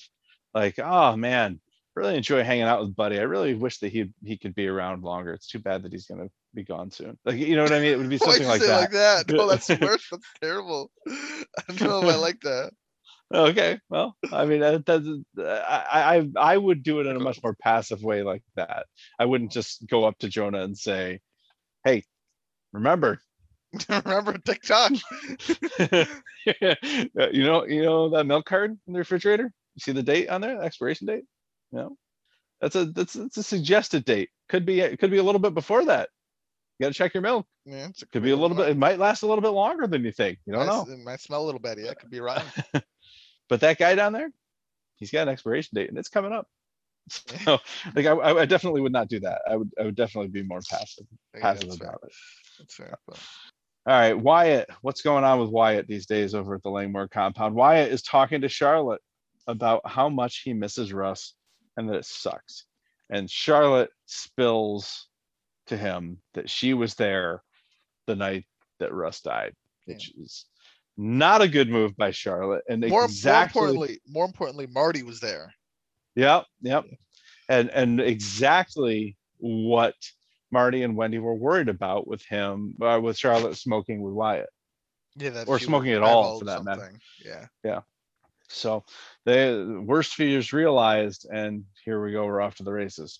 like, 0.53 0.79
oh 0.79 1.15
man, 1.15 1.59
really 1.95 2.15
enjoy 2.15 2.43
hanging 2.43 2.63
out 2.63 2.81
with 2.81 2.95
Buddy. 2.95 3.19
I 3.19 3.23
really 3.23 3.55
wish 3.55 3.79
that 3.79 3.91
he 3.91 4.11
he 4.23 4.37
could 4.37 4.55
be 4.55 4.67
around 4.67 5.03
longer. 5.03 5.33
It's 5.33 5.47
too 5.47 5.59
bad 5.59 5.83
that 5.83 5.91
he's 5.91 6.05
going 6.05 6.21
to 6.21 6.31
be 6.53 6.63
gone 6.63 6.91
soon. 6.91 7.17
Like, 7.25 7.37
you 7.37 7.55
know 7.55 7.63
what 7.63 7.73
I 7.73 7.79
mean? 7.79 7.93
It 7.93 7.97
would 7.97 8.09
be 8.09 8.17
something 8.17 8.47
like 8.47 8.61
that. 8.61 8.79
like 8.79 8.91
that? 8.91 9.29
No, 9.29 9.47
that's 9.47 9.69
worse. 9.81 10.07
That's 10.11 10.27
terrible. 10.41 10.91
I 11.07 11.73
don't 11.75 11.81
know 11.81 12.07
if 12.07 12.15
I 12.15 12.17
like 12.17 12.39
that. 12.41 12.71
Okay, 13.33 13.77
well, 13.89 14.15
I 14.31 14.45
mean, 14.45 14.61
that, 14.61 14.85
that's, 14.85 15.05
I, 15.37 15.83
I, 15.91 16.53
I 16.53 16.57
would 16.57 16.81
do 16.81 17.01
it 17.01 17.07
in 17.07 17.17
a 17.17 17.19
much 17.19 17.43
more 17.43 17.57
passive 17.61 18.01
way 18.01 18.23
like 18.23 18.41
that. 18.55 18.85
I 19.19 19.25
wouldn't 19.25 19.51
just 19.51 19.85
go 19.85 20.05
up 20.05 20.17
to 20.19 20.29
Jonah 20.29 20.61
and 20.61 20.77
say, 20.77 21.19
"Hey, 21.83 22.05
remember, 22.71 23.19
Remember 23.89 24.37
TikTok? 24.37 24.91
you 25.67 27.43
know, 27.43 27.65
you 27.65 27.83
know 27.83 28.09
that 28.09 28.25
milk 28.25 28.45
card 28.45 28.77
in 28.87 28.93
the 28.93 28.99
refrigerator. 28.99 29.43
You 29.43 29.79
see 29.79 29.91
the 29.91 30.03
date 30.03 30.29
on 30.29 30.41
there, 30.41 30.57
the 30.57 30.63
expiration 30.63 31.07
date. 31.07 31.25
You 31.71 31.79
know, 31.79 31.97
that's 32.61 32.75
a 32.75 32.85
that's 32.85 33.13
that's 33.13 33.37
a 33.37 33.43
suggested 33.43 34.05
date. 34.05 34.29
Could 34.49 34.65
be 34.65 34.79
it 34.79 34.99
could 34.99 35.11
be 35.11 35.17
a 35.17 35.23
little 35.23 35.39
bit 35.39 35.53
before 35.53 35.85
that. 35.85 36.09
You 36.79 36.85
got 36.85 36.89
to 36.89 36.93
check 36.97 37.13
your 37.13 37.23
milk. 37.23 37.45
Yeah, 37.65 37.87
it's 37.87 38.03
Could 38.11 38.23
be 38.23 38.31
a 38.31 38.35
little 38.35 38.55
bit. 38.55 38.69
It 38.69 38.77
might 38.77 38.99
last 38.99 39.23
a 39.23 39.27
little 39.27 39.41
bit 39.41 39.49
longer 39.49 39.87
than 39.87 40.05
you 40.05 40.11
think. 40.11 40.37
You 40.45 40.53
don't 40.53 40.65
might, 40.67 40.73
know. 40.73 40.93
It 40.93 40.99
might 41.03 41.19
smell 41.19 41.43
a 41.43 41.45
little 41.45 41.59
bad. 41.59 41.79
Yeah, 41.79 41.91
it 41.91 41.99
could 41.99 42.11
be 42.11 42.19
rotten. 42.19 42.47
But 43.49 43.61
that 43.61 43.77
guy 43.79 43.95
down 43.95 44.11
there, 44.11 44.29
he's 44.97 45.09
got 45.09 45.21
an 45.21 45.29
expiration 45.29 45.71
date 45.73 45.87
and 45.87 45.97
it's 45.97 46.09
coming 46.09 46.33
up. 46.33 46.47
So, 47.09 47.59
like, 47.95 48.05
I, 48.05 48.11
I 48.39 48.45
definitely 48.45 48.81
would 48.81 48.91
not 48.91 49.07
do 49.07 49.21
that. 49.21 49.41
I 49.49 49.55
would, 49.55 49.71
I 49.79 49.83
would 49.83 49.95
definitely 49.95 50.27
be 50.27 50.43
more 50.43 50.59
passive, 50.69 51.05
Yeah, 51.33 51.39
passive 51.39 51.77
fair. 51.77 51.87
about 51.87 52.01
it. 52.03 52.11
That's 52.59 52.75
fair. 52.75 52.97
but- 53.07 53.19
All 53.87 53.93
right, 53.93 54.19
Wyatt, 54.19 54.69
what's 54.81 55.01
going 55.01 55.23
on 55.23 55.39
with 55.39 55.49
Wyatt 55.49 55.87
these 55.87 56.05
days 56.05 56.35
over 56.35 56.55
at 56.55 56.61
the 56.61 56.69
Langmore 56.69 57.07
compound? 57.07 57.55
Wyatt 57.55 57.89
is 57.89 58.01
talking 58.01 58.41
to 58.41 58.49
Charlotte 58.49 58.99
about 59.47 59.89
how 59.89 60.09
much 60.09 60.41
he 60.43 60.51
misses 60.51 60.91
Russ 60.91 61.35
and 61.77 61.87
that 61.87 61.95
it 61.95 62.05
sucks. 62.05 62.65
And 63.09 63.31
Charlotte 63.31 63.91
spills 64.05 65.07
to 65.67 65.77
him 65.77 66.17
that 66.33 66.49
she 66.49 66.73
was 66.73 66.95
there 66.95 67.41
the 68.07 68.15
night 68.17 68.43
that 68.79 68.93
Russ 68.93 69.21
died, 69.21 69.53
which 69.85 70.11
is 70.17 70.43
not 70.97 71.41
a 71.41 71.47
good 71.47 71.69
move 71.69 71.95
by 71.95 72.11
Charlotte. 72.11 72.65
And 72.67 72.85
More, 72.89 73.05
exactly, 73.05 73.61
more 73.61 73.69
importantly, 73.69 74.01
more 74.05 74.25
importantly, 74.25 74.67
Marty 74.67 75.03
was 75.03 75.21
there. 75.21 75.53
Yep, 76.15 76.43
yep. 76.61 76.83
And 77.47 77.69
and 77.69 78.01
exactly 78.01 79.15
what 79.37 79.95
Marty 80.51 80.83
and 80.83 80.95
Wendy 80.95 81.19
were 81.19 81.35
worried 81.35 81.69
about 81.69 82.07
with 82.07 82.23
him, 82.25 82.75
uh, 82.81 82.99
with 83.01 83.17
Charlotte 83.17 83.57
smoking 83.57 84.01
with 84.01 84.13
Wyatt. 84.13 84.49
Yeah, 85.15 85.31
that 85.31 85.47
Or 85.47 85.59
she 85.59 85.65
smoking 85.65 85.93
at 85.93 86.03
all, 86.03 86.39
for 86.39 86.45
that 86.45 86.63
matter. 86.63 86.81
something. 86.81 87.01
Yeah. 87.63 87.81
So 88.49 88.85
the 89.25 89.81
worst 89.85 90.13
fears 90.13 90.53
realized, 90.53 91.27
and 91.31 91.65
here 91.83 92.01
we 92.03 92.11
go, 92.13 92.25
we're 92.25 92.39
off 92.41 92.55
to 92.55 92.63
the 92.63 92.71
races. 92.71 93.19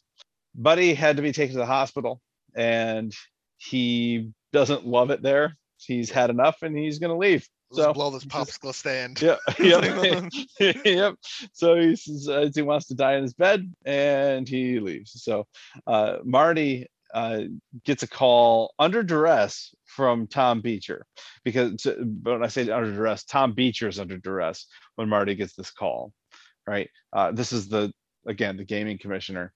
Buddy 0.56 0.94
had 0.94 1.18
to 1.18 1.22
be 1.22 1.32
taken 1.34 1.54
to 1.54 1.60
the 1.60 1.66
hospital, 1.66 2.22
and 2.56 3.14
he 3.58 4.32
doesn't 4.54 4.88
love 4.88 5.12
it 5.12 5.22
there. 5.22 5.58
He's 5.78 6.10
had 6.10 6.30
enough, 6.30 6.62
and 6.62 6.78
he's 6.78 7.00
gonna 7.00 7.18
leave. 7.18 7.48
Let's 7.72 7.84
So 7.88 7.94
blow 7.94 8.10
this 8.12 8.24
popsicle 8.24 8.74
stand. 8.74 9.22
Yeah, 9.22 9.36
yep, 9.60 10.32
yep. 10.86 11.16
So 11.52 11.76
he 11.76 11.96
says 11.98 12.56
he 12.56 12.62
wants 12.62 12.88
to 12.88 12.96
die 12.96 13.16
in 13.16 13.24
his 13.24 13.34
bed, 13.34 13.70
and 13.86 14.48
he 14.48 14.80
leaves. 14.80 15.22
So 15.22 15.46
uh, 15.86 16.20
Marty 16.24 16.88
uh, 17.14 17.44
gets 17.86 18.04
a 18.04 18.08
call 18.08 18.74
under 18.80 19.04
duress 19.04 19.74
from 19.86 20.28
Tom 20.28 20.62
Beecher 20.62 21.06
because 21.44 21.86
when 22.24 22.44
I 22.44 22.48
say 22.48 22.70
under 22.70 22.94
duress, 22.94 23.24
Tom 23.24 23.54
Beecher 23.54 23.88
is 23.88 24.00
under 24.00 24.18
duress 24.18 24.68
when 24.96 25.10
Marty 25.10 25.36
gets 25.36 25.56
this 25.56 25.72
call, 25.72 26.14
right? 26.66 26.90
Uh, 27.14 27.32
this 27.32 27.54
is 27.54 27.68
the 27.70 27.92
again 28.28 28.58
the 28.58 28.66
gaming 28.66 28.98
commissioner 28.98 29.54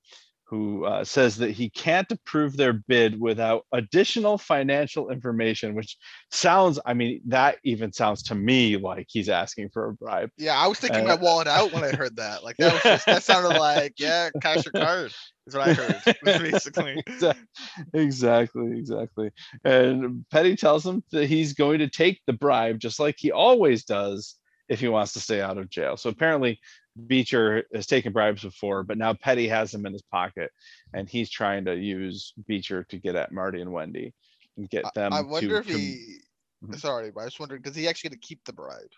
who 0.52 0.84
uh, 0.84 1.02
says 1.02 1.38
that 1.38 1.52
he 1.52 1.70
can't 1.70 2.12
approve 2.12 2.58
their 2.58 2.74
bid 2.74 3.18
without 3.18 3.66
additional 3.72 4.38
financial 4.38 5.10
information, 5.10 5.74
which 5.74 5.98
sounds, 6.30 6.78
I 6.86 6.94
mean, 6.94 7.22
that 7.28 7.56
even 7.64 7.94
sounds 7.94 8.22
to 8.24 8.36
me 8.36 8.76
like 8.76 9.08
he's 9.10 9.30
asking 9.30 9.70
for 9.70 9.88
a 9.88 9.94
bribe. 9.94 10.30
Yeah, 10.38 10.58
I 10.58 10.68
was 10.68 10.78
thinking 10.78 11.06
Uh, 11.06 11.16
my 11.16 11.22
wallet 11.22 11.48
out 11.48 11.72
when 11.72 11.86
I 11.86 11.92
heard 11.92 12.18
that. 12.18 12.44
Like 12.44 12.58
that 12.58 12.74
was 12.74 12.84
just 12.84 13.06
that 13.06 13.24
sounded 13.24 13.58
like 13.60 13.94
yeah, 13.98 14.30
cash 14.42 14.66
your 14.66 14.74
card 14.74 15.14
is 15.48 15.56
what 15.56 15.70
I 15.70 15.74
heard 15.74 16.02
basically. 16.26 17.02
Exactly, 17.94 18.78
exactly. 18.78 19.32
And 19.64 20.26
Petty 20.32 20.58
tells 20.58 20.86
him 20.86 21.02
that 21.14 21.28
he's 21.28 21.54
going 21.54 21.80
to 21.80 21.88
take 21.88 22.20
the 22.28 22.34
bribe 22.34 22.80
just 22.80 23.00
like 23.00 23.16
he 23.18 23.32
always 23.32 23.86
does 23.86 24.36
if 24.68 24.82
he 24.82 24.90
wants 24.90 25.14
to 25.14 25.22
stay 25.22 25.40
out 25.40 25.58
of 25.58 25.70
jail. 25.70 25.96
So 25.96 26.10
apparently 26.10 26.60
Beecher 27.08 27.64
has 27.74 27.88
taken 27.88 28.12
bribes 28.14 28.44
before, 28.44 28.84
but 28.84 28.98
now 28.98 29.14
Petty 29.14 29.48
has 29.48 29.74
him 29.74 29.86
in 29.86 29.94
his 29.94 30.02
pocket 30.02 30.52
and 30.94 31.08
he's 31.10 31.30
trying 31.30 31.66
to 31.66 31.76
use 31.76 32.34
Beecher 32.48 32.84
to 32.90 32.98
get 32.98 33.16
at 33.16 33.32
Marty 33.32 33.62
and 33.62 33.72
Wendy 33.72 34.14
and 34.58 34.70
get 34.70 34.86
I- 34.86 34.92
them 34.96 35.14
I 35.14 35.22
to 35.22 35.28
wonder 35.28 35.58
if 35.60 35.66
he. 35.68 36.18
Mhm. 36.64 36.80
Sorry, 36.80 37.10
but 37.12 37.22
I 37.22 37.26
was 37.26 37.40
wondering 37.40 37.62
because 37.62 37.76
he 37.76 37.88
actually 37.88 38.12
gonna 38.12 38.20
keep 38.22 38.44
the 38.46 38.54
bribe. 38.54 38.92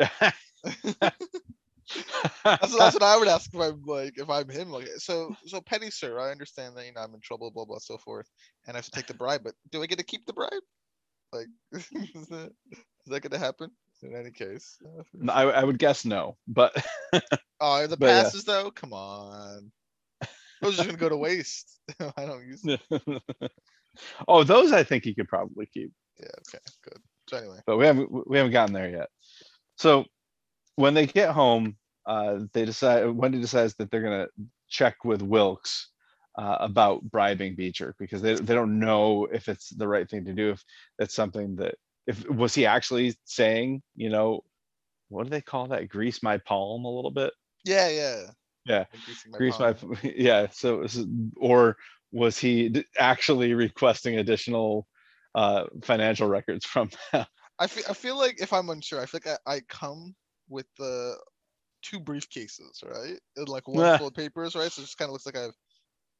That's, 2.44 2.76
that's 2.76 2.94
what 2.94 3.02
I 3.02 3.16
would 3.18 3.28
ask 3.28 3.52
if 3.52 3.60
I'm 3.60 3.82
like 3.84 4.14
if 4.16 4.28
I'm 4.30 4.48
him. 4.48 4.70
Like 4.70 4.88
so 4.96 5.36
so 5.46 5.60
petty 5.60 5.90
sir, 5.90 6.18
I 6.18 6.30
understand 6.30 6.76
that 6.76 6.86
you 6.86 6.92
know 6.92 7.02
I'm 7.02 7.14
in 7.14 7.20
trouble, 7.20 7.50
blah 7.50 7.66
blah 7.66 7.78
so 7.78 7.98
forth, 7.98 8.26
and 8.66 8.74
I 8.74 8.78
have 8.78 8.86
to 8.86 8.90
take 8.90 9.06
the 9.06 9.14
bribe, 9.14 9.42
but 9.44 9.54
do 9.70 9.82
I 9.82 9.86
get 9.86 9.98
to 9.98 10.04
keep 10.04 10.24
the 10.26 10.32
bribe? 10.32 10.50
Like 11.32 11.46
is 11.72 12.26
that 12.28 12.52
is 12.72 12.78
that 13.08 13.20
gonna 13.20 13.38
happen? 13.38 13.70
In 14.04 14.14
any 14.14 14.30
case. 14.30 14.78
I, 15.28 15.42
I 15.44 15.64
would 15.64 15.78
guess 15.78 16.04
no, 16.04 16.36
but 16.46 16.74
Oh, 17.60 17.86
the 17.86 17.96
But 17.96 18.06
yeah. 18.06 18.22
passes 18.22 18.44
though? 18.44 18.70
Come 18.70 18.92
on. 18.92 19.72
Those 20.60 20.78
are 20.78 20.84
gonna 20.84 20.98
go 20.98 21.08
to 21.08 21.16
waste. 21.16 21.80
I 22.16 22.26
don't 22.26 22.46
use 22.46 22.62
them. 22.62 22.78
oh, 24.28 24.44
those 24.44 24.72
I 24.72 24.82
think 24.82 25.04
he 25.04 25.14
could 25.14 25.28
probably 25.28 25.66
keep. 25.66 25.90
Yeah, 26.18 26.26
okay, 26.48 26.58
good. 26.82 26.98
So 27.28 27.38
anyway. 27.38 27.60
but 27.66 27.78
we 27.78 27.86
haven't 27.86 28.28
we 28.28 28.36
haven't 28.36 28.52
gotten 28.52 28.74
there 28.74 28.90
yet. 28.90 29.08
So 29.76 30.04
when 30.76 30.94
they 30.94 31.06
get 31.06 31.30
home, 31.30 31.76
uh, 32.06 32.40
they 32.52 32.64
decide 32.64 33.06
Wendy 33.08 33.40
decides 33.40 33.74
that 33.76 33.90
they're 33.90 34.02
gonna 34.02 34.28
check 34.68 35.04
with 35.04 35.22
Wilkes 35.22 35.88
uh, 36.36 36.56
about 36.60 37.02
bribing 37.02 37.54
Beecher 37.54 37.94
because 37.98 38.20
they 38.22 38.34
they 38.34 38.54
don't 38.54 38.78
know 38.78 39.26
if 39.32 39.48
it's 39.48 39.70
the 39.70 39.88
right 39.88 40.08
thing 40.08 40.24
to 40.26 40.32
do. 40.34 40.50
If 40.50 40.64
it's 40.98 41.14
something 41.14 41.56
that 41.56 41.76
if 42.06 42.28
was 42.28 42.54
he 42.54 42.66
actually 42.66 43.14
saying, 43.24 43.82
you 43.96 44.10
know, 44.10 44.42
what 45.08 45.24
do 45.24 45.30
they 45.30 45.40
call 45.42 45.68
that? 45.68 45.88
Grease 45.88 46.22
my 46.22 46.38
palm 46.38 46.84
a 46.84 46.90
little 46.90 47.10
bit. 47.10 47.32
Yeah, 47.64 47.88
yeah. 47.88 48.30
Yeah, 48.66 48.84
greasing 49.04 49.32
Grease 49.32 49.58
my 49.58 49.74
yeah. 50.02 50.48
So 50.50 50.82
is- 50.82 51.06
or 51.36 51.76
was 52.12 52.38
he 52.38 52.68
d- 52.70 52.84
actually 52.98 53.54
requesting 53.54 54.18
additional 54.18 54.86
uh, 55.34 55.64
financial 55.82 56.28
records 56.28 56.64
from 56.64 56.90
them? 57.12 57.26
I 57.58 57.66
feel 57.66 57.84
I 57.88 57.92
feel 57.94 58.16
like 58.18 58.40
if 58.40 58.52
I'm 58.52 58.70
unsure, 58.70 59.00
I 59.00 59.06
feel 59.06 59.20
like 59.24 59.38
I, 59.46 59.54
I 59.56 59.60
come 59.68 60.14
with 60.48 60.66
the 60.78 61.16
two 61.82 62.00
briefcases, 62.00 62.84
right? 62.84 63.18
And 63.36 63.48
like 63.48 63.68
one 63.68 63.90
Yeah. 63.90 63.98
full 63.98 64.08
of 64.08 64.14
papers, 64.14 64.56
right? 64.56 64.72
So 64.72 64.82
it 64.82 64.86
just 64.86 64.98
kind 64.98 65.08
of 65.10 65.12
looks 65.12 65.26
like 65.26 65.36
I've 65.38 65.54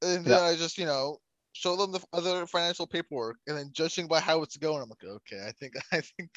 and 0.02 0.26
Yeah. 0.26 0.38
then 0.38 0.42
I 0.42 0.56
just, 0.56 0.78
you 0.78 0.86
know, 0.86 1.18
show 1.54 1.76
them 1.76 1.92
the 1.92 2.00
other 2.12 2.46
financial 2.46 2.86
paperwork 2.86 3.36
and 3.46 3.56
then 3.56 3.70
judging 3.72 4.06
by 4.06 4.20
how 4.20 4.42
it's 4.42 4.56
going, 4.56 4.82
I'm 4.82 4.90
like, 4.90 5.04
okay, 5.04 5.46
I 5.46 5.52
think 5.52 5.74
I 5.92 6.00
think 6.00 6.30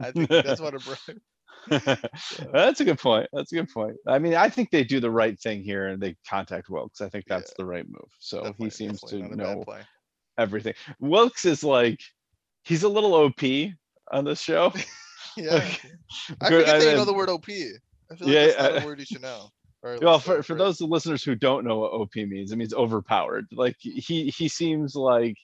I 0.00 0.10
think 0.10 0.28
that's 0.28 0.60
what 0.60 0.74
a 0.74 0.78
bribe. 0.78 1.20
That's 2.52 2.80
a 2.80 2.84
good 2.84 2.98
point. 2.98 3.28
That's 3.32 3.52
a 3.52 3.54
good 3.54 3.70
point. 3.72 3.96
I 4.08 4.18
mean, 4.18 4.34
I 4.34 4.48
think 4.48 4.70
they 4.70 4.84
do 4.84 5.00
the 5.00 5.10
right 5.10 5.38
thing 5.38 5.62
here 5.62 5.86
and 5.86 6.02
they 6.02 6.16
contact 6.28 6.68
Wilkes. 6.68 7.00
I 7.00 7.08
think 7.08 7.26
that's 7.26 7.52
the 7.56 7.64
right 7.64 7.86
move. 7.86 8.10
So 8.18 8.54
he 8.58 8.70
seems 8.70 9.00
to 9.02 9.18
definitely 9.18 9.36
not 9.36 9.52
a 9.52 9.56
bad 9.58 9.66
know 9.66 9.84
everything. 10.38 10.74
Wilkes 10.98 11.44
is 11.44 11.62
like, 11.62 12.00
he's 12.64 12.82
a 12.82 12.88
little 12.88 13.14
OP 13.14 13.42
on 14.10 14.24
this 14.24 14.40
show. 14.40 14.72
Yeah. 15.36 15.54
Like, 15.54 15.80
I 16.40 16.48
forget 16.48 16.66
that 16.66 16.90
you 16.90 16.96
know 16.96 17.04
the 17.04 17.12
word 17.12 17.28
OP. 17.28 17.48
I 17.48 18.14
feel 18.14 18.28
like 18.28 18.36
Yeah, 18.36 18.46
that's 18.46 18.58
not 18.58 18.72
uh, 18.72 18.80
a 18.82 18.86
word 18.86 19.00
you 19.00 19.04
should 19.04 19.22
know. 19.22 19.48
Well, 20.00 20.18
for, 20.18 20.42
for 20.42 20.56
those 20.56 20.80
listeners 20.80 21.22
who 21.22 21.34
don't 21.34 21.64
know 21.64 21.78
what 21.78 21.92
OP 21.92 22.16
means, 22.16 22.52
it 22.52 22.56
means 22.56 22.74
overpowered. 22.74 23.46
Like 23.52 23.76
he 23.80 24.28
he 24.30 24.48
seems 24.48 24.94
like 24.94 25.36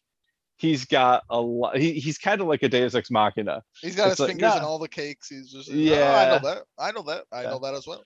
he's 0.56 0.84
got 0.84 1.22
a 1.30 1.40
lot. 1.40 1.76
He, 1.76 1.94
he's 1.94 2.18
kind 2.18 2.40
of 2.40 2.46
like 2.46 2.62
a 2.62 2.68
Deus 2.68 2.94
Ex 2.94 3.10
Machina. 3.10 3.62
He's 3.80 3.96
got 3.96 4.08
it's 4.10 4.12
his 4.12 4.20
like, 4.20 4.36
fingers 4.36 4.56
in 4.56 4.62
all 4.62 4.78
the 4.78 4.88
cakes. 4.88 5.28
He's 5.28 5.50
just 5.50 5.70
like, 5.70 5.78
"Oh, 5.78 5.92
I 5.92 6.24
Yeah. 6.24 6.28
know 6.30 6.38
that. 6.48 6.62
I 6.78 6.92
know 6.92 7.02
that. 7.02 7.24
I 7.32 7.42
Yeah. 7.42 7.50
know 7.50 7.58
that 7.60 7.74
as 7.74 7.86
well. 7.86 8.02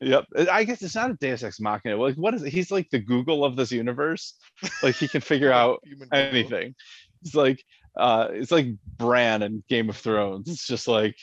Yep. 0.00 0.24
I 0.50 0.64
guess 0.64 0.82
it's 0.82 0.94
not 0.96 1.10
a 1.10 1.14
Deus 1.14 1.42
Ex 1.42 1.60
Machina. 1.60 1.96
Like 1.96 2.16
what 2.16 2.34
is 2.34 2.42
it? 2.42 2.50
He's 2.52 2.70
like 2.70 2.90
the 2.90 2.98
Google 2.98 3.44
of 3.44 3.56
this 3.56 3.72
universe. 3.72 4.34
Like 4.82 4.96
he 4.96 5.08
can 5.08 5.20
figure 5.22 5.52
out 5.52 5.82
anything. 6.12 6.74
It's 7.22 7.34
like 7.34 7.62
uh 7.96 8.28
it's 8.32 8.50
like 8.50 8.66
Bran 8.98 9.42
in 9.42 9.64
Game 9.68 9.88
of 9.88 9.96
Thrones. 9.96 10.48
It's 10.48 10.66
just 10.66 10.88
like, 10.88 11.16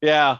yeah, 0.00 0.38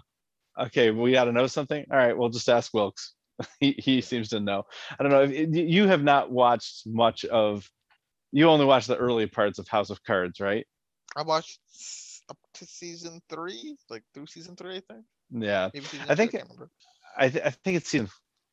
okay, 0.59 0.91
we 0.93 1.13
gotta 1.13 1.33
know 1.33 1.47
something. 1.47 1.85
All 1.91 1.97
right, 1.97 2.17
we'll 2.17 2.29
just 2.31 2.49
ask 2.49 2.73
Wilkes. 2.73 3.15
he 3.61 3.73
he 3.79 4.01
seems 4.01 4.29
to 4.31 4.41
know. 4.41 4.65
I 4.99 5.03
don't 5.03 5.13
know 5.13 5.23
if 5.23 5.55
you 5.55 5.87
have 5.89 6.03
not 6.03 6.31
watched 6.31 6.87
much 6.87 7.25
of 7.27 7.69
you 8.33 8.49
only 8.49 8.65
watched 8.67 8.89
the 8.89 8.97
early 8.97 9.27
parts 9.27 9.59
of 9.59 9.69
House 9.69 9.91
of 9.91 10.03
Cards, 10.03 10.41
right? 10.41 10.67
I 11.17 11.23
watched 11.23 11.61
up 12.29 12.39
to 12.55 12.67
season 12.67 13.21
three, 13.29 13.77
like 13.91 14.03
through 14.13 14.27
season 14.27 14.57
three, 14.57 14.77
I 14.77 14.83
think. 14.93 15.05
Yeah. 15.31 15.67
I 15.67 15.71
think 15.71 15.85
two, 15.91 15.99
I 16.11 16.15
can't 16.15 16.33
remember. 16.45 16.71
I 17.17 17.29
th- 17.29 17.45
I 17.45 17.51
think 17.51 17.77
it's 17.77 17.89
season 17.89 18.09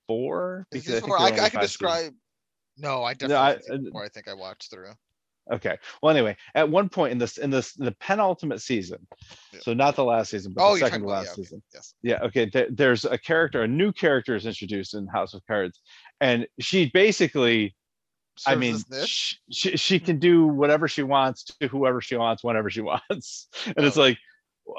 four. 0.08 0.68
Is 0.72 0.82
because 0.84 1.02
this 1.02 1.06
four? 1.06 1.18
there 1.18 1.28
I, 1.28 1.30
are 1.30 1.34
I 1.34 1.38
can 1.50 1.62
seasons. 1.62 1.68
describe. 1.68 2.14
No, 2.78 3.04
I 3.04 3.16
No, 3.22 3.36
I- 3.38 3.56
definitely. 3.56 3.90
uh, 3.90 3.92
four, 3.92 4.04
I 4.06 4.10
think 4.10 4.28
I 4.28 4.34
watched 4.34 4.70
through. 4.72 4.92
Okay. 5.52 5.78
Well, 6.02 6.16
anyway, 6.16 6.38
at 6.56 6.70
one 6.70 6.88
point 6.90 7.12
in 7.12 7.18
this 7.18 7.38
in 7.38 7.50
this 7.50 7.74
the 7.74 7.92
penultimate 8.00 8.62
season, 8.62 9.06
Yeah. 9.52 9.60
so 9.62 9.74
not 9.74 9.96
the 9.96 10.04
last 10.04 10.30
season, 10.32 10.54
but 10.54 10.64
Oh, 10.66 10.74
the 10.76 10.82
second 10.82 11.02
to 11.02 11.08
last 11.08 11.26
yeah, 11.26 11.32
okay, 11.32 11.42
season. 11.42 11.64
Yes. 11.74 11.94
Yeah. 12.04 12.20
Okay. 12.24 12.46
There, 12.52 12.68
there's 12.70 13.06
a 13.06 13.18
character, 13.18 13.64
a 13.64 13.68
new 13.68 13.92
character 13.92 14.36
is 14.36 14.46
introduced 14.46 14.94
in 14.94 15.08
House 15.08 15.34
of 15.34 15.42
Cards, 15.48 15.80
and 16.20 16.48
she 16.60 16.90
basically, 16.94 17.76
I 18.46 18.56
mean, 18.56 18.76
as 18.76 18.84
this. 18.86 19.08
sh- 19.10 19.36
she 19.50 19.78
she 19.78 20.00
can 20.00 20.20
do 20.20 20.48
whatever 20.48 20.88
she 20.88 21.04
wants 21.04 21.44
to 21.46 21.68
whoever 21.68 22.02
she 22.02 22.16
wants 22.16 22.44
whenever 22.44 22.70
she 22.70 22.82
wants, 22.92 23.48
and 23.66 23.86
it's 23.86 23.98
Oh. 23.98 24.02
like. 24.02 24.18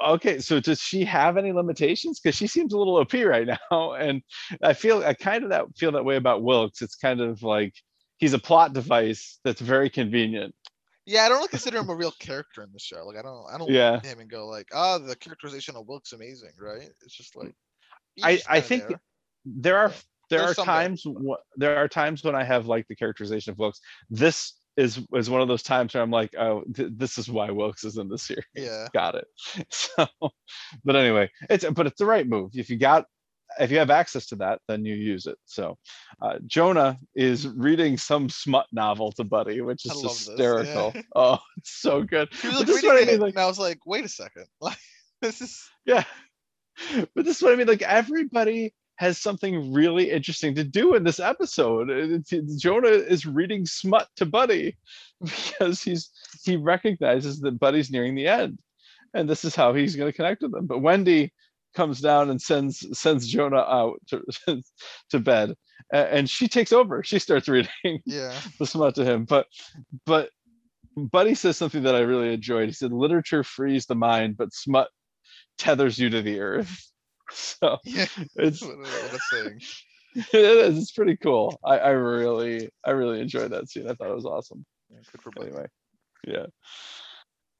Okay, 0.07 0.39
so 0.39 0.59
does 0.61 0.79
she 0.79 1.03
have 1.03 1.37
any 1.37 1.51
limitations? 1.51 2.19
Because 2.19 2.35
she 2.35 2.47
seems 2.47 2.73
a 2.73 2.77
little 2.77 2.95
OP 2.95 3.13
right 3.13 3.47
now, 3.71 3.91
and 3.93 4.23
I 4.63 4.73
feel 4.73 5.03
I 5.03 5.13
kind 5.13 5.43
of 5.43 5.49
that 5.51 5.65
feel 5.77 5.91
that 5.91 6.05
way 6.05 6.15
about 6.15 6.41
Wilkes. 6.41 6.81
It's 6.81 6.95
kind 6.95 7.19
of 7.21 7.43
like 7.43 7.73
he's 8.23 8.33
a 8.33 8.39
plot 8.39 8.71
device 8.71 9.39
that's 9.43 9.59
very 9.59 9.89
convenient. 9.89 10.55
Yeah, 11.05 11.23
I 11.23 11.27
don't 11.29 11.39
really 11.39 11.49
consider 11.49 11.79
him 11.79 11.89
a 11.89 11.95
real 11.95 12.13
character 12.19 12.63
in 12.63 12.69
the 12.71 12.79
show. 12.79 13.05
Like 13.05 13.17
I 13.17 13.21
don't 13.21 13.45
I 13.53 13.57
don't 13.57 13.69
Yeah. 13.69 13.91
look 13.91 14.05
at 14.05 14.11
him 14.13 14.19
and 14.21 14.29
go 14.29 14.47
like, 14.47 14.69
oh, 14.73 14.97
the 14.97 15.15
characterization 15.17 15.75
of 15.75 15.85
Wilk's 15.87 16.13
amazing, 16.13 16.51
right? 16.57 16.89
It's 17.01 17.13
just 17.13 17.35
like 17.35 17.53
I 18.23 18.41
I 18.47 18.61
think 18.61 18.87
there. 18.87 19.01
there 19.45 19.77
are 19.77 19.89
Yeah. 19.89 19.95
there 20.29 20.39
There's 20.45 20.59
are 20.59 20.65
times 20.65 21.05
there 21.57 21.75
are 21.75 21.89
times 21.89 22.23
when 22.23 22.35
I 22.35 22.45
have 22.45 22.65
like 22.67 22.87
the 22.87 22.95
characterization 22.95 23.51
of 23.51 23.59
Wilkes. 23.59 23.81
This 24.09 24.53
is 24.77 25.05
is 25.13 25.29
one 25.29 25.41
of 25.41 25.49
those 25.49 25.63
times 25.63 25.93
where 25.93 26.01
I'm 26.01 26.09
like, 26.09 26.33
oh, 26.39 26.63
th- 26.73 26.93
this 26.95 27.17
is 27.17 27.29
why 27.29 27.51
Wilkes 27.51 27.83
is 27.83 27.97
in 27.97 28.07
this 28.07 28.23
series. 28.23 28.45
Yeah. 28.55 28.87
Got 28.93 29.15
it. 29.15 29.27
So, 29.69 30.07
but 30.85 30.95
anyway, 30.95 31.29
it's 31.49 31.65
but 31.65 31.87
it's 31.87 31.99
the 31.99 32.05
right 32.05 32.27
move. 32.27 32.51
If 32.53 32.69
you 32.69 32.77
got 32.77 33.05
if 33.59 33.71
you 33.71 33.77
have 33.79 33.89
access 33.89 34.25
to 34.27 34.35
that, 34.37 34.59
then 34.67 34.85
you 34.85 34.95
use 34.95 35.25
it. 35.27 35.37
So, 35.45 35.77
uh, 36.21 36.39
Jonah 36.47 36.97
is 37.15 37.47
reading 37.47 37.97
some 37.97 38.29
smut 38.29 38.67
novel 38.71 39.11
to 39.13 39.23
Buddy, 39.23 39.61
which 39.61 39.85
is 39.85 39.91
I 39.91 39.95
love 39.95 40.03
this, 40.03 40.27
hysterical. 40.27 40.91
yeah. 40.95 41.01
Oh, 41.15 41.39
it's 41.57 41.81
so 41.81 42.03
good. 42.13 42.29
He 42.41 42.47
was 42.47 42.57
like 42.57 42.67
this 42.67 42.77
is 42.77 42.83
what 42.83 43.01
I 43.01 43.05
mean, 43.05 43.19
like- 43.19 43.33
and 43.35 43.43
I 43.43 43.45
was 43.47 43.59
like, 43.59 43.79
wait 43.85 44.05
a 44.05 44.09
second. 44.09 44.45
Like 44.61 44.77
this 45.21 45.41
is 45.41 45.61
Yeah. 45.85 46.03
But 47.15 47.25
this 47.25 47.37
is 47.37 47.43
what 47.43 47.53
I 47.53 47.55
mean. 47.55 47.67
Like 47.67 47.81
everybody 47.83 48.73
has 48.97 49.17
something 49.17 49.73
really 49.73 50.11
interesting 50.11 50.53
to 50.55 50.63
do 50.63 50.95
in 50.95 51.03
this 51.03 51.19
episode. 51.19 51.89
It's- 51.89 52.31
it's- 52.33 52.55
Jonah 52.55 52.87
is 52.89 53.25
reading 53.25 53.65
smut 53.65 54.07
to 54.17 54.25
Buddy 54.25 54.77
because 55.23 55.81
he's 55.81 56.09
he 56.43 56.55
recognizes 56.57 57.39
that 57.41 57.59
Buddy's 57.59 57.91
nearing 57.91 58.15
the 58.15 58.27
end, 58.27 58.59
and 59.13 59.29
this 59.29 59.45
is 59.45 59.55
how 59.55 59.73
he's 59.73 59.95
going 59.95 60.11
to 60.11 60.15
connect 60.15 60.41
with 60.41 60.51
them. 60.51 60.65
But 60.65 60.79
Wendy 60.81 61.31
comes 61.73 61.99
down 62.01 62.29
and 62.29 62.41
sends 62.41 62.85
sends 62.97 63.27
Jonah 63.27 63.57
out 63.57 63.99
to 64.07 64.21
to 65.09 65.19
bed, 65.19 65.55
and 65.91 66.29
she 66.29 66.47
takes 66.47 66.71
over. 66.73 67.03
She 67.03 67.19
starts 67.19 67.47
reading 67.47 67.71
yeah. 68.05 68.33
the 68.59 68.65
smut 68.65 68.95
to 68.95 69.05
him. 69.05 69.25
But 69.25 69.47
but 70.05 70.29
Buddy 70.95 71.33
says 71.35 71.57
something 71.57 71.83
that 71.83 71.95
I 71.95 72.01
really 72.01 72.33
enjoyed. 72.33 72.67
He 72.69 72.73
said, 72.73 72.91
"Literature 72.93 73.43
frees 73.43 73.85
the 73.85 73.95
mind, 73.95 74.37
but 74.37 74.53
smut 74.53 74.89
tethers 75.57 75.97
you 75.97 76.09
to 76.09 76.21
the 76.21 76.39
earth." 76.39 76.79
So 77.31 77.77
Yeah. 77.85 78.05
it's 78.35 78.61
What 78.61 78.77
a, 78.85 79.19
saying. 79.31 79.61
it 80.13 80.27
is 80.35 80.77
it's 80.77 80.91
pretty 80.91 81.15
cool. 81.17 81.57
I, 81.63 81.77
I 81.79 81.89
really 81.91 82.69
I 82.85 82.91
really 82.91 83.21
enjoyed 83.21 83.51
that 83.53 83.69
scene. 83.69 83.89
I 83.89 83.93
thought 83.93 84.09
it 84.11 84.15
was 84.15 84.25
awesome. 84.25 84.65
Yeah, 84.91 84.99
good 85.11 85.21
for 85.21 85.31
Buddy. 85.31 85.47
Anyway, 85.47 85.65
yeah. 86.27 86.45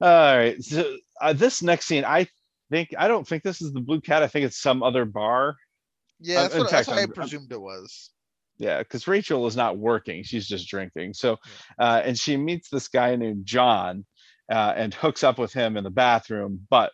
All 0.00 0.36
right. 0.36 0.62
So 0.62 0.96
uh, 1.20 1.32
this 1.32 1.62
next 1.62 1.86
scene, 1.86 2.04
I 2.04 2.28
think 2.70 2.94
I 2.98 3.08
don't 3.08 3.26
think 3.26 3.42
this 3.42 3.60
is 3.62 3.72
the 3.72 3.80
Blue 3.80 4.00
Cat. 4.00 4.22
I 4.22 4.28
think 4.28 4.46
it's 4.46 4.60
some 4.60 4.82
other 4.82 5.04
bar. 5.04 5.56
Yeah, 6.20 6.38
Uh, 6.38 6.42
that's 6.42 6.54
in 6.54 6.60
what, 6.60 6.70
that's 6.70 6.88
what 6.88 6.98
I 6.98 7.06
presumed 7.06 7.52
it 7.52 7.60
was. 7.60 8.10
Yeah, 8.58 8.78
because 8.78 9.08
Rachel 9.08 9.46
is 9.46 9.56
not 9.56 9.78
working; 9.78 10.22
she's 10.22 10.46
just 10.46 10.68
drinking. 10.68 11.14
So, 11.14 11.38
uh, 11.78 12.02
and 12.04 12.18
she 12.18 12.36
meets 12.36 12.68
this 12.68 12.88
guy 12.88 13.16
named 13.16 13.46
John, 13.46 14.04
uh, 14.50 14.74
and 14.76 14.94
hooks 14.94 15.24
up 15.24 15.38
with 15.38 15.52
him 15.52 15.76
in 15.76 15.84
the 15.84 15.90
bathroom. 15.90 16.66
But 16.70 16.92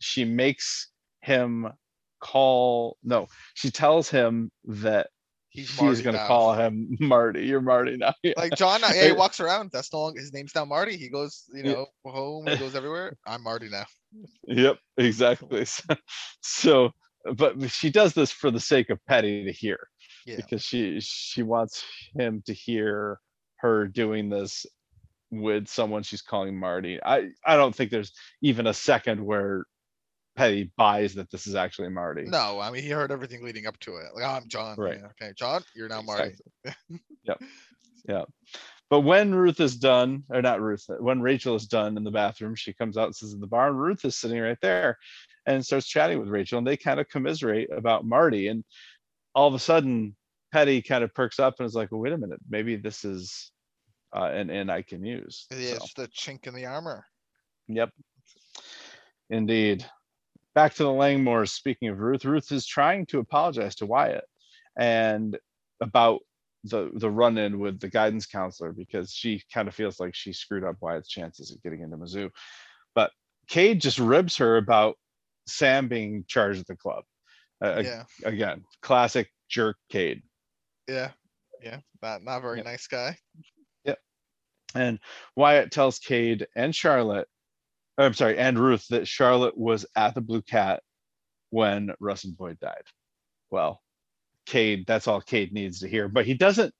she 0.00 0.24
makes 0.24 0.88
him 1.20 1.68
call. 2.20 2.96
No, 3.04 3.26
she 3.54 3.70
tells 3.70 4.08
him 4.08 4.50
that 4.64 5.08
He's 5.52 5.68
she's 5.68 5.80
Marty 5.80 6.02
going 6.02 6.16
to 6.16 6.26
call 6.26 6.54
him 6.54 6.96
Marty. 7.00 7.44
You're 7.46 7.60
Marty 7.60 7.96
now. 7.98 8.14
Yeah. 8.22 8.32
Like 8.38 8.56
John, 8.56 8.80
yeah, 8.80 9.06
he 9.08 9.12
walks 9.12 9.38
around. 9.38 9.70
That's 9.72 9.92
no 9.92 10.00
longer 10.00 10.18
his 10.18 10.32
name's 10.32 10.54
now 10.54 10.64
Marty. 10.64 10.96
He 10.96 11.08
goes, 11.10 11.44
you 11.52 11.62
Yeah. 11.62 11.72
know, 11.72 11.86
home. 12.06 12.46
He 12.46 12.56
goes 12.56 12.74
everywhere. 12.74 13.16
I'm 13.26 13.42
Marty 13.42 13.68
now. 13.68 13.84
Yep, 14.46 14.78
exactly. 14.96 15.64
So, 15.66 15.82
so, 16.40 16.90
but 17.36 17.70
she 17.70 17.90
does 17.90 18.14
this 18.14 18.30
for 18.32 18.50
the 18.50 18.60
sake 18.60 18.88
of 18.90 18.98
Petty 19.06 19.44
to 19.44 19.52
hear. 19.52 19.78
Yeah. 20.24 20.36
because 20.36 20.62
she 20.62 21.00
she 21.00 21.42
wants 21.42 21.84
him 22.14 22.42
to 22.46 22.54
hear 22.54 23.18
her 23.56 23.88
doing 23.88 24.28
this 24.30 24.64
with 25.32 25.66
someone 25.68 26.02
she's 26.02 26.22
calling 26.22 26.56
Marty. 26.58 26.98
I 27.04 27.28
I 27.44 27.56
don't 27.56 27.74
think 27.74 27.90
there's 27.90 28.12
even 28.40 28.66
a 28.68 28.74
second 28.74 29.20
where 29.24 29.64
Petty 30.34 30.70
buys 30.76 31.14
that 31.14 31.30
this 31.30 31.46
is 31.46 31.54
actually 31.54 31.90
Marty. 31.90 32.24
No, 32.24 32.58
I 32.58 32.70
mean 32.70 32.82
he 32.82 32.90
heard 32.90 33.12
everything 33.12 33.42
leading 33.42 33.66
up 33.66 33.78
to 33.80 33.96
it. 33.96 34.06
Like, 34.14 34.24
oh, 34.24 34.36
I'm 34.36 34.48
John. 34.48 34.76
Right. 34.78 34.98
Yeah, 34.98 35.08
okay, 35.24 35.32
John, 35.36 35.62
you're 35.74 35.88
now 35.88 36.02
Marty. 36.02 36.34
Exactly. 36.64 37.00
yep. 37.24 37.42
Yep. 38.08 38.28
But 38.90 39.00
when 39.00 39.34
Ruth 39.34 39.60
is 39.60 39.76
done, 39.76 40.24
or 40.28 40.42
not 40.42 40.60
Ruth, 40.60 40.84
when 41.00 41.22
Rachel 41.22 41.54
is 41.54 41.66
done 41.66 41.96
in 41.96 42.04
the 42.04 42.10
bathroom, 42.10 42.54
she 42.54 42.74
comes 42.74 42.98
out 42.98 43.06
and 43.06 43.16
says 43.16 43.32
in 43.32 43.40
the 43.40 43.46
bar, 43.46 43.68
and 43.68 43.80
Ruth 43.80 44.04
is 44.04 44.16
sitting 44.16 44.38
right 44.38 44.58
there 44.60 44.98
and 45.46 45.64
starts 45.64 45.86
chatting 45.86 46.18
with 46.18 46.28
Rachel, 46.28 46.58
and 46.58 46.66
they 46.66 46.76
kind 46.76 47.00
of 47.00 47.08
commiserate 47.08 47.70
about 47.72 48.04
Marty. 48.04 48.48
And 48.48 48.64
all 49.34 49.48
of 49.48 49.54
a 49.54 49.58
sudden, 49.58 50.14
Petty 50.52 50.82
kind 50.82 51.02
of 51.02 51.14
perks 51.14 51.40
up 51.40 51.54
and 51.58 51.66
is 51.66 51.74
like, 51.74 51.90
well, 51.90 52.02
wait 52.02 52.12
a 52.12 52.18
minute, 52.18 52.40
maybe 52.50 52.76
this 52.76 53.04
is 53.04 53.50
uh, 54.14 54.24
an 54.24 54.68
I 54.68 54.82
can 54.82 55.02
use. 55.02 55.46
Yeah, 55.50 55.70
So, 55.70 55.76
it's 55.76 55.94
the 55.94 56.08
chink 56.08 56.46
in 56.46 56.54
the 56.54 56.66
armor. 56.66 57.06
Yep. 57.68 57.90
Indeed. 59.30 59.86
Back 60.54 60.74
to 60.74 60.82
the 60.84 60.90
Langmores. 60.90 61.50
Speaking 61.50 61.88
of 61.88 61.98
Ruth, 62.00 62.24
Ruth 62.24 62.52
is 62.52 62.66
trying 62.66 63.06
to 63.06 63.18
apologize 63.20 63.74
to 63.76 63.86
Wyatt 63.86 64.24
and 64.76 65.38
about 65.80 66.20
the 66.64 66.90
the 66.94 67.10
run-in 67.10 67.58
with 67.58 67.80
the 67.80 67.88
guidance 67.88 68.26
counselor 68.26 68.72
because 68.72 69.10
she 69.12 69.42
kind 69.52 69.66
of 69.66 69.74
feels 69.74 69.98
like 69.98 70.14
she 70.14 70.32
screwed 70.32 70.62
up 70.64 70.76
Wyatt's 70.80 71.08
chances 71.08 71.50
of 71.50 71.62
getting 71.62 71.80
into 71.82 71.96
Mizzou. 71.96 72.30
But 72.94 73.10
Cade 73.48 73.80
just 73.80 73.98
ribs 73.98 74.36
her 74.36 74.56
about 74.58 74.96
Sam 75.46 75.88
being 75.88 76.24
charged 76.28 76.60
at 76.60 76.66
the 76.66 76.76
club. 76.76 77.04
Uh, 77.64 77.82
yeah, 77.84 78.04
Again, 78.24 78.64
classic 78.82 79.30
jerk 79.48 79.76
Cade. 79.88 80.22
yeah, 80.88 81.10
yeah. 81.62 81.78
Not 82.02 82.22
not 82.24 82.42
very 82.42 82.58
Yep. 82.58 82.66
nice 82.66 82.86
guy. 82.86 83.16
Yep. 83.84 83.98
And 84.74 84.98
Wyatt 85.36 85.70
tells 85.72 85.98
Cade 85.98 86.46
and 86.56 86.74
Charlotte, 86.74 87.28
I'm 88.02 88.14
sorry, 88.14 88.38
and 88.38 88.58
Ruth 88.58 88.86
that 88.88 89.08
Charlotte 89.08 89.56
was 89.56 89.86
at 89.96 90.14
the 90.14 90.20
Blue 90.20 90.42
Cat 90.42 90.82
when 91.50 91.92
Russ 92.00 92.24
and 92.24 92.36
Boyd 92.36 92.58
died. 92.60 92.84
Well, 93.50 93.82
Cade, 94.46 94.84
that's 94.86 95.06
all 95.06 95.20
Cade 95.20 95.52
needs 95.52 95.80
to 95.80 95.88
hear, 95.88 96.08
but 96.08 96.26
he 96.26 96.34
doesn't 96.34 96.74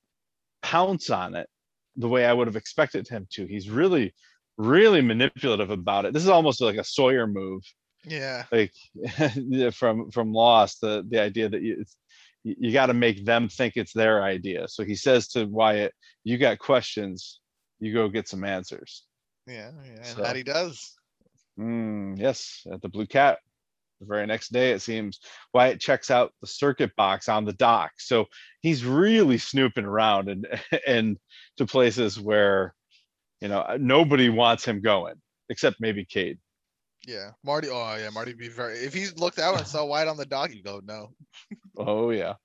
pounce 0.61 1.09
on 1.09 1.35
it 1.35 1.47
the 1.95 2.07
way 2.09 2.25
I 2.25 2.33
would 2.33 2.47
have 2.47 2.55
expected 2.55 3.07
him 3.07 3.27
to. 3.33 3.45
He's 3.45 3.69
really, 3.69 4.13
really 4.57 5.01
manipulative 5.01 5.69
about 5.69 6.05
it. 6.05 6.13
This 6.13 6.23
is 6.23 6.29
almost 6.29 6.61
like 6.61 6.77
a 6.77 6.83
Sawyer 6.83 7.27
move, 7.27 7.61
Yeah, 8.05 8.45
like 8.51 8.73
from 9.73 10.09
from 10.11 10.33
Lost. 10.33 10.81
The 10.81 11.05
the 11.07 11.19
idea 11.21 11.49
that 11.49 11.61
you 11.61 11.85
you, 12.43 12.73
got 12.73 12.87
to 12.87 12.93
make 12.93 13.23
them 13.23 13.47
think 13.47 13.77
it's 13.77 13.93
their 13.93 14.21
idea. 14.23 14.67
So 14.67 14.83
he 14.83 14.95
says 14.95 15.27
to 15.29 15.45
Wyatt, 15.45 15.93
"You 16.23 16.37
got 16.37 16.59
questions, 16.59 17.39
you 17.79 17.93
go 17.93 18.09
get 18.09 18.27
some 18.27 18.43
answers." 18.43 19.05
yeah, 19.47 19.71
yeah. 19.85 19.91
And 19.97 20.05
So- 20.05 20.23
Hattie 20.23 20.43
does. 20.43 20.95
Mm, 21.59 22.17
yes, 22.19 22.65
at 22.71 22.81
the 22.81 22.89
Blue 22.89 23.05
Cat. 23.05 23.39
The 23.99 24.07
very 24.07 24.25
next 24.27 24.51
day, 24.51 24.71
it 24.71 24.81
seems, 24.81 25.19
Wyatt 25.53 25.79
checks 25.79 26.11
out 26.11 26.33
the 26.41 26.47
circuit 26.47 26.95
box 26.97 27.29
on 27.29 27.45
the 27.45 27.53
dock. 27.53 27.91
So 27.97 28.25
he's 28.61 28.85
really 28.85 29.37
snooping 29.37 29.85
around 29.85 30.29
and 30.29 30.47
and 30.87 31.17
to 31.57 31.65
places 31.65 32.19
where, 32.19 32.75
you 33.41 33.47
know, 33.49 33.77
nobody 33.79 34.29
wants 34.29 34.65
him 34.65 34.81
going 34.81 35.15
except 35.49 35.77
maybe 35.79 36.05
Cade. 36.05 36.39
Yeah, 37.05 37.31
Marty. 37.43 37.67
Oh 37.69 37.95
yeah, 37.99 38.09
Marty. 38.09 38.33
Be 38.33 38.47
very. 38.47 38.77
If 38.77 38.93
he 38.93 39.07
looked 39.17 39.39
out 39.39 39.57
and 39.57 39.67
saw 39.67 39.85
Wyatt 39.85 40.07
on 40.07 40.17
the 40.17 40.25
dock, 40.25 40.51
he'd 40.51 40.63
go 40.63 40.81
no. 40.85 41.09
Oh 41.77 42.11
yeah, 42.11 42.35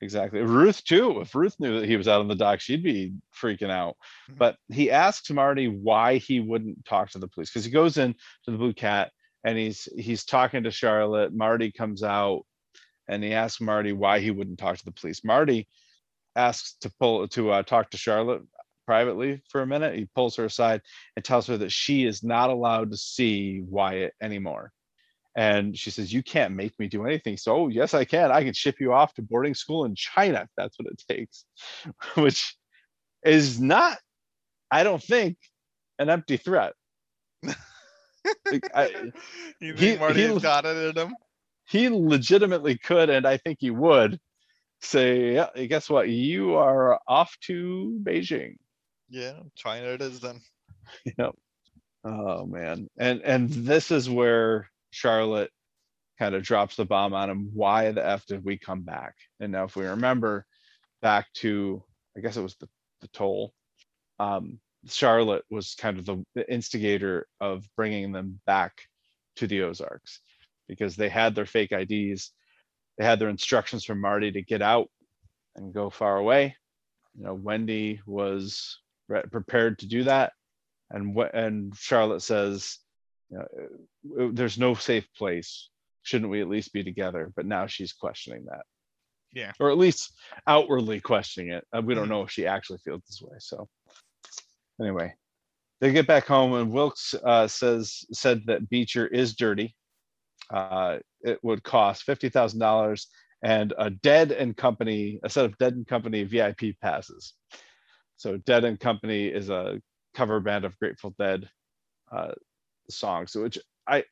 exactly. 0.00 0.40
Ruth 0.40 0.84
too. 0.84 1.20
If 1.20 1.34
Ruth 1.34 1.54
knew 1.58 1.80
that 1.80 1.88
he 1.88 1.96
was 1.96 2.08
out 2.08 2.20
on 2.20 2.28
the 2.28 2.34
dock, 2.34 2.60
she'd 2.60 2.82
be 2.82 3.14
freaking 3.34 3.70
out. 3.70 3.96
Mhm. 4.30 4.38
But 4.38 4.56
he 4.70 4.90
asks 4.90 5.30
Marty 5.30 5.68
why 5.68 6.18
he 6.18 6.40
wouldn't 6.40 6.84
talk 6.84 7.10
to 7.10 7.18
the 7.18 7.28
police 7.28 7.48
because 7.50 7.64
he 7.64 7.70
goes 7.70 7.96
in 7.96 8.14
to 8.44 8.50
the 8.50 8.58
Blue 8.58 8.74
Cat 8.74 9.12
and 9.44 9.56
he's 9.56 9.88
he's 9.96 10.24
talking 10.24 10.64
to 10.64 10.70
Charlotte. 10.70 11.32
Marty 11.32 11.72
comes 11.72 12.02
out 12.02 12.42
and 13.08 13.22
he 13.24 13.32
asks 13.32 13.60
Marty 13.60 13.92
why 13.92 14.20
he 14.20 14.30
wouldn't 14.30 14.58
talk 14.58 14.76
to 14.76 14.84
the 14.84 14.92
police. 14.92 15.24
Marty 15.24 15.68
asks 16.36 16.76
to 16.80 16.92
pull 17.00 17.28
to 17.28 17.50
uh, 17.50 17.62
talk 17.62 17.90
to 17.90 17.96
Charlotte 17.96 18.42
privately 18.86 19.42
for 19.48 19.62
a 19.62 19.66
minute. 19.66 19.94
He 19.96 20.06
pulls 20.14 20.36
her 20.36 20.44
aside 20.44 20.82
and 21.16 21.24
tells 21.24 21.46
her 21.46 21.56
that 21.58 21.72
she 21.72 22.04
is 22.04 22.22
not 22.22 22.50
allowed 22.50 22.90
to 22.90 22.96
see 22.96 23.62
Wyatt 23.62 24.14
anymore. 24.20 24.72
And 25.34 25.76
she 25.78 25.90
says, 25.90 26.12
You 26.12 26.22
can't 26.22 26.54
make 26.54 26.78
me 26.78 26.88
do 26.88 27.06
anything. 27.06 27.36
So, 27.38 27.56
oh, 27.56 27.68
yes, 27.68 27.94
I 27.94 28.04
can. 28.04 28.30
I 28.30 28.44
can 28.44 28.52
ship 28.52 28.76
you 28.80 28.92
off 28.92 29.14
to 29.14 29.22
boarding 29.22 29.54
school 29.54 29.84
in 29.86 29.94
China 29.94 30.42
if 30.42 30.48
that's 30.56 30.78
what 30.78 30.88
it 30.92 31.02
takes, 31.08 31.44
which 32.16 32.54
is 33.24 33.58
not, 33.60 33.98
I 34.70 34.82
don't 34.84 35.02
think, 35.02 35.38
an 35.98 36.10
empty 36.10 36.36
threat. 36.36 36.74
Like, 38.46 38.70
I- 38.74 39.10
you 39.60 39.74
think 39.74 39.78
he- 39.78 39.96
Marty's 39.98 40.34
he- 40.34 40.40
got 40.40 40.64
it 40.64 40.96
in 40.96 41.02
him? 41.08 41.14
he 41.66 41.88
legitimately 41.88 42.78
could, 42.78 43.10
and 43.10 43.26
I 43.26 43.36
think 43.36 43.58
he 43.60 43.70
would 43.70 44.20
say, 44.80 45.34
"Yeah, 45.34 45.48
guess 45.66 45.90
what? 45.90 46.08
You 46.08 46.54
are 46.54 47.00
off 47.08 47.36
to 47.46 47.98
Beijing." 48.04 48.58
Yeah, 49.12 49.40
China 49.54 49.88
it 49.88 50.00
is 50.00 50.20
then. 50.20 50.40
Yep. 51.18 51.34
Oh 52.04 52.46
man, 52.46 52.88
and 52.98 53.20
and 53.22 53.48
this 53.50 53.90
is 53.90 54.10
where 54.10 54.68
Charlotte 54.90 55.50
kind 56.18 56.34
of 56.34 56.42
drops 56.42 56.76
the 56.76 56.84
bomb 56.86 57.12
on 57.14 57.30
him. 57.30 57.50
Why 57.52 57.92
the 57.92 58.04
f 58.04 58.26
did 58.26 58.42
we 58.42 58.58
come 58.58 58.82
back? 58.82 59.14
And 59.38 59.52
now, 59.52 59.64
if 59.64 59.76
we 59.76 59.86
remember 59.86 60.46
back 61.02 61.26
to, 61.34 61.84
I 62.16 62.20
guess 62.20 62.36
it 62.36 62.42
was 62.42 62.56
the 62.56 62.68
the 63.02 63.08
toll. 63.08 63.52
Um, 64.18 64.58
Charlotte 64.88 65.44
was 65.50 65.74
kind 65.74 65.98
of 65.98 66.06
the, 66.06 66.24
the 66.34 66.50
instigator 66.52 67.28
of 67.40 67.68
bringing 67.76 68.12
them 68.12 68.40
back 68.46 68.72
to 69.36 69.46
the 69.46 69.62
Ozarks 69.62 70.20
because 70.68 70.96
they 70.96 71.08
had 71.10 71.34
their 71.34 71.46
fake 71.46 71.72
IDs. 71.72 72.32
They 72.98 73.04
had 73.04 73.18
their 73.18 73.28
instructions 73.28 73.84
from 73.84 74.00
Marty 74.00 74.32
to 74.32 74.42
get 74.42 74.62
out 74.62 74.88
and 75.54 75.74
go 75.74 75.90
far 75.90 76.16
away. 76.16 76.56
You 77.14 77.24
know, 77.24 77.34
Wendy 77.34 78.00
was 78.06 78.78
re- 79.12 79.22
prepared 79.30 79.78
to 79.80 79.86
do 79.86 80.04
that. 80.04 80.32
And 80.90 81.14
what 81.14 81.34
and 81.34 81.74
charlotte 81.76 82.22
says 82.22 82.78
you 83.30 83.38
know, 83.38 84.24
uh, 84.24 84.30
there's 84.32 84.58
no 84.58 84.74
safe 84.74 85.06
place. 85.16 85.68
Shouldn't 86.02 86.30
we 86.30 86.40
at 86.42 86.48
least 86.48 86.72
be 86.72 86.82
together? 86.84 87.32
But 87.36 87.46
now 87.46 87.66
she's 87.66 87.92
questioning 87.92 88.44
that. 88.46 88.64
Yeah. 89.34 89.52
or 89.58 89.70
at 89.70 89.78
least 89.78 90.12
outwardly 90.46 91.00
questioning 91.00 91.52
it. 91.52 91.64
Uh, 91.72 91.80
we 91.82 91.94
don't 91.94 92.04
Mhm. 92.06 92.10
know 92.10 92.22
if 92.24 92.30
she 92.30 92.46
actually 92.46 92.80
feels 92.84 93.02
this 93.06 93.22
way 93.22 93.36
so. 93.38 93.66
Anyway 94.80 95.14
they 95.80 95.90
get 95.92 96.06
back 96.06 96.26
home 96.26 96.52
and 96.54 96.70
wilkes 96.70 97.12
uh, 97.24 97.48
says 97.48 98.04
said 98.12 98.42
that 98.46 98.68
beecher 98.70 99.06
is 99.06 99.34
dirty. 99.34 99.74
Uh, 100.48 100.98
it 101.22 101.42
would 101.42 101.62
cost 101.64 102.06
$50000 102.06 103.06
and 103.42 103.74
a 103.76 103.90
dead 103.90 104.30
and 104.30 104.56
company 104.56 105.18
a 105.24 105.28
set 105.30 105.44
of 105.44 105.58
dead 105.58 105.74
and 105.74 105.86
company 105.86 106.22
vip 106.24 106.60
passes 106.80 107.34
so 108.22 108.36
dead 108.38 108.64
and 108.64 108.78
company 108.78 109.26
is 109.26 109.50
a 109.50 109.80
cover 110.14 110.38
band 110.40 110.64
of 110.64 110.78
Grateful 110.78 111.14
Dead 111.18 111.48
uh, 112.10 112.32
songs, 112.88 113.34
which 113.34 113.58
I 113.86 114.04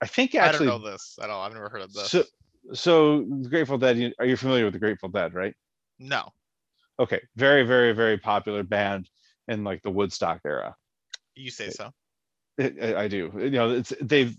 I 0.00 0.06
think 0.06 0.34
actually. 0.34 0.68
I 0.68 0.70
don't 0.70 0.82
know 0.82 0.90
this 0.90 1.18
at 1.22 1.28
all. 1.28 1.42
I've 1.42 1.52
never 1.52 1.68
heard 1.68 1.82
of 1.82 1.92
this. 1.92 2.10
So, 2.10 2.24
so 2.72 3.20
Grateful 3.48 3.76
Dead. 3.78 3.98
you- 3.98 4.14
Are 4.18 4.24
you 4.26 4.36
familiar 4.36 4.64
with 4.64 4.72
the 4.72 4.78
Grateful 4.80 5.10
Dead, 5.10 5.34
right? 5.34 5.54
no. 5.98 6.32
Okay, 7.00 7.20
very 7.36 7.62
very 7.62 7.92
very 7.92 8.18
popular 8.18 8.64
band 8.64 9.08
in 9.46 9.62
like 9.62 9.82
the 9.82 9.90
Woodstock 9.90 10.40
era. 10.44 10.74
You 11.36 11.50
say 11.52 11.70
so. 11.70 11.92
I 12.58 13.06
do. 13.06 13.30
You 13.38 13.50
know, 13.50 13.70
it's 13.70 13.92
they've 14.00 14.34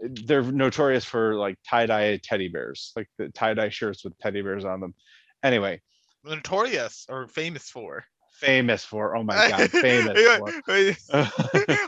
they're 0.00 0.42
notorious 0.44 1.04
for 1.04 1.34
like 1.34 1.56
tie 1.68 1.86
dye 1.86 2.20
teddy 2.22 2.46
bears, 2.46 2.92
like 2.94 3.08
the 3.18 3.30
tie 3.30 3.54
dye 3.54 3.68
shirts 3.70 4.04
with 4.04 4.16
teddy 4.18 4.42
bears 4.42 4.64
on 4.64 4.78
them. 4.80 4.94
Anyway, 5.42 5.80
Notorious 6.24 7.06
or 7.08 7.26
famous 7.26 7.68
for. 7.70 8.04
Famous 8.38 8.84
for 8.84 9.16
oh 9.16 9.22
my 9.22 9.34
god, 9.48 9.70
famous 9.70 10.18
for. 10.18 10.52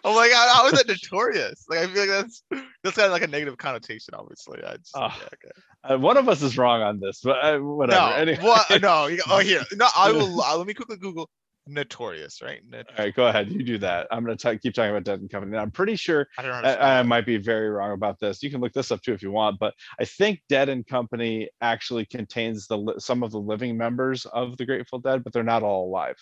oh 0.04 0.14
my 0.14 0.28
god, 0.28 0.54
how 0.54 0.66
is 0.66 0.72
that 0.72 0.84
notorious? 0.88 1.64
Like 1.68 1.80
I 1.80 1.86
feel 1.86 2.00
like 2.00 2.08
that's 2.08 2.42
that's 2.82 2.96
got 2.96 3.10
like 3.10 3.22
a 3.22 3.26
negative 3.26 3.56
connotation, 3.56 4.14
obviously. 4.14 4.62
I 4.64 4.76
just, 4.76 4.92
Oh, 4.94 5.00
yeah, 5.00 5.26
okay. 5.26 5.94
Uh, 5.94 5.98
one 5.98 6.16
of 6.16 6.28
us 6.28 6.42
is 6.42 6.58
wrong 6.58 6.82
on 6.82 7.00
this, 7.00 7.20
but 7.22 7.42
uh, 7.44 7.58
whatever. 7.58 8.00
No, 8.00 8.12
anyway. 8.12 8.42
what? 8.42 8.82
No, 8.82 9.08
oh 9.28 9.38
here. 9.42 9.62
No, 9.74 9.88
I 9.96 10.12
will. 10.12 10.42
Uh, 10.42 10.56
let 10.56 10.66
me 10.66 10.74
quickly 10.74 10.96
Google 10.96 11.30
notorious. 11.70 12.42
Right? 12.42 12.60
All 12.72 12.82
right, 12.98 13.14
go 13.14 13.26
ahead. 13.26 13.50
You 13.50 13.62
do 13.62 13.78
that. 13.78 14.06
I'm 14.10 14.24
going 14.24 14.36
to 14.36 14.58
keep 14.58 14.74
talking 14.74 14.90
about 14.90 15.04
Dead 15.04 15.20
and 15.20 15.30
Company. 15.30 15.52
Now, 15.52 15.62
I'm 15.62 15.70
pretty 15.70 15.96
sure 15.96 16.28
I 16.38 16.42
don't. 16.42 16.64
I, 16.64 16.98
I 16.98 17.02
might 17.02 17.26
be 17.26 17.36
very 17.36 17.70
wrong 17.70 17.92
about 17.92 18.18
this. 18.18 18.42
You 18.42 18.50
can 18.50 18.60
look 18.60 18.72
this 18.72 18.90
up 18.90 19.02
too 19.02 19.12
if 19.12 19.22
you 19.22 19.30
want, 19.30 19.58
but 19.58 19.74
I 19.98 20.04
think 20.04 20.40
Dead 20.48 20.68
and 20.68 20.86
Company 20.86 21.48
actually 21.60 22.06
contains 22.06 22.66
the 22.66 22.94
some 22.98 23.22
of 23.22 23.30
the 23.30 23.40
living 23.40 23.76
members 23.76 24.26
of 24.26 24.56
the 24.56 24.66
Grateful 24.66 24.98
Dead, 24.98 25.24
but 25.24 25.32
they're 25.32 25.42
not 25.42 25.62
all 25.62 25.86
alive. 25.86 26.16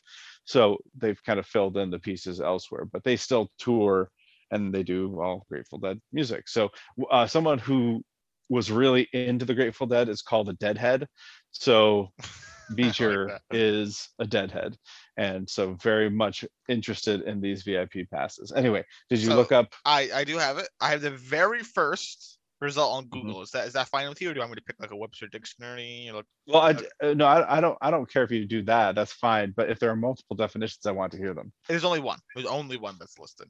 So 0.44 0.78
they've 0.96 1.22
kind 1.24 1.38
of 1.38 1.46
filled 1.46 1.76
in 1.76 1.90
the 1.90 1.98
pieces 1.98 2.40
elsewhere, 2.40 2.84
but 2.84 3.04
they 3.04 3.16
still 3.16 3.50
tour 3.58 4.10
and 4.50 4.72
they 4.72 4.82
do 4.82 5.20
all 5.20 5.46
Grateful 5.48 5.78
Dead 5.78 6.00
music. 6.12 6.48
So 6.48 6.70
uh, 7.10 7.26
someone 7.26 7.58
who 7.58 8.02
was 8.48 8.70
really 8.70 9.08
into 9.12 9.44
the 9.44 9.54
Grateful 9.54 9.86
Dead 9.86 10.08
is 10.08 10.22
called 10.22 10.48
a 10.48 10.54
Deadhead. 10.54 11.06
So 11.50 12.08
Beecher 12.74 13.40
is 13.50 14.08
a 14.18 14.26
Deadhead, 14.26 14.76
and 15.18 15.48
so 15.50 15.74
very 15.74 16.08
much 16.08 16.44
interested 16.68 17.22
in 17.22 17.40
these 17.42 17.62
VIP 17.64 18.08
passes. 18.10 18.52
Anyway, 18.56 18.84
did 19.10 19.18
you 19.18 19.26
So- 19.28 19.36
look 19.36 19.52
up? 19.52 19.74
I 19.84 20.08
I 20.14 20.24
do 20.24 20.38
have 20.38 20.56
it. 20.58 20.68
I 20.80 20.90
have 20.92 21.02
the 21.02 21.10
very 21.10 21.62
first 21.62 22.38
result 22.60 22.90
on 22.96 23.04
Mm-hmm. 23.04 23.26
Google. 23.26 23.42
Is 23.42 23.50
that 23.50 23.66
is 23.66 23.72
that 23.74 23.88
fine 23.88 24.08
with 24.08 24.20
you, 24.22 24.30
or 24.30 24.32
do 24.32 24.38
you 24.38 24.40
want 24.42 24.52
me 24.52 24.56
to 24.56 24.62
pick 24.62 24.76
like 24.80 24.90
a 24.90 24.96
Webster 24.96 25.28
dictionary? 25.28 26.08
Or 26.10 26.14
look, 26.16 26.26
Well, 26.46 26.62
I 26.62 26.70
Okay. 26.70 26.86
uh, 27.02 27.14
no, 27.14 27.26
I, 27.26 27.58
I 27.58 27.60
don't 27.60 27.76
I 27.82 27.90
don't 27.90 28.10
care 28.10 28.22
if 28.24 28.30
you 28.30 28.46
do 28.46 28.62
that. 28.64 28.94
That's 28.94 29.12
fine. 29.12 29.52
But 29.56 29.70
if 29.70 29.78
there 29.80 29.90
are 29.90 29.96
multiple 29.96 30.36
definitions, 30.36 30.86
I 30.86 30.92
want 30.92 31.12
to 31.12 31.18
hear 31.18 31.34
them. 31.34 31.52
there's 31.68 31.84
only 31.84 32.00
one. 32.00 32.20
There's 32.34 32.46
only 32.48 32.76
one 32.76 32.96
that's 32.98 33.18
listed. 33.18 33.48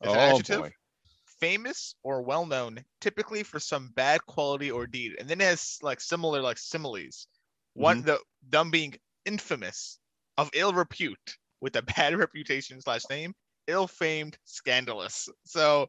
It's 0.00 0.10
oh 0.10 0.14
an 0.14 0.18
adjective, 0.18 0.60
boy. 0.60 0.72
famous 1.40 1.94
or 2.02 2.22
well 2.22 2.46
known, 2.46 2.84
typically 3.00 3.42
for 3.42 3.60
some 3.60 3.90
bad 3.94 4.24
quality 4.26 4.70
or 4.70 4.86
deed, 4.86 5.16
and 5.18 5.28
then 5.28 5.40
it 5.40 5.44
has 5.44 5.78
like 5.82 6.00
similar 6.00 6.40
like 6.40 6.58
similes. 6.58 7.26
Mm-hmm. 7.76 7.82
One 7.82 8.02
the 8.02 8.18
them 8.48 8.70
being 8.70 8.94
infamous, 9.24 9.98
of 10.38 10.50
ill 10.54 10.72
repute, 10.72 11.36
with 11.60 11.76
a 11.76 11.82
bad 11.96 12.16
reputation 12.16 12.80
slash 12.80 13.08
name, 13.10 13.34
ill-famed, 13.68 14.38
scandalous. 14.46 15.28
So 15.44 15.88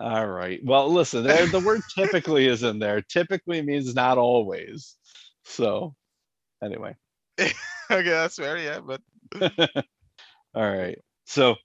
All 0.00 0.26
right. 0.26 0.60
Well, 0.64 0.92
listen, 0.92 1.24
there, 1.24 1.46
the 1.46 1.60
word 1.60 1.82
typically 1.96 2.46
is 2.48 2.64
in 2.64 2.80
there. 2.80 3.02
Typically 3.02 3.62
means 3.62 3.94
not 3.94 4.18
always. 4.18 4.96
So, 5.44 5.94
anyway. 6.62 6.96
okay, 7.40 7.54
that's 7.88 8.36
fair, 8.36 8.58
yeah. 8.58 8.80
But 8.80 9.02
All 10.54 10.70
right. 10.76 10.98
So, 11.26 11.56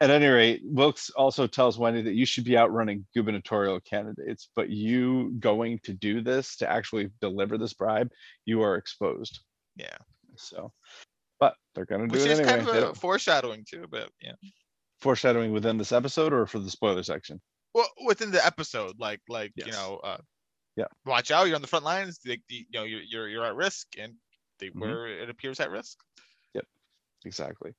at 0.00 0.10
any 0.10 0.26
rate, 0.26 0.62
Wilkes 0.64 1.10
also 1.10 1.48
tells 1.48 1.78
Wendy 1.78 2.02
that 2.02 2.14
you 2.14 2.24
should 2.26 2.44
be 2.44 2.56
out 2.56 2.72
running 2.72 3.06
gubernatorial 3.16 3.80
candidates, 3.80 4.48
but 4.54 4.70
you 4.70 5.34
going 5.40 5.80
to 5.84 5.92
do 5.92 6.22
this 6.22 6.56
to 6.58 6.70
actually 6.70 7.10
deliver 7.20 7.58
this 7.58 7.74
bribe, 7.74 8.10
you 8.44 8.62
are 8.62 8.76
exposed. 8.76 9.40
yeah, 9.76 9.96
So, 10.36 10.72
they're 11.78 11.84
going 11.86 12.00
to 12.02 12.06
do 12.08 12.12
which 12.20 12.28
it 12.28 12.32
is 12.32 12.40
anyway. 12.40 12.64
kind 12.64 12.78
of 12.84 12.96
foreshadowing 12.98 13.64
too. 13.68 13.86
But 13.88 14.10
yeah, 14.20 14.32
foreshadowing 15.00 15.52
within 15.52 15.78
this 15.78 15.92
episode 15.92 16.32
or 16.32 16.44
for 16.46 16.58
the 16.58 16.70
spoiler 16.70 17.02
section? 17.04 17.40
well, 17.74 17.88
within 18.04 18.30
the 18.32 18.44
episode, 18.44 18.96
like 18.98 19.20
like 19.28 19.52
you 19.54 19.70
know, 19.70 20.00
uh, 20.02 20.18
Yeah. 20.76 20.86
watch 21.06 21.30
out, 21.30 21.46
you're 21.46 21.54
on 21.54 21.62
the 21.62 21.68
front 21.68 21.84
lines. 21.84 22.18
They, 22.24 22.40
you 22.48 22.64
know, 22.74 22.82
you're 22.84 23.02
you're 23.02 23.28
you're 23.28 23.44
at 23.44 23.54
risk, 23.54 23.86
and 23.98 24.14
they 24.58 24.70
Mhm. 24.70 24.80
were 24.80 25.06
it 25.06 25.30
appears 25.30 25.60
at 25.60 25.70
risk. 25.70 25.98
Yep, 26.54 26.64
exactly. 27.24 27.74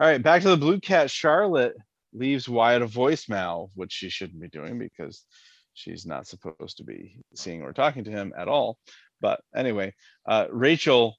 All 0.00 0.08
right, 0.08 0.22
back 0.22 0.42
to 0.42 0.48
the 0.48 0.56
Blue 0.56 0.80
Cat. 0.80 1.10
Charlotte 1.10 1.74
leaves 2.14 2.48
Wyatt 2.48 2.80
a 2.82 2.86
voicemail, 2.86 3.70
which 3.74 3.92
she 3.92 4.08
shouldn't 4.08 4.40
be 4.40 4.48
doing 4.48 4.78
because 4.78 5.26
she's 5.74 6.06
not 6.06 6.26
supposed 6.26 6.78
to 6.78 6.84
be 6.84 7.18
seeing 7.34 7.60
or 7.62 7.74
talking 7.74 8.04
to 8.04 8.10
him 8.10 8.32
at 8.38 8.48
all. 8.48 8.78
But 9.20 9.40
anyway, 9.54 9.94
uh, 10.26 10.46
Rachel 10.50 11.16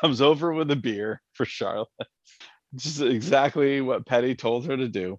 comes 0.00 0.20
over 0.20 0.52
with 0.52 0.70
a 0.70 0.76
beer 0.76 1.22
for 1.32 1.44
Charlotte. 1.44 1.88
This 2.72 2.86
is 2.86 3.00
exactly 3.02 3.80
what 3.80 4.06
Petty 4.06 4.34
told 4.34 4.66
her 4.66 4.76
to 4.76 4.88
do. 4.88 5.18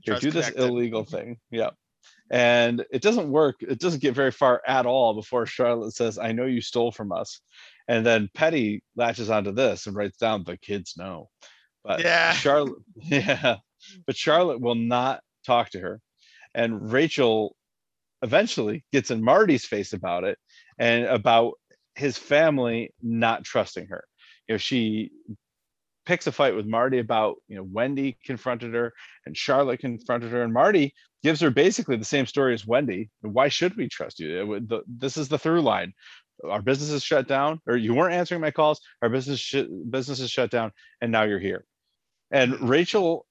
Here, 0.00 0.18
do 0.18 0.30
this 0.30 0.50
connected. 0.50 0.68
illegal 0.68 1.04
thing. 1.04 1.38
Yeah. 1.50 1.70
And 2.30 2.84
it 2.90 3.02
doesn't 3.02 3.30
work. 3.30 3.56
It 3.60 3.78
doesn't 3.78 4.00
get 4.02 4.14
very 4.14 4.30
far 4.30 4.62
at 4.66 4.86
all 4.86 5.14
before 5.14 5.46
Charlotte 5.46 5.94
says, 5.94 6.18
I 6.18 6.32
know 6.32 6.46
you 6.46 6.60
stole 6.62 6.90
from 6.90 7.12
us. 7.12 7.40
And 7.86 8.04
then 8.04 8.30
Petty 8.34 8.82
latches 8.96 9.28
onto 9.28 9.52
this 9.52 9.86
and 9.86 9.94
writes 9.94 10.16
down, 10.16 10.44
the 10.44 10.56
kids 10.56 10.94
know. 10.96 11.28
But 11.84 12.00
Yeah. 12.00 12.32
Charlotte, 12.44 12.82
yeah. 12.96 13.56
But 14.06 14.16
Charlotte 14.16 14.60
will 14.60 14.74
not 14.74 15.20
talk 15.46 15.70
to 15.70 15.80
her. 15.80 16.00
And 16.54 16.90
Rachel 16.90 17.54
eventually 18.22 18.84
gets 18.92 19.10
in 19.10 19.22
Marty's 19.22 19.66
face 19.66 19.92
about 19.92 20.24
it 20.24 20.38
and 20.78 21.04
about 21.04 21.54
his 21.94 22.16
family 22.16 22.92
not 23.02 23.44
trusting 23.44 23.86
her. 23.88 24.04
You 24.48 24.54
know, 24.54 24.58
she 24.58 25.10
picks 26.06 26.26
a 26.26 26.32
fight 26.32 26.54
with 26.54 26.66
Marty 26.66 26.98
about, 26.98 27.36
you 27.48 27.56
know, 27.56 27.62
Wendy 27.62 28.18
confronted 28.24 28.74
her 28.74 28.92
and 29.26 29.36
Charlotte 29.36 29.80
confronted 29.80 30.30
her, 30.32 30.42
and 30.42 30.52
Marty 30.52 30.94
gives 31.22 31.40
her 31.40 31.50
basically 31.50 31.96
the 31.96 32.04
same 32.04 32.26
story 32.26 32.52
as 32.52 32.66
Wendy. 32.66 33.10
Why 33.22 33.48
should 33.48 33.76
we 33.76 33.88
trust 33.88 34.20
you? 34.20 34.54
It 34.54 34.68
the- 34.68 34.82
This 34.86 35.16
is 35.16 35.28
the 35.28 35.38
through 35.38 35.62
line. 35.62 35.94
Our 36.46 36.60
business 36.60 36.90
is 36.90 37.02
shut 37.02 37.26
down, 37.28 37.60
or 37.66 37.76
you 37.76 37.94
weren't 37.94 38.14
answering 38.14 38.40
my 38.40 38.50
calls. 38.50 38.80
Our 39.00 39.08
business 39.08 39.40
sh- 39.40 39.62
business 39.88 40.20
is 40.20 40.30
shut 40.30 40.50
down, 40.50 40.72
and 41.00 41.10
now 41.12 41.22
you're 41.22 41.38
here. 41.38 41.64
And 42.30 42.68
Rachel 42.68 43.26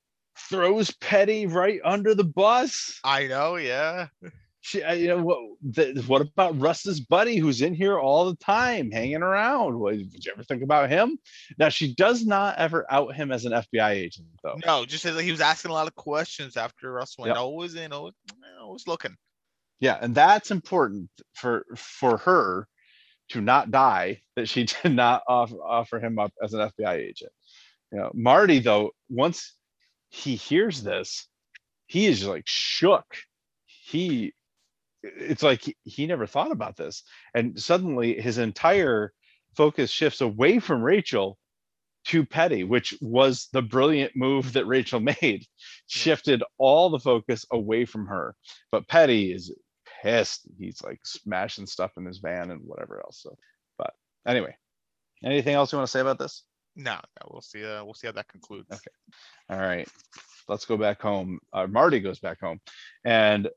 throws 0.49 0.89
Petty 0.91 1.45
right 1.45 1.79
under 1.83 2.15
the 2.15 2.23
bus. 2.23 2.99
I 3.03 3.27
know, 3.27 3.57
yeah. 3.57 4.07
she, 4.65 4.81
uh, 4.81 4.93
you 4.93 5.09
know, 5.09 5.21
what, 5.21 5.39
the, 5.61 6.01
what 6.07 6.21
about 6.21 6.57
Russ's 6.57 7.01
buddy 7.01 7.35
who's 7.35 7.61
in 7.61 7.73
here 7.73 7.99
all 7.99 8.29
the 8.29 8.37
time, 8.37 8.91
hanging 8.91 9.21
around? 9.21 9.77
What, 9.77 9.97
did 9.97 10.25
you 10.25 10.31
ever 10.31 10.43
think 10.43 10.63
about 10.63 10.89
him? 10.89 11.19
Now, 11.59 11.67
she 11.67 11.93
does 11.93 12.25
not 12.25 12.57
ever 12.57 12.85
out 12.89 13.13
him 13.13 13.33
as 13.33 13.43
an 13.43 13.51
FBI 13.51 13.89
agent, 13.89 14.29
though. 14.41 14.55
No, 14.65 14.85
just 14.85 15.03
that 15.03 15.21
he 15.21 15.31
was 15.31 15.41
asking 15.41 15.71
a 15.71 15.73
lot 15.73 15.87
of 15.87 15.95
questions 15.95 16.55
after 16.55 16.93
Russ 16.93 17.17
went. 17.17 17.31
Yep. 17.31 17.37
Always 17.37 17.75
in, 17.75 17.91
always, 17.91 18.13
always 18.61 18.87
looking. 18.87 19.17
Yeah, 19.81 19.97
and 19.99 20.15
that's 20.15 20.49
important 20.49 21.09
for 21.33 21.65
for 21.75 22.15
her 22.19 22.65
to 23.29 23.41
not 23.41 23.69
die. 23.69 24.21
That 24.37 24.47
she 24.47 24.63
did 24.83 24.95
not 24.95 25.23
offer, 25.27 25.57
offer 25.61 25.99
him 25.99 26.19
up 26.19 26.31
as 26.41 26.53
an 26.53 26.61
FBI 26.69 26.93
agent. 26.93 27.33
You 27.91 27.97
know, 27.99 28.11
Marty 28.13 28.59
though, 28.59 28.91
once 29.09 29.55
he 30.07 30.37
hears 30.37 30.83
this, 30.83 31.27
he 31.87 32.05
is 32.05 32.25
like 32.25 32.43
shook. 32.45 33.17
He, 33.65 34.33
it's 35.03 35.43
like 35.43 35.61
he, 35.61 35.75
he 35.83 36.07
never 36.07 36.25
thought 36.25 36.51
about 36.51 36.77
this, 36.77 37.03
and 37.33 37.59
suddenly 37.59 38.19
his 38.19 38.37
entire 38.37 39.13
focus 39.55 39.91
shifts 39.91 40.21
away 40.21 40.59
from 40.59 40.81
Rachel 40.81 41.37
to 42.05 42.25
Petty, 42.25 42.63
which 42.63 42.95
was 43.01 43.47
the 43.53 43.61
brilliant 43.61 44.15
move 44.15 44.53
that 44.53 44.65
Rachel 44.65 44.99
made. 45.21 45.45
Shifted 45.87 46.43
all 46.57 46.89
the 46.89 46.99
focus 46.99 47.45
away 47.51 47.85
from 47.85 48.07
her, 48.07 48.35
but 48.71 48.87
Petty 48.87 49.31
is 49.33 49.53
pissed. 50.01 50.47
He's 50.57 50.81
like 50.83 50.99
smashing 51.05 51.67
stuff 51.67 51.91
in 51.97 52.05
his 52.05 52.19
van 52.19 52.51
and 52.51 52.61
whatever 52.63 52.99
else. 52.99 53.21
So, 53.21 53.35
but 53.77 53.93
anyway, 54.27 54.55
anything 55.23 55.55
else 55.55 55.71
you 55.71 55.77
want 55.77 55.87
to 55.87 55.91
say 55.91 56.01
about 56.01 56.19
this? 56.19 56.43
No, 56.75 56.93
no, 56.93 57.29
we'll 57.31 57.41
see. 57.41 57.63
Uh, 57.63 57.83
we'll 57.83 57.93
see 57.93 58.07
how 58.07 58.13
that 58.13 58.27
concludes. 58.27 58.67
Okay. 58.71 58.81
All 59.49 59.59
right, 59.59 59.87
let's 60.47 60.65
go 60.65 60.75
back 60.75 61.01
home. 61.01 61.39
Uh, 61.53 61.67
Marty 61.67 61.99
goes 61.99 62.19
back 62.19 62.39
home, 62.39 62.59
and 63.05 63.47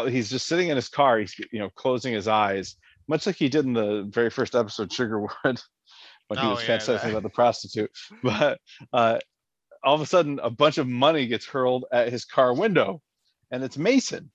he's 0.00 0.30
just 0.30 0.46
sitting 0.46 0.68
in 0.68 0.76
his 0.76 0.88
car. 0.88 1.18
He's 1.18 1.34
you 1.52 1.58
know 1.58 1.70
closing 1.70 2.12
his 2.14 2.28
eyes, 2.28 2.76
much 3.08 3.26
like 3.26 3.36
he 3.36 3.48
did 3.48 3.64
in 3.64 3.72
the 3.72 4.04
very 4.08 4.30
first 4.30 4.54
episode, 4.54 4.90
Sugarwood, 4.90 5.60
when 6.28 6.38
he 6.38 6.46
Oh, 6.46 6.50
was 6.50 6.66
yeah, 6.66 6.78
fantasizing 6.78 7.10
about 7.10 7.22
the 7.22 7.30
prostitute. 7.30 7.90
But 8.22 8.58
uh, 8.92 9.18
all 9.84 9.94
of 9.94 10.00
a 10.00 10.06
sudden, 10.06 10.38
a 10.42 10.50
bunch 10.50 10.78
of 10.78 10.88
money 10.88 11.26
gets 11.26 11.46
hurled 11.46 11.84
at 11.92 12.10
his 12.10 12.24
car 12.24 12.54
window, 12.54 13.00
and 13.50 13.62
it's 13.62 13.76
Mason 13.78 14.30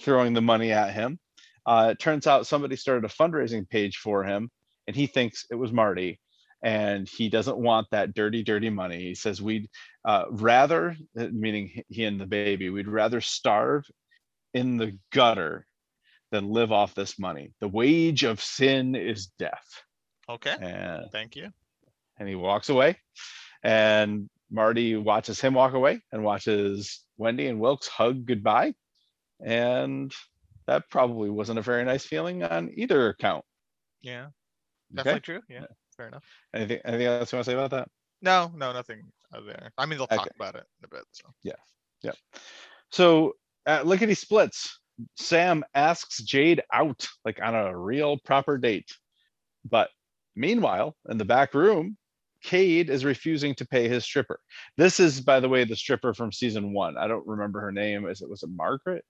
throwing 0.00 0.32
the 0.34 0.42
money 0.42 0.72
at 0.72 0.92
him. 0.92 1.18
Uh, 1.66 1.88
it 1.92 1.98
turns 1.98 2.26
out 2.26 2.46
somebody 2.46 2.76
started 2.76 3.04
a 3.04 3.08
fundraising 3.14 3.68
page 3.68 3.96
for 3.98 4.24
him, 4.24 4.50
and 4.86 4.96
he 4.96 5.06
thinks 5.06 5.46
it 5.50 5.56
was 5.56 5.72
Marty, 5.72 6.20
and 6.62 7.08
he 7.08 7.28
doesn't 7.28 7.58
want 7.58 7.86
that 7.90 8.14
dirty, 8.14 8.42
dirty 8.42 8.70
money. 8.70 9.00
He 9.00 9.14
says 9.14 9.42
we'd 9.42 9.68
uh, 10.04 10.24
rather, 10.30 10.96
uh, 11.18 11.28
meaning 11.32 11.82
he 11.88 12.04
and 12.04 12.20
the 12.20 12.26
baby, 12.26 12.70
we'd 12.70 12.88
rather 12.88 13.20
starve 13.20 13.84
in 14.56 14.76
the 14.78 14.96
gutter 15.12 15.66
than 16.32 16.50
live 16.50 16.72
off 16.72 16.94
this 16.94 17.18
money. 17.18 17.52
The 17.60 17.68
wage 17.68 18.24
of 18.24 18.40
sin 18.42 18.94
is 18.96 19.26
death. 19.38 19.84
Okay. 20.28 20.56
And 20.60 21.04
Thank 21.12 21.36
you. 21.36 21.50
and 22.18 22.28
he 22.28 22.34
walks 22.34 22.68
away 22.68 22.96
and 23.62 24.28
marty 24.50 24.96
watches 24.96 25.40
him 25.40 25.54
walk 25.54 25.74
away 25.74 26.00
and 26.12 26.24
watches 26.24 27.04
wendy 27.18 27.46
and 27.46 27.60
wilkes 27.60 27.86
hug 27.88 28.24
goodbye 28.26 28.74
and 29.44 30.12
that 30.66 30.88
probably 30.90 31.30
wasn't 31.30 31.58
a 31.58 31.62
very 31.62 31.84
nice 31.84 32.04
feeling 32.04 32.42
on 32.42 32.70
either 32.74 33.08
account 33.08 33.44
Yeah, 34.02 34.28
okay 34.98 35.18
true. 35.20 35.42
Yeah, 35.48 35.66
fair 35.96 36.08
enough. 36.08 36.24
anything 36.54 36.80
anything 36.84 37.06
else 37.06 37.32
you 37.32 37.36
want 37.36 37.44
to 37.46 37.50
say 37.50 37.54
about 37.54 37.70
that 37.70 37.88
No, 38.22 38.50
no, 38.54 38.72
nothing 38.72 39.02
there. 39.32 39.70
I 39.76 39.84
mean, 39.86 39.98
they'll 39.98 40.06
talk 40.06 40.20
Okay. 40.26 40.30
about 40.40 40.54
it 40.54 40.64
in 40.80 40.84
a 40.86 40.88
bit. 40.88 41.04
So 41.12 41.24
Yeah. 41.42 41.60
Yeah. 42.02 42.12
so 42.90 43.34
at 43.66 43.86
lickety 43.86 44.14
splits 44.14 44.80
sam 45.16 45.64
asks 45.74 46.22
jade 46.22 46.62
out 46.72 47.06
like 47.24 47.40
on 47.42 47.54
a 47.54 47.76
real 47.76 48.18
proper 48.18 48.56
date 48.56 48.90
but 49.68 49.90
meanwhile 50.34 50.96
in 51.08 51.18
the 51.18 51.24
back 51.24 51.54
room 51.54 51.96
Cade 52.42 52.90
is 52.90 53.04
refusing 53.04 53.56
to 53.56 53.66
pay 53.66 53.88
his 53.88 54.04
stripper. 54.04 54.38
This 54.76 55.00
is, 55.00 55.20
by 55.20 55.40
the 55.40 55.48
way, 55.48 55.64
the 55.64 55.74
stripper 55.74 56.14
from 56.14 56.30
season 56.30 56.72
one. 56.72 56.96
I 56.96 57.08
don't 57.08 57.26
remember 57.26 57.60
her 57.60 57.72
name. 57.72 58.06
Is 58.06 58.20
it 58.22 58.28
was 58.28 58.44
it 58.44 58.50
Margaret? 58.50 59.04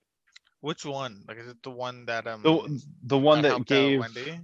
which 0.61 0.85
one? 0.85 1.23
Like, 1.27 1.37
is 1.37 1.47
it 1.47 1.61
the 1.63 1.71
one 1.71 2.05
that 2.05 2.27
um 2.27 2.41
The 2.41 2.81
the 3.03 3.17
one 3.17 3.41
that 3.43 3.51
out 3.53 3.65
gave 3.67 3.99
Wendy? 3.99 4.39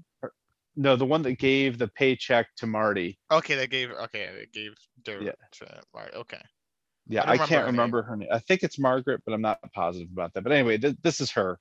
no, 0.75 0.95
the 0.95 1.05
one 1.05 1.21
that 1.23 1.33
gave 1.33 1.77
the 1.77 1.87
paycheck 1.87 2.47
to 2.57 2.67
Marty. 2.67 3.19
Okay, 3.31 3.55
that 3.55 3.69
gave. 3.69 3.91
Okay, 3.91 4.29
they 4.35 4.47
gave 4.51 4.73
dirt 5.03 5.23
Yeah. 5.23 5.31
to 5.53 5.81
Right. 5.93 6.13
Okay. 6.13 6.41
Yeah, 7.07 7.23
I 7.23 7.33
I, 7.33 7.37
can't 7.37 7.65
remember 7.65 7.67
remember 7.67 8.01
her 8.03 8.15
name. 8.15 8.29
I 8.31 8.39
think 8.39 8.63
it's 8.63 8.79
Margaret, 8.79 9.21
but 9.25 9.33
I'm 9.33 9.41
not 9.41 9.59
positive 9.73 10.09
about 10.11 10.33
that. 10.33 10.43
But 10.43 10.53
anyway, 10.53 10.77
th- 10.77 10.95
this 11.03 11.19
is 11.19 11.31
her, 11.31 11.59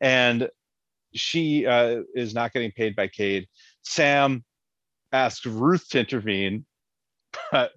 and 0.00 0.50
she 1.14 1.66
uh, 1.66 2.02
is 2.14 2.34
not 2.34 2.52
getting 2.52 2.72
paid 2.72 2.94
by 2.94 3.08
Cade. 3.08 3.46
Sam 3.82 4.44
asks 5.12 5.46
Ruth 5.46 5.88
to 5.90 6.00
intervene, 6.00 6.66
but 7.50 7.72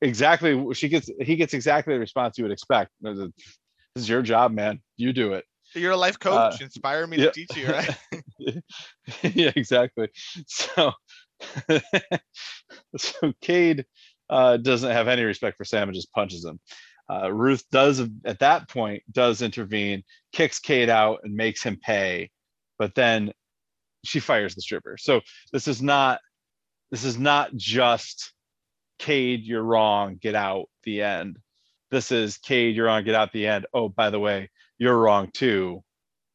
exactly 0.00 0.74
she 0.74 0.88
gets 0.88 1.10
he 1.20 1.36
gets 1.36 1.54
exactly 1.54 1.94
the 1.94 2.00
response 2.00 2.36
you 2.36 2.44
would 2.44 2.52
expect. 2.52 2.90
This 3.00 3.30
is 3.96 4.08
your 4.08 4.22
job, 4.22 4.52
man. 4.52 4.80
You 4.96 5.12
do 5.12 5.32
it. 5.32 5.44
You're 5.74 5.92
a 5.92 5.96
life 5.96 6.18
coach. 6.18 6.60
Inspire 6.60 7.06
me 7.06 7.16
Uh, 7.16 7.20
yeah. 7.20 7.26
to 7.26 7.32
teach 7.32 7.56
you, 7.56 7.68
right? 7.68 7.96
yeah, 9.34 9.52
exactly. 9.56 10.08
So, 10.46 10.92
so 12.96 13.32
Cade 13.40 13.86
uh, 14.30 14.56
doesn't 14.56 14.90
have 14.90 15.08
any 15.08 15.22
respect 15.22 15.56
for 15.56 15.64
Sam 15.64 15.88
and 15.88 15.94
just 15.94 16.12
punches 16.12 16.44
him. 16.44 16.58
Uh, 17.10 17.32
Ruth 17.32 17.64
does 17.70 18.00
at 18.24 18.38
that 18.38 18.68
point 18.68 19.02
does 19.10 19.42
intervene, 19.42 20.02
kicks 20.32 20.58
Cade 20.58 20.88
out 20.88 21.20
and 21.24 21.34
makes 21.34 21.62
him 21.62 21.76
pay, 21.76 22.30
but 22.78 22.94
then 22.94 23.32
she 24.04 24.20
fires 24.20 24.54
the 24.54 24.62
stripper. 24.62 24.96
So 24.98 25.20
this 25.52 25.68
is 25.68 25.82
not 25.82 26.20
this 26.90 27.04
is 27.04 27.18
not 27.18 27.54
just 27.54 28.32
Cade, 28.98 29.42
you're 29.42 29.62
wrong, 29.62 30.18
get 30.20 30.34
out. 30.34 30.66
The 30.84 31.02
end. 31.02 31.38
This 31.90 32.12
is 32.12 32.38
Cade, 32.38 32.76
you're 32.76 32.86
wrong, 32.86 33.04
get 33.04 33.14
out. 33.14 33.32
The 33.32 33.46
end. 33.46 33.66
Oh, 33.74 33.88
by 33.88 34.10
the 34.10 34.20
way, 34.20 34.50
you're 34.78 34.96
wrong 34.96 35.30
too. 35.32 35.82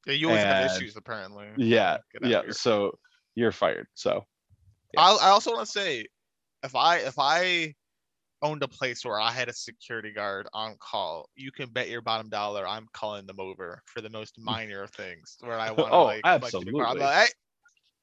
yeah, 0.06 0.14
you 0.14 0.28
always 0.28 0.44
have 0.44 0.72
issues 0.72 0.96
apparently. 0.96 1.48
Yeah, 1.58 1.98
yeah. 2.22 2.42
here. 2.42 2.52
So 2.52 2.98
you're 3.36 3.52
fired. 3.52 3.88
So 3.94 4.26
yeah. 4.94 5.02
I 5.02 5.16
I 5.16 5.30
also 5.30 5.54
want 5.54 5.66
to 5.66 5.72
say, 5.72 6.08
if 6.64 6.76
I 6.76 6.98
if 6.98 7.16
I 7.18 7.74
owned 8.42 8.62
a 8.62 8.68
place 8.68 9.04
where 9.04 9.20
I 9.20 9.32
had 9.32 9.50
a 9.50 9.54
security 9.54 10.12
guard 10.12 10.48
on 10.54 10.76
call, 10.80 11.30
you 11.36 11.52
can 11.52 11.70
bet 11.70 11.90
your 11.90 12.02
bottom 12.02 12.30
dollar 12.30 12.68
I'm 12.68 12.88
calling 12.94 13.26
them 13.26 13.40
over 13.40 13.82
for 13.86 14.02
the 14.02 14.10
most 14.10 14.40
minor 14.40 14.84
of 14.84 14.92
things. 14.92 15.38
Where 15.42 15.60
I 15.60 15.72
want 15.72 15.90
to 15.90 15.92
Oh, 15.92 16.04
like, 16.04 16.26
like, 16.26 16.42
get 16.52 16.54
a 16.54 16.72
car. 16.72 16.86
I'm 16.86 16.98
absolutely. 16.98 17.02
like, 17.04 17.28
hey, 17.28 17.34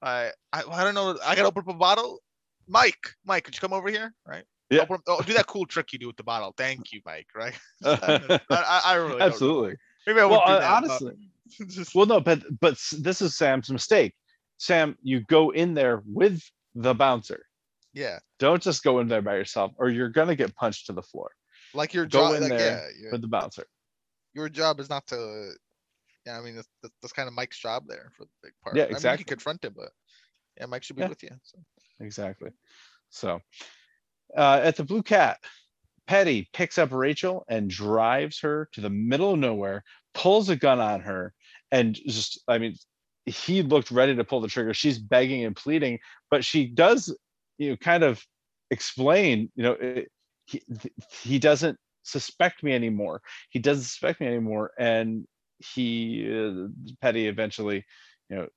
I, 0.02 0.30
I 0.52 0.62
I 0.70 0.84
don't 0.84 0.94
know. 0.94 1.18
I 1.24 1.34
gotta 1.34 1.48
open 1.48 1.62
up 1.68 1.74
a 1.74 1.78
bottle. 1.78 2.20
Mike, 2.66 3.10
Mike, 3.24 3.44
could 3.44 3.54
you 3.54 3.60
come 3.60 3.72
over 3.72 3.90
here? 3.90 4.12
Right. 4.26 4.44
Yeah. 4.70 4.82
Open 4.82 4.98
oh, 5.06 5.20
do 5.22 5.34
that 5.34 5.46
cool 5.46 5.66
trick 5.66 5.92
you 5.92 5.98
do 5.98 6.06
with 6.06 6.16
the 6.16 6.24
bottle. 6.24 6.54
Thank 6.56 6.92
you, 6.92 7.00
Mike. 7.04 7.26
Right. 7.34 7.54
I, 7.84 8.40
I, 8.50 8.80
I 8.84 8.94
really 8.94 9.20
absolutely. 9.20 9.76
Maybe 10.06 10.20
I 10.20 10.24
Well, 10.24 10.42
uh, 10.44 10.58
that, 10.58 10.60
but- 10.60 10.90
honestly, 10.90 11.14
Just- 11.68 11.94
well, 11.94 12.06
no, 12.06 12.20
but 12.20 12.42
but 12.60 12.78
this 12.98 13.20
is 13.22 13.36
Sam's 13.36 13.70
mistake. 13.70 14.14
Sam, 14.58 14.96
you 15.02 15.20
go 15.20 15.50
in 15.50 15.74
there 15.74 16.02
with 16.06 16.42
the 16.74 16.94
bouncer. 16.94 17.44
Yeah, 17.94 18.18
Don't 18.38 18.62
just 18.62 18.82
go 18.84 18.98
in 19.00 19.08
there 19.08 19.22
by 19.22 19.36
yourself, 19.36 19.72
or 19.78 19.88
you're 19.88 20.10
gonna 20.10 20.36
get 20.36 20.54
punched 20.54 20.86
to 20.86 20.92
the 20.92 21.02
floor 21.02 21.30
like 21.72 21.94
your 21.94 22.04
Go 22.06 22.28
job. 22.28 22.34
in 22.34 22.42
Like, 22.42 22.50
there 22.50 22.90
yeah, 23.00 23.08
with 23.12 23.22
the 23.22 23.28
bouncer. 23.28 23.64
your 24.34 24.48
job 24.48 24.80
is 24.80 24.90
not 24.90 25.06
to. 25.08 25.52
Yeah, 26.26 26.38
I 26.38 26.42
mean 26.42 26.56
that's, 26.56 26.68
that's, 26.82 26.94
that's 27.02 27.12
kind 27.12 27.28
of 27.28 27.34
Mike's 27.34 27.58
job 27.58 27.84
there 27.88 28.10
for 28.16 28.24
the 28.24 28.30
big 28.42 28.52
part. 28.62 28.76
Yeah, 28.76 28.82
I 28.82 28.86
mean, 28.86 28.90
you 28.90 28.96
exactly. 28.96 29.24
can 29.24 29.30
confront 29.30 29.64
him, 29.64 29.74
but 29.76 29.90
yeah, 30.58 30.66
Mike 30.66 30.82
should 30.82 30.96
be 30.96 31.02
Yeah. 31.02 31.08
with 31.08 31.22
you. 31.22 31.30
So. 31.42 31.58
Exactly. 32.00 32.50
So, 33.10 33.40
uh, 34.36 34.60
at 34.62 34.76
the 34.76 34.84
Blue 34.84 35.02
Cat, 35.02 35.38
Petty 36.06 36.48
picks 36.52 36.78
up 36.78 36.92
Rachel 36.92 37.44
and 37.48 37.70
drives 37.70 38.40
her 38.40 38.68
to 38.72 38.80
the 38.80 38.90
middle 38.90 39.32
of 39.32 39.38
nowhere, 39.38 39.84
pulls 40.12 40.48
a 40.48 40.56
gun 40.56 40.80
on 40.80 41.00
her, 41.00 41.32
and 41.70 41.94
just, 41.94 42.42
I 42.48 42.58
mean, 42.58 42.76
he 43.26 43.62
looked 43.62 43.90
ready 43.90 44.14
to 44.16 44.24
pull 44.24 44.40
the 44.40 44.48
trigger. 44.48 44.74
She's 44.74 44.98
begging 44.98 45.44
and 45.44 45.54
pleading, 45.56 45.98
but 46.30 46.44
she 46.44 46.66
does, 46.66 47.14
you 47.58 47.70
know, 47.70 47.76
kind 47.76 48.02
of 48.02 48.24
explain, 48.70 49.50
you 49.54 49.62
know, 49.62 49.72
it, 49.72 50.08
he, 50.46 50.62
he 51.22 51.38
doesn't 51.38 51.78
suspect 52.02 52.62
me 52.62 52.72
anymore. 52.72 53.22
He 53.50 53.58
doesn't 53.58 53.84
suspect 53.84 54.20
me 54.20 54.26
anymore. 54.26 54.72
And 54.78 55.26
he, 55.58 56.26
uh, 56.28 56.68
Petty 57.00 57.28
eventually, 57.28 57.84
you 58.28 58.36
know, 58.36 58.48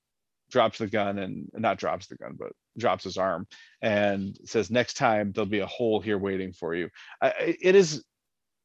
drops 0.49 0.77
the 0.79 0.87
gun 0.87 1.19
and 1.19 1.49
not 1.53 1.77
drops 1.77 2.07
the 2.07 2.15
gun, 2.15 2.35
but 2.37 2.51
drops 2.77 3.03
his 3.03 3.17
arm 3.17 3.47
and 3.81 4.37
says, 4.45 4.71
"Next 4.71 4.93
time 4.95 5.31
there'll 5.31 5.45
be 5.45 5.59
a 5.59 5.67
hole 5.67 5.99
here 5.99 6.17
waiting 6.17 6.53
for 6.53 6.73
you." 6.73 6.89
I, 7.21 7.55
it 7.61 7.75
is 7.75 8.03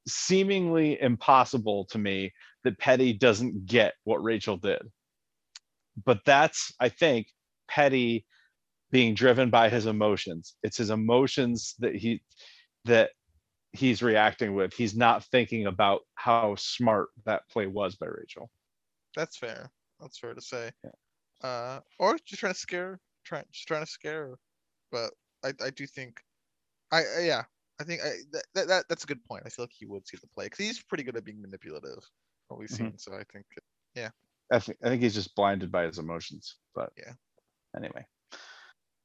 seemingly 0.06 1.00
impossible 1.00 1.86
to 1.86 1.98
me 1.98 2.32
that 2.64 2.78
Petty 2.78 3.12
doesn't 3.12 3.66
get 3.66 3.94
what 4.04 4.22
Rachel 4.22 4.56
did, 4.56 4.82
but 6.04 6.20
that's, 6.24 6.72
I 6.78 6.88
think, 6.88 7.28
Petty 7.68 8.26
being 8.92 9.14
driven 9.14 9.50
by 9.50 9.68
his 9.68 9.86
emotions. 9.86 10.54
It's 10.62 10.76
his 10.76 10.90
emotions 10.90 11.74
that 11.80 11.96
he 11.96 12.22
that 12.84 13.10
he's 13.72 14.02
reacting 14.02 14.54
with. 14.54 14.74
He's 14.74 14.94
not 14.94 15.24
thinking 15.24 15.66
about 15.66 16.02
how 16.14 16.54
smart 16.56 17.08
that 17.24 17.48
play 17.50 17.66
was 17.66 17.96
by 17.96 18.06
Rachel. 18.06 18.50
That's 19.16 19.36
fair. 19.36 19.70
That's 19.98 20.18
fair 20.18 20.34
to 20.34 20.40
say. 20.40 20.70
Yeah. 20.84 21.48
Uh, 21.48 21.80
or 21.98 22.16
just 22.24 22.40
trying 22.40 22.52
to 22.52 22.58
scare, 22.58 23.00
trying 23.24 23.44
just 23.50 23.66
trying 23.66 23.84
to 23.84 23.90
scare. 23.90 24.28
her. 24.28 24.38
But 24.92 25.10
I, 25.42 25.52
I 25.64 25.70
do 25.70 25.86
think, 25.86 26.20
I, 26.92 26.98
I 27.18 27.20
yeah, 27.22 27.42
I 27.80 27.84
think 27.84 28.02
I, 28.02 28.10
that, 28.32 28.44
that, 28.54 28.68
that 28.68 28.84
that's 28.88 29.04
a 29.04 29.06
good 29.06 29.24
point. 29.24 29.42
I 29.46 29.48
feel 29.48 29.64
like 29.64 29.72
he 29.72 29.86
would 29.86 30.06
see 30.06 30.18
the 30.20 30.28
play 30.28 30.46
because 30.46 30.58
he's 30.64 30.82
pretty 30.82 31.02
good 31.02 31.16
at 31.16 31.24
being 31.24 31.40
manipulative. 31.40 32.04
What 32.48 32.60
we've 32.60 32.68
Mhm. 32.68 32.76
seen, 32.76 32.98
so 32.98 33.14
I 33.14 33.24
think 33.32 33.46
yeah. 33.94 34.10
I 34.52 34.58
think 34.58 34.78
I 34.84 34.88
think 34.88 35.02
he's 35.02 35.14
just 35.14 35.34
blinded 35.34 35.72
by 35.72 35.84
his 35.84 35.98
emotions. 35.98 36.56
But 36.74 36.92
Yeah. 36.98 37.14
Anyway. 37.74 38.04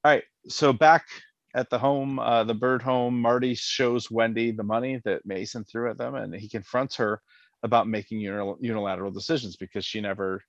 All 0.03 0.11
right. 0.11 0.24
So 0.48 0.74
back 0.74 1.06
at 1.53 1.69
the 1.69 1.80
home, 1.80 2.19
uh, 2.19 2.44
the 2.44 2.56
Byrde 2.56 2.82
home, 2.82 3.19
Marty 3.19 3.56
shows 3.56 4.11
Wendy 4.11 4.52
the 4.52 4.64
money 4.64 5.02
that 5.06 5.26
Mason 5.26 5.64
threw 5.64 5.90
at 5.90 5.98
them, 5.98 6.15
and 6.15 6.34
he 6.34 6.49
confronts 6.49 6.95
her 6.98 7.22
about 7.64 7.88
making 7.88 8.19
unil- 8.19 8.57
unilateral 8.61 9.11
decisions 9.11 9.56
because 9.56 9.84
she 9.84 9.99
never 9.99 10.41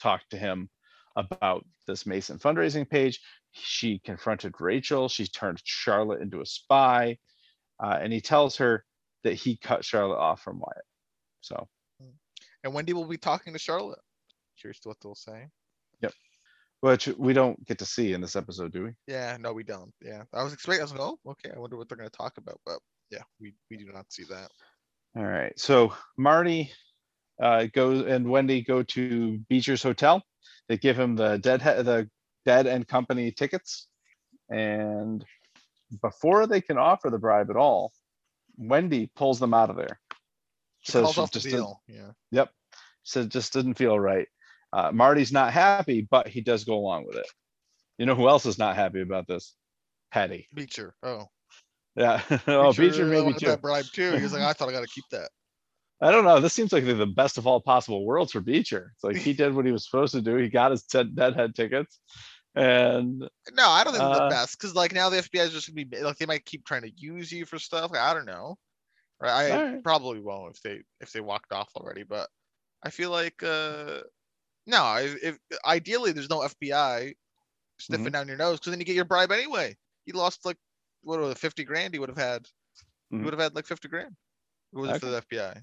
talked 0.00 0.30
to 0.30 0.36
him 0.36 0.68
about 1.16 1.64
this 1.86 2.06
Mason 2.06 2.38
fundraising 2.38 2.88
page. 2.88 3.20
She 3.52 4.00
confronted 4.00 4.54
Rachel. 4.60 5.08
She 5.08 5.26
turned 5.26 5.60
Charlotte 5.64 6.20
into 6.20 6.40
a 6.40 6.46
spy, 6.46 7.18
uh, 7.82 7.98
and 8.00 8.12
he 8.12 8.20
tells 8.20 8.56
her 8.56 8.84
that 9.24 9.34
he 9.34 9.56
cut 9.56 9.84
Charlotte 9.84 10.18
off 10.18 10.42
from 10.42 10.58
Wyatt. 10.58 10.84
So 11.40 11.68
and 12.64 12.74
Wendy 12.74 12.92
will 12.92 13.06
be 13.06 13.16
talking 13.16 13.52
to 13.52 13.58
Charlotte. 13.58 14.00
Curious 14.58 14.80
to 14.80 14.88
what 14.88 14.98
they'll 15.02 15.14
say. 15.14 15.46
Which 16.80 17.08
we 17.18 17.32
don't 17.32 17.64
get 17.66 17.78
to 17.78 17.86
see 17.86 18.12
in 18.12 18.20
this 18.20 18.36
episode, 18.36 18.72
do 18.72 18.84
we? 18.84 18.90
Yeah, 19.06 19.36
no, 19.38 19.52
we 19.52 19.64
don't. 19.64 19.92
Yeah, 20.00 20.22
I 20.32 20.42
was 20.42 20.52
expecting. 20.52 20.80
I 20.80 20.84
was 20.84 20.92
like, 20.92 21.00
oh, 21.00 21.18
okay. 21.26 21.50
I 21.54 21.58
wonder 21.58 21.76
what 21.76 21.88
they're 21.88 21.98
going 21.98 22.10
to 22.10 22.16
talk 22.16 22.38
about. 22.38 22.60
But 22.64 22.78
yeah, 23.10 23.22
we 23.40 23.54
we 23.70 23.76
do 23.76 23.86
not 23.92 24.06
see 24.10 24.24
that. 24.30 24.50
All 25.16 25.24
right. 25.24 25.58
So 25.58 25.92
Marty 26.16 26.72
uh, 27.42 27.66
goes 27.72 28.06
and 28.06 28.28
Wendy 28.28 28.62
go 28.62 28.82
to 28.82 29.38
Beecher's 29.48 29.82
Hotel. 29.82 30.22
They 30.68 30.78
give 30.78 30.98
him 30.98 31.16
the 31.16 31.38
dead 31.38 31.62
he- 31.62 31.82
the 31.82 32.08
dead 32.46 32.66
and 32.66 32.86
company 32.86 33.32
tickets, 33.32 33.88
and 34.48 35.24
before 36.02 36.46
they 36.46 36.60
can 36.60 36.78
offer 36.78 37.10
the 37.10 37.18
bribe 37.18 37.50
at 37.50 37.56
all, 37.56 37.92
Wendy 38.56 39.10
pulls 39.16 39.38
them 39.38 39.52
out 39.52 39.70
of 39.70 39.76
there. 39.76 40.00
She 40.82 40.92
Says 40.92 41.02
calls 41.02 41.18
off 41.18 41.32
the 41.32 41.40
deal. 41.40 41.82
Yeah. 41.88 42.12
Yep. 42.30 42.50
So 43.02 43.20
it 43.20 43.28
just 43.28 43.52
didn't 43.52 43.74
feel 43.74 43.98
right. 43.98 44.28
Uh, 44.72 44.90
Marty's 44.92 45.32
not 45.32 45.52
happy, 45.52 46.06
but 46.08 46.28
he 46.28 46.40
does 46.40 46.64
go 46.64 46.74
along 46.74 47.06
with 47.06 47.16
it. 47.16 47.26
You 47.98 48.06
know 48.06 48.14
who 48.14 48.28
else 48.28 48.46
is 48.46 48.58
not 48.58 48.76
happy 48.76 49.00
about 49.00 49.26
this? 49.26 49.54
Petty. 50.12 50.48
Beecher. 50.54 50.94
Oh. 51.02 51.26
Yeah. 51.96 52.22
oh, 52.46 52.72
Beecher 52.72 53.04
maybe 53.04 53.32
too. 53.34 53.46
that 53.46 53.60
bribe 53.60 53.84
too. 53.92 54.12
He 54.12 54.22
was 54.22 54.32
like, 54.32 54.42
I 54.42 54.52
thought 54.54 54.68
I 54.68 54.72
got 54.72 54.82
to 54.82 54.86
keep 54.86 55.04
that. 55.10 55.30
I 56.00 56.10
don't 56.10 56.24
know. 56.24 56.40
This 56.40 56.54
seems 56.54 56.72
like 56.72 56.86
the 56.86 57.06
best 57.06 57.36
of 57.36 57.46
all 57.46 57.60
possible 57.60 58.06
worlds 58.06 58.32
for 58.32 58.40
Beecher. 58.40 58.92
It's 58.94 59.04
like 59.04 59.16
he 59.16 59.34
did 59.34 59.54
what 59.54 59.66
he 59.66 59.72
was 59.72 59.84
supposed 59.84 60.14
to 60.14 60.22
do. 60.22 60.36
He 60.36 60.48
got 60.48 60.70
his 60.70 60.84
dead 60.84 61.14
deadhead 61.14 61.54
tickets, 61.54 61.98
and 62.54 63.20
No, 63.52 63.68
I 63.68 63.84
don't 63.84 63.92
think 63.92 64.04
it's 64.04 64.18
Uh, 64.18 64.24
the 64.24 64.30
best 64.30 64.58
because 64.58 64.74
like 64.74 64.94
now 64.94 65.10
the 65.10 65.18
FBI 65.18 65.44
is 65.44 65.52
just 65.52 65.68
gonna 65.68 65.84
be 65.84 66.00
like 66.00 66.16
they 66.16 66.24
might 66.24 66.46
keep 66.46 66.64
trying 66.64 66.82
to 66.82 66.92
use 66.96 67.30
you 67.30 67.44
for 67.44 67.58
stuff. 67.58 67.90
I 67.92 68.14
don't 68.14 68.24
know. 68.24 68.56
Right? 69.20 69.30
I 69.30 69.50
Alright. 69.50 69.84
probably 69.84 70.20
won't 70.20 70.56
if 70.56 70.62
they 70.62 70.80
if 71.02 71.12
they 71.12 71.20
walked 71.20 71.52
off 71.52 71.68
already. 71.76 72.04
But 72.04 72.30
I 72.82 72.88
feel 72.88 73.10
like 73.10 73.42
uh 73.42 73.98
no, 74.66 74.82
I- 74.82 75.16
if 75.22 75.38
ideally 75.64 76.12
there's 76.12 76.30
no 76.30 76.40
FBI 76.40 77.14
sniffing 77.78 78.06
Mm-hmm. 78.06 78.12
down 78.12 78.28
your 78.28 78.36
nose 78.36 78.58
because 78.58 78.72
then 78.72 78.80
you 78.80 78.86
get 78.86 78.96
your 78.96 79.04
bribe 79.04 79.32
anyway. 79.32 79.76
He 80.06 80.12
lost 80.12 80.44
like 80.44 80.56
what 81.02 81.18
was 81.20 81.30
it, 81.32 81.38
fifty 81.38 81.64
grand? 81.64 81.94
He 81.94 81.98
would 82.00 82.08
have 82.10 82.18
had. 82.18 82.46
He 83.10 83.16
Mhm. 83.16 83.24
would 83.24 83.32
have 83.32 83.40
had 83.40 83.54
like 83.54 83.66
fifty 83.66 83.88
grand. 83.88 84.14
If 84.72 84.78
It 84.78 84.80
was 84.80 84.98
for 85.00 85.06
the 85.06 85.22
FBI. 85.22 85.62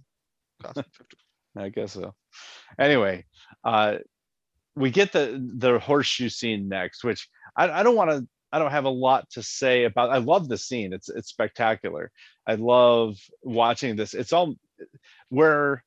Cost 0.63 0.75
50. 0.91 1.17
I 1.57 1.69
guess 1.69 1.93
so. 1.93 2.13
Anyway, 2.79 3.25
uh, 3.63 3.97
we 4.75 4.91
get 4.91 5.11
the 5.11 5.39
the 5.57 5.79
horseshoe 5.79 6.29
scene 6.29 6.67
next, 6.67 7.03
which 7.03 7.29
I, 7.55 7.69
I 7.69 7.83
don't 7.83 7.95
want 7.95 8.11
to. 8.11 8.27
I 8.51 8.59
don't 8.59 8.71
have 8.71 8.85
a 8.85 8.89
lot 8.89 9.29
to 9.31 9.43
say 9.43 9.83
about. 9.83 10.09
I 10.09 10.17
love 10.17 10.47
the 10.47 10.57
scene. 10.57 10.93
It's 10.93 11.09
it's 11.09 11.29
spectacular. 11.29 12.11
I 12.47 12.55
love 12.55 13.17
watching 13.43 13.95
this. 13.95 14.13
It's 14.13 14.33
all 14.33 14.55
where 15.29 15.83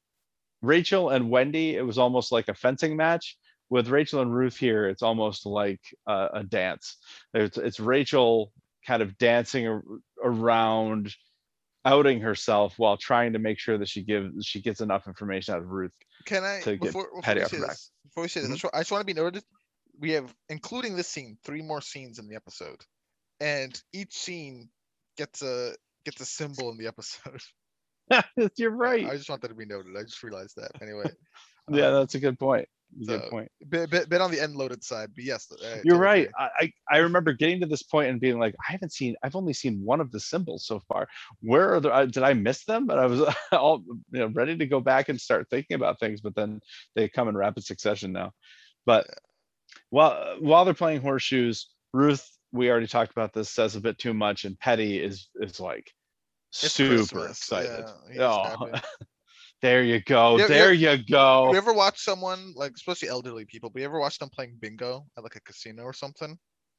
Rachel 0.62 1.11
and 1.11 1.31
Wendy. 1.31 1.77
It 1.77 1.82
was 1.82 1.99
almost 1.99 2.32
like 2.32 2.49
a 2.49 2.55
fencing 2.55 2.97
match. 2.97 3.37
With 3.69 3.89
Rachel 3.89 4.20
and 4.20 4.35
Ruth 4.35 4.57
here, 4.57 4.89
it's 4.89 5.03
almost 5.03 5.47
like 5.47 5.81
a, 6.07 6.28
a 6.35 6.45
dance. 6.45 6.97
It's, 7.32 7.57
it's 7.57 7.78
Rachel 7.78 8.53
kind 8.85 9.01
of 9.01 9.16
dancing 9.16 9.69
ar- 9.69 9.85
around, 10.24 11.15
outing 11.85 12.20
herself 12.20 12.74
while 12.78 12.97
trying 12.97 13.35
to 13.35 13.39
make 13.39 13.59
sure 13.59 13.78
that 13.78 13.89
she 13.89 14.03
gives 14.03 14.45
she 14.45 14.61
gets 14.61 14.81
enough 14.81 15.07
information 15.07 15.55
out 15.55 15.61
of 15.61 15.69
Ruth 15.69 15.93
Can 16.27 16.45
I 16.45 16.61
to 16.61 16.73
get 16.73 16.81
before, 16.81 17.09
we 17.15 17.23
say 17.23 17.35
this, 17.59 17.91
before 18.05 18.23
we 18.24 18.28
say 18.28 18.41
this, 18.41 18.51
I 18.51 18.55
Mhm. 18.55 18.70
I 18.74 18.81
just 18.81 18.91
want 18.93 19.03
to 19.03 19.07
be 19.07 19.15
noted. 19.15 19.45
We 19.99 20.12
have, 20.12 20.35
including 20.49 20.97
this 20.97 21.09
scene, 21.09 21.39
three 21.45 21.62
more 21.62 21.81
scenes 21.81 22.19
in 22.19 22.27
the 22.27 22.35
episode, 22.35 22.82
and 23.39 23.81
each 23.93 24.15
scene 24.15 24.70
gets 25.16 25.43
a 25.43 25.74
gets 26.05 26.20
a 26.20 26.27
symbol 26.27 26.70
in 26.70 26.78
the 26.78 26.87
episode. 26.87 27.41
You're 28.57 28.70
right. 28.70 29.07
I 29.07 29.16
just 29.16 29.31
want 29.31 29.43
that 29.43 29.49
to 29.49 29.55
be 29.55 29.66
noted. 29.66 29.97
I 29.97 30.03
just 30.03 30.23
realized 30.23 30.57
that. 30.57 30.70
Anyway, 30.82 31.05
yeah, 31.70 31.87
um, 31.87 31.95
that's 31.95 32.15
a 32.15 32.20
good 32.20 32.39
point. 32.39 32.69
Good 33.07 33.23
point. 33.31 33.49
bit, 33.69 33.89
bit, 33.89 34.09
bit 34.09 34.20
on 34.20 34.32
the 34.32 34.41
end 34.41 34.57
loaded 34.57 34.82
side, 34.82 35.11
but 35.15 35.23
yes, 35.23 35.51
uh, 35.53 35.77
You're 35.85 35.97
right. 35.97 36.28
I, 36.37 36.73
I 36.91 36.99
remember 36.99 37.32
getting 37.32 37.61
to 37.61 37.66
this 37.66 37.85
point 37.85 38.11
and 38.11 38.20
being 38.20 38.39
like, 38.39 38.55
I 38.69 38.73
haven't 38.73 38.93
seen. 38.93 39.15
I've 39.23 39.37
only 39.37 39.53
seen 39.53 39.81
one 39.85 40.01
of 40.01 40.11
the 40.11 40.19
symbols 40.19 40.66
so 40.66 40.81
far. 40.89 41.07
Where 41.41 41.74
are 41.74 41.81
the? 41.81 41.91
uh, 41.93 42.07
Did 42.07 42.24
I 42.24 42.32
miss 42.32 42.65
them? 42.65 42.87
But 42.87 42.99
I 42.99 43.07
was 43.07 43.23
all 43.53 43.85
you 44.11 44.20
know 44.20 44.27
ready 44.27 44.57
to 44.57 44.66
go 44.66 44.81
back 44.81 45.09
and 45.09 45.20
start 45.20 45.47
thinking 45.51 45.77
about 45.77 46.01
things, 46.01 46.20
but 46.20 46.35
then 46.35 46.61
they 46.97 47.09
come 47.09 47.28
in 47.28 47.37
rapid 47.37 47.65
succession 47.65 48.12
now. 48.12 48.32
But 48.87 49.07
while 49.91 50.37
while 50.41 50.65
they're 50.65 50.74
playing 50.74 51.01
horseshoes, 51.01 51.69
Ruth, 51.93 52.28
we 52.51 52.70
already 52.70 52.89
talked 52.89 53.12
about 53.12 53.32
this, 53.32 53.51
says 53.51 53.77
a 53.77 53.81
bit 53.81 53.99
too 53.99 54.15
much, 54.15 54.45
and 54.45 54.59
Petty 54.59 55.01
is 55.01 55.28
is 55.41 55.61
like 55.61 55.93
It's 56.52 56.72
super 56.72 56.97
Christmas, 56.97 57.31
excited. 57.31 57.85
yeah, 58.12 58.56
oh, 58.60 58.70
there 59.62 59.82
you 59.85 60.01
go. 60.01 60.36
You- 60.36 60.48
there 60.48 60.72
you 60.72 60.98
go. 60.98 61.52
You 61.52 61.59
ever 61.59 61.72
watch 61.72 62.01
someone 62.01 62.52
like, 62.56 62.72
especially 62.74 63.09
elderly 63.09 63.44
people, 63.44 63.70
but 63.70 63.81
you 63.81 63.85
ever 63.86 64.01
watch 64.01 64.18
them 64.18 64.31
playing 64.31 64.56
bingo 64.60 65.06
at 65.16 65.22
like 65.22 65.36
a 65.36 65.40
casino 65.40 65.85
or 65.85 65.93
something? 65.93 66.36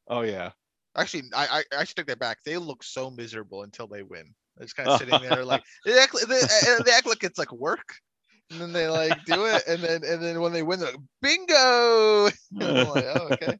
Oh 0.07 0.22
yeah. 0.22 0.52
Actually, 0.98 1.23
I 1.34 1.64
I, 1.72 1.80
I 1.80 1.84
should 1.85 1.95
take 1.95 2.07
that 2.07 2.19
back. 2.19 2.39
They 2.45 2.57
look 2.57 2.84
so 2.84 3.10
miserable 3.10 3.64
until 3.64 3.88
they 3.88 4.03
win. 4.03 4.34
They're 4.57 4.65
just 4.65 4.76
kind 4.76 4.89
of 4.89 4.98
sitting 4.99 5.22
there 5.22 5.45
like 5.45 5.64
they 5.85 5.98
act, 5.98 6.15
they, 6.27 6.41
uh, 6.41 6.84
they 6.84 6.91
act 6.91 7.07
like 7.07 7.23
it's 7.23 7.39
like 7.39 7.53
work, 7.53 7.93
and 8.52 8.60
then 8.60 8.73
they 8.73 8.89
like 8.89 9.23
do 9.23 9.45
it, 9.45 9.64
and 9.68 9.81
then 9.81 10.02
and 10.03 10.22
then 10.22 10.41
when 10.41 10.52
they 10.52 10.64
win, 10.64 10.80
they're 10.80 10.91
like 10.91 10.99
bingo. 11.22 12.30
Like, 12.53 13.06
oh, 13.15 13.30
okay. 13.31 13.57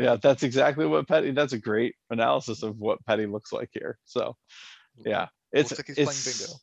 yeah 0.00 0.16
that's 0.16 0.42
exactly 0.42 0.86
what 0.86 1.06
petty 1.06 1.30
that's 1.30 1.52
a 1.52 1.58
great 1.58 1.94
analysis 2.10 2.62
of 2.62 2.78
what 2.78 3.04
petty 3.04 3.26
looks 3.26 3.52
like 3.52 3.68
here 3.72 3.98
so 4.04 4.34
yeah. 5.04 5.28
It's 5.52 5.70
Looks 5.70 5.78
like 5.80 5.86
he's 5.86 5.96
playing 5.96 6.08
it's 6.10 6.38
bingo. 6.38 6.54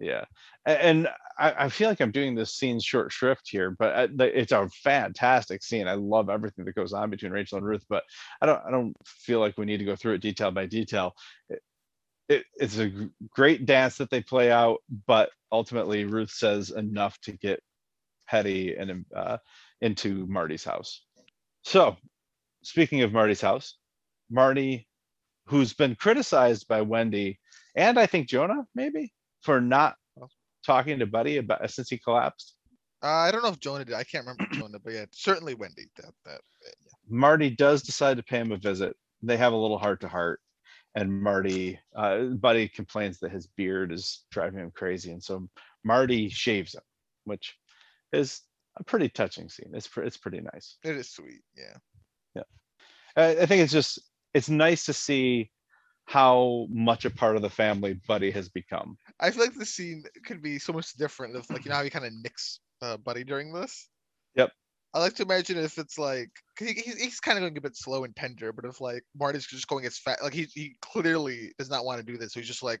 yeah 0.00 0.24
and 0.66 1.08
I, 1.38 1.64
I 1.64 1.68
feel 1.68 1.88
like 1.88 2.00
i'm 2.00 2.10
doing 2.10 2.34
this 2.34 2.54
scene 2.54 2.80
short 2.80 3.12
shrift 3.12 3.48
here 3.48 3.70
but 3.78 3.94
I, 3.94 4.24
it's 4.24 4.52
a 4.52 4.68
fantastic 4.82 5.62
scene. 5.62 5.86
I 5.86 5.94
love 5.94 6.30
everything 6.30 6.64
that 6.64 6.74
goes 6.74 6.92
on 6.92 7.10
between 7.10 7.32
rachel 7.32 7.58
and 7.58 7.66
ruth 7.66 7.84
but 7.88 8.02
i 8.40 8.46
don't 8.46 8.62
i 8.66 8.70
don't 8.70 8.94
feel 9.04 9.40
like 9.40 9.58
we 9.58 9.66
need 9.66 9.78
to 9.78 9.84
go 9.84 9.94
through 9.96 10.14
it 10.14 10.22
detail 10.22 10.50
by 10.50 10.66
detail. 10.66 11.14
It, 11.48 11.60
it, 12.28 12.44
it's 12.56 12.78
a 12.78 12.90
great 13.30 13.66
dance 13.66 13.98
that 13.98 14.10
they 14.10 14.22
play 14.22 14.50
out 14.50 14.78
but 15.06 15.30
ultimately 15.52 16.04
ruth 16.04 16.30
says 16.30 16.70
enough 16.70 17.18
to 17.20 17.32
get 17.32 17.60
petty 18.26 18.74
and 18.76 19.04
uh, 19.14 19.36
into 19.82 20.26
marty's 20.26 20.64
house. 20.64 21.04
So 21.62 21.96
speaking 22.62 23.02
of 23.02 23.12
Marty's 23.12 23.40
house, 23.40 23.76
Marty, 24.30 24.88
who's 25.46 25.74
been 25.74 25.94
criticized 25.94 26.66
by 26.66 26.80
Wendy 26.80 27.38
and 27.74 27.98
I 27.98 28.06
think 28.06 28.28
Jonah 28.28 28.64
maybe 28.74 29.12
for 29.42 29.60
not 29.60 29.96
talking 30.64 30.98
to 30.98 31.06
Buddy 31.06 31.38
about 31.38 31.68
since 31.70 31.90
he 31.90 31.98
collapsed. 31.98 32.56
Uh, 33.02 33.08
I 33.08 33.30
don't 33.30 33.42
know 33.42 33.50
if 33.50 33.60
Jonah 33.60 33.84
did. 33.84 33.94
I 33.94 34.04
can't 34.04 34.26
remember 34.26 34.46
Jonah, 34.54 34.78
but 34.82 34.94
yeah, 34.94 35.04
certainly 35.12 35.54
Wendy. 35.54 35.84
That 35.96 36.12
that. 36.24 36.40
yeah. 36.62 36.70
Marty 37.08 37.50
does 37.50 37.82
decide 37.82 38.16
to 38.16 38.22
pay 38.22 38.38
him 38.38 38.52
a 38.52 38.56
visit. 38.56 38.96
They 39.22 39.36
have 39.36 39.52
a 39.52 39.56
little 39.56 39.78
heart 39.78 40.00
to 40.00 40.08
heart, 40.08 40.40
and 40.94 41.22
Marty, 41.22 41.78
uh, 41.94 42.24
Buddy 42.24 42.68
complains 42.68 43.18
that 43.20 43.30
his 43.30 43.46
beard 43.46 43.92
is 43.92 44.24
driving 44.30 44.60
him 44.60 44.72
crazy, 44.74 45.10
and 45.10 45.22
so 45.22 45.46
Marty 45.84 46.30
shaves 46.30 46.74
him, 46.74 46.82
which 47.24 47.56
is 48.12 48.40
a 48.78 48.84
pretty 48.84 49.10
touching 49.10 49.48
scene. 49.50 49.72
It's 49.74 49.88
pre- 49.88 50.06
it's 50.06 50.16
pretty 50.16 50.40
nice. 50.40 50.78
It 50.82 50.96
is 50.96 51.10
sweet. 51.10 51.42
Yeah. 51.56 51.76
I, 53.16 53.42
I 53.42 53.46
think 53.46 53.62
it's 53.62 53.72
just 53.72 54.00
it's 54.32 54.48
nice 54.48 54.86
to 54.86 54.92
see 54.92 55.50
how 56.06 56.66
much 56.70 57.04
a 57.04 57.10
part 57.10 57.36
of 57.36 57.42
the 57.42 57.50
family 57.50 57.98
Buddy 58.06 58.30
has 58.30 58.48
become. 58.48 58.96
I 59.20 59.30
feel 59.30 59.44
like 59.44 59.54
the 59.54 59.66
scene 59.66 60.04
could 60.26 60.42
be 60.42 60.58
so 60.58 60.72
much 60.72 60.92
different 60.94 61.36
if, 61.36 61.50
like, 61.50 61.64
you 61.64 61.70
know 61.70 61.76
how 61.76 61.84
he 61.84 61.90
kind 61.90 62.04
of 62.04 62.12
nicks 62.22 62.60
uh, 62.82 62.96
Buddy 62.98 63.24
during 63.24 63.52
this. 63.52 63.88
Yep. 64.34 64.50
I 64.92 65.00
like 65.00 65.14
to 65.14 65.22
imagine 65.24 65.58
if 65.58 65.78
it's 65.78 65.98
like, 65.98 66.30
he, 66.58 66.72
he's, 66.72 67.02
he's 67.02 67.20
kind 67.20 67.36
of 67.36 67.42
going 67.42 67.56
a 67.56 67.60
bit 67.60 67.76
slow 67.76 68.04
and 68.04 68.14
tender, 68.14 68.52
but 68.52 68.64
if 68.64 68.80
like 68.80 69.02
Marty's 69.18 69.46
just 69.46 69.66
going 69.66 69.86
as 69.86 69.98
fast, 69.98 70.22
like 70.22 70.32
he 70.32 70.44
he 70.54 70.76
clearly 70.82 71.52
does 71.58 71.68
not 71.68 71.84
want 71.84 71.98
to 71.98 72.06
do 72.06 72.16
this, 72.16 72.32
so 72.32 72.40
he's 72.40 72.48
just 72.48 72.62
like 72.62 72.80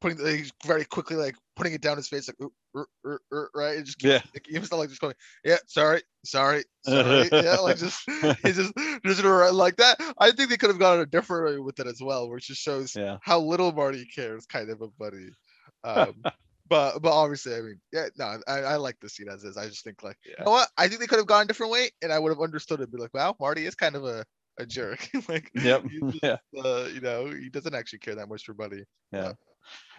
putting 0.00 0.18
the, 0.18 0.36
he's 0.36 0.52
very 0.64 0.84
quickly 0.84 1.16
like 1.16 1.36
putting 1.56 1.72
it 1.72 1.80
down 1.80 1.96
his 1.96 2.08
face 2.08 2.28
like 2.28 2.40
"Ooh, 2.40 2.52
er, 2.76 2.86
er, 3.04 3.20
er," 3.32 3.50
right. 3.54 3.76
It 3.78 3.84
just 3.84 3.98
Yeah. 4.00 4.20
keeps, 4.32 4.48
he 4.48 4.58
was 4.58 4.72
like 4.72 4.88
just 4.88 5.00
going, 5.00 5.14
yeah, 5.44 5.56
sorry, 5.66 6.02
sorry, 6.24 6.64
sorry, 6.82 7.30
yeah, 7.38 7.58
like 7.58 7.76
just 7.78 8.02
he 8.42 8.52
just 8.52 8.72
just 9.04 9.24
like 9.24 9.76
that. 9.76 9.98
I 10.18 10.30
think 10.30 10.50
they 10.50 10.56
could 10.56 10.70
have 10.70 10.78
gone 10.78 11.00
a 11.00 11.06
different 11.06 11.46
way 11.46 11.58
with 11.58 11.80
it 11.80 11.86
as 11.86 12.00
well, 12.02 12.30
which 12.30 12.46
just 12.48 12.60
shows 12.62 12.96
Yeah. 12.96 13.18
how 13.20 13.40
little 13.40 13.72
Marty 13.72 14.04
cares, 14.06 14.46
kind 14.46 14.70
of 14.70 14.80
a 14.82 14.88
buddy. 14.88 15.30
Um, 15.84 16.26
but 16.68 17.00
but 17.00 17.12
obviously, 17.12 17.54
I 17.54 17.60
mean, 17.60 17.80
yeah, 17.92 18.08
no, 18.16 18.38
I, 18.46 18.60
I 18.60 18.76
like 18.76 18.96
the 19.00 19.08
scene 19.08 19.28
as 19.28 19.44
is. 19.44 19.56
I 19.56 19.66
just 19.68 19.84
think 19.84 20.02
like, 20.02 20.16
you 20.24 20.34
know 20.44 20.50
what? 20.50 20.68
I 20.76 20.88
think 20.88 21.00
they 21.00 21.06
could 21.06 21.18
have 21.18 21.26
gone 21.26 21.42
a 21.44 21.46
different 21.46 21.72
way, 21.72 21.90
and 22.02 22.12
I 22.12 22.18
would 22.18 22.30
have 22.30 22.40
understood 22.42 22.80
it. 22.80 22.92
Be 22.92 22.98
like, 22.98 23.14
wow, 23.14 23.34
Marty 23.40 23.64
is 23.64 23.74
kind 23.74 23.94
of 23.94 24.04
a 24.04 24.24
a 24.58 24.66
jerk. 24.66 25.08
like, 25.28 25.50
Yep. 25.54 25.84
just, 25.90 26.22
Yeah. 26.22 26.36
uh, 26.62 26.88
you 26.92 27.00
know, 27.00 27.30
he 27.30 27.48
doesn't 27.48 27.74
actually 27.74 28.00
care 28.00 28.16
that 28.16 28.28
much 28.28 28.44
for 28.44 28.54
Buddy. 28.54 28.84
Yeah. 29.12 29.32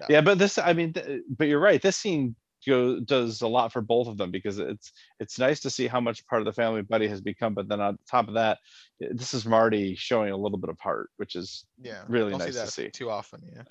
Yeah. 0.01 0.05
Yeah, 0.09 0.21
but 0.21 0.37
this, 0.39 0.57
I 0.57 0.73
mean, 0.73 0.93
th- 0.93 1.21
but 1.37 1.47
you're 1.47 1.59
right. 1.59 1.81
This 1.81 1.97
scene 1.97 2.35
go, 2.65 2.99
does 2.99 3.41
a 3.41 3.47
lot 3.47 3.71
for 3.73 3.81
both 3.81 4.07
of 4.07 4.17
them 4.17 4.31
because 4.31 4.59
it's 4.59 4.91
it's 5.19 5.37
nice 5.39 5.59
to 5.61 5.69
see 5.69 5.87
how 5.87 5.99
much 5.99 6.25
part 6.27 6.41
of 6.41 6.45
the 6.45 6.53
family 6.53 6.81
Buddy 6.81 7.07
has 7.07 7.21
become. 7.21 7.53
But 7.53 7.67
then 7.69 7.81
on 7.81 7.97
top 8.09 8.27
of 8.27 8.33
that, 8.35 8.59
this 8.99 9.33
is 9.33 9.45
Marty 9.45 9.95
showing 9.95 10.31
a 10.31 10.37
little 10.37 10.57
bit 10.57 10.69
of 10.69 10.79
heart, 10.79 11.09
which 11.17 11.35
is 11.35 11.65
Yeah, 11.81 12.03
Really 12.07 12.35
nice 12.35 12.55
to 12.55 12.67
see. 12.67 12.89
too 12.89 13.09
often. 13.09 13.41
Yeah, 13.55 13.63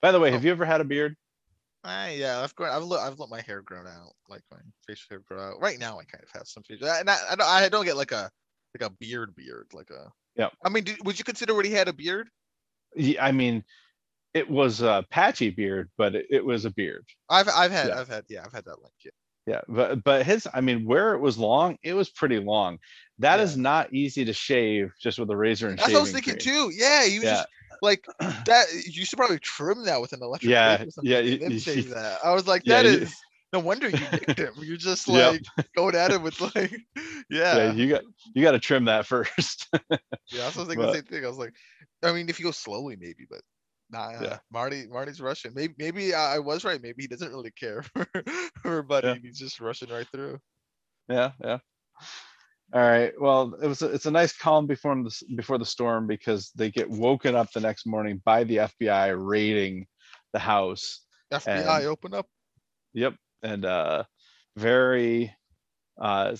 By 0.00 0.12
the 0.12 0.20
way, 0.20 0.30
Oh. 0.30 0.32
have 0.32 0.44
you 0.44 0.50
ever 0.50 0.64
had 0.64 0.80
a 0.80 0.84
beard? 0.84 1.16
I, 1.84 2.14
yeah, 2.14 2.40
I've 2.42 2.52
grown, 2.56 2.70
I've 2.74 2.82
let, 2.82 3.00
I've 3.00 3.18
let 3.20 3.28
my 3.30 3.40
hair 3.42 3.62
grow 3.62 3.86
out, 3.86 4.12
like 4.28 4.42
my 4.50 4.58
facial 4.88 5.06
hair 5.10 5.20
grow 5.20 5.40
out. 5.40 5.60
Right 5.60 5.78
now, 5.78 6.00
I 6.00 6.04
kind 6.04 6.24
of 6.24 6.30
have 6.32 6.48
some 6.48 6.64
facial, 6.64 6.88
and 6.88 7.08
I, 7.08 7.16
I 7.30 7.34
don't, 7.36 7.46
I 7.46 7.68
don't 7.68 7.84
get 7.84 7.96
like 7.96 8.10
a 8.10 8.28
like 8.78 8.90
a 8.90 8.92
beard 8.98 9.34
beard, 9.36 9.68
like 9.72 9.90
a. 9.90 10.10
Yeah. 10.34 10.48
I 10.64 10.68
mean, 10.68 10.82
did, 10.82 10.96
would 11.06 11.16
you 11.18 11.24
consider 11.24 11.54
when 11.54 11.64
he 11.64 11.70
had 11.70 11.86
a 11.86 11.92
beard? 11.92 12.28
Ye- 12.96 13.18
I 13.20 13.30
mean, 13.30 13.62
it 14.36 14.48
was 14.50 14.80
a 14.82 15.04
patchy 15.10 15.50
beard, 15.50 15.90
but 15.96 16.14
it, 16.14 16.26
it 16.30 16.44
was 16.44 16.64
a 16.64 16.70
beard. 16.70 17.04
I've 17.28 17.48
I've 17.48 17.70
had 17.72 17.88
Yeah. 17.88 18.00
I've 18.00 18.08
had 18.08 18.24
yeah 18.28 18.42
I've 18.44 18.52
had 18.52 18.64
that 18.66 18.80
link 18.82 18.94
yeah. 19.04 19.10
Yeah, 19.48 19.60
but 19.68 20.02
but 20.02 20.26
his, 20.26 20.48
I 20.52 20.60
mean, 20.60 20.84
where 20.84 21.14
it 21.14 21.20
was 21.20 21.38
long, 21.38 21.78
it 21.84 21.94
was 21.94 22.08
pretty 22.10 22.40
long. 22.40 22.78
That 23.20 23.38
is 23.38 23.54
Yeah. 23.56 23.62
not 23.62 23.92
easy 23.94 24.24
to 24.24 24.32
shave 24.32 24.92
just 25.00 25.20
with 25.20 25.30
a 25.30 25.36
razor 25.36 25.68
and 25.68 25.78
That's 25.78 25.92
what 25.92 25.98
I 25.98 26.00
was 26.00 26.10
thinking 26.10 26.34
cream. 26.34 26.40
too. 26.40 26.72
Yeah, 26.74 27.04
he 27.06 27.18
was 27.20 27.24
Yeah. 27.26 27.34
just 27.36 27.48
like 27.80 28.04
that. 28.46 28.66
You 28.86 29.04
should 29.04 29.16
probably 29.18 29.38
trim 29.38 29.84
that 29.84 30.00
with 30.00 30.12
an 30.12 30.20
electric. 30.22 30.50
Yeah, 30.50 30.78
razor 30.82 31.00
yeah, 31.04 31.18
you- 31.20 31.48
you- 31.48 31.58
shave 31.60 31.90
that. 31.90 32.18
I 32.24 32.32
was 32.34 32.48
like, 32.48 32.64
that 32.64 32.86
is 32.86 33.14
no 33.52 33.60
wonder 33.60 33.88
you 33.88 34.00
nicked 34.10 34.36
him. 34.36 34.52
You're 34.58 34.76
just 34.78 35.06
Yep. 35.20 35.40
like 35.56 35.68
going 35.76 35.94
at 35.94 36.10
him 36.10 36.24
with 36.24 36.40
like, 36.40 36.72
Yeah, 37.30 37.56
yeah, 37.56 37.72
you 37.72 37.88
got 37.88 38.02
you 38.34 38.42
got 38.42 38.52
to 38.52 38.58
trim 38.58 38.86
that 38.86 39.06
first. 39.12 39.68
Yeah, 39.72 40.42
I 40.42 40.46
was 40.46 40.54
thinking 40.56 40.80
the 40.80 40.92
same 40.92 41.04
thing. 41.04 41.24
I 41.24 41.28
was 41.28 41.38
like, 41.38 41.54
I 42.02 42.10
mean, 42.12 42.28
if 42.28 42.40
you 42.40 42.44
go 42.46 42.50
slowly, 42.50 42.96
maybe, 42.98 43.26
but 43.30 43.42
nah, 43.90 44.10
Yeah. 44.20 44.38
Marty, 44.52 44.86
Marty's 44.88 45.20
rushing. 45.20 45.52
Maybe, 45.54 45.74
maybe 45.78 46.14
I 46.14 46.38
was 46.38 46.64
right. 46.64 46.80
Maybe 46.82 47.02
he 47.02 47.08
doesn't 47.08 47.30
really 47.30 47.50
care 47.52 47.82
for, 47.94 48.06
for 48.62 48.82
Buddy. 48.82 49.08
Yeah. 49.08 49.14
He's 49.22 49.38
just 49.38 49.60
rushing 49.60 49.90
right 49.90 50.06
through. 50.12 50.38
Yeah, 51.08 51.32
yeah. 51.42 51.58
All 52.72 52.80
right. 52.82 53.12
Well, 53.20 53.54
it 53.62 53.66
was 53.68 53.82
a- 53.82 53.92
it's 53.92 54.06
a 54.06 54.10
nice 54.10 54.36
calm 54.36 54.66
before 54.66 54.94
the 54.96 55.14
before 55.36 55.56
the 55.58 55.64
storm 55.64 56.06
because 56.08 56.50
they 56.56 56.70
get 56.70 56.90
woken 56.90 57.36
up 57.36 57.52
the 57.52 57.60
next 57.60 57.86
morning 57.86 58.20
by 58.24 58.42
the 58.44 58.56
FBI 58.56 59.14
raiding 59.16 59.86
the 60.32 60.40
house. 60.40 61.02
FBI, 61.32 61.78
And- 61.78 61.86
open 61.86 62.12
up. 62.14 62.26
Yep, 62.94 63.14
and 63.42 63.64
uh, 63.64 64.02
very 64.56 65.32
uh, 66.00 66.34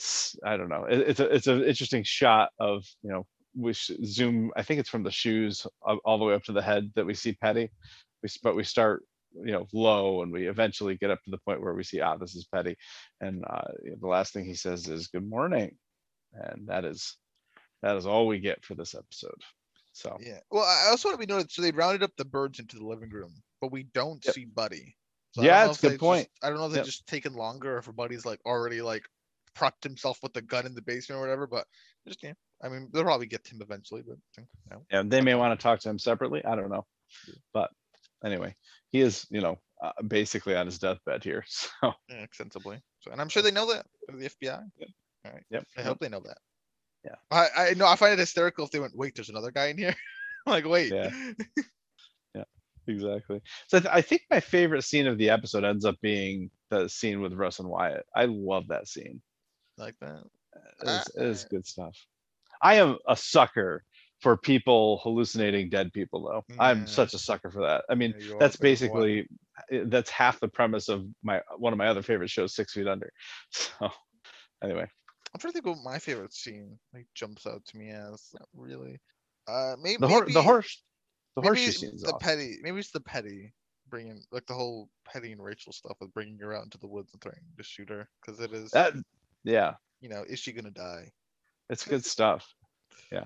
I 0.45 0.57
don't 0.57 0.69
know. 0.69 0.85
It, 0.85 0.99
it's 1.01 1.21
a 1.21 1.33
it's 1.33 1.47
an 1.47 1.63
interesting 1.63 2.03
shot 2.03 2.51
of 2.59 2.85
you 3.03 3.11
know 3.13 3.27
we 3.57 3.73
zoom. 3.73 4.53
I 4.57 4.63
think 4.63 4.81
it's 4.81 4.89
from 4.91 5.03
the 5.03 5.11
shoes 5.11 5.67
all, 5.83 5.99
all 6.05 6.19
the 6.19 6.25
way 6.25 6.35
up 6.35 6.45
to 6.45 6.53
the 6.53 6.63
head 6.63 6.93
that 6.95 7.07
we 7.07 7.15
see 7.15 7.33
Petty. 7.33 7.71
We 8.23 8.29
but 8.43 8.57
we 8.57 8.65
start 8.65 9.05
you 9.35 9.53
know 9.53 9.67
low 9.73 10.23
and 10.23 10.33
we 10.33 10.49
eventually 10.49 10.97
get 10.97 11.11
up 11.11 11.23
to 11.25 11.31
the 11.31 11.39
point 11.39 11.61
where 11.61 11.75
we 11.75 11.83
see 11.85 12.01
ah 12.01 12.17
this 12.17 12.35
is 12.35 12.47
Petty, 12.47 12.77
and 13.21 13.45
uh, 13.49 13.69
the 14.01 14.07
last 14.07 14.33
thing 14.33 14.45
he 14.45 14.55
says 14.55 14.89
is 14.89 15.09
good 15.09 15.29
morning, 15.29 15.77
and 16.33 16.69
that 16.69 16.85
is 16.85 17.17
that 17.83 17.97
is 17.97 18.07
all 18.07 18.27
we 18.27 18.39
get 18.39 18.65
for 18.65 18.75
this 18.75 18.95
episode. 18.95 19.41
So 19.93 20.17
Yeah. 20.21 20.41
Well, 20.51 20.65
I 20.65 20.89
also 20.91 21.09
want 21.09 21.21
to 21.21 21.27
be 21.27 21.33
noted. 21.33 21.51
So 21.51 21.63
they 21.63 21.71
rounded 21.73 22.03
up 22.03 22.13
the 22.17 22.25
Byrdes 22.25 22.59
into 22.59 22.77
the 22.77 22.87
living 22.87 23.11
room, 23.11 23.33
but 23.61 23.73
we 23.73 23.85
don't 23.85 24.25
Yep. 24.25 24.35
see 24.35 24.45
Buddy. 24.45 24.97
So 25.33 25.43
Yeah, 25.43 25.65
know 25.65 25.71
it's 25.71 25.83
a 25.85 25.91
good 25.91 25.99
point. 25.99 26.21
Just, 26.21 26.45
I 26.45 26.49
don't 26.49 26.59
know 26.59 26.67
if 26.67 26.73
they've 26.73 26.79
Yep. 26.79 26.87
just 26.87 27.07
taken 27.07 27.35
longer, 27.35 27.77
or 27.77 27.79
if 27.79 27.95
Buddy's 27.95 28.25
like 28.27 28.41
already 28.47 28.81
like 28.83 29.05
propped 29.55 29.85
himself 29.85 30.19
with 30.23 30.33
the 30.33 30.43
gun 30.43 30.67
in 30.67 30.75
the 30.75 30.83
basement 30.83 31.19
or 31.19 31.23
whatever. 31.23 31.47
But 31.47 31.67
just 32.07 32.23
yeah, 32.23 32.33
I 32.63 32.69
mean, 32.69 32.89
they'll 32.93 33.05
probably 33.05 33.27
get 33.27 33.45
to 33.45 33.55
him 33.55 33.63
eventually. 33.63 34.03
But 34.07 34.19
yeah, 34.91 35.03
they 35.05 35.21
may 35.21 35.35
want 35.35 35.59
to 35.59 35.63
talk 35.63 35.81
to 35.81 35.91
him 35.91 35.99
separately. 35.99 36.45
I 36.45 36.57
don't 36.57 36.71
know, 36.71 36.87
but 37.53 37.71
anyway, 38.25 38.55
he 38.93 39.01
is 39.01 39.27
you 39.31 39.41
know 39.41 39.59
uh, 39.83 39.93
basically 40.07 40.57
on 40.57 40.67
his 40.67 40.79
deathbed 40.79 41.23
here. 41.25 41.45
So 41.83 41.93
Yeah, 42.09 42.23
extensively. 42.23 42.81
So, 43.01 43.13
and 43.13 43.21
I'm 43.21 43.29
sure 43.29 43.43
they 43.43 43.51
know 43.51 43.67
that. 43.73 43.87
The 44.09 44.29
FBI. 44.31 44.59
All 45.25 45.33
right. 45.33 45.43
yep. 45.51 45.67
I 45.77 45.83
hope 45.83 45.99
they 46.01 46.09
know 46.09 46.23
that. 46.25 46.39
Yeah. 47.05 47.17
I 47.31 47.49
I 47.71 47.75
know. 47.75 47.87
I 47.87 47.97
find 47.97 48.13
it 48.13 48.19
hysterical 48.19 48.65
if 48.65 48.71
they 48.71 48.81
went, 48.81 48.97
wait, 48.97 49.15
there's 49.15 49.29
another 49.29 49.51
guy 49.51 49.67
in 49.67 49.79
here. 49.79 49.95
like, 50.47 50.65
wait. 50.67 50.93
Yeah. 50.93 51.11
yeah. 52.35 52.45
exactly. 52.87 53.41
So 53.69 53.77
I, 53.79 53.81
th- 53.81 53.95
I 53.95 54.01
think 54.01 54.23
my 54.31 54.41
favorite 54.41 54.83
scene 54.83 55.07
of 55.07 55.19
the 55.19 55.31
episode 55.31 55.65
ends 55.65 55.85
up 55.85 55.97
being 56.01 56.51
the 56.71 56.89
scene 56.89 57.21
with 57.21 57.33
Russ 57.35 57.59
and 57.61 57.69
Wyatt. 57.69 58.07
I 58.15 58.25
love 58.25 58.69
that 58.69 58.89
scene. 58.89 59.21
like 59.79 59.95
that. 60.01 60.23
It 60.83 60.89
is, 60.89 61.11
it 61.17 61.27
is 61.27 61.45
Ah. 61.45 61.49
good 61.51 61.67
stuff. 61.67 61.97
I 62.67 62.75
am 62.75 62.99
a 63.07 63.17
sucker 63.17 63.85
for 64.21 64.37
people 64.37 64.99
hallucinating 65.05 65.71
dead 65.71 65.93
people, 65.93 66.25
though. 66.25 66.45
I'm 66.59 66.89
such 66.89 67.15
a 67.15 67.19
sucker 67.19 67.49
for 67.49 67.63
that. 67.63 67.85
I 67.89 67.95
mean, 67.95 68.13
Yeah, 68.19 68.35
that's 68.41 68.57
basically 68.57 69.29
eh, 69.71 69.85
that's 69.87 70.11
half 70.11 70.41
the 70.41 70.49
premise 70.49 70.89
of 70.89 71.07
my 71.23 71.41
one 71.59 71.73
of 71.73 71.79
my 71.79 71.87
other 71.87 72.03
favorite 72.03 72.31
shows, 72.31 72.57
Six 72.57 72.73
Feet 72.73 72.89
Under. 72.89 73.13
So 73.53 73.89
anyway, 74.65 74.87
I'm 75.33 75.39
trying 75.39 75.53
to 75.53 75.63
think 75.63 75.67
what 75.67 75.85
my 75.85 76.01
favorite 76.01 76.35
scene 76.35 76.77
like 76.93 77.07
jumps 77.15 77.47
out 77.47 77.65
to 77.67 77.79
me 77.79 77.91
as. 77.91 78.31
Not 78.35 78.49
really. 78.53 78.99
Uh, 79.47 79.77
maybe 79.81 79.99
the, 80.01 80.09
hor- 80.09 80.23
maybe, 80.23 80.33
the 80.33 80.43
horse, 80.43 80.83
the 81.37 81.43
maybe 81.43 81.49
horseshoe 81.49 81.71
scene's 81.71 82.03
the 82.03 82.09
awesome. 82.09 82.19
petty. 82.19 82.57
Maybe 82.63 82.81
it's 82.81 82.91
the 82.91 83.01
petty 83.01 83.53
bringing 83.89 84.21
like 84.33 84.47
the 84.47 84.55
whole 84.55 84.89
petty 85.05 85.31
and 85.31 85.41
Rachel 85.41 85.73
stuff 85.73 85.99
with 86.01 86.13
bringing 86.15 86.39
her 86.41 86.53
out 86.53 86.65
into 86.65 86.79
the 86.79 86.89
woods 86.89 87.13
and 87.13 87.23
threatening 87.23 87.45
to 87.57 87.63
shoot 87.63 87.91
her 87.91 88.09
because 88.21 88.41
it 88.41 88.53
is. 88.53 88.73
That 88.73 88.95
yeah, 89.45 89.75
you 90.01 90.09
know, 90.09 90.25
is 90.29 90.41
she 90.41 90.53
gonna 90.53 90.73
die? 90.73 91.13
It's 91.71 91.85
good 91.85 92.05
stuff. 92.05 92.47
Yeah, 93.11 93.25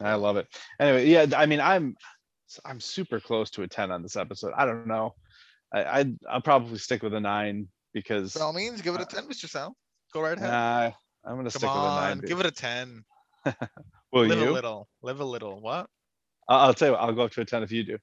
I 0.00 0.14
love 0.14 0.36
it. 0.36 0.46
Anyway, 0.78 1.06
yeah, 1.08 1.26
I 1.36 1.46
mean, 1.46 1.60
I'm 1.60 1.96
I'm 2.64 2.80
super 2.80 3.20
close 3.20 3.50
to 3.50 3.62
a 3.62 3.68
ten 3.68 3.90
on 3.90 4.02
this 4.02 4.16
episode. 4.16 4.52
I 4.56 4.64
don't 4.66 4.86
know. 4.86 5.14
I 5.72 5.84
I'd, 6.00 6.16
I'll 6.28 6.40
probably 6.42 6.78
stick 6.78 7.02
with 7.02 7.14
a 7.14 7.20
nine 7.20 7.68
because 7.92 8.34
By 8.34 8.40
all 8.40 8.52
means, 8.52 8.80
give 8.82 8.94
it 8.94 9.00
a 9.00 9.06
ten, 9.06 9.24
Mr. 9.28 9.48
Sal. 9.48 9.76
Go 10.12 10.20
right 10.20 10.36
ahead. 10.36 10.50
nah, 10.50 10.90
I'm 11.24 11.36
gonna 11.36 11.44
Come 11.44 11.50
stick 11.50 11.62
with 11.62 11.70
a 11.70 11.78
on, 11.78 12.18
nine. 12.18 12.20
give 12.20 12.40
it 12.40 12.46
a 12.46 12.50
ten. 12.50 13.04
Will 14.12 14.26
live 14.26 14.40
you? 14.40 14.50
a 14.50 14.52
little. 14.52 14.88
Live 15.02 15.20
a 15.20 15.24
little. 15.24 15.60
What? 15.60 15.88
I'll, 16.48 16.58
I'll 16.66 16.74
tell 16.74 16.88
you. 16.88 16.92
What, 16.92 17.00
I'll 17.02 17.12
go 17.12 17.22
up 17.22 17.30
to 17.32 17.40
a 17.42 17.44
ten 17.44 17.62
if 17.62 17.70
you 17.70 17.84
do. 17.84 17.98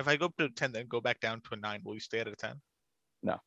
If 0.00 0.08
I 0.08 0.16
go 0.16 0.26
up 0.26 0.36
to 0.38 0.44
a 0.44 0.48
10, 0.48 0.72
then 0.72 0.86
go 0.88 1.00
back 1.00 1.20
down 1.20 1.40
to 1.42 1.54
a 1.54 1.56
9, 1.56 1.80
will 1.84 1.94
you 1.94 2.00
stay 2.00 2.20
at 2.20 2.28
a 2.28 2.34
10? 2.34 2.54
No. 3.22 3.38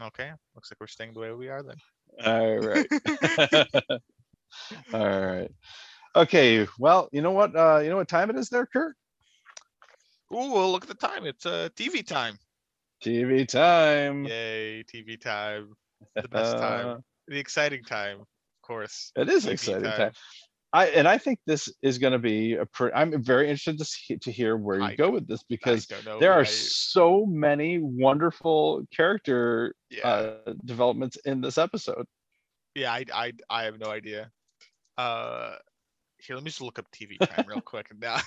Okay. 0.00 0.30
Looks 0.54 0.70
like 0.70 0.80
we're 0.80 0.86
staying 0.86 1.12
the 1.12 1.20
way 1.20 1.32
we 1.32 1.48
are 1.48 1.62
then. 1.62 1.76
All 2.24 2.58
right. 2.58 2.86
All 4.92 5.08
right. 5.08 5.50
Okay. 6.14 6.66
Well, 6.78 7.08
you 7.12 7.22
know 7.22 7.32
what? 7.32 7.54
Uh, 7.56 7.80
you 7.82 7.90
know 7.90 7.96
what 7.96 8.08
time 8.08 8.30
it 8.30 8.36
is 8.36 8.48
there, 8.48 8.66
Kurt? 8.66 8.96
Ooh, 10.32 10.52
well, 10.52 10.72
look 10.72 10.82
at 10.82 10.88
the 10.88 11.06
time. 11.06 11.24
It's 11.26 11.46
uh, 11.46 11.68
TV 11.76 12.04
time. 12.04 12.38
TV 13.02 13.46
time. 13.46 14.24
Yay, 14.24 14.82
TV 14.84 15.20
time. 15.20 15.74
The 16.14 16.28
best 16.28 16.58
time. 16.58 17.02
The 17.28 17.38
exciting 17.38 17.82
time, 17.82 18.20
of 18.20 18.26
course. 18.62 19.12
It 19.16 19.28
is 19.28 19.46
TV 19.46 19.52
exciting 19.52 19.82
time. 19.82 19.98
time. 19.98 20.12
I 20.72 20.86
and 20.88 21.06
I 21.08 21.16
think 21.16 21.38
this 21.46 21.72
is 21.82 21.98
going 21.98 22.12
to 22.12 22.18
be 22.18 22.54
a. 22.54 22.66
Pre- 22.66 22.92
I'm 22.92 23.22
very 23.22 23.48
interested 23.48 23.78
to 23.78 23.84
see, 23.84 24.16
to 24.18 24.32
hear 24.32 24.56
where 24.56 24.78
you 24.78 24.84
I 24.84 24.94
go 24.94 25.10
with 25.10 25.26
this 25.26 25.42
because 25.42 25.86
there 26.20 26.32
are 26.32 26.40
I- 26.40 26.44
so 26.44 27.24
many 27.26 27.78
wonderful 27.80 28.84
character 28.94 29.74
yeah, 29.90 30.06
uh, 30.06 30.52
developments 30.64 31.16
in 31.24 31.40
this 31.40 31.56
episode. 31.56 32.06
Yeah. 32.76 32.92
I, 32.92 33.04
I, 33.12 33.32
I 33.50 33.64
have 33.64 33.78
no 33.78 33.90
idea. 33.90 34.30
Uh, 34.96 35.56
here, 36.18 36.36
let 36.36 36.44
me 36.44 36.50
just 36.50 36.62
look 36.62 36.78
up 36.78 36.86
TV 36.90 37.18
time 37.18 37.46
real 37.46 37.60
quick 37.64 37.90
now. 38.00 38.18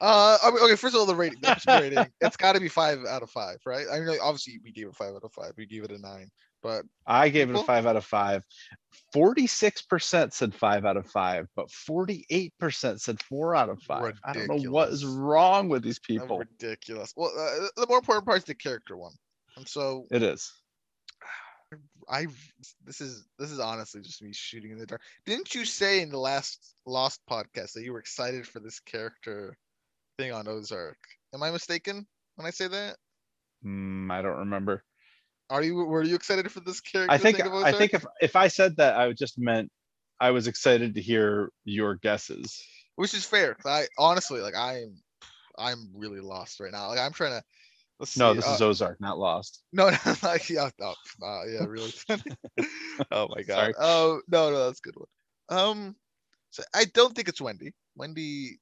Uh, 0.00 0.36
okay. 0.44 0.76
First 0.76 0.94
of 0.94 1.00
all, 1.00 1.06
the 1.06 1.14
rating. 1.14 1.40
The 1.40 1.58
rating. 1.80 2.12
It's 2.20 2.36
got 2.36 2.52
to 2.52 2.60
be 2.60 2.68
five 2.68 3.04
out 3.06 3.22
of 3.22 3.30
five, 3.30 3.56
right? 3.64 3.86
I 3.90 4.00
mean, 4.00 4.18
obviously, 4.22 4.60
we 4.62 4.70
gave 4.70 4.86
it 4.86 4.94
five 4.94 5.14
out 5.14 5.24
of 5.24 5.32
five. 5.32 5.52
We 5.56 5.66
gave 5.66 5.82
it 5.82 5.90
a 5.90 5.98
nine, 5.98 6.28
but 6.62 6.84
I 7.06 7.30
gave 7.30 7.48
it 7.48 7.56
a 7.56 7.62
five 7.62 7.86
out 7.86 7.96
of 7.96 8.04
five. 8.04 8.44
Forty-six 9.14 9.80
percent 9.82 10.34
said 10.34 10.54
five 10.54 10.84
out 10.84 10.98
of 10.98 11.06
five, 11.06 11.48
but 11.56 11.70
forty-eight 11.70 12.52
percent 12.60 13.00
said 13.00 13.20
four 13.22 13.56
out 13.56 13.70
of 13.70 13.82
five. 13.82 14.20
I 14.24 14.34
don't 14.34 14.48
know 14.48 14.70
what 14.70 14.90
is 14.90 15.06
wrong 15.06 15.70
with 15.70 15.82
these 15.82 15.98
people. 15.98 16.38
ridiculous. 16.38 17.14
Well, 17.16 17.32
uh, 17.36 17.68
the 17.76 17.86
more 17.88 17.98
important 17.98 18.26
part 18.26 18.38
is 18.38 18.44
the 18.44 18.54
character 18.54 18.96
one, 18.96 19.14
and 19.56 19.66
so 19.66 20.06
It 20.10 20.22
is. 20.22 20.52
I 22.08 22.26
this 22.84 23.00
is 23.00 23.26
this 23.38 23.50
is 23.50 23.58
honestly 23.58 24.00
just 24.00 24.22
me 24.22 24.32
shooting 24.32 24.70
in 24.70 24.78
the 24.78 24.86
dark. 24.86 25.00
Didn't 25.24 25.54
you 25.54 25.64
say 25.64 26.00
in 26.00 26.10
the 26.10 26.18
last 26.18 26.74
Lost 26.86 27.20
podcast 27.28 27.72
that 27.72 27.82
you 27.82 27.92
were 27.92 27.98
excited 27.98 28.46
for 28.46 28.60
this 28.60 28.78
character 28.80 29.56
thing 30.18 30.32
on 30.32 30.46
Ozark? 30.46 30.98
Am 31.34 31.42
I 31.42 31.50
mistaken 31.50 32.06
when 32.36 32.46
I 32.46 32.50
say 32.50 32.68
that? 32.68 32.96
Hmm, 33.62 34.10
I 34.10 34.22
don't 34.22 34.38
remember. 34.38 34.84
Are 35.50 35.62
you 35.62 35.74
were 35.74 36.04
you 36.04 36.14
excited 36.14 36.50
for 36.50 36.60
this 36.60 36.80
character? 36.80 37.12
I 37.12 37.18
think 37.18 37.40
I 37.40 37.72
think 37.72 37.94
if 37.94 38.04
if 38.20 38.36
I 38.36 38.48
said 38.48 38.76
that, 38.76 38.96
I 38.96 39.12
just 39.12 39.38
meant 39.38 39.70
I 40.20 40.30
was 40.30 40.46
excited 40.46 40.94
to 40.94 41.00
hear 41.00 41.50
your 41.64 41.96
guesses. 41.96 42.62
which 42.94 43.14
is 43.14 43.24
fair. 43.24 43.56
I 43.64 43.86
honestly 43.98 44.40
like 44.40 44.54
I'm 44.56 44.96
I'm 45.58 45.90
really 45.94 46.20
lost 46.20 46.60
right 46.60 46.72
now. 46.72 46.88
Like 46.88 47.00
I'm 47.00 47.12
trying 47.12 47.40
to. 47.40 47.44
Let's 47.98 48.16
No, 48.16 48.32
see, 48.32 48.36
this 48.36 48.48
uh, 48.48 48.52
is 48.52 48.62
Ozark, 48.62 49.00
not 49.00 49.18
Lost. 49.18 49.62
No, 49.72 49.90
no, 49.90 49.96
like 50.22 50.48
yeah, 50.48 50.70
no, 50.78 50.94
uh, 51.22 51.44
yeah, 51.46 51.64
really. 51.64 51.92
oh 53.10 53.28
my 53.34 53.42
god. 53.42 53.72
Oh 53.78 54.20
no, 54.28 54.50
no, 54.50 54.66
that's 54.66 54.80
a 54.80 54.82
good 54.82 54.96
one. 54.96 55.58
Um, 55.58 55.96
so 56.50 56.62
I 56.74 56.84
don't 56.86 57.14
think 57.14 57.28
it's 57.28 57.40
Wendy. 57.40 57.72
Wendy 57.96 58.58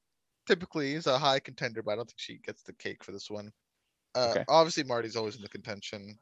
typically 0.47 0.95
is 0.95 1.07
a 1.07 1.19
high 1.19 1.41
contender, 1.41 1.83
but 1.83 1.93
I 1.93 1.97
don't 1.97 2.07
think 2.07 2.19
she 2.19 2.39
gets 2.39 2.63
the 2.63 2.75
cake 2.75 3.03
for 3.03 3.13
this 3.13 3.31
one. 3.31 3.51
Uh, 4.15 4.29
Okay. 4.31 4.45
obviously 4.49 4.85
Marty's 4.85 5.17
always 5.17 5.37
in 5.37 5.43
the 5.43 5.49
contention, 5.49 6.19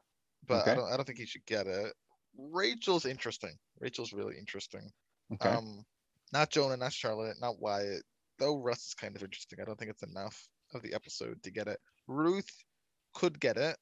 but 0.47 0.67
I 0.67 0.75
don't, 0.75 0.93
I 0.93 0.97
don't 0.97 1.05
think 1.05 1.19
he 1.19 1.27
should 1.27 1.45
get 1.45 1.67
it. 1.67 1.93
Rachel's 2.39 3.05
interesting. 3.05 3.55
Rachel's 3.81 4.13
really 4.13 4.39
interesting. 4.39 4.91
Okay. 5.35 5.51
Um, 5.51 5.85
not 6.33 6.51
Jonah, 6.51 6.77
not 6.77 6.93
Charlotte, 6.93 7.37
not 7.41 7.61
Wyatt. 7.61 8.03
Though 8.39 8.57
Russ 8.57 8.87
is 8.87 8.95
kind 8.95 9.15
of 9.15 9.23
interesting. 9.23 9.59
I 9.61 9.65
don't 9.65 9.79
think 9.79 9.91
it's 9.91 10.03
enough 10.03 10.49
of 10.75 10.83
the 10.83 10.95
episode 10.95 11.43
to 11.43 11.51
get 11.51 11.69
it. 11.69 11.79
Ruth 12.07 12.51
could 13.15 13.41
get 13.41 13.57
it 13.57 13.77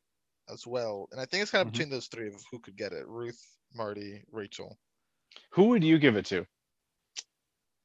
as 0.48 0.66
well, 0.66 1.08
and 1.12 1.20
I 1.20 1.24
think 1.24 1.42
it's 1.42 1.50
kind 1.50 1.62
of 1.62 1.68
Mhm. 1.68 1.72
between 1.72 1.90
those 1.90 2.08
three 2.08 2.28
of 2.28 2.42
who 2.50 2.58
could 2.60 2.76
get 2.76 2.92
it: 2.92 3.06
Ruth, 3.06 3.58
Marty, 3.74 4.24
Rachel. 4.30 4.78
Who 5.50 5.64
would 5.68 5.84
you 5.84 5.98
give 5.98 6.16
it 6.16 6.26
to? 6.26 6.46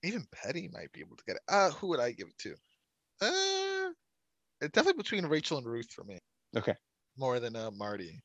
Even 0.04 0.26
Petty 0.32 0.68
might 0.68 0.92
be 0.92 1.00
able 1.00 1.16
to 1.18 1.24
get 1.26 1.38
it. 1.38 1.42
Uh, 1.48 1.72
who 1.72 1.88
would 1.88 2.00
I 2.00 2.12
give 2.12 2.28
it 2.28 2.38
to? 2.40 2.56
Uh, 3.22 3.94
it's 4.62 4.72
definitely 4.72 5.02
between 5.02 5.26
Rachel 5.26 5.58
and 5.58 5.68
Ruth 5.68 5.92
for 5.92 6.04
me. 6.04 6.20
Okay. 6.56 6.76
More 7.18 7.40
than 7.40 7.56
uh 7.56 7.72
Marty. 7.72 8.22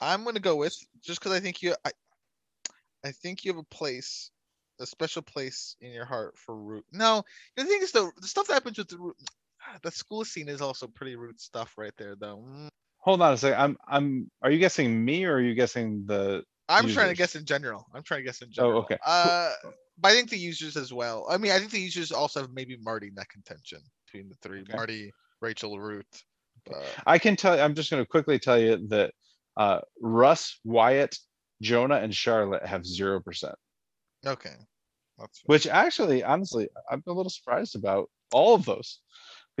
I'm 0.00 0.24
gonna 0.24 0.40
go 0.40 0.56
with 0.56 0.76
just 1.00 1.20
because 1.20 1.32
I 1.32 1.40
think 1.40 1.62
you 1.62 1.74
I 1.84 1.92
I 3.04 3.12
think 3.12 3.44
you 3.44 3.52
have 3.52 3.58
a 3.58 3.64
place, 3.64 4.30
a 4.80 4.86
special 4.86 5.22
place 5.22 5.76
in 5.80 5.92
your 5.92 6.04
heart 6.04 6.38
for 6.38 6.56
Ruth. 6.56 6.84
No, 6.92 7.24
the 7.56 7.64
thing 7.64 7.82
is 7.82 7.92
though, 7.92 8.10
the 8.16 8.28
stuff 8.28 8.46
that 8.48 8.54
happens 8.54 8.78
with 8.78 8.88
the 8.88 8.98
Ruth, 8.98 9.16
the 9.82 9.90
school 9.90 10.24
scene 10.24 10.48
is 10.48 10.60
also 10.60 10.86
pretty 10.86 11.16
rude 11.16 11.40
stuff 11.40 11.74
right 11.76 11.92
there 11.98 12.14
though. 12.18 12.44
Mm, 12.48 12.68
Hold 12.98 13.20
on 13.20 13.32
a 13.32 13.36
second. 13.36 13.60
I'm 13.60 13.76
I'm. 13.88 14.30
Are 14.42 14.50
you 14.50 14.58
guessing 14.58 15.04
me 15.04 15.24
or 15.24 15.34
are 15.34 15.40
you 15.40 15.54
guessing 15.54 16.04
the? 16.06 16.44
I'm 16.68 16.88
trying 16.88 17.08
to 17.08 17.16
guess 17.16 17.34
in 17.34 17.44
general. 17.44 17.84
I'm 17.92 18.02
trying 18.04 18.20
to 18.20 18.24
guess 18.24 18.40
in 18.40 18.52
general. 18.52 18.78
Oh, 18.78 18.82
okay. 18.82 18.96
Uh, 19.04 19.50
but 19.98 20.12
I 20.12 20.14
think 20.14 20.30
the 20.30 20.38
users 20.38 20.76
as 20.76 20.92
well. 20.92 21.26
I 21.28 21.36
mean, 21.36 21.50
I 21.50 21.58
think 21.58 21.72
the 21.72 21.80
users 21.80 22.12
also 22.12 22.40
have 22.40 22.50
maybe 22.52 22.76
Marty 22.80 23.08
in 23.08 23.14
that 23.16 23.28
contention 23.28 23.80
between 24.06 24.28
the 24.28 24.36
three: 24.40 24.60
Okay. 24.60 24.72
Marty, 24.72 25.12
Rachel, 25.40 25.78
Ruth. 25.80 26.22
But 26.64 26.86
I 27.04 27.18
can 27.18 27.34
tell. 27.34 27.58
I'm 27.60 27.74
just 27.74 27.90
going 27.90 28.02
to 28.02 28.08
quickly 28.08 28.38
tell 28.38 28.58
you 28.58 28.86
that 28.88 29.12
uh, 29.56 29.80
Russ, 30.00 30.60
Wyatt, 30.64 31.16
Jonah, 31.60 31.96
and 31.96 32.14
Charlotte 32.14 32.64
have 32.64 32.86
zero 32.86 33.20
percent. 33.20 33.56
okay. 34.24 34.54
Which 35.46 35.66
actually, 35.66 36.24
honestly, 36.24 36.68
I'm 36.90 37.02
a 37.06 37.12
little 37.12 37.30
surprised 37.30 37.76
about 37.76 38.08
all 38.32 38.54
of 38.54 38.64
those 38.64 39.00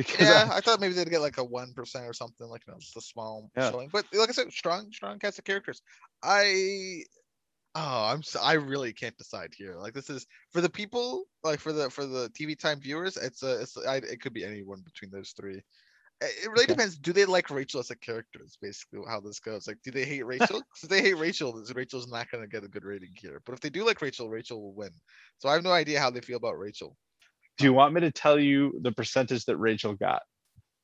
because 0.06 0.28
yeah, 0.28 0.48
I- 0.50 0.56
I 0.56 0.60
thought 0.60 0.80
maybe 0.80 0.94
they'd 0.94 1.10
get 1.10 1.20
like 1.20 1.38
a 1.38 1.44
one 1.44 1.72
percent 1.74 2.06
or 2.06 2.12
something, 2.12 2.46
like 2.46 2.62
you 2.66 2.72
know, 2.72 2.78
just 2.78 2.96
a 2.96 3.00
small 3.00 3.50
Yeah. 3.56 3.70
showing. 3.70 3.88
But 3.92 4.06
like 4.12 4.28
I 4.28 4.32
said, 4.32 4.52
strong, 4.52 4.90
strong 4.92 5.18
cast 5.18 5.38
of 5.38 5.44
characters. 5.44 5.82
I, 6.22 7.04
oh, 7.74 8.04
I'm, 8.12 8.22
so, 8.22 8.40
I 8.40 8.54
really 8.54 8.92
can't 8.92 9.16
decide 9.16 9.52
here. 9.56 9.76
Like 9.76 9.94
this 9.94 10.10
is 10.10 10.26
for 10.52 10.60
the 10.60 10.70
people, 10.70 11.24
like 11.42 11.60
for 11.60 11.72
the 11.72 11.90
for 11.90 12.06
the 12.06 12.28
TV 12.30 12.58
time 12.58 12.80
viewers. 12.80 13.16
It's 13.16 13.42
a, 13.42 13.60
it's 13.60 13.76
I, 13.76 13.96
it 13.96 14.20
could 14.20 14.32
be 14.34 14.44
anyone 14.44 14.80
between 14.82 15.10
those 15.10 15.30
three. 15.30 15.62
It 16.24 16.48
really 16.48 16.64
Okay. 16.64 16.74
depends. 16.74 16.98
Do 16.98 17.12
they 17.12 17.24
like 17.24 17.50
Rachel 17.50 17.80
as 17.80 17.90
a 17.90 17.96
character? 17.96 18.40
Is 18.44 18.56
basically 18.62 19.00
how 19.08 19.18
this 19.18 19.40
goes. 19.40 19.66
Like, 19.66 19.78
do 19.82 19.90
they 19.90 20.04
hate 20.04 20.24
Rachel? 20.26 20.62
if 20.80 20.88
they 20.88 21.02
hate 21.02 21.18
Rachel, 21.18 21.60
Rachel's 21.74 22.06
not 22.06 22.30
going 22.30 22.44
to 22.44 22.48
get 22.48 22.62
a 22.62 22.68
good 22.68 22.84
rating 22.84 23.10
here. 23.16 23.42
But 23.44 23.54
if 23.54 23.60
they 23.60 23.70
do 23.70 23.84
like 23.84 24.00
Rachel, 24.00 24.30
Rachel 24.30 24.62
will 24.62 24.72
win. 24.74 24.90
So 25.38 25.48
I 25.48 25.54
have 25.54 25.64
no 25.64 25.72
idea 25.72 25.98
how 25.98 26.10
they 26.10 26.20
feel 26.20 26.36
about 26.36 26.60
Rachel. 26.60 26.96
Do 27.58 27.64
you 27.64 27.72
want 27.72 27.94
me 27.94 28.00
to 28.02 28.10
tell 28.10 28.38
you 28.38 28.78
the 28.80 28.92
percentage 28.92 29.44
that 29.46 29.56
Rachel 29.56 29.94
got? 29.94 30.22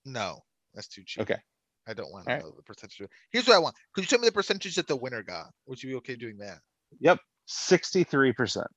No, 0.04 0.40
that's 0.74 0.88
too 0.88 1.02
cheap. 1.04 1.22
Okay. 1.22 1.38
I 1.86 1.94
don't 1.94 2.12
want 2.12 2.26
to 2.26 2.38
know 2.38 2.52
the 2.54 2.62
percentage. 2.62 3.00
Here's 3.30 3.46
what 3.46 3.56
I 3.56 3.58
want. 3.58 3.74
Could 3.94 4.04
you 4.04 4.08
tell 4.08 4.18
me 4.18 4.28
the 4.28 4.32
percentage 4.32 4.74
that 4.74 4.86
the 4.86 4.96
winner 4.96 5.22
got? 5.22 5.50
Would 5.66 5.82
you 5.82 5.90
be 5.90 5.96
okay 5.96 6.16
doing 6.16 6.36
that? 6.38 6.58
Yep, 7.00 7.20
sixty-three 7.46 8.32
percent, 8.32 8.68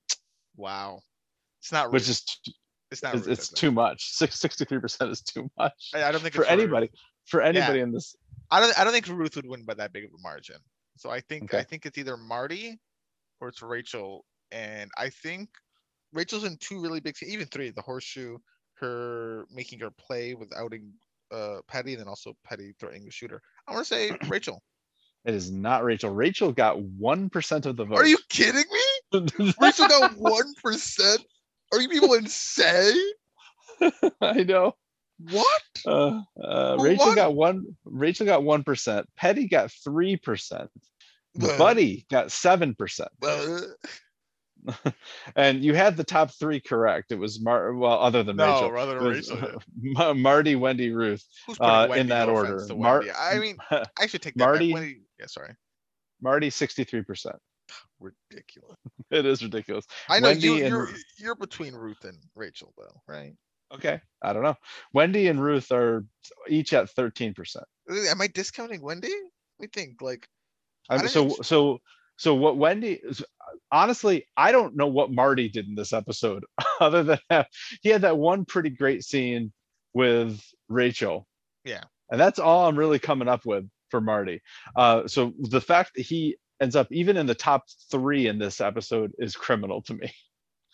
Wow. 0.55 1.01
It's 1.59 1.71
not 1.71 1.91
which 1.91 2.09
is 2.09 2.23
it's 2.89 3.03
not 3.03 3.15
it's, 3.15 3.27
Ruth, 3.27 3.37
it's 3.37 3.49
too 3.49 3.71
much. 3.71 4.13
Six 4.13 4.39
sixty-three 4.39 4.79
percent 4.79 5.11
is 5.11 5.21
too 5.21 5.49
much 5.57 5.91
I, 5.93 6.03
I 6.03 6.11
don't 6.11 6.21
think 6.21 6.33
for 6.33 6.45
anybody. 6.45 6.89
For 7.25 7.41
anybody 7.41 7.81
in 7.81 7.91
this, 7.91 8.15
I 8.49 8.59
don't 8.59 8.77
I 8.79 8.83
don't 8.83 8.93
think 8.93 9.07
Ruth 9.07 9.35
would 9.35 9.45
win 9.45 9.63
by 9.63 9.75
that 9.75 9.93
big 9.93 10.05
of 10.05 10.11
a 10.11 10.21
margin. 10.21 10.57
So 10.97 11.09
I 11.09 11.21
think 11.21 11.53
I 11.53 11.63
think 11.63 11.85
it's 11.85 11.97
either 11.97 12.17
Marty 12.17 12.79
or 13.39 13.49
it's 13.49 13.61
Rachel. 13.61 14.25
And 14.51 14.89
I 14.97 15.09
think 15.09 15.49
Rachel's 16.13 16.43
in 16.43 16.57
two 16.57 16.81
really 16.81 16.99
big 16.99 17.15
even 17.25 17.47
three, 17.47 17.69
the 17.69 17.81
horseshoe, 17.81 18.37
her 18.75 19.45
making 19.53 19.79
her 19.79 19.91
play 19.91 20.33
with 20.33 20.51
outing 20.55 20.91
uh 21.31 21.57
Petty, 21.67 21.93
and 21.93 22.01
then 22.01 22.07
also 22.07 22.33
Petty 22.43 22.73
threatening 22.79 23.05
to 23.05 23.11
shoot 23.11 23.31
her. 23.31 23.41
I 23.67 23.73
want 23.73 23.85
to 23.85 23.93
say 23.93 24.11
Rachel. 24.27 24.61
it 25.25 25.33
is 25.33 25.51
not 25.51 25.83
Rachel. 25.83 26.09
Rachel 26.11 26.51
got 26.51 26.81
one 26.81 27.29
percent 27.29 27.65
of 27.65 27.77
the 27.77 27.85
vote. 27.85 27.97
Are 27.97 28.07
you 28.07 28.17
kidding 28.29 28.63
me? 28.71 29.53
Rachel 29.61 29.87
got 29.87 30.17
one 30.17 30.53
percent. 30.61 31.21
Are 31.73 31.81
you 31.81 31.89
people 31.89 32.13
insane? 32.13 33.11
I 34.21 34.43
know. 34.43 34.73
What? 35.29 35.61
Uh, 35.85 36.21
uh, 36.43 36.77
Rachel 36.79 37.07
what? 37.07 37.15
got 37.15 37.35
one. 37.35 37.65
Rachel 37.85 38.25
got 38.25 38.43
one 38.43 38.63
percent. 38.63 39.07
Petty 39.15 39.47
got 39.47 39.71
three 39.71 40.17
percent. 40.17 40.69
Buddy 41.35 42.05
got 42.09 42.31
seven 42.31 42.75
percent. 42.75 43.11
And 45.35 45.63
you 45.63 45.73
had 45.73 45.97
the 45.97 46.03
top 46.03 46.31
three 46.31 46.59
correct. 46.59 47.11
It 47.11 47.19
was 47.19 47.41
Mar. 47.41 47.73
Well, 47.73 47.99
other 47.99 48.23
than 48.23 48.37
no, 48.37 48.53
Rachel, 48.53 48.71
rather 48.71 48.99
than 48.99 49.07
Rachel. 49.07 49.37
yeah. 49.37 49.57
Ma- 49.81 50.13
Marty, 50.13 50.55
Wendy, 50.55 50.91
Ruth. 50.91 51.25
Uh, 51.59 51.87
in 51.95 52.07
that 52.07 52.27
no 52.27 52.35
order. 52.35 52.65
Mar- 52.75 53.03
I 53.17 53.39
mean, 53.39 53.57
I 53.99 54.07
should 54.07 54.21
take 54.21 54.35
that. 54.35 54.45
Marty- 54.45 54.73
back. 54.73 54.81
Wendy, 54.81 55.01
yeah, 55.19 55.27
sorry. 55.27 55.55
Marty, 56.21 56.49
sixty-three 56.49 57.03
percent. 57.03 57.37
Ridiculous. 57.99 58.77
It 59.09 59.25
is 59.25 59.43
ridiculous. 59.43 59.85
I 60.09 60.19
know 60.19 60.29
you, 60.29 60.51
Wendy 60.51 60.63
and 60.63 60.69
you're 60.69 60.85
Ru- 60.85 60.93
you're 61.17 61.35
between 61.35 61.73
Ruth 61.73 62.03
and 62.03 62.17
Rachel 62.35 62.73
though, 62.77 63.01
right? 63.07 63.33
Okay, 63.73 64.01
I 64.21 64.33
don't 64.33 64.43
know. 64.43 64.57
Wendy 64.93 65.27
and 65.27 65.41
Ruth 65.41 65.71
are 65.71 66.05
each 66.47 66.73
at 66.73 66.89
thirteen 66.89 67.33
percent. 67.33 67.65
Am 67.89 68.21
I 68.21 68.27
discounting 68.27 68.81
Wendy? 68.81 69.13
We 69.59 69.67
think 69.67 70.01
like 70.01 70.27
I 70.89 70.97
mean, 70.97 71.07
so 71.07 71.29
so 71.41 71.79
so 72.17 72.35
what 72.35 72.57
Wendy 72.57 72.93
is 72.93 73.23
honestly, 73.71 74.25
I 74.35 74.51
don't 74.51 74.75
know 74.75 74.87
what 74.87 75.11
Marty 75.11 75.49
did 75.49 75.67
in 75.67 75.75
this 75.75 75.93
episode 75.93 76.43
other 76.79 77.03
than 77.03 77.19
have, 77.29 77.47
he 77.81 77.89
had 77.89 78.01
that 78.01 78.17
one 78.17 78.45
pretty 78.45 78.69
great 78.69 79.03
scene 79.03 79.51
with 79.93 80.41
Rachel. 80.69 81.27
Yeah. 81.65 81.83
And 82.09 82.19
that's 82.19 82.39
all 82.39 82.67
I'm 82.67 82.77
really 82.77 82.99
coming 82.99 83.27
up 83.27 83.45
with 83.45 83.65
for 83.89 84.01
Marty. 84.01 84.41
Uh 84.75 85.07
so 85.07 85.33
the 85.39 85.61
fact 85.61 85.91
that 85.95 86.03
he 86.03 86.37
ends 86.61 86.75
up 86.75 86.87
even 86.91 87.17
in 87.17 87.25
the 87.25 87.35
top 87.35 87.63
3 87.91 88.27
in 88.27 88.37
this 88.39 88.61
episode 88.61 89.11
is 89.17 89.35
criminal 89.35 89.81
to 89.83 89.93
me. 89.93 90.11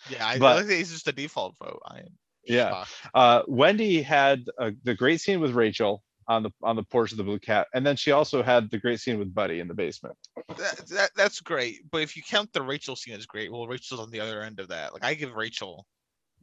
yeah, 0.09 0.25
I, 0.27 0.37
But- 0.37 0.59
think 0.67 0.81
it's 0.81 0.91
just 0.91 1.07
a 1.07 1.11
default 1.13 1.55
vote. 1.57 1.81
I 1.85 1.99
am 1.99 2.07
Yeah. 2.45 2.85
Uh 3.13 3.41
Wendy 3.47 4.01
had 4.01 4.45
uh, 4.59 4.71
the 4.83 4.95
great 4.95 5.19
scene 5.21 5.39
with 5.39 5.51
Rachel 5.51 6.03
on 6.27 6.43
the 6.43 6.51
on 6.61 6.75
the 6.75 6.83
porch 6.83 7.11
of 7.11 7.17
the 7.17 7.23
blue 7.23 7.39
cat 7.39 7.67
and 7.73 7.85
then 7.85 7.95
she 7.95 8.11
also 8.11 8.43
had 8.43 8.69
the 8.69 8.77
great 8.77 8.99
scene 8.99 9.17
with 9.17 9.33
Buddy 9.33 9.59
in 9.59 9.67
the 9.67 9.73
basement. 9.73 10.15
That, 10.57 10.83
that 10.89 11.09
that's 11.15 11.39
great, 11.41 11.89
but 11.91 12.01
if 12.01 12.15
you 12.15 12.23
count 12.23 12.51
the 12.53 12.61
Rachel 12.61 12.95
scene 12.95 13.15
as 13.15 13.25
great, 13.25 13.51
well, 13.51 13.67
Rachel's 13.67 13.99
on 14.01 14.09
the 14.11 14.19
other 14.19 14.41
end 14.41 14.59
of 14.59 14.67
that. 14.69 14.93
Like 14.93 15.03
I 15.05 15.13
give 15.13 15.33
Rachel 15.33 15.85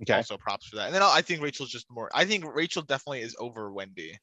Okay. 0.03 0.15
also 0.15 0.37
props 0.37 0.67
for 0.67 0.75
that, 0.77 0.87
and 0.87 0.95
then 0.95 1.03
I 1.03 1.23
think 1.23 1.41
Rachel's 1.41 1.71
just 1.71 1.87
more. 1.89 2.11
I 2.13 2.25
think 2.25 2.45
Rachel 2.53 2.83
definitely 2.83 3.21
is 3.21 3.37
over 3.39 3.73
Wendy. 3.73 4.19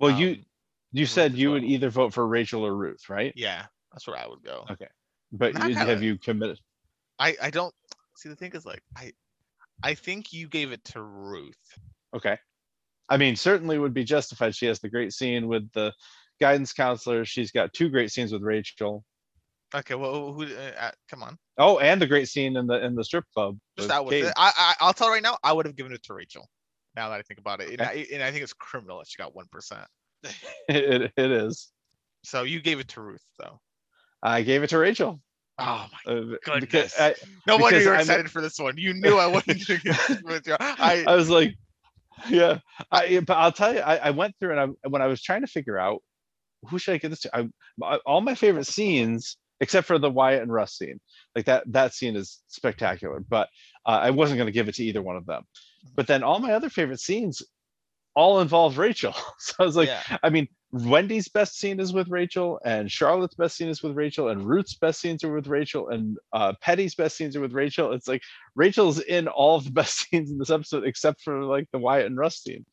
Well, 0.00 0.10
you 0.18 0.28
Um, 0.30 0.44
You 0.92 1.02
Ruth 1.02 1.10
said 1.10 1.34
you 1.34 1.50
would 1.50 1.64
either 1.64 1.90
vote 1.90 2.14
for 2.14 2.26
Rachel 2.26 2.64
or 2.66 2.74
Ruth, 2.74 3.08
right? 3.10 3.32
Yeah, 3.36 3.66
that's 3.92 4.06
where 4.06 4.16
I 4.16 4.26
would 4.26 4.42
go. 4.42 4.64
Okay. 4.70 4.88
But 5.30 5.54
you- 5.68 5.74
have 5.74 6.02
you 6.02 6.16
committed? 6.18 6.58
I 7.18 7.36
I 7.42 7.50
don't 7.50 7.74
see 8.16 8.28
the 8.30 8.36
thing 8.36 8.52
is 8.54 8.64
like 8.64 8.82
I 8.96 9.12
I 9.82 9.94
think 9.94 10.32
you 10.32 10.48
gave 10.48 10.72
it 10.72 10.82
to 10.92 11.02
Ruth. 11.02 11.60
Okay. 12.14 12.38
I 13.12 13.18
mean, 13.18 13.36
certainly 13.36 13.78
would 13.78 13.92
be 13.92 14.04
justified. 14.04 14.54
She 14.56 14.64
has 14.66 14.80
the 14.80 14.88
great 14.88 15.12
scene 15.12 15.46
with 15.46 15.70
the 15.72 15.92
guidance 16.40 16.72
counselor. 16.72 17.26
She's 17.26 17.50
got 17.52 17.74
two 17.74 17.90
great 17.90 18.10
scenes 18.10 18.32
with 18.32 18.40
Rachel. 18.42 19.04
Okay, 19.74 19.94
well, 19.94 20.32
who? 20.32 20.44
Uh, 20.44 20.72
uh, 20.80 20.90
come 21.10 21.22
on, 21.22 21.36
Oh, 21.58 21.78
and 21.78 22.00
the 22.00 22.06
great 22.06 22.28
scene 22.28 22.56
in 22.56 22.66
the 22.66 22.82
in 22.82 22.94
the 22.94 23.04
strip 23.04 23.24
club. 23.34 23.58
just 23.76 23.88
that 23.88 24.02
was 24.02 24.14
I, 24.14 24.32
I 24.56 24.74
I'll 24.80 24.94
tell 24.94 25.10
right 25.10 25.22
now, 25.22 25.36
I 25.44 25.52
would 25.52 25.66
have 25.66 25.76
given 25.76 25.92
it 25.92 26.02
to 26.04 26.14
Rachel. 26.14 26.48
Now 26.96 27.10
that 27.10 27.18
I 27.18 27.22
think 27.22 27.38
about 27.38 27.60
it, 27.60 27.70
and. 27.70 27.82
I, 27.82 28.06
and 28.12 28.22
I 28.22 28.30
think 28.30 28.44
it's 28.44 28.54
criminal 28.54 28.98
that 28.98 29.08
she 29.08 29.18
got 29.18 29.34
one 29.34 29.46
percent. 29.52 29.86
it, 30.68 31.12
it 31.14 31.30
is. 31.30 31.70
So 32.24 32.44
you 32.44 32.60
gave 32.62 32.80
it 32.80 32.88
to 32.88 33.02
Ruth, 33.02 33.24
though. 33.38 33.60
I 34.22 34.40
gave 34.40 34.62
it 34.62 34.68
to 34.70 34.78
Rachel. 34.78 35.20
Oh 35.58 35.86
my! 36.06 36.12
uh, 36.12 36.22
Goodness. 36.44 36.98
I, 36.98 37.14
No 37.46 37.58
wonder 37.58 37.76
because 37.78 37.84
you 37.84 37.88
were 37.90 37.94
I'm- 37.96 38.00
excited 38.00 38.30
for 38.30 38.40
this 38.40 38.58
one. 38.58 38.78
You 38.78 38.94
knew 38.94 39.16
I 39.18 39.26
wasn't 39.26 39.66
gonna 39.66 39.80
give 39.84 40.00
it 40.16 40.24
with 40.24 40.46
you. 40.46 40.56
I 40.58 41.04
I 41.06 41.14
was 41.14 41.28
like, 41.28 41.54
yeah. 42.28 42.58
I 42.90 43.20
but 43.20 43.36
I'll 43.36 43.52
tell 43.52 43.74
you, 43.74 43.80
I, 43.80 43.96
I 43.96 44.10
went 44.10 44.34
through 44.38 44.52
and 44.58 44.60
I 44.60 44.88
when 44.88 45.02
I 45.02 45.06
was 45.06 45.22
trying 45.22 45.42
to 45.42 45.46
figure 45.46 45.78
out 45.78 46.02
who 46.68 46.78
should 46.78 46.94
I 46.94 46.98
give 46.98 47.10
this 47.10 47.20
to? 47.20 47.36
I, 47.36 47.48
my- 47.78 47.98
all 48.06 48.20
my 48.20 48.34
favorite 48.34 48.66
scenes, 48.66 49.36
except 49.60 49.86
for 49.86 49.98
the 49.98 50.10
Wyatt 50.10 50.42
and 50.42 50.52
Russ 50.52 50.76
scene, 50.76 51.00
like 51.34 51.46
that 51.46 51.64
that 51.72 51.94
scene 51.94 52.16
is 52.16 52.40
spectacular. 52.48 53.20
But 53.20 53.48
uh, 53.86 54.00
I 54.02 54.10
wasn't 54.10 54.38
going 54.38 54.46
to 54.46 54.52
give 54.52 54.68
it 54.68 54.76
to 54.76 54.84
either 54.84 55.02
one 55.02 55.16
of 55.16 55.26
them. 55.26 55.42
But 55.94 56.06
then 56.06 56.22
all 56.22 56.38
my 56.38 56.52
other 56.52 56.70
favorite 56.70 57.00
scenes 57.00 57.42
all 58.14 58.40
involve 58.40 58.78
Rachel. 58.78 59.14
So 59.38 59.54
I 59.60 59.64
was 59.64 59.76
like, 59.76 59.88
yeah. 59.88 60.18
I 60.22 60.30
mean, 60.30 60.46
Wendy's 60.70 61.28
best 61.28 61.58
scene 61.58 61.80
is 61.80 61.92
with 61.92 62.08
Rachel, 62.08 62.60
and 62.64 62.90
Charlotte's 62.90 63.34
best 63.34 63.56
scene 63.56 63.68
is 63.68 63.82
with 63.82 63.94
Rachel, 63.96 64.28
and 64.28 64.42
Ruth's 64.46 64.74
best 64.74 65.00
scenes 65.00 65.22
are 65.24 65.32
with 65.34 65.46
Rachel, 65.48 65.88
and 65.88 66.16
uh, 66.32 66.52
Petty's 66.62 66.94
best 66.94 67.16
scenes 67.16 67.36
are 67.36 67.40
with 67.40 67.52
Rachel. 67.52 67.92
It's 67.92 68.08
like 68.08 68.22
Rachel's 68.54 69.00
in 69.00 69.28
all 69.28 69.56
of 69.56 69.64
the 69.64 69.70
best 69.80 69.98
scenes 70.08 70.30
in 70.30 70.38
this 70.38 70.50
episode, 70.50 70.84
except 70.86 71.20
for 71.22 71.42
like 71.44 71.68
the 71.72 71.78
Wyatt 71.78 72.06
and 72.06 72.16
Russ 72.16 72.42
scene, 72.42 72.64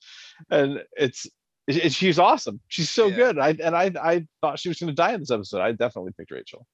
and 0.49 0.79
it's 0.93 1.25
it, 1.67 1.77
it- 1.85 1.93
she's 1.93 2.19
awesome. 2.19 2.59
She's 2.67 2.89
so 2.89 3.07
Yeah. 3.07 3.15
good. 3.15 3.39
I 3.39 3.49
and 3.61 3.75
I 3.75 3.91
I 4.01 4.25
thought 4.41 4.59
she 4.59 4.69
was 4.69 4.79
going 4.79 4.87
to 4.89 4.93
die 4.95 5.13
in 5.13 5.19
this 5.19 5.31
episode. 5.31 5.61
I 5.61 5.71
definitely 5.73 6.13
picked 6.17 6.31
Rachel. 6.31 6.65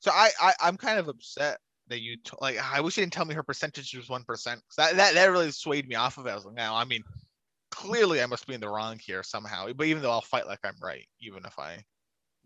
So 0.00 0.10
I, 0.12 0.30
I 0.40 0.52
I'm 0.60 0.76
kind 0.76 0.98
of 0.98 1.08
upset 1.08 1.58
that 1.88 2.00
you 2.02 2.16
t- 2.16 2.36
like. 2.40 2.58
I 2.62 2.80
wish 2.80 2.96
you 2.98 3.02
didn't 3.02 3.12
tell 3.14 3.24
me 3.24 3.34
her 3.34 3.42
percentage 3.42 3.94
was 3.96 4.08
one 4.10 4.24
percent. 4.24 4.60
That, 4.76 4.96
that 4.96 5.14
that 5.14 5.30
really 5.30 5.50
swayed 5.52 5.88
me 5.88 5.94
off 5.94 6.18
of 6.18 6.26
it. 6.26 6.30
I 6.30 6.34
was 6.34 6.44
like, 6.44 6.54
no, 6.56 6.74
I 6.74 6.84
mean, 6.84 7.02
clearly 7.76 8.22
I 8.22 8.26
must 8.26 8.46
be 8.46 8.54
in 8.54 8.60
the 8.60 8.68
wrong 8.68 8.98
here 8.98 9.22
somehow. 9.22 9.68
But 9.72 9.86
even 9.86 10.02
though 10.02 10.10
I'll 10.10 10.20
fight 10.22 10.46
like 10.46 10.60
I'm 10.64 10.74
right, 10.82 11.06
even 11.20 11.44
if 11.44 11.58
I. 11.58 11.84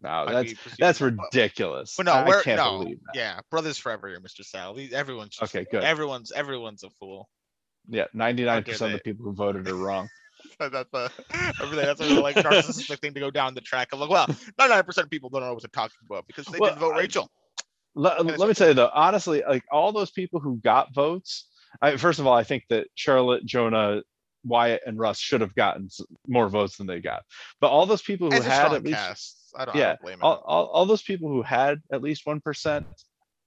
No, 0.03 0.25
that's 0.27 0.55
that's 0.79 1.01
ridiculous. 1.01 1.95
But 1.97 2.07
no, 2.07 2.25
we're 2.27 2.43
can't 2.43 2.57
no, 2.57 2.79
believe 2.79 2.99
that. 3.07 3.15
yeah, 3.15 3.41
brothers 3.51 3.77
forever 3.77 4.09
here, 4.09 4.19
Mr. 4.21 4.45
Sal. 4.45 4.77
Everyone's 4.93 5.37
just, 5.37 5.55
Okay, 5.55 5.67
good. 5.71 5.85
Everyone's 5.85 6.33
everyone's 6.33 6.83
a 6.85 6.91
fool. 6.99 7.29
Yeah, 7.89 8.07
ninety 8.15 8.45
nine 8.45 8.63
percent 8.65 8.95
of 8.95 8.99
the 8.99 9.03
people 9.03 9.27
who 9.27 9.35
voted 9.35 9.69
are 9.69 9.75
wrong. 9.75 10.09
that's 10.59 10.89
a. 10.95 11.11
That's 11.61 12.01
a 12.01 12.21
like 12.21 12.37
narcissistic 12.37 12.99
thing 13.01 13.13
to 13.13 13.21
go 13.21 13.31
down 13.31 13.55
the 13.55 13.61
track. 13.61 13.89
I'm 13.93 14.01
like, 14.01 14.09
well, 14.09 14.27
99 14.59 14.85
percent 14.85 15.05
of 15.05 15.11
people 15.11 15.29
don't 15.29 15.43
know 15.43 15.53
what 15.53 15.63
they're 15.63 15.69
talking 15.71 15.97
about 16.09 16.27
because 16.27 16.47
they 16.47 16.59
Well, 16.59 16.71
didn't 16.71 16.81
vote 16.81 16.95
I- 16.95 16.99
Rachel. 17.01 17.31
let, 17.95 18.25
let 18.25 18.49
me 18.49 18.55
tell 18.55 18.69
you 18.69 18.75
though, 18.75 18.91
honestly, 18.95 19.43
like 19.47 19.65
all 19.71 19.93
those 19.93 20.11
people 20.11 20.41
who 20.41 20.57
got 20.65 20.95
votes, 20.95 21.47
I, 21.83 21.97
first 21.99 22.19
of 22.21 22.27
all, 22.27 22.33
I 22.35 22.43
think 22.45 22.65
that 22.71 22.87
Charlotte, 22.95 23.45
Jonah, 23.45 24.01
Wyatt, 24.45 24.83
and 24.87 24.99
Russ 24.99 25.19
should 25.19 25.41
have 25.41 25.55
gotten 25.55 25.89
more 26.27 26.49
votes 26.49 26.77
than 26.77 26.87
they 26.87 27.01
got. 27.01 27.23
But 27.61 27.69
all 27.69 27.87
those 27.87 28.03
people 28.03 28.31
who 28.31 28.41
had 28.41 28.73
at 28.73 28.83
least, 28.85 28.97
cast. 28.97 29.37
I 29.57 29.65
don't, 29.65 29.77
I 29.77 29.79
yeah, 29.79 29.97
don't 30.05 30.23
all, 30.23 30.43
all, 30.47 30.67
all 30.67 30.87
those 30.87 31.03
people 31.03 31.29
who 31.29 31.43
had 31.43 31.81
at 31.93 32.03
least 32.03 32.25
one 32.27 32.41
percent, 32.41 32.87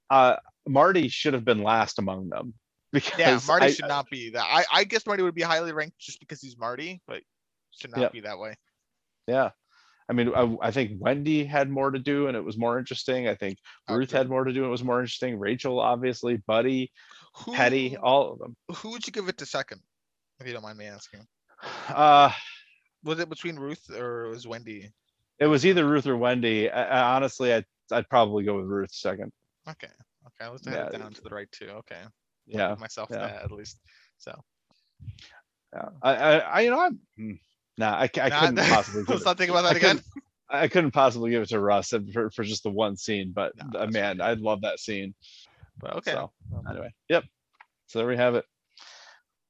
uh, 0.09 0.35
Marty 0.67 1.07
should 1.07 1.33
have 1.33 1.45
been 1.45 1.63
last 1.63 1.97
among 1.99 2.29
them 2.29 2.53
because 2.93 3.17
Yeah, 3.19 3.39
Marty 3.47 3.65
I- 3.67 3.71
should 3.71 3.87
not 3.87 4.09
be 4.09 4.31
that. 4.31 4.45
I, 4.47 4.65
I 4.71 4.83
guess 4.83 5.05
Marty 5.05 5.23
would 5.23 5.35
be 5.35 5.41
highly 5.41 5.71
ranked 5.71 5.97
just 5.99 6.19
because 6.19 6.41
he's 6.41 6.57
Marty, 6.57 7.01
but 7.07 7.21
should 7.71 7.91
not 7.91 8.01
Yep. 8.01 8.11
be 8.11 8.19
that 8.21 8.37
way. 8.39 8.55
Yeah. 9.27 9.51
I 10.09 10.13
mean, 10.13 10.33
I, 10.35 10.55
I 10.61 10.71
think 10.71 10.91
Wendy 10.99 11.45
had 11.45 11.69
more 11.69 11.89
to 11.89 11.97
do 11.97 12.27
and 12.27 12.35
it 12.35 12.43
was 12.43 12.57
more 12.57 12.77
interesting. 12.77 13.29
I 13.29 13.35
think 13.35 13.57
Ruth 13.89 14.11
had 14.11 14.27
more 14.29 14.43
to 14.43 14.51
do 14.51 14.59
and 14.59 14.67
it 14.67 14.71
was 14.71 14.83
more 14.83 14.99
interesting. 14.99 15.39
Rachel, 15.39 15.79
obviously, 15.79 16.35
Buddy, 16.45 16.91
Who, 17.37 17.53
Petty, 17.53 17.95
all 17.95 18.33
of 18.33 18.39
them. 18.39 18.57
who 18.75 18.89
would 18.91 19.07
you 19.07 19.13
give 19.13 19.29
it 19.29 19.37
to 19.37 19.45
second, 19.45 19.79
if 20.39 20.47
you 20.47 20.53
don't 20.53 20.63
mind 20.63 20.77
me 20.77 20.85
asking? 20.85 21.25
Uh, 21.89 22.31
Was 23.03 23.19
it 23.19 23.29
between 23.29 23.55
Ruth 23.57 23.89
or 23.91 24.29
was 24.29 24.47
Wendy? 24.47 24.91
it 25.39 25.47
was 25.47 25.65
either 25.65 25.85
Ruth 25.87 26.07
or 26.07 26.15
Wendy. 26.17 26.69
I, 26.69 26.83
I, 26.83 27.15
honestly, 27.15 27.53
I'd, 27.53 27.65
I'd 27.91 28.09
probably 28.09 28.43
go 28.43 28.57
with 28.57 28.65
Ruth 28.65 28.91
second. 28.93 29.31
Okay, 29.69 29.87
okay, 30.27 30.49
let's 30.49 30.65
Yeah, 30.65 30.87
it 30.87 30.97
down 30.97 31.13
to 31.13 31.21
the 31.21 31.29
right 31.29 31.51
two. 31.51 31.69
Okay, 31.69 32.01
Yeah. 32.47 32.69
give 32.69 32.79
myself 32.79 33.09
yeah. 33.11 33.19
that 33.19 33.43
at 33.43 33.51
least. 33.51 33.79
So 34.17 34.37
Yeah. 35.73 35.89
I, 36.01 36.13
I, 36.15 36.37
I 36.37 36.59
you 36.61 36.69
know, 36.69 36.79
I'm, 36.81 36.99
hmm, 37.17 37.31
nah, 37.77 37.91
I, 37.95 38.09
I 38.21 38.29
Nah, 38.29 38.39
couldn't 38.39 38.55
possibly 38.69 39.03
give 39.03 39.09
let's 39.09 39.21
it, 39.23 39.25
not 39.25 39.37
think 39.37 39.49
about 39.49 39.65
I 39.65 39.67
that 39.69 39.77
again. 39.77 39.95
couldn't- 39.97 40.05
I 40.49 40.67
couldn't 40.67 40.91
possibly 40.91 41.31
give 41.31 41.41
it 41.41 41.49
to 41.49 41.59
Russ 41.59 41.93
for, 42.13 42.29
for 42.29 42.43
just 42.43 42.61
the 42.61 42.69
one 42.69 42.95
scene, 42.95 43.31
but 43.33 43.53
No, 43.71 43.79
uh, 43.79 43.87
man, 43.87 44.21
I 44.21 44.33
love 44.33 44.61
that 44.61 44.77
scene. 44.79 45.15
But 45.79 45.95
okay, 45.95 46.11
So 46.11 46.31
anyway, 46.69 46.93
yep. 47.09 47.23
So 47.87 47.99
there 47.99 48.07
we 48.07 48.17
have 48.17 48.35
it. 48.35 48.45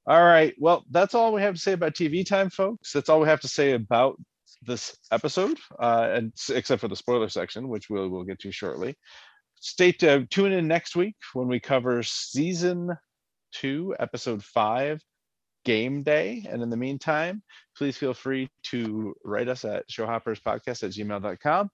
All 0.06 0.22
right. 0.22 0.54
Well, 0.58 0.84
that's 0.90 1.14
all 1.14 1.32
we 1.32 1.42
have 1.42 1.54
to 1.54 1.60
say 1.60 1.72
about 1.72 1.94
TV 1.94 2.26
time, 2.26 2.50
folks. 2.50 2.92
That's 2.92 3.08
all 3.08 3.20
we 3.20 3.28
have 3.28 3.40
to 3.40 3.48
say 3.48 3.72
about 3.72 4.16
this 4.62 4.96
episode, 5.12 5.58
uh, 5.78 6.08
and 6.12 6.32
except 6.50 6.80
for 6.80 6.88
the 6.88 6.96
spoiler 6.96 7.28
section, 7.28 7.68
which 7.68 7.88
we'll 7.88 8.08
we'll 8.08 8.24
get 8.24 8.38
to 8.40 8.52
shortly. 8.52 8.96
Stay 9.60 9.92
to 9.92 10.26
tune 10.26 10.52
in 10.52 10.68
next 10.68 10.94
week 10.94 11.16
when 11.32 11.48
we 11.48 11.58
cover 11.58 12.02
season 12.02 12.90
two, 13.52 13.94
episode 13.98 14.44
five, 14.44 15.00
game 15.64 16.02
day. 16.02 16.46
And 16.48 16.62
in 16.62 16.70
the 16.70 16.76
meantime, 16.76 17.42
please 17.76 17.96
feel 17.96 18.14
free 18.14 18.48
to 18.64 19.14
write 19.24 19.48
us 19.48 19.64
at 19.64 19.88
showhopperspodcast 19.88 20.82
at 20.82 20.90
gmail.com. 20.90 21.70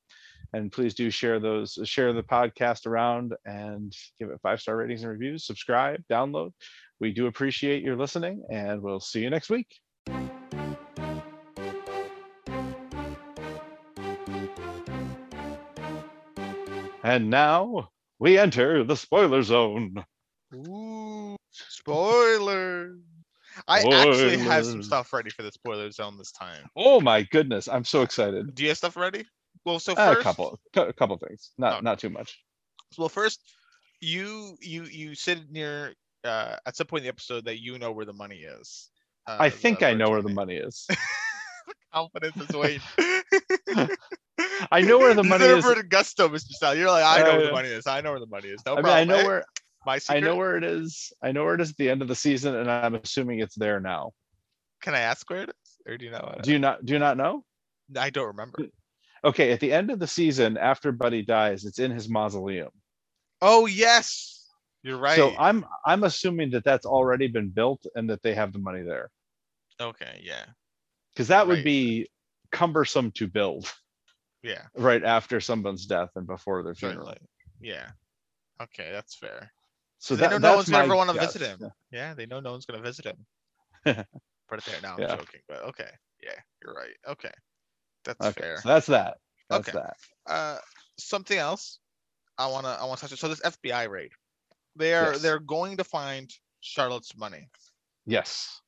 And 0.53 0.73
please 0.73 0.95
do 0.95 1.11
share 1.11 1.39
those, 1.39 1.79
share 1.85 2.13
the 2.13 2.23
podcast 2.23 2.87
around 2.87 3.35
and 3.45 3.93
give 4.19 4.31
it 4.31 4.41
five 4.43 4.61
star 4.61 4.77
ratings 4.77 5.03
and 5.03 5.11
reviews, 5.11 5.47
subscribe, 5.47 6.03
download. 6.11 6.53
We 7.01 7.13
do 7.13 7.27
appreciate 7.27 7.83
your 7.83 7.97
listening, 7.97 8.45
and 8.51 8.83
we'll 8.83 9.01
see 9.01 9.21
you 9.21 9.31
next 9.31 9.49
week. 9.49 9.81
And 17.03 17.31
now 17.31 17.89
we 18.19 18.39
enter 18.39 18.85
the 18.85 18.97
spoiler 18.97 19.43
zone. 19.43 20.05
Ooh, 20.55 21.37
spoiler. 21.51 22.97
I 23.67 23.81
actually 23.81 24.37
have 24.39 24.65
some 24.67 24.83
stuff 24.83 25.13
ready 25.13 25.31
for 25.31 25.43
the 25.43 25.51
spoiler 25.51 25.91
zone 25.91 26.19
this 26.19 26.33
time. 26.33 26.69
Oh 26.77 27.01
my 27.01 27.23
goodness, 27.23 27.67
I'm 27.69 27.85
so 27.85 28.03
excited. 28.03 28.55
Do 28.55 28.63
you 28.63 28.69
have 28.69 28.79
stuff 28.79 28.97
ready? 28.97 29.25
Well, 29.65 29.79
so 29.81 29.93
Uh, 29.95 30.15
first, 30.15 30.21
a 30.21 30.23
couple, 30.23 30.61
a 30.77 30.93
couple 30.93 31.17
things, 31.19 31.51
not 31.59 31.75
Okay. 31.77 31.85
not 31.85 31.99
too 31.99 32.11
much. 32.11 32.39
well, 32.99 33.09
first, 33.09 33.41
you 34.01 34.57
you 34.61 34.85
you 34.85 35.15
sit 35.15 35.51
near 35.51 35.95
uh 36.25 36.57
at 36.67 36.77
some 36.77 36.87
point 36.87 37.01
in 37.01 37.05
the 37.05 37.09
episode 37.11 37.45
that 37.47 37.61
you 37.61 37.79
know 37.79 37.93
where 37.93 38.05
the 38.05 38.13
money 38.13 38.39
is. 38.39 38.91
Uh, 39.27 39.37
I 39.41 39.51
think 39.51 39.83
I 39.83 39.95
know 39.95 40.11
where 40.11 40.23
the 40.23 40.29
money 40.29 40.57
is. 40.57 40.87
Confidence 41.93 42.37
is 42.37 42.57
weight. 42.57 42.81
I 44.71 44.81
know 44.83 44.99
where 44.99 45.15
the 45.15 45.25
money 45.25 45.45
is. 45.45 45.65
Gusto, 45.89 46.29
Mr. 46.29 46.53
Sal. 46.53 46.75
You're 46.77 46.91
like, 46.91 47.05
I 47.05 47.23
know 47.23 47.33
Uh, 47.33 47.37
where 47.37 47.47
the 47.47 47.53
money 47.53 47.69
is. 47.69 47.87
I 47.87 48.01
know 48.01 48.11
where 48.13 48.21
the 48.21 48.27
money 48.27 48.49
is. 48.49 48.63
No 48.65 48.73
I 48.73 48.77
mean, 48.77 48.85
problem. 48.85 48.99
I 48.99 49.05
know 49.05 49.27
where 49.27 49.45
My 49.87 49.99
I 50.09 50.21
know 50.21 50.37
where 50.37 50.57
it 50.57 50.65
is. 50.65 51.13
I 51.23 51.33
know 51.33 51.45
where 51.45 51.55
it 51.55 51.61
is 51.61 51.71
at 51.71 51.77
the 51.77 51.91
end 51.91 52.03
of 52.03 52.09
the 52.09 52.15
season, 52.15 52.55
and 52.55 52.71
I'm 52.71 52.95
assuming 52.95 53.41
it's 53.41 53.57
there 53.57 53.81
now. 53.81 54.13
Can 54.83 54.95
I 54.95 55.01
ask 55.01 55.29
where 55.29 55.43
it 55.43 55.49
is, 55.51 55.79
or 55.87 55.97
do 55.99 56.05
you 56.05 56.11
know? 56.11 56.37
Do 56.43 56.53
you 56.53 56.59
not 56.59 56.85
do 56.85 56.93
you 56.93 56.99
not 56.99 57.17
know? 57.17 57.45
I 57.97 58.11
don't 58.11 58.29
remember. 58.29 58.59
Okay, 59.25 59.53
at 59.53 59.61
the 59.61 59.73
end 59.73 59.91
of 59.91 59.99
the 59.99 60.07
season, 60.07 60.57
after 60.57 60.93
Buddy 60.93 61.23
dies, 61.23 61.65
it's 61.65 61.79
in 61.79 61.91
his 61.91 62.09
mausoleum. 62.09 62.71
Oh 63.43 63.67
yes, 63.67 64.40
you're 64.83 64.99
right. 64.99 65.17
So 65.17 65.37
I'm 65.39 65.65
I'm 65.85 66.05
assuming 66.05 66.51
that 66.53 66.65
that's 66.65 66.87
already 66.87 67.29
been 67.29 67.51
built 67.51 67.85
and 67.95 68.09
that 68.11 68.23
they 68.23 68.35
have 68.35 68.53
the 68.53 68.59
money 68.59 68.83
there, 68.83 69.11
okay, 69.81 70.21
yeah, 70.23 70.47
because 71.13 71.29
that 71.29 71.47
would 71.47 71.63
Right. 71.63 71.65
be 71.65 72.09
cumbersome 72.51 73.11
to 73.13 73.27
build 73.27 73.73
yeah, 74.43 74.67
right 74.77 75.05
after 75.05 75.41
someone's 75.41 75.87
death 75.87 76.11
and 76.17 76.27
before 76.27 76.63
their 76.63 76.75
funeral. 76.75 77.15
certainly, 77.15 77.19
yeah. 77.61 77.91
Okay, 78.61 78.91
that's 78.93 79.15
fair. 79.17 79.53
So 79.99 80.17
they 80.17 80.29
that, 80.29 80.29
know 80.29 80.39
no 80.39 80.53
that's 80.53 80.55
one's 80.55 80.71
gonna 80.71 80.83
my 80.83 80.85
ever 80.85 80.97
want 80.97 81.11
to 81.11 81.15
guess. 81.15 81.19
visit 81.19 81.43
him. 81.43 81.69
Yeah, 81.91 82.15
they 82.15 82.27
know 82.27 82.41
no 82.41 82.53
one's 82.53 82.67
gonna 82.67 82.83
visit 82.83 83.07
him. 83.07 83.27
Put 84.49 84.59
it 84.59 84.65
there. 84.65 84.81
No, 84.81 84.91
I'm 84.91 85.07
Yeah. 85.07 85.07
joking, 85.07 85.41
but 85.49 85.63
okay, 85.65 85.91
yeah, 86.23 86.39
you're 86.63 86.75
right. 86.75 86.95
Okay, 87.07 87.33
that's 88.05 88.29
Okay, 88.29 88.43
fair. 88.43 88.57
so 88.57 88.69
that's 88.69 88.87
that. 88.87 89.19
That's 89.49 89.69
Okay. 89.69 89.73
that. 89.73 89.97
uh 90.27 90.59
something 90.99 91.39
else 91.39 91.81
I 92.39 92.49
wanna 92.49 92.71
I 92.81 92.85
wanna 92.85 92.99
touch 93.01 93.13
on. 93.13 93.19
So 93.19 93.29
this 93.29 93.41
FBI 93.43 93.85
raid, 93.85 94.13
they 94.77 94.95
are 94.95 95.13
Yes. 95.13 95.23
they're 95.23 95.39
going 95.41 95.77
to 95.79 95.85
find 95.85 96.31
Charlotte's 96.61 97.17
money. 97.17 97.49
Yes, 98.07 98.61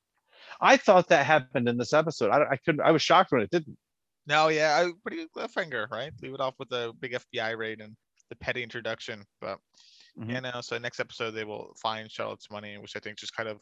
I 0.61 0.77
thought 0.77 1.09
that 1.09 1.27
happened 1.27 1.69
in 1.69 1.77
this 1.79 1.93
episode. 1.93 2.31
I, 2.31 2.53
I 2.53 2.57
couldn't. 2.57 2.81
I 2.83 2.91
was 2.91 3.03
shocked 3.03 3.33
when 3.33 3.41
it 3.43 3.51
didn't. 3.51 3.77
No, 4.27 4.49
yeah, 4.49 4.77
I 4.79 4.93
pretty 5.03 5.17
good 5.19 5.33
cliffhanger, 5.37 5.91
right? 5.91 6.13
Leave 6.23 6.35
it 6.35 6.41
off 6.41 6.55
with 6.59 6.69
the 6.69 6.93
big 7.01 7.13
FBI 7.13 7.57
raid 7.57 7.81
and 7.81 7.97
the 8.31 8.37
petty 8.37 8.63
introduction. 8.63 9.25
But 9.41 9.59
Mhm. 10.19 10.35
you 10.35 10.41
know, 10.43 10.61
so 10.61 10.77
next 10.79 11.01
episode 11.01 11.31
they 11.33 11.45
will 11.45 11.75
find 11.81 12.11
Charlotte's 12.11 12.51
money, 12.51 12.77
which 12.79 12.95
I 12.97 13.01
think 13.01 13.17
just 13.19 13.35
kind 13.35 13.49
of 13.49 13.61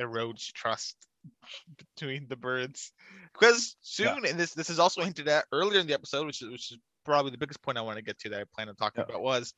erodes 0.00 0.50
trust 0.52 0.96
between 1.96 2.26
the 2.28 2.36
Byrdes. 2.36 2.92
Because 3.32 3.76
soon, 3.82 4.24
and 4.24 4.38
this 4.40 4.54
this 4.54 4.70
is 4.70 4.78
also 4.78 5.02
hinted 5.02 5.28
at 5.28 5.44
earlier 5.52 5.80
in 5.80 5.86
the 5.86 5.94
episode, 5.94 6.26
which 6.26 6.42
is 6.42 6.48
which 6.50 6.72
is 6.72 6.78
probably 7.04 7.30
the 7.30 7.38
biggest 7.38 7.62
point 7.62 7.78
I 7.78 7.82
want 7.82 7.96
to 7.98 8.02
get 8.02 8.18
to 8.20 8.30
that 8.30 8.40
I 8.40 8.44
plan 8.54 8.68
on 8.68 8.76
talking 8.76 9.00
Yeah. 9.06 9.10
about 9.10 9.22
was 9.22 9.52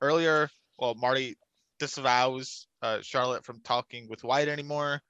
earlier. 0.00 0.50
Well, 0.78 0.94
Marty 0.94 1.36
disavows 1.78 2.66
uh, 2.82 3.00
Charlotte 3.02 3.44
from 3.44 3.60
talking 3.60 4.08
with 4.08 4.24
Wyatt 4.24 4.48
anymore. 4.48 5.00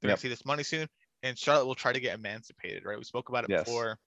They're 0.00 0.10
Yep. 0.10 0.16
gonna 0.16 0.20
see 0.22 0.28
this 0.28 0.44
money 0.44 0.62
soon, 0.62 0.88
and 1.22 1.38
Charlotte 1.38 1.66
will 1.66 1.74
try 1.74 1.92
to 1.92 2.00
get 2.00 2.14
emancipated. 2.18 2.84
Right? 2.84 2.98
We 2.98 3.04
spoke 3.04 3.28
about 3.28 3.44
it 3.44 3.50
Yes. 3.50 3.64
before. 3.64 3.98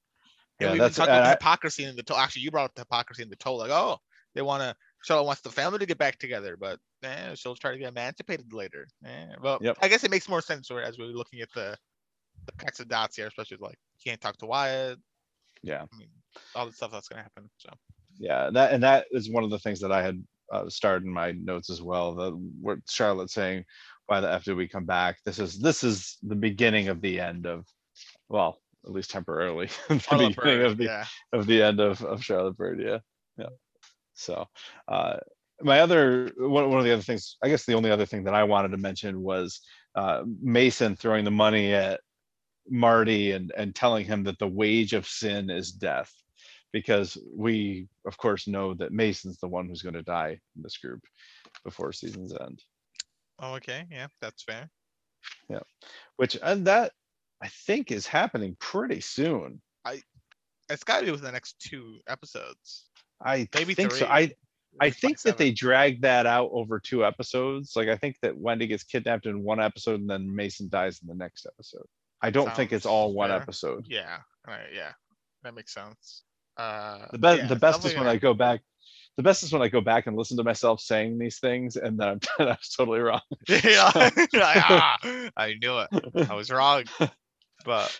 Yeah, 0.60 0.68
And 0.68 0.74
we've 0.74 0.80
been 0.80 0.86
that's- 0.86 0.96
talking 0.96 1.14
about 1.14 1.24
I- 1.28 1.30
hypocrisy 1.32 1.84
in 1.84 1.96
the 1.96 2.04
toll. 2.04 2.18
Actually, 2.18 2.44
you 2.44 2.52
brought 2.52 2.66
up 2.66 2.76
the 2.76 2.82
hypocrisy 2.82 3.24
in 3.24 3.30
the 3.30 3.36
toll. 3.36 3.58
Like, 3.58 3.72
oh, 3.72 4.00
they 4.34 4.42
want 4.42 4.62
to. 4.62 4.76
Charlotte 5.04 5.26
wants 5.26 5.42
the 5.42 5.52
family 5.52 5.78
to 5.80 5.86
get 5.86 5.98
back 5.98 6.18
together, 6.18 6.58
but 6.58 6.80
eh, 7.04 7.36
she'll 7.36 7.56
try 7.56 7.72
to 7.72 7.78
get 7.78 7.90
emancipated 7.90 8.52
later. 8.54 8.88
Eh, 9.06 9.36
well, 9.42 9.60
Yep. 9.62 9.78
I 9.82 9.88
guess 9.88 10.04
it 10.04 10.10
makes 10.12 10.28
more 10.28 10.42
sense 10.42 10.70
where- 10.70 10.82
as 10.84 10.98
we're 10.98 11.06
looking 11.08 11.42
at 11.42 11.52
the 11.54 11.78
the 12.48 12.52
connects 12.54 12.80
of 12.80 12.88
dots 12.88 13.16
here, 13.16 13.28
especially 13.28 13.58
like 13.58 13.78
can't 14.04 14.20
talk 14.22 14.38
to 14.38 14.46
Wyatt. 14.46 15.00
Yeah. 15.64 15.86
I 15.92 15.96
mean, 15.98 16.10
all 16.54 16.66
the 16.68 16.74
stuff 16.74 16.92
that's 16.92 17.08
gonna 17.08 17.24
happen. 17.24 17.50
So 17.58 17.70
Yeah, 18.18 18.50
that 18.52 18.74
and 18.74 18.84
that 18.84 19.08
is 19.12 19.30
one 19.32 19.44
of 19.44 19.50
the 19.50 19.58
things 19.60 19.80
that 19.80 19.92
I 19.92 20.02
had 20.04 20.24
uh, 20.52 20.70
started 20.70 21.06
in 21.06 21.14
my 21.14 21.32
notes 21.32 21.70
as 21.70 21.82
well. 21.82 22.16
The 22.16 22.32
what 22.32 22.80
Charlotte 22.90 23.30
saying, 23.30 23.66
"Why 24.08 24.20
the 24.20 24.32
f 24.32 24.44
did 24.44 24.56
we 24.56 24.68
come 24.68 24.86
back?" 24.86 25.18
This 25.26 25.40
is 25.40 25.60
this 25.60 25.84
is 25.84 26.18
the 26.24 26.36
beginning 26.36 26.88
of 26.90 27.02
the 27.02 27.20
end 27.20 27.46
of, 27.46 27.66
well, 28.30 28.60
at 28.86 28.92
least 28.92 29.12
temporarily, 29.12 29.68
the 29.88 30.00
Charlotte 30.00 30.36
beginning 30.36 30.60
Byrde, 30.60 30.66
of 30.66 30.78
the 30.78 30.84
yeah. 30.84 31.06
of 31.34 31.46
the 31.48 31.62
end 31.62 31.80
of 31.80 32.02
of 32.04 32.24
Charlotte 32.24 32.58
Byrde. 32.58 32.84
Yeah, 32.84 33.00
yeah. 33.38 33.50
So, 34.14 34.46
uh, 34.88 35.18
my 35.62 35.80
other 35.80 36.32
one 36.38 36.70
one 36.70 36.80
of 36.80 36.86
the 36.86 36.94
other 36.94 37.02
things, 37.02 37.38
I 37.44 37.50
guess 37.50 37.66
the 37.66 37.74
only 37.74 37.92
other 37.92 38.06
thing 38.06 38.24
that 38.26 38.36
I 38.36 38.44
wanted 38.44 38.70
to 38.70 38.78
mention 38.78 39.22
was 39.22 39.62
uh, 39.96 40.24
Mason 40.42 40.96
throwing 40.96 41.26
the 41.26 41.32
money 41.32 41.74
at 41.74 42.02
Marty 42.70 43.32
and 43.32 43.52
and 43.58 43.76
telling 43.76 44.06
him 44.06 44.24
that 44.24 44.40
the 44.40 44.48
wage 44.48 44.94
of 44.94 45.08
sin 45.08 45.50
is 45.50 45.72
death 45.72 46.12
because 46.76 47.18
we 47.34 47.88
of 48.06 48.18
course 48.18 48.50
know 48.50 48.74
that 48.74 48.92
Mason's 48.92 49.40
the 49.40 49.48
one 49.48 49.66
who's 49.66 49.82
going 49.82 49.96
to 49.96 50.02
die 50.04 50.38
in 50.58 50.62
this 50.62 50.78
group 50.78 51.00
before 51.64 51.94
season's 51.94 52.36
end. 52.36 52.62
Oh, 53.40 53.54
okay, 53.54 53.86
yeah, 53.90 54.08
that's 54.22 54.44
fair. 54.44 54.70
Yeah. 55.50 55.62
Which 56.18 56.38
and 56.44 56.68
that 56.68 56.92
I 57.42 57.48
think 57.48 57.94
is 57.94 58.06
happening 58.06 58.58
pretty 58.60 59.00
soon. 59.00 59.62
I 59.86 60.02
it's 60.70 60.84
got 60.84 61.00
to 61.00 61.06
be 61.06 61.12
within 61.12 61.28
the 61.28 61.32
next 61.32 61.58
two 61.62 62.00
episodes. 62.10 62.90
I 63.26 63.48
Maybe 63.56 63.74
think 63.74 63.94
so. 63.94 64.00
three. 64.00 64.08
I 64.08 64.32
I 64.82 64.90
think 64.90 65.22
that 65.22 65.38
they 65.38 65.46
seven. 65.46 65.56
dragged 65.58 66.02
that 66.02 66.26
out 66.26 66.50
over 66.52 66.78
two 66.82 67.06
episodes. 67.06 67.72
Like 67.78 67.88
I 67.88 67.96
think 67.96 68.18
that 68.22 68.38
Wendy 68.38 68.68
gets 68.68 68.84
kidnapped 68.84 69.28
in 69.28 69.44
one 69.44 69.62
episode 69.62 70.02
and 70.02 70.10
then 70.10 70.36
Mason 70.36 70.68
dies 70.68 71.00
in 71.02 71.08
the 71.08 71.16
next 71.16 71.46
episode. 71.46 71.86
I 72.22 72.32
don't 72.32 72.54
think 72.54 72.74
it's 72.74 72.84
Sounds 72.84 72.92
all 72.92 73.14
one 73.14 73.30
fair. 73.30 73.42
episode. 73.42 73.86
Yeah, 73.88 74.18
right, 74.46 74.68
yeah, 74.76 74.92
that 75.44 75.56
makes 75.56 75.74
sense. 75.74 76.24
Uh, 76.58 77.08
The 77.12 77.18
best 77.18 77.42
yeah, 77.42 77.48
the 77.48 77.56
best 77.56 77.80
is 77.80 77.84
definitely 77.86 78.08
when 78.08 78.16
I 78.16 78.20
go 78.20 78.34
back. 78.34 78.62
The 79.18 79.24
best 79.24 79.44
is 79.44 79.54
when 79.54 79.62
I 79.62 79.70
go 79.70 79.80
back 79.80 80.08
and 80.08 80.18
listen 80.18 80.36
to 80.38 80.44
myself 80.44 80.82
saying 80.82 81.18
these 81.18 81.40
things 81.40 81.78
and 81.78 81.98
then 81.98 82.08
I'm 82.08 82.20
I 82.40 82.52
was 82.52 82.74
totally 82.76 83.00
wrong. 83.00 83.22
yeah, 83.48 83.92
ah, 84.36 84.98
I 85.38 85.56
knew 85.62 85.80
it. 85.80 86.30
I 86.30 86.34
was 86.34 86.52
wrong, 86.52 86.84
but 87.66 88.00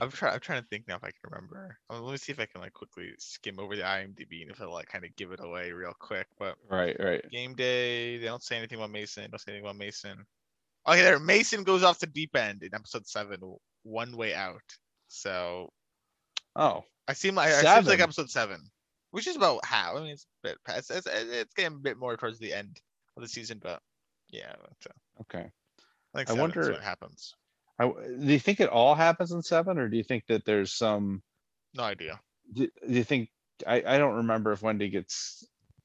I'm 0.00 0.10
trying. 0.10 0.34
I'm 0.34 0.40
trying 0.40 0.62
to 0.62 0.68
think 0.68 0.88
now 0.88 0.96
if 0.96 1.04
I 1.04 1.10
can 1.10 1.30
remember. 1.30 1.78
Uh, 1.90 2.00
let 2.00 2.12
me 2.12 2.16
see 2.16 2.32
if 2.32 2.40
I 2.40 2.46
can 2.46 2.62
like 2.62 2.72
quickly 2.72 3.10
skim 3.18 3.58
over 3.58 3.76
the 3.76 3.82
IMDb 3.82 4.42
and 4.42 4.50
if 4.50 4.60
it'll 4.60 4.72
like 4.72 4.88
kind 4.88 5.04
of 5.04 5.14
give 5.16 5.32
it 5.32 5.40
away 5.40 5.72
real 5.72 5.94
quick. 5.98 6.26
But 6.38 6.56
right, 6.70 6.96
right. 6.98 7.30
game 7.30 7.54
day, 7.54 8.18
they 8.18 8.26
don't 8.26 8.42
say 8.42 8.56
anything 8.56 8.78
about 8.78 8.90
Mason. 8.90 9.24
They 9.24 9.28
Don't 9.28 9.40
say 9.40 9.52
anything 9.52 9.66
about 9.66 9.76
Mason. 9.76 10.24
Okay, 10.86 11.02
there. 11.02 11.18
Mason 11.18 11.62
goes 11.62 11.82
off 11.82 11.98
the 11.98 12.06
deep 12.06 12.36
end 12.36 12.62
in 12.62 12.74
episode 12.74 13.06
seven, 13.06 13.38
one 13.82 14.16
way 14.16 14.34
out. 14.34 14.62
So 15.08 15.70
Oh, 16.56 16.84
I 17.08 17.12
seem 17.12 17.34
like 17.34 17.50
it 17.50 17.66
seems 17.66 17.86
like 17.86 18.00
episode 18.00 18.30
seven, 18.30 18.60
which 19.10 19.26
is 19.26 19.36
about 19.36 19.64
how. 19.64 19.96
I 19.96 20.00
mean, 20.00 20.12
it's 20.12 20.26
a 20.44 20.48
bit 20.48 20.58
past. 20.64 20.90
It's, 20.90 21.06
it's, 21.06 21.32
it's 21.32 21.54
getting 21.54 21.76
a 21.76 21.80
bit 21.80 21.98
more 21.98 22.16
towards 22.16 22.38
the 22.38 22.52
end 22.52 22.80
of 23.16 23.22
the 23.22 23.28
season, 23.28 23.60
but 23.62 23.80
yeah, 24.30 24.52
but, 24.60 24.90
uh, 24.90 25.22
okay. 25.22 25.50
I 26.14 26.24
think 26.24 26.30
I 26.30 26.40
wonder- 26.40 26.72
what 26.72 26.82
happens. 26.82 27.34
I, 27.78 27.86
do 27.88 28.32
you 28.32 28.38
think 28.38 28.60
it 28.60 28.68
all 28.68 28.94
happens 28.94 29.32
in 29.32 29.42
seven, 29.42 29.78
or 29.78 29.88
do 29.88 29.96
you 29.96 30.04
think 30.04 30.26
that 30.28 30.44
there's 30.44 30.72
some? 30.72 31.22
No 31.74 31.82
idea. 31.82 32.20
Do, 32.52 32.68
do 32.86 32.94
you 32.94 33.02
think 33.02 33.30
I, 33.66 33.82
I 33.84 33.98
don't 33.98 34.14
remember 34.14 34.52
if 34.52 34.62
Wendy 34.62 34.88
gets 34.88 35.44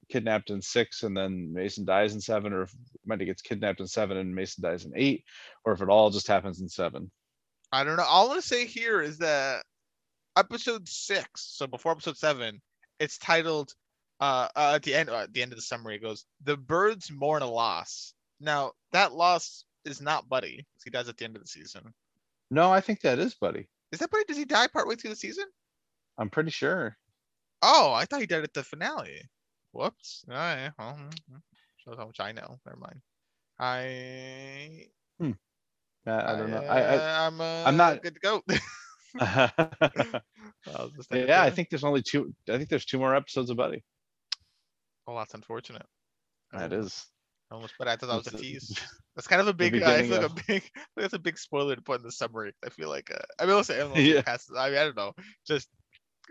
kidnapped 0.10 0.50
in 0.50 0.62
six 0.62 1.04
and 1.04 1.16
then 1.18 1.52
Mason 1.54 1.86
dies 1.86 2.14
in 2.14 2.22
seven, 2.22 2.54
or 2.54 2.64
if 2.64 2.72
Wendy 3.06 3.26
gets 3.26 3.41
kidnapped 3.41 3.80
in 3.80 3.88
seven 3.88 4.18
and 4.18 4.34
Mason 4.36 4.64
dies 4.64 4.86
in 4.86 4.91
eight, 4.96 5.24
or 5.66 5.74
if 5.74 5.82
it 5.82 5.90
all 5.90 6.10
just 6.12 6.28
happens 6.28 6.62
in 6.62 6.70
seven. 6.70 7.10
I 7.72 7.84
don't 7.84 7.98
know. 7.98 8.04
All 8.04 8.26
I 8.26 8.28
want 8.30 8.41
to 8.41 8.48
say 8.48 8.66
here 8.66 9.02
is 9.02 9.18
that 9.20 9.64
episode 10.38 10.88
six, 10.88 11.41
so 11.41 11.68
before 11.68 11.91
episode 11.91 12.18
seven, 12.18 12.61
it's 12.99 13.18
titled 13.18 13.73
uh, 14.19 14.47
uh 14.56 14.73
at 14.76 14.84
the 14.84 14.93
end 14.93 15.10
uh, 15.10 15.19
at 15.19 15.34
the 15.34 15.41
end 15.41 15.53
of 15.53 15.57
the 15.57 15.61
summary 15.61 15.95
it 15.95 16.01
goes 16.01 16.26
the 16.43 16.57
Byrdes 16.57 17.11
mourn 17.11 17.41
a 17.41 17.49
loss. 17.49 18.14
Now 18.39 18.73
that 18.91 19.14
loss 19.14 19.65
is 19.85 20.01
not 20.01 20.30
Buddy. 20.30 20.65
He 20.84 20.89
dies 20.89 21.10
at 21.10 21.18
the 21.18 21.26
end 21.26 21.35
of 21.35 21.41
the 21.41 21.47
season. 21.47 21.93
No, 22.51 22.72
I 22.72 22.81
think 22.81 23.01
that 23.01 23.19
is 23.19 23.35
Buddy. 23.35 23.68
Is 23.91 23.99
that 23.99 24.11
Buddy? 24.11 24.23
Does 24.27 24.38
he 24.38 24.45
die 24.45 24.68
partway 24.68 24.95
through 24.95 25.11
the 25.11 25.15
season? 25.15 25.45
I'm 26.18 26.30
pretty 26.30 26.51
sure. 26.51 26.97
Oh, 27.61 27.93
I 27.93 28.06
thought 28.06 28.22
he 28.22 28.27
died 28.27 28.43
at 28.43 28.53
the 28.53 28.64
finale. 28.64 29.22
Whoops. 29.72 30.26
All 30.30 30.35
right. 30.35 30.72
Well, 30.77 30.97
mm, 30.99 31.10
mm. 31.10 31.41
shows 31.77 31.97
how 31.97 32.06
much 32.06 32.19
I 32.19 32.31
know. 32.31 32.60
Never 32.65 32.77
mind. 32.77 33.01
I. 33.60 34.88
Uh, 36.07 36.23
I 36.26 36.35
don't 36.35 36.49
know. 36.49 36.64
I, 36.64 36.81
I, 36.81 37.27
I'm. 37.27 37.41
Uh, 37.41 37.64
I'm 37.65 37.77
not- 37.77 38.01
good 38.01 38.15
to 38.15 38.19
go. 38.19 38.41
yeah, 39.19 40.19
just 40.95 41.11
I 41.11 41.49
it 41.49 41.53
think 41.56 41.69
there's 41.69 41.84
only 41.84 42.02
two. 42.02 42.34
I 42.49 42.57
think 42.57 42.69
there's 42.69 42.86
two 42.86 42.99
more 42.99 43.15
episodes 43.15 43.49
of 43.49 43.57
Buddy. 43.57 43.84
Well, 45.07 45.18
that's 45.18 45.34
unfortunate. 45.34 45.86
That 46.52 46.73
Um. 46.73 47.06
Almost, 47.52 47.73
but 47.80 47.88
I 47.88 47.95
thought 47.95 48.07
that 48.10 48.26
was 48.26 48.27
a 48.27 48.38
tease. 48.38 48.77
That's 49.15 49.27
kind 49.27 49.41
of 49.41 49.48
a 49.48 49.53
big. 49.53 49.73
I 49.76 49.80
beginning 50.03 50.11
feel 50.11 50.22
like 50.22 50.31
a 50.31 50.44
big. 50.48 50.64
I 50.76 51.02
that's 51.02 51.14
a 51.14 51.19
big 51.19 51.38
spoiler 51.38 51.76
to 51.76 51.81
put 51.81 51.99
in 51.99 52.06
the 52.06 52.11
summary. 52.11 52.53
I 52.64 52.69
feel 52.69 52.90
like. 52.90 53.11
Uh, 53.11 53.18
I 53.40 53.45
mean, 53.45 53.56
also, 53.56 53.73
I 53.73 53.77
don't 53.80 53.90
know. 53.90 53.99
if 53.99 54.06
Yeah. 54.06 54.19
it 54.19 54.26
passes- 54.26 54.56
I, 54.56 54.69
mean, 54.69 54.77
I 54.77 54.84
don't 54.86 54.95
know. 54.95 55.14
Just. 55.48 55.68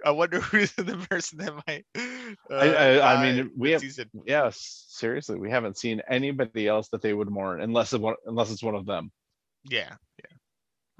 I 0.06 0.12
wonder 0.12 0.38
who's 0.40 0.72
the 0.72 0.84
person 1.10 1.38
that 1.38 1.54
might. 1.66 1.84
Uh, 1.96 2.54
I, 2.54 2.66
I, 2.68 2.90
I 2.92 2.96
die 2.98 3.32
mean, 3.32 3.50
we 3.58 3.70
this 3.70 3.74
have. 3.74 3.80
season. 3.82 4.10
Yes, 4.24 4.84
seriously, 4.90 5.38
we 5.40 5.50
haven't 5.50 5.76
seen 5.76 6.00
anybody 6.08 6.68
else 6.68 6.88
that 6.90 7.02
they 7.02 7.12
would 7.12 7.28
mourn 7.28 7.60
unless 7.60 7.92
it, 7.92 8.00
unless 8.24 8.52
it's 8.52 8.62
one 8.62 8.76
of 8.76 8.86
them. 8.86 9.10
Yeah, 9.68 9.80
yeah. 9.80 9.94
I 9.94 10.07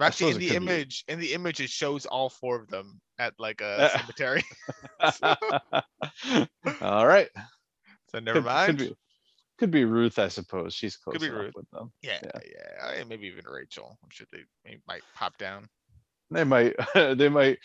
Actually, 0.01 0.33
in 0.33 0.39
the 0.39 0.49
could 0.49 0.61
be. 0.61 0.73
image, 0.73 1.05
in 1.09 1.19
the 1.19 1.33
image, 1.35 1.61
it 1.61 1.71
shows 1.71 2.07
all 2.07 2.29
four 2.31 2.61
of 2.61 2.69
them 2.69 3.01
at 3.19 3.35
like 3.39 3.61
a 3.61 3.91
cemetery. 3.99 4.43
All 6.81 7.07
right. 7.07 7.29
so 8.11 8.19
never 8.21 8.39
Could, 8.41 8.45
mind. 8.47 8.67
could 8.67 8.89
be 8.89 8.95
could 9.59 9.71
be 9.73 9.85
Ruth, 9.85 10.19
I 10.21 10.29
suppose. 10.29 10.73
She's 10.73 10.97
close 10.97 11.19
be 11.19 11.31
Ruth. 11.31 11.53
with 11.57 11.69
them. 11.73 11.91
Yeah, 12.01 12.21
yeah. 12.23 12.93
yeah. 12.97 13.05
Maybe 13.09 13.27
even 13.27 13.45
Rachel. 13.45 13.99
I'm 14.05 14.09
sure 14.11 14.27
they, 14.33 14.45
they 14.65 14.79
might 14.87 15.03
pop 15.17 15.37
down. 15.37 15.67
They 16.31 16.45
might 16.45 16.77
they 16.95 17.29
might 17.29 17.59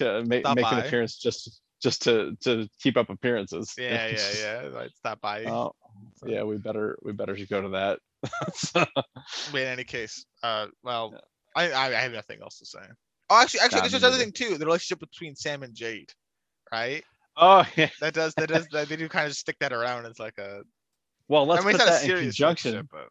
uh, 0.00 0.22
make 0.26 0.42
Stop 0.44 0.56
make 0.56 0.70
an 0.70 0.78
appearance 0.78 1.16
just 1.18 1.60
just 1.82 2.02
to 2.02 2.36
to 2.42 2.68
keep 2.80 2.96
up 2.96 3.10
appearances. 3.10 3.72
Yeah, 3.76 4.06
yeah, 4.08 4.62
yeah. 4.62 4.68
Might 4.68 4.90
stop 4.94 5.20
by. 5.20 5.44
Oh, 5.44 5.72
So- 6.16 6.28
yeah, 6.28 6.42
we 6.44 6.56
better 6.58 6.96
we 7.02 7.12
better 7.12 7.36
should 7.36 7.48
go 7.48 7.62
to 7.62 7.70
that. 7.70 7.98
In 9.52 9.58
any 9.66 9.84
case, 9.84 10.24
uh, 10.42 10.66
well, 10.84 11.10
Yeah. 11.14 11.20
I, 11.56 11.70
I 11.70 11.86
I 11.86 12.00
have 12.00 12.12
nothing 12.12 12.38
else 12.42 12.58
to 12.58 12.66
say. 12.66 12.80
Oh, 13.28 13.40
actually, 13.40 13.60
actually, 13.60 13.80
there's 13.82 13.94
another 13.94 14.16
thing 14.16 14.32
too. 14.32 14.58
The 14.58 14.66
relationship 14.66 15.00
between 15.00 15.36
Sam 15.36 15.62
and 15.62 15.74
Jade, 15.74 16.12
right? 16.72 17.04
oh 17.36 17.64
yeah. 17.76 17.90
That 18.00 18.14
does 18.14 18.34
that 18.34 18.48
does 18.48 18.66
that 18.68 18.88
they 18.88 18.96
do 18.96 19.08
kind 19.08 19.26
of 19.26 19.34
stick 19.34 19.56
that 19.60 19.72
around 19.72 20.06
as 20.06 20.18
like 20.18 20.38
a. 20.38 20.62
Well, 21.28 21.46
let's 21.46 21.62
I 21.62 21.66
mean, 21.66 21.76
put 21.76 21.82
it's 21.82 21.90
not 21.90 22.02
a 22.04 22.08
that 22.08 22.18
in 22.18 22.24
conjunction. 22.24 22.88
but 22.90 23.08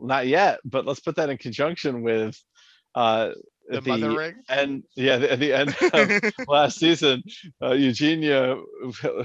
Not 0.00 0.26
yet, 0.26 0.58
but 0.64 0.86
let's 0.86 1.00
put 1.00 1.16
that 1.16 1.30
in 1.30 1.38
conjunction 1.38 2.02
with 2.02 2.36
uh 2.94 3.30
the, 3.68 3.80
mother 3.82 4.16
ring. 4.16 4.34
and 4.48 4.82
yeah, 4.94 5.14
at 5.14 5.40
the 5.40 5.52
end 5.52 5.74
of 5.92 6.48
last 6.48 6.78
season, 6.78 7.22
uh, 7.62 7.72
Eugenia, 7.72 8.56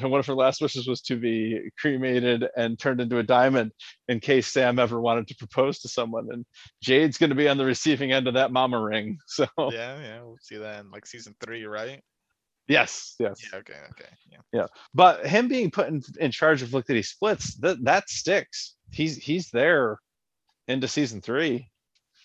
one 0.02 0.20
of 0.20 0.26
her 0.26 0.36
last 0.36 0.62
wishes 0.62 0.88
was 0.88 1.02
to 1.02 1.16
be 1.16 1.70
cremated 1.78 2.46
and 2.56 2.80
turned 2.80 3.02
into 3.02 3.18
a 3.18 3.24
diamond 3.24 3.72
in 4.08 4.20
case 4.20 4.48
Sam 4.48 4.80
ever 4.80 5.00
wanted 5.02 5.28
to 5.28 5.36
propose 5.36 5.80
to 5.80 5.90
someone. 5.90 6.28
And 6.32 6.46
Jade's 6.82 7.18
going 7.18 7.32
to 7.32 7.36
be 7.36 7.50
on 7.50 7.58
the 7.58 7.66
receiving 7.66 8.12
end 8.12 8.28
of 8.28 8.36
that 8.36 8.52
mama 8.52 8.82
ring. 8.82 9.18
So 9.28 9.46
yeah, 9.58 10.00
yeah, 10.02 10.22
we'll 10.22 10.38
see 10.42 10.58
that 10.58 10.82
in 10.82 10.92
like 10.92 11.06
season 11.06 11.36
three, 11.44 11.66
right? 11.66 12.02
yes, 12.68 13.16
yes. 13.20 13.42
Yeah. 13.42 13.60
Okay. 13.60 13.74
Okay. 13.92 14.10
Yeah. 14.32 14.38
yeah. 14.52 14.66
But 14.94 15.26
him 15.26 15.48
being 15.48 15.72
put 15.72 15.88
in, 15.88 16.02
in 16.20 16.32
charge 16.32 16.62
of 16.62 16.74
Lickety 16.74 17.04
Splits, 17.04 17.56
that 17.58 17.84
that 17.84 18.10
sticks. 18.10 18.76
He's 18.92 19.18
he's 19.18 19.50
there 19.52 20.00
into 20.68 20.88
season 20.88 21.22
three, 21.22 21.70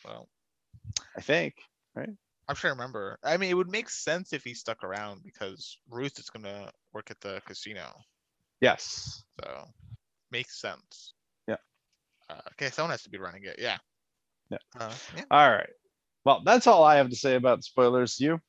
Well, 0.05 0.28
I 1.16 1.20
think. 1.20 1.55
I'm 1.97 2.57
trying 2.57 2.75
to 2.75 2.79
remember. 2.79 3.19
I 3.23 3.37
mean, 3.37 3.51
it 3.51 3.55
would 3.55 3.71
make 3.71 3.89
sense 3.89 4.33
if 4.33 4.45
he 4.45 4.53
stuck 4.55 4.85
around 4.85 5.23
because 5.25 5.79
Ruth 5.89 6.19
is 6.19 6.29
gonna 6.31 6.71
work 6.93 7.11
at 7.11 7.21
the 7.21 7.41
casino, 7.47 7.95
Yes. 8.61 9.25
so 9.41 9.65
makes 10.31 10.61
sense. 10.61 11.15
Yeah. 11.49 11.57
Uh, 12.29 12.41
okay, 12.53 12.71
someone 12.71 12.91
has 12.91 13.03
to 13.05 13.11
be 13.11 13.19
running 13.19 13.45
it. 13.45 13.57
Yeah. 13.59 13.79
Yeah. 14.51 14.59
Uh, 14.79 14.93
yeah. 15.16 15.25
All 15.31 15.51
right. 15.51 15.71
Well, 16.25 16.43
that's 16.45 16.66
all 16.66 16.85
I 16.85 16.97
have 16.97 17.11
to 17.11 17.16
say 17.16 17.35
about 17.37 17.65
spoilers. 17.65 18.19
You? 18.21 18.41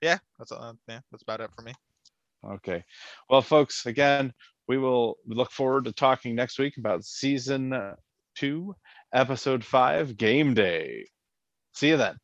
Yeah. 0.00 0.18
That's 0.38 0.52
all. 0.52 0.76
Yeah. 0.88 1.00
That's 1.10 1.22
about 1.22 1.40
it 1.40 1.50
for 1.54 1.62
me. 1.62 1.74
Okay. 2.44 2.84
Well, 3.28 3.42
folks, 3.42 3.86
again, 3.86 4.32
we 4.68 4.78
will 4.78 5.16
look 5.26 5.50
forward 5.50 5.84
to 5.84 5.92
talking 5.92 6.34
next 6.34 6.58
week 6.58 6.76
about 6.76 7.04
season 7.04 7.72
uh, 7.72 7.96
two, 8.36 8.74
episode 9.12 9.64
five, 9.64 10.16
game 10.16 10.54
day. 10.54 11.08
See 11.74 11.88
you 11.88 11.96
then. 11.96 12.16